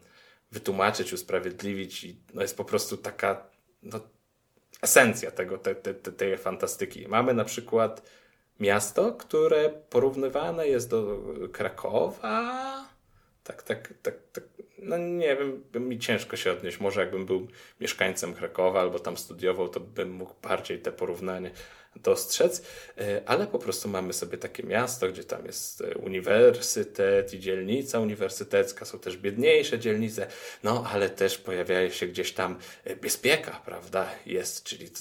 [0.52, 3.46] wytłumaczyć, usprawiedliwić i no jest po prostu taka
[3.82, 4.00] no,
[4.82, 7.08] esencja tego, te, te, te, tej fantastyki.
[7.08, 8.02] Mamy na przykład
[8.60, 11.18] miasto, które porównywane jest do
[11.52, 12.92] Krakowa.
[13.44, 14.44] Tak, tak, tak, tak.
[14.78, 16.80] No nie wiem, mi ciężko się odnieść.
[16.80, 17.48] Może jakbym był
[17.80, 21.50] mieszkańcem Krakowa albo tam studiował, to bym mógł bardziej te porównanie
[21.96, 22.62] dostrzec,
[22.98, 28.00] e, ale po prostu mamy sobie takie miasto, gdzie tam jest e, uniwersytet i dzielnica
[28.00, 30.26] uniwersytecka, są też biedniejsze dzielnice,
[30.62, 34.10] no ale też pojawia się gdzieś tam e, bezpieka, prawda?
[34.26, 34.98] Jest, czyli to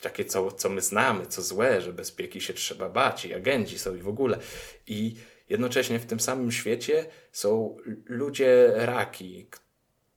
[0.00, 3.94] takie, co, co my znamy, co złe, że bezpieki się trzeba bać i agenci są
[3.94, 4.38] i w ogóle.
[4.86, 5.14] I
[5.48, 9.46] jednocześnie w tym samym świecie są ludzie raki,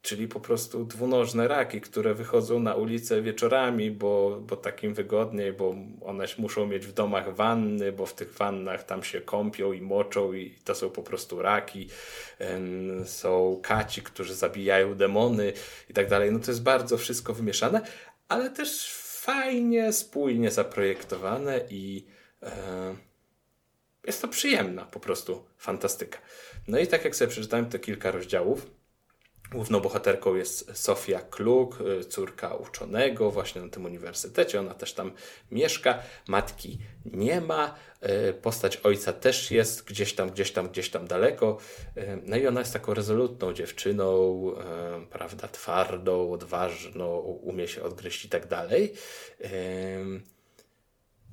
[0.08, 5.76] czyli po prostu dwunożne raki, które wychodzą na ulicę wieczorami, bo, bo takim wygodniej, bo
[6.06, 10.34] one muszą mieć w domach wanny, bo w tych wannach tam się kąpią i moczą
[10.34, 11.90] i to są po prostu raki.
[13.06, 15.53] Są kaci, którzy zabijają demony
[15.90, 16.32] i tak dalej.
[16.32, 17.82] No to jest bardzo wszystko wymieszane,
[18.27, 22.06] ale też fajnie, spójnie zaprojektowane i
[22.44, 22.95] e,
[24.03, 26.19] jest to przyjemna po prostu fantastyka.
[26.68, 28.77] No i tak jak sobie przeczytałem te kilka rozdziałów,
[29.51, 34.59] Główną bohaterką jest Sofia Klug, y, córka uczonego właśnie na tym uniwersytecie.
[34.59, 35.11] Ona też tam
[35.51, 36.00] mieszka.
[36.27, 37.76] Matki nie ma.
[38.30, 41.58] Y, postać ojca też jest gdzieś tam, gdzieś tam, gdzieś tam daleko.
[41.98, 44.08] Y, no i ona jest taką rezolutną dziewczyną,
[45.09, 48.93] prawda, twardą, odważną, umie się odgryźć i tak dalej.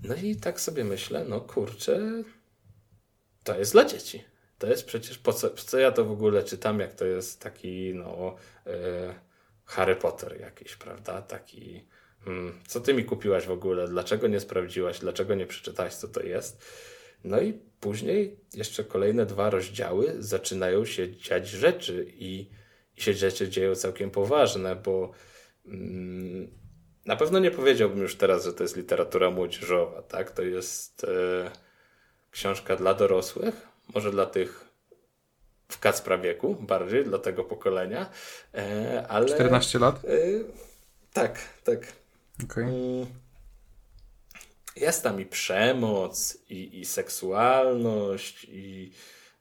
[0.03, 2.23] No i tak sobie myślę, no kurczę,
[3.45, 6.45] to jest dla dzieci to jest przecież, po co, po co ja to w ogóle
[6.45, 8.73] czytam, jak to jest taki, no, yy,
[9.65, 11.23] Harry Potter jakiś, prawda?
[11.23, 11.87] Taki,
[12.25, 13.89] hmm, co ty mi kupiłaś w ogóle?
[13.89, 14.99] Dlaczego nie sprawdziłaś?
[14.99, 16.65] Dlaczego nie przeczytałaś, co to jest?
[17.25, 22.51] No i później jeszcze kolejne dwa rozdziały zaczynają się dziać rzeczy i,
[22.97, 25.13] i się rzeczy dzieją całkiem poważne, bo
[25.67, 26.51] mm,
[27.07, 30.31] na pewno nie powiedziałbym już teraz, że to jest literatura młodzieżowa, tak?
[30.31, 31.51] To jest e,
[32.31, 34.65] książka dla dorosłych, może dla tych
[35.69, 38.11] w Kacpra wieku, bardziej dla tego pokolenia,
[38.55, 39.27] e, ale...
[39.27, 40.05] 14 lat?
[40.05, 40.09] E,
[41.13, 41.93] tak, tak.
[42.45, 42.65] Okay.
[42.65, 43.07] Mm,
[44.77, 48.93] jest tam i przemoc, i, i seksualność, i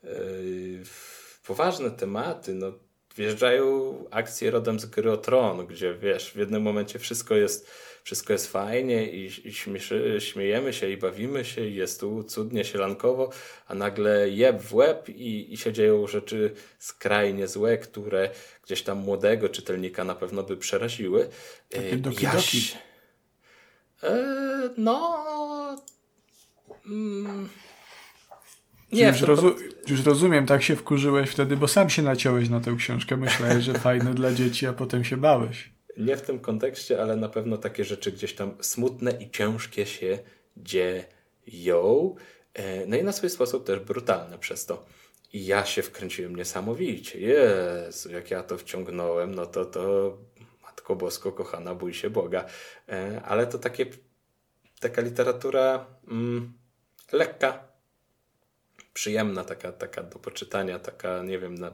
[0.04, 0.84] yy,
[1.48, 2.54] poważne tematy.
[2.54, 2.72] No,
[3.16, 7.72] wjeżdżają akcje rodem z gry o Tron, gdzie wiesz, w jednym momencie wszystko jest,
[8.04, 12.66] wszystko jest fajnie i, i śmieszy, śmiejemy się i bawimy się i jest tu cudnie,
[12.66, 13.30] sielankowo,
[13.68, 18.30] a nagle jeb w łeb i, i się dzieją rzeczy skrajnie złe, które
[18.66, 21.30] gdzieś tam młodego czytelnika na pewno by przeraziły.
[21.70, 22.72] Takie doki, doki.
[24.04, 25.24] E, no.
[26.86, 27.50] Mm,
[28.94, 29.56] nie, już, rozu
[29.88, 33.18] już, rozumiem, tak się wkurzyłeś wtedy, bo sam się naciąłeś na tę książkę.
[33.18, 35.72] Myślałeś, że fajne dla dzieci, a potem się bałeś.
[35.98, 40.20] Nie w tym kontekście, ale na pewno takie rzeczy gdzieś tam smutne i ciężkie się
[40.58, 42.16] dzieją.
[42.54, 44.86] E, no i na swój sposób też brutalne przez to.
[45.34, 47.20] I ja się wkręciłem niesamowicie.
[47.20, 50.18] Jezu, jak ja to wciągnąłem, no to to
[50.64, 52.46] Matko Bosko, kochana, bój się Boga.
[52.90, 53.86] E, ale to takie,
[54.80, 56.54] taka literatura mm,
[57.12, 57.73] lekka,
[58.94, 61.74] przyjemna, taka, taka do poczytania, taka, nie wiem, na,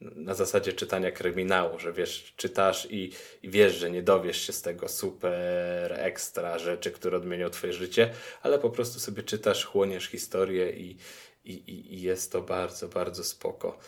[0.00, 4.62] na zasadzie czytania kryminału, że wiesz, czytasz i, i wiesz, że nie dowiesz się z
[4.62, 8.10] tego super ekstra rzeczy, które odmienią twoje życie,
[8.42, 10.96] ale po prostu sobie czytasz, chłoniesz historię i,
[11.44, 13.78] i, i, jest to bardzo, bardzo spoko.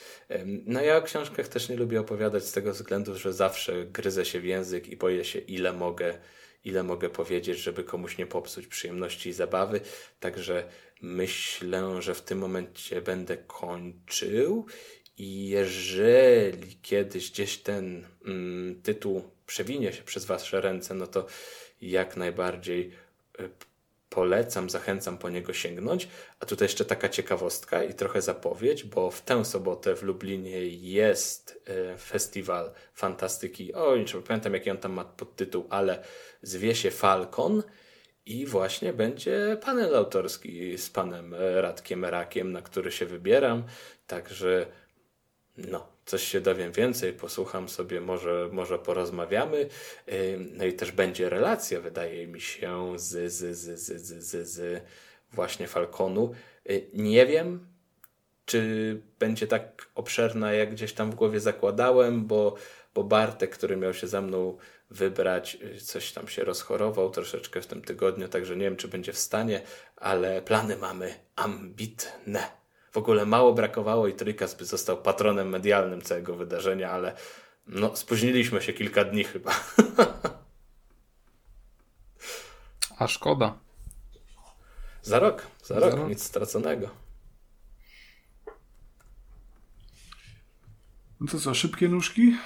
[0.44, 4.40] No ja o książkach też nie lubię opowiadać z tego względu, że zawsze gryzę się
[4.40, 6.18] w język i boję się ile mogę,
[6.64, 9.80] ile mogę powiedzieć, żeby komuś nie popsuć przyjemności i zabawy.
[10.20, 10.68] Także
[11.04, 14.66] myślę, że w tym momencie będę kończył
[15.18, 21.26] i jeżeli kiedyś gdzieś ten mm, tytuł przewinie się przez Wasze ręce, no to
[21.80, 22.92] jak najbardziej
[23.40, 23.50] y,
[24.14, 26.08] polecam, zachęcam po niego sięgnąć.
[26.40, 31.62] A tutaj jeszcze taka ciekawostka i trochę zapowiedź, bo w tę sobotę w Lublinie jest
[31.66, 33.74] e, festiwal fantastyki.
[33.74, 36.04] O, nie pamiętam jaki on tam ma podtytuł, ale
[36.42, 37.62] zwie się Falcon.
[38.26, 43.64] I właśnie będzie panel autorski z panem Radkiem Rakiem, na który się wybieram.
[44.06, 44.66] Także
[45.56, 49.68] no, coś się dowiem więcej, posłucham sobie, może, może porozmawiamy.
[50.38, 54.82] No i też będzie relacja, wydaje mi się, z, z, z, z, z, z
[55.32, 56.34] właśnie Falconu.
[56.92, 57.66] Nie wiem,
[58.46, 62.54] czy będzie tak obszerna, jak gdzieś tam w głowie zakładałem, bo,
[62.94, 64.56] bo Bartek, który miał się za mną
[64.90, 69.12] wybrać, y, coś tam się rozchorował troszeczkę w tym tygodniu, także nie wiem, czy będzie
[69.12, 69.62] w stanie,
[69.96, 72.50] ale plany mamy ambitne.
[72.92, 77.16] W ogóle mało brakowało i Trójkas by został patronem medialnym całego wydarzenia, ale
[77.66, 79.52] no, spóźniliśmy się kilka dni chyba.
[82.98, 83.58] A szkoda.
[85.02, 86.90] Za rok, za, za rok, rok, nic straconego.
[91.20, 92.36] No to co, szybkie nóżki?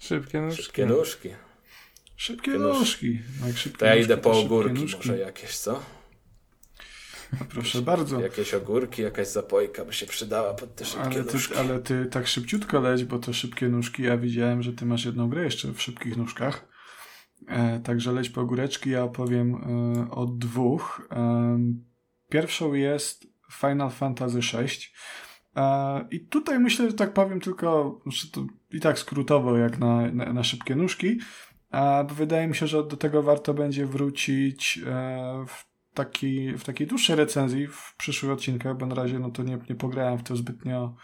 [0.00, 0.62] Szybkie nóżki.
[0.62, 1.28] Szybkie nóżki.
[2.16, 3.20] Szybkie nóżki.
[3.40, 5.82] No jak szybkie to ja nóżki, idę po ogórki może jakieś, co?
[7.32, 8.20] No proszę bardzo.
[8.20, 11.54] Jakieś ogórki, jakaś zapojka by się przydała pod te szybkie ale ty, nóżki.
[11.54, 15.28] Ale ty tak szybciutko leć, bo to szybkie nóżki, ja widziałem, że ty masz jedną
[15.28, 16.68] grę jeszcze w szybkich nóżkach.
[17.48, 21.08] E, także leć po ogóreczki, ja opowiem e, o dwóch.
[21.12, 21.58] E,
[22.28, 24.86] pierwszą jest Final Fantasy VI.
[25.56, 30.12] E, I tutaj myślę, że tak powiem tylko, że to i tak skrótowo jak na,
[30.12, 31.18] na, na szybkie nóżki,
[31.70, 36.86] a wydaje mi się, że do tego warto będzie wrócić e, w taki, w takiej
[36.86, 40.36] dłuższej recenzji w przyszłych odcinkach, bo na razie no to nie, nie pograłem w to
[40.36, 40.94] zbytnio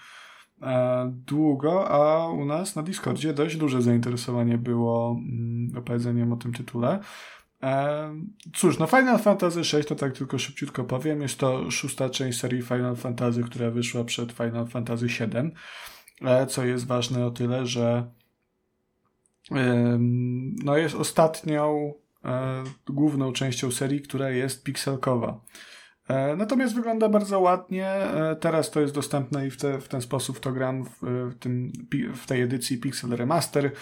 [0.62, 6.52] e, długo, a u nas na Discordzie dość duże zainteresowanie było mm, opowiedzeniem o tym
[6.52, 7.00] tytule.
[8.54, 11.22] Cóż, no Final Fantasy VI to tak tylko szybciutko powiem.
[11.22, 15.50] Jest to szósta część serii Final Fantasy, która wyszła przed Final Fantasy VII,
[16.22, 18.10] e, co jest ważne o tyle, że
[20.64, 21.94] no jest ostatnią
[22.26, 25.40] E, główną częścią serii, która jest pikselkowa.
[26.08, 27.92] E, natomiast wygląda bardzo ładnie.
[28.40, 31.72] Teraz to jest dostępne i w, te, w ten sposób to gram w, w, tym,
[32.14, 33.72] w tej edycji Pixel Remaster.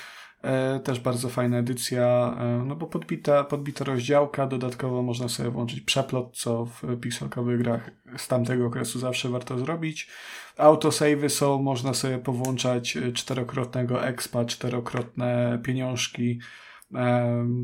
[0.85, 6.65] Też bardzo fajna edycja, no bo podbita, podbita rozdziałka, dodatkowo można sobie włączyć przeplot, co
[6.65, 10.09] w pixelkowych grach z tamtego okresu zawsze warto zrobić.
[10.57, 16.41] Autosavey są, można sobie powłączać czterokrotnego expa, czterokrotne pieniążki,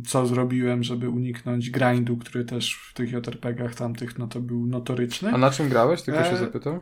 [0.06, 5.32] co zrobiłem, żeby uniknąć grindu, który też w tych JRPG-ach tamtych, no to był notoryczny.
[5.32, 6.02] A na czym grałeś?
[6.02, 6.80] Tylko się zapytał.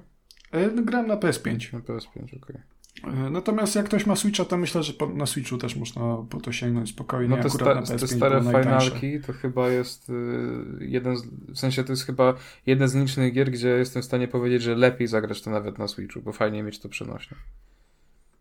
[0.53, 1.73] No, gram na PS5.
[1.73, 2.41] Na PS5, okej.
[2.43, 2.63] Okay.
[3.05, 6.53] E, natomiast jak ktoś ma Switcha, to myślę, że na Switchu też można po to
[6.53, 7.37] sięgnąć spokojnie.
[7.37, 10.15] No te, sta te stare finalki to chyba jest y,
[10.81, 12.35] jeden z, w sensie to jest chyba
[12.67, 15.89] jeden z licznych gier, gdzie jestem w stanie powiedzieć, że lepiej zagrać to nawet na
[15.89, 17.37] Switchu, bo fajnie mieć to przenośnie.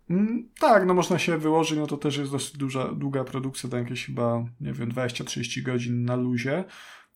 [0.09, 3.77] Mm, tak, no można się wyłożyć, no to też jest dosyć duża, długa produkcja, to
[3.77, 6.63] jakieś chyba, nie wiem, 20-30 godzin na luzie.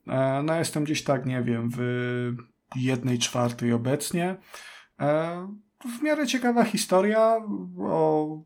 [0.08, 2.34] E, no jestem gdzieś tak, nie wiem, w
[2.76, 4.36] jednej czwartej obecnie.
[5.00, 5.48] E,
[5.86, 7.38] w miarę ciekawa historia.
[7.80, 8.42] O...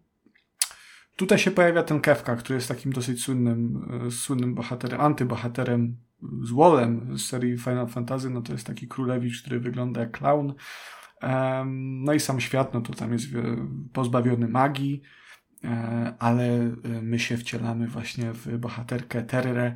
[1.16, 5.98] Tutaj się pojawia ten Kefka, który jest takim dosyć słynnym, e, słynnym bohaterem, antybohaterem
[6.44, 8.30] z Wolem z serii Final Fantasy.
[8.30, 10.54] No to jest taki królewicz, który wygląda jak clown.
[11.76, 13.26] No i sam świat, no to tam jest
[13.94, 15.02] pozbawiony magii,
[15.64, 19.76] e, ale my się wcielamy właśnie w bohaterkę Terrę.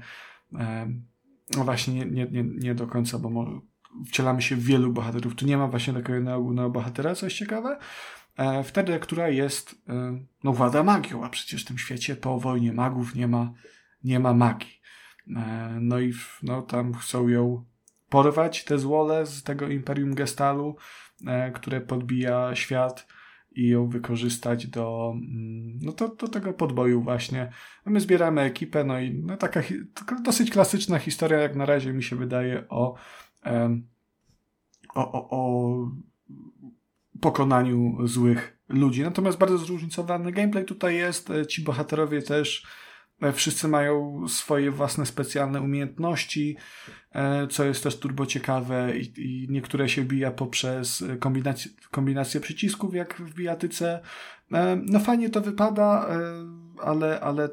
[1.57, 3.61] No właśnie nie, nie, nie, nie do końca, bo
[4.07, 5.35] wcielamy się w wielu bohaterów.
[5.35, 7.79] Tu nie ma właśnie takiego jednego bohatera, co jest ciekawe.
[8.39, 12.73] E, wtedy, która jest, e, no włada magią, a przecież w tym świecie po wojnie
[12.73, 13.53] magów nie ma,
[14.03, 14.81] nie ma magii.
[15.35, 17.65] E, no i no, tam chcą ją
[18.09, 20.75] porwać, te złole z tego Imperium Gestalu,
[21.53, 23.07] które podbija świat
[23.51, 27.51] i ją wykorzystać do, mm, no to, do tego podboju właśnie.
[27.85, 29.61] My zbieramy ekipę, no i no taka
[30.23, 32.95] dosyć klasyczna historia, jak na razie mi się wydaje, o
[34.95, 35.91] o, o, o
[37.21, 39.01] pokonaniu złych ludzi.
[39.01, 41.29] Natomiast bardzo zróżnicowany gameplay tutaj jest.
[41.29, 42.67] E, ci bohaterowie też
[43.21, 46.57] e, wszyscy mają swoje własne specjalne umiejętności,
[47.11, 52.95] e, co jest też turbo ciekawe i, i niektóre się wbija poprzez kombinację, kombinację przycisków,
[52.95, 53.99] jak w bijatyce.
[54.85, 56.07] No fajnie to wypada,
[56.81, 57.49] ale, ale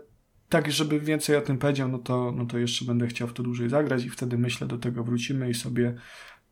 [0.48, 3.42] tak, żeby więcej o tym powiedział, no to, no to jeszcze będę chciał w to
[3.42, 5.94] dłużej zagrać i wtedy myślę do tego wrócimy i sobie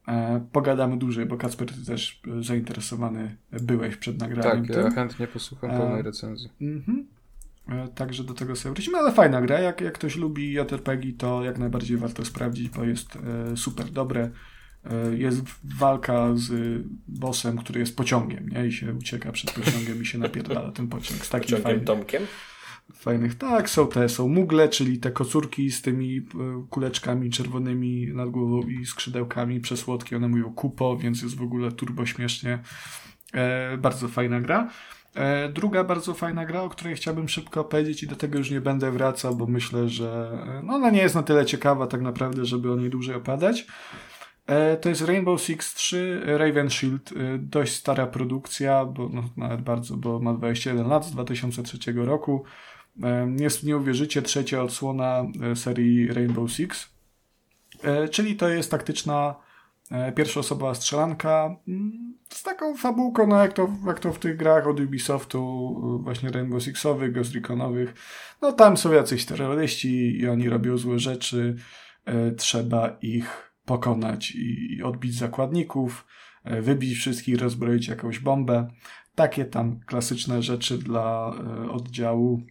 [0.08, 4.66] e, pogadamy dłużej, bo Kacper, ty też zainteresowany byłeś przed nagraniem.
[4.66, 6.50] Tak, ja chętnie posłucham e, pełnej recenzji.
[6.60, 7.06] Mhm.
[7.68, 9.60] E, także do tego sobie wrócimy, ale fajna gra.
[9.60, 13.16] Jak, jak ktoś lubi JRPG, to jak najbardziej warto sprawdzić, bo jest
[13.52, 14.30] e, super dobre.
[14.84, 15.42] E, jest
[15.78, 16.52] walka z
[17.08, 18.66] bossem, który jest pociągiem, nie?
[18.66, 21.26] I się ucieka przed pociągiem i się napierdala ten pociąg.
[21.26, 22.22] Z takim pociągiem fajnym, Tomkiem?
[22.94, 23.34] Fajnych.
[23.34, 26.22] Tak, są te, są mugle, czyli te kocurki z tymi e,
[26.70, 30.16] kuleczkami czerwonymi nad głową i skrzydełkami przesłodkie.
[30.16, 32.58] One mówią kupo, więc jest w ogóle turbo śmiesznie.
[33.32, 34.70] E, bardzo fajna gra.
[35.14, 38.60] E, druga bardzo fajna gra, o której chciałbym szybko powiedzieć i do tego już nie
[38.60, 42.44] będę wracał, bo myślę, że e, no, ona nie jest na tyle ciekawa tak naprawdę,
[42.44, 43.66] żeby o niej dłużej opadać.
[44.46, 47.14] E, to jest Rainbow Six 3 Raven Shield.
[47.38, 52.44] Dość stara produkcja, bo no, nawet bardzo, bo ma 21 lat z 2003 roku.
[53.38, 56.88] Jest, nie uwierzycie, trzecia odsłona e, serii Rainbow Six.
[57.82, 59.34] E, czyli to jest taktyczna
[59.90, 64.66] e, pierwszoosobowa strzelanka mm, z taką fabułką, no jak to, jak to w tych grach
[64.66, 67.94] od Ubisoftu, właśnie Rainbow Sixowych, Ghost Reconowych.
[68.42, 71.56] No tam są jacyś terroryści i oni robią złe rzeczy.
[72.36, 76.06] Trzeba ich pokonać i odbić zakładników,
[76.44, 78.68] wybić wszystkich, rozbroić jakąś bombę.
[79.14, 81.34] Takie tam klasyczne rzeczy dla
[81.70, 82.42] oddziału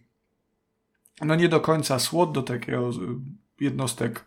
[1.22, 2.90] no nie do końca SWOT do takiego
[3.60, 4.24] jednostek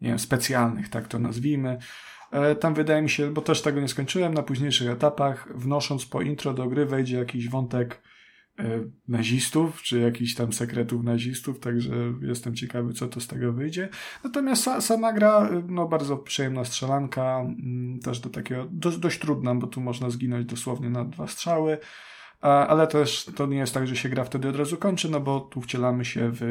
[0.00, 1.78] nie wiem, specjalnych, tak to nazwijmy.
[2.32, 6.22] E, tam wydaje mi się, bo też tego nie skończyłem, na późniejszych etapach, wnosząc po
[6.22, 8.02] intro do gry wejdzie jakiś wątek
[8.58, 8.64] e,
[9.08, 13.88] nazistów, czy jakiś tam sekretów nazistów, także jestem ciekawy, co to z tego wyjdzie.
[14.24, 19.66] Natomiast sama gra, no bardzo przyjemna strzelanka, mm, też do takiego, dość, dość trudna, bo
[19.66, 21.78] tu można zginąć dosłownie na dwa strzały
[22.44, 25.40] ale też to nie jest tak, że się gra wtedy od razu kończy, no bo
[25.40, 26.42] tu wcielamy się w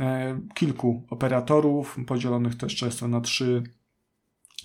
[0.00, 3.62] e, kilku operatorów, podzielonych też często na trzy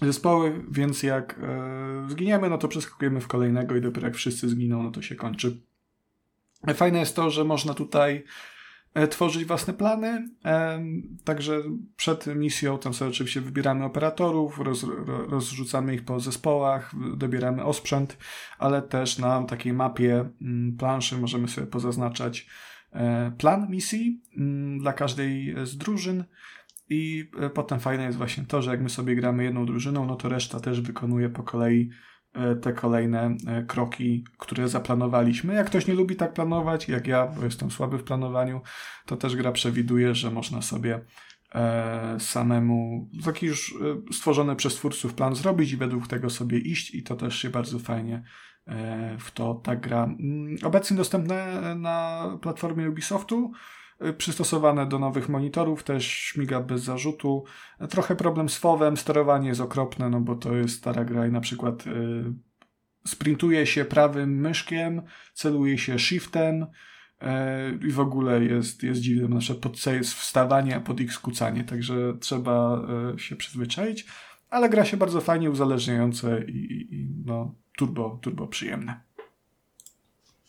[0.01, 4.83] zespoły, więc jak e, zginiemy, no to przeskakujemy w kolejnego i dopiero jak wszyscy zginą,
[4.83, 5.57] no to się kończy.
[6.75, 8.23] Fajne jest to, że można tutaj
[9.09, 10.29] tworzyć własne plany.
[10.45, 10.83] E,
[11.23, 11.61] także
[11.95, 18.17] przed misją tam sobie oczywiście wybieramy operatorów, roz, rozrzucamy ich po zespołach, dobieramy osprzęt,
[18.59, 22.47] ale też na takiej mapie mm, planszy możemy sobie pozaznaczać
[22.91, 26.23] e, plan misji mm, dla każdej z drużyn.
[26.89, 30.29] I potem fajne jest właśnie to, że jak my sobie gramy jedną drużyną, no to
[30.29, 32.10] reszta też wykonuje po kolei E,
[32.61, 35.53] te kolejne e, kroki, które zaplanowaliśmy.
[35.53, 38.61] Jak ktoś nie lubi tak planować, jak ja, bo jestem słaby w planowaniu,
[39.06, 41.00] to też gra przewiduje, że można sobie
[41.56, 43.76] e, samemu taki już
[44.11, 47.80] stworzony przez twórców plan zrobić i według tego sobie iść i to też się bardzo
[47.80, 48.24] fajnie
[49.19, 50.03] w to ta gra.
[50.03, 53.51] Mm, obecnie dostępne na platformie Ubisoftu
[54.17, 57.43] przystosowane do nowych monitorów, też śmiga bez zarzutu.
[57.89, 61.41] Trochę problem z fowem, sterowanie jest okropne, no bo to jest stara gra i na
[61.41, 62.23] przykład y,
[63.07, 65.01] sprintuje się prawym myszkiem,
[65.33, 66.65] celuje się shiftem,
[67.21, 71.01] E, i w ogóle jest, jest dziwne, na przykład pod C jest wstawanie, a pod
[71.01, 74.05] X kucanie, także trzeba się przyzwyczaić,
[74.49, 79.01] ale gra się bardzo fajnie, uzależniające i, i no, turbo, turbo przyjemne.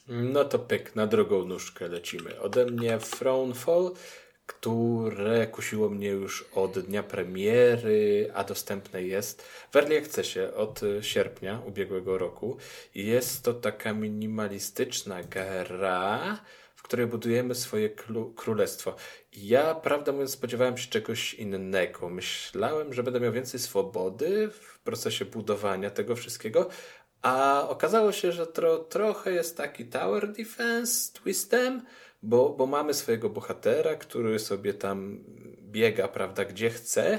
[0.09, 2.41] No to pyk, na drugą nóżkę lecimy.
[2.41, 3.93] Ode mnie Thronefall,
[4.47, 11.63] które kusiło mnie już od dnia premiery, a dostępne jest w Early Accessie od sierpnia
[11.67, 12.57] ubiegłego roku.
[12.95, 16.39] Jest to taka minimalistyczna gra,
[16.75, 17.91] w której budujemy swoje
[18.37, 18.97] królestwo.
[19.33, 22.09] Ja, prawdę mówiąc, spodziewałem się czegoś innego.
[22.09, 26.69] Myślałem, że będę miał więcej swobody w procesie budowania tego wszystkiego,
[27.23, 31.83] a okazało się, że tro, trochę jest taki tower defense twistem,
[32.23, 35.25] bo, bo mamy swojego bohatera, który sobie tam
[35.61, 37.19] biega, prawda, gdzie chce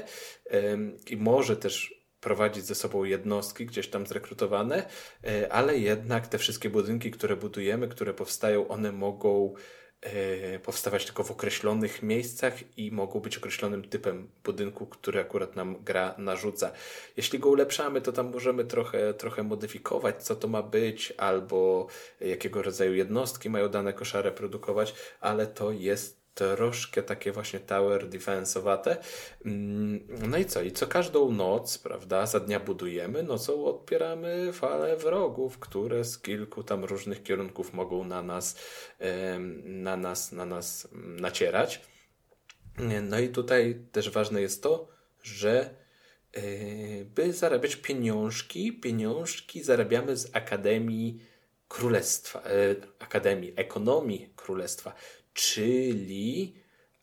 [1.10, 4.86] i może też prowadzić ze sobą jednostki gdzieś tam zrekrutowane,
[5.24, 9.54] e, ale jednak te wszystkie budynki, które budujemy, które powstają, one mogą
[10.62, 16.14] powstawać tylko w określonych miejscach i mogą być określonym typem budynku, który akurat nam gra
[16.18, 16.72] narzuca.
[17.16, 21.86] Jeśli go ulepszamy, to tam możemy trochę, trochę modyfikować, co to ma być, albo
[22.20, 28.96] jakiego rodzaju jednostki mają dane koszary produkować, ale to jest troszkę takie właśnie tower defense'owate.
[29.44, 30.62] Mm, no i co?
[30.62, 36.62] I co każdą noc, prawda, za dnia budujemy, nocą odpieramy fale wrogów, które z kilku
[36.62, 38.56] tam różnych kierunków mogą na nas,
[39.64, 41.80] na nas, na nas nacierać.
[43.02, 44.88] No i tutaj też ważne jest to,
[45.22, 45.74] że
[46.32, 46.40] e,
[47.04, 51.20] by zarabiać pieniążki, pieniążki zarabiamy z Akademii
[51.68, 54.94] Królestwa, e, Akademii Ekonomii Królestwa,
[55.34, 56.54] czyli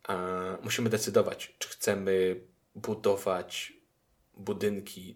[0.04, 2.42] a, musimy decydować, czy chcemy
[2.76, 3.74] budować
[4.34, 5.16] budynki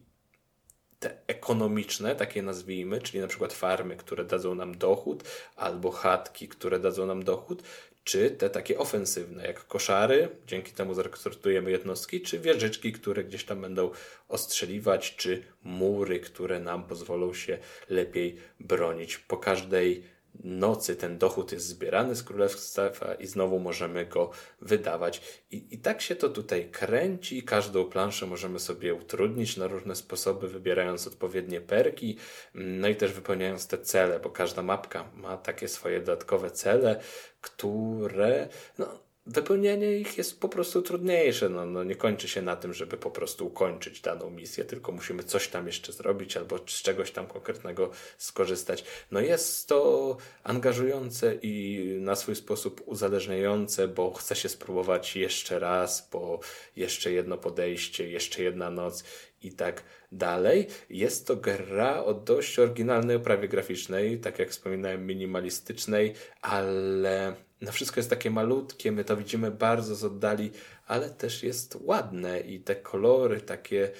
[0.99, 5.23] te ekonomiczne, takie nazwijmy, czyli na przykład farmy, które dadzą nam dochód,
[5.55, 7.63] albo chatki, które dadzą nam dochód,
[8.03, 13.61] czy te takie ofensywne, jak koszary, dzięki temu zrekrutujemy jednostki, czy wieżyczki, które gdzieś tam
[13.61, 13.91] będą
[14.27, 17.57] ostrzeliwać, czy mury, które nam pozwolą się
[17.89, 19.17] lepiej bronić.
[19.17, 20.03] Po każdej
[20.45, 25.21] nocy ten dochód jest zbierany z królestwa i znowu możemy go wydawać.
[25.51, 27.43] I, I tak się to tutaj kręci.
[27.43, 32.17] Każdą planszę możemy sobie utrudnić na różne sposoby, wybierając odpowiednie perki,
[32.53, 36.99] no i też wypełniając te cele, bo każda mapka ma takie swoje dodatkowe cele,
[37.41, 41.49] które no, wypełnianie ich jest po prostu trudniejsze.
[41.49, 45.23] No, no nie kończy się na tym, żeby po prostu ukończyć daną misję, tylko musimy
[45.23, 48.83] coś tam jeszcze zrobić albo z czegoś tam konkretnego skorzystać.
[49.11, 56.09] No jest to angażujące i na swój sposób uzależniające, bo chce się spróbować jeszcze raz,
[56.11, 56.39] bo
[56.75, 59.03] jeszcze jedno podejście, jeszcze jedna noc
[59.45, 60.67] i tak dalej.
[60.89, 67.99] Jest to gra o dość oryginalnej oprawie graficznej, tak jak wspominałem, minimalistycznej, ale no wszystko
[67.99, 70.51] jest takie malutkie, my to widzimy bardzo z oddali,
[70.87, 73.91] ale też jest ładne i te kolory takie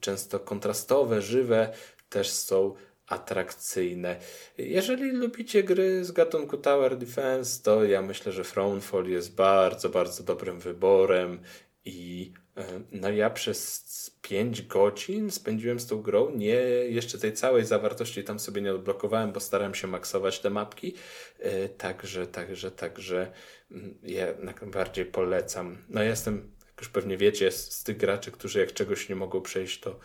[0.00, 1.72] często kontrastowe, żywe
[2.08, 2.74] też są
[3.06, 4.16] atrakcyjne.
[4.58, 10.22] Jeżeli lubicie gry z gatunku Tower Defense, to ja myślę, że Thronefall jest bardzo, bardzo
[10.22, 11.40] dobrym wyborem
[11.84, 16.30] i e, no ja przez 5 godzin spędziłem z tą grą.
[16.30, 16.54] Nie,
[16.88, 20.94] jeszcze tej całej zawartości tam sobie nie odblokowałem, bo starałem się maksować te mapki.
[21.38, 23.32] E, także, także, także
[23.70, 25.78] mm, ja najbardziej polecam.
[25.88, 29.16] No ja jestem, jak już pewnie wiecie, z, z tych graczy, którzy jak czegoś nie
[29.16, 30.00] mogą przejść, to,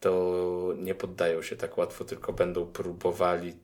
[0.00, 3.54] to nie poddają się tak łatwo, tylko będą próbowali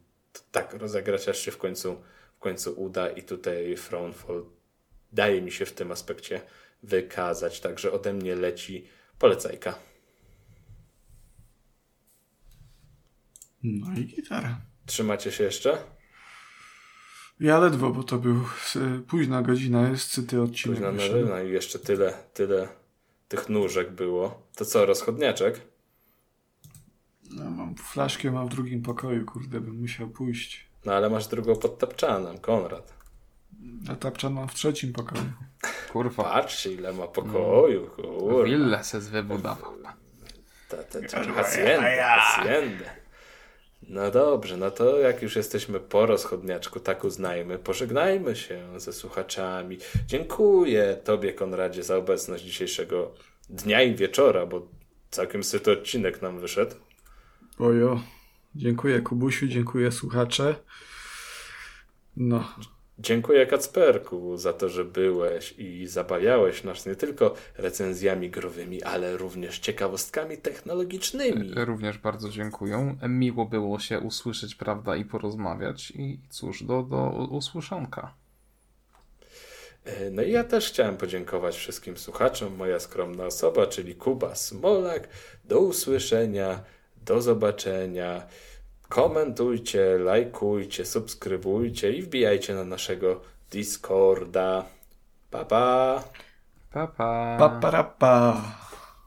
[0.53, 2.03] tak rozegrać, aż się w końcu,
[2.37, 4.45] w końcu uda i tutaj Thronefall
[5.13, 6.41] daje mi się w tym aspekcie
[6.83, 7.61] wykazać.
[7.61, 8.87] Także ode mnie leci
[9.21, 9.75] polecajka.
[13.63, 14.61] No i gitara.
[14.87, 15.79] Trzymacie się jeszcze?
[17.41, 18.45] Ja ledwo, bo to był
[19.07, 20.79] późna godzina, jest cyty odcinek.
[20.79, 22.69] Późna godzina i jeszcze tyle, tyle
[23.29, 24.47] tych nóżek było.
[24.57, 25.61] To co, rozchodniaczek?
[27.31, 30.67] No, mam flaszkę mam w drugim pokoju, kurde, bym musiał pójść.
[30.85, 32.95] No ale masz drugą pod tapczanem, Konrad.
[33.89, 35.33] A tapczan mam w trzecim pokoju.
[35.93, 36.25] Kurwa.
[36.25, 38.45] Patrzcie, ile ma pokoju, kurwa.
[38.45, 39.73] Wille se zwybudował.
[41.35, 42.91] Haciendę, haciendę.
[43.89, 49.79] No dobrze, no to jak już jesteśmy po rozchodniaczku, tak uznajmy, pożegnajmy się ze słuchaczami.
[50.07, 53.15] Dziękuję Tobie, Konradzie, za obecność dzisiejszego
[53.49, 54.69] dnia i wieczora, bo
[55.11, 56.77] całkiem syty odcinek nam wyszedł.
[57.59, 58.01] Ojo,
[58.55, 60.55] dziękuję Kubusiu, dziękuję słuchacze.
[62.17, 62.55] No.
[63.03, 69.59] Dziękuję Kacperku za to, że byłeś i zabawiałeś nas nie tylko recenzjami growymi, ale również
[69.59, 71.51] ciekawostkami technologicznymi.
[71.55, 72.97] Również bardzo dziękuję.
[73.09, 75.91] Miło było się usłyszeć, prawda, i porozmawiać.
[75.91, 78.15] I cóż, do, do usłyszonka.
[79.85, 85.09] E, no i ja też chciałem podziękować wszystkim słuchaczom, moja skromna osoba, czyli Kuba Smolak.
[85.45, 86.61] Do usłyszenia,
[87.07, 88.27] do zobaczenia.
[88.91, 93.21] Komentujcie, lajkujcie, subskrybujcie i wbijajcie na naszego
[93.51, 94.65] Discorda.
[95.31, 96.03] Pa pa.
[96.73, 97.37] Pa pa.
[97.39, 98.43] Pa, pa, pa.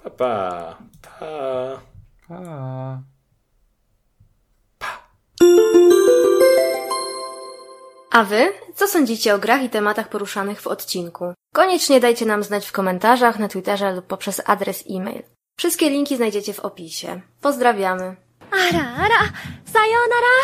[0.03, 0.77] Pa pa.
[1.19, 1.79] Pa.
[2.27, 3.01] pa.
[8.11, 8.53] A wy?
[8.75, 11.33] Co sądzicie o grach i tematach poruszanych w odcinku?
[11.53, 15.23] Koniecznie dajcie nam znać w komentarzach, na Twitterze lub poprzez adres e-mail.
[15.57, 17.21] Wszystkie linki znajdziecie w opisie.
[17.41, 18.15] Pozdrawiamy.
[18.55, 19.33] あらあら、
[19.65, 20.43] さようなら。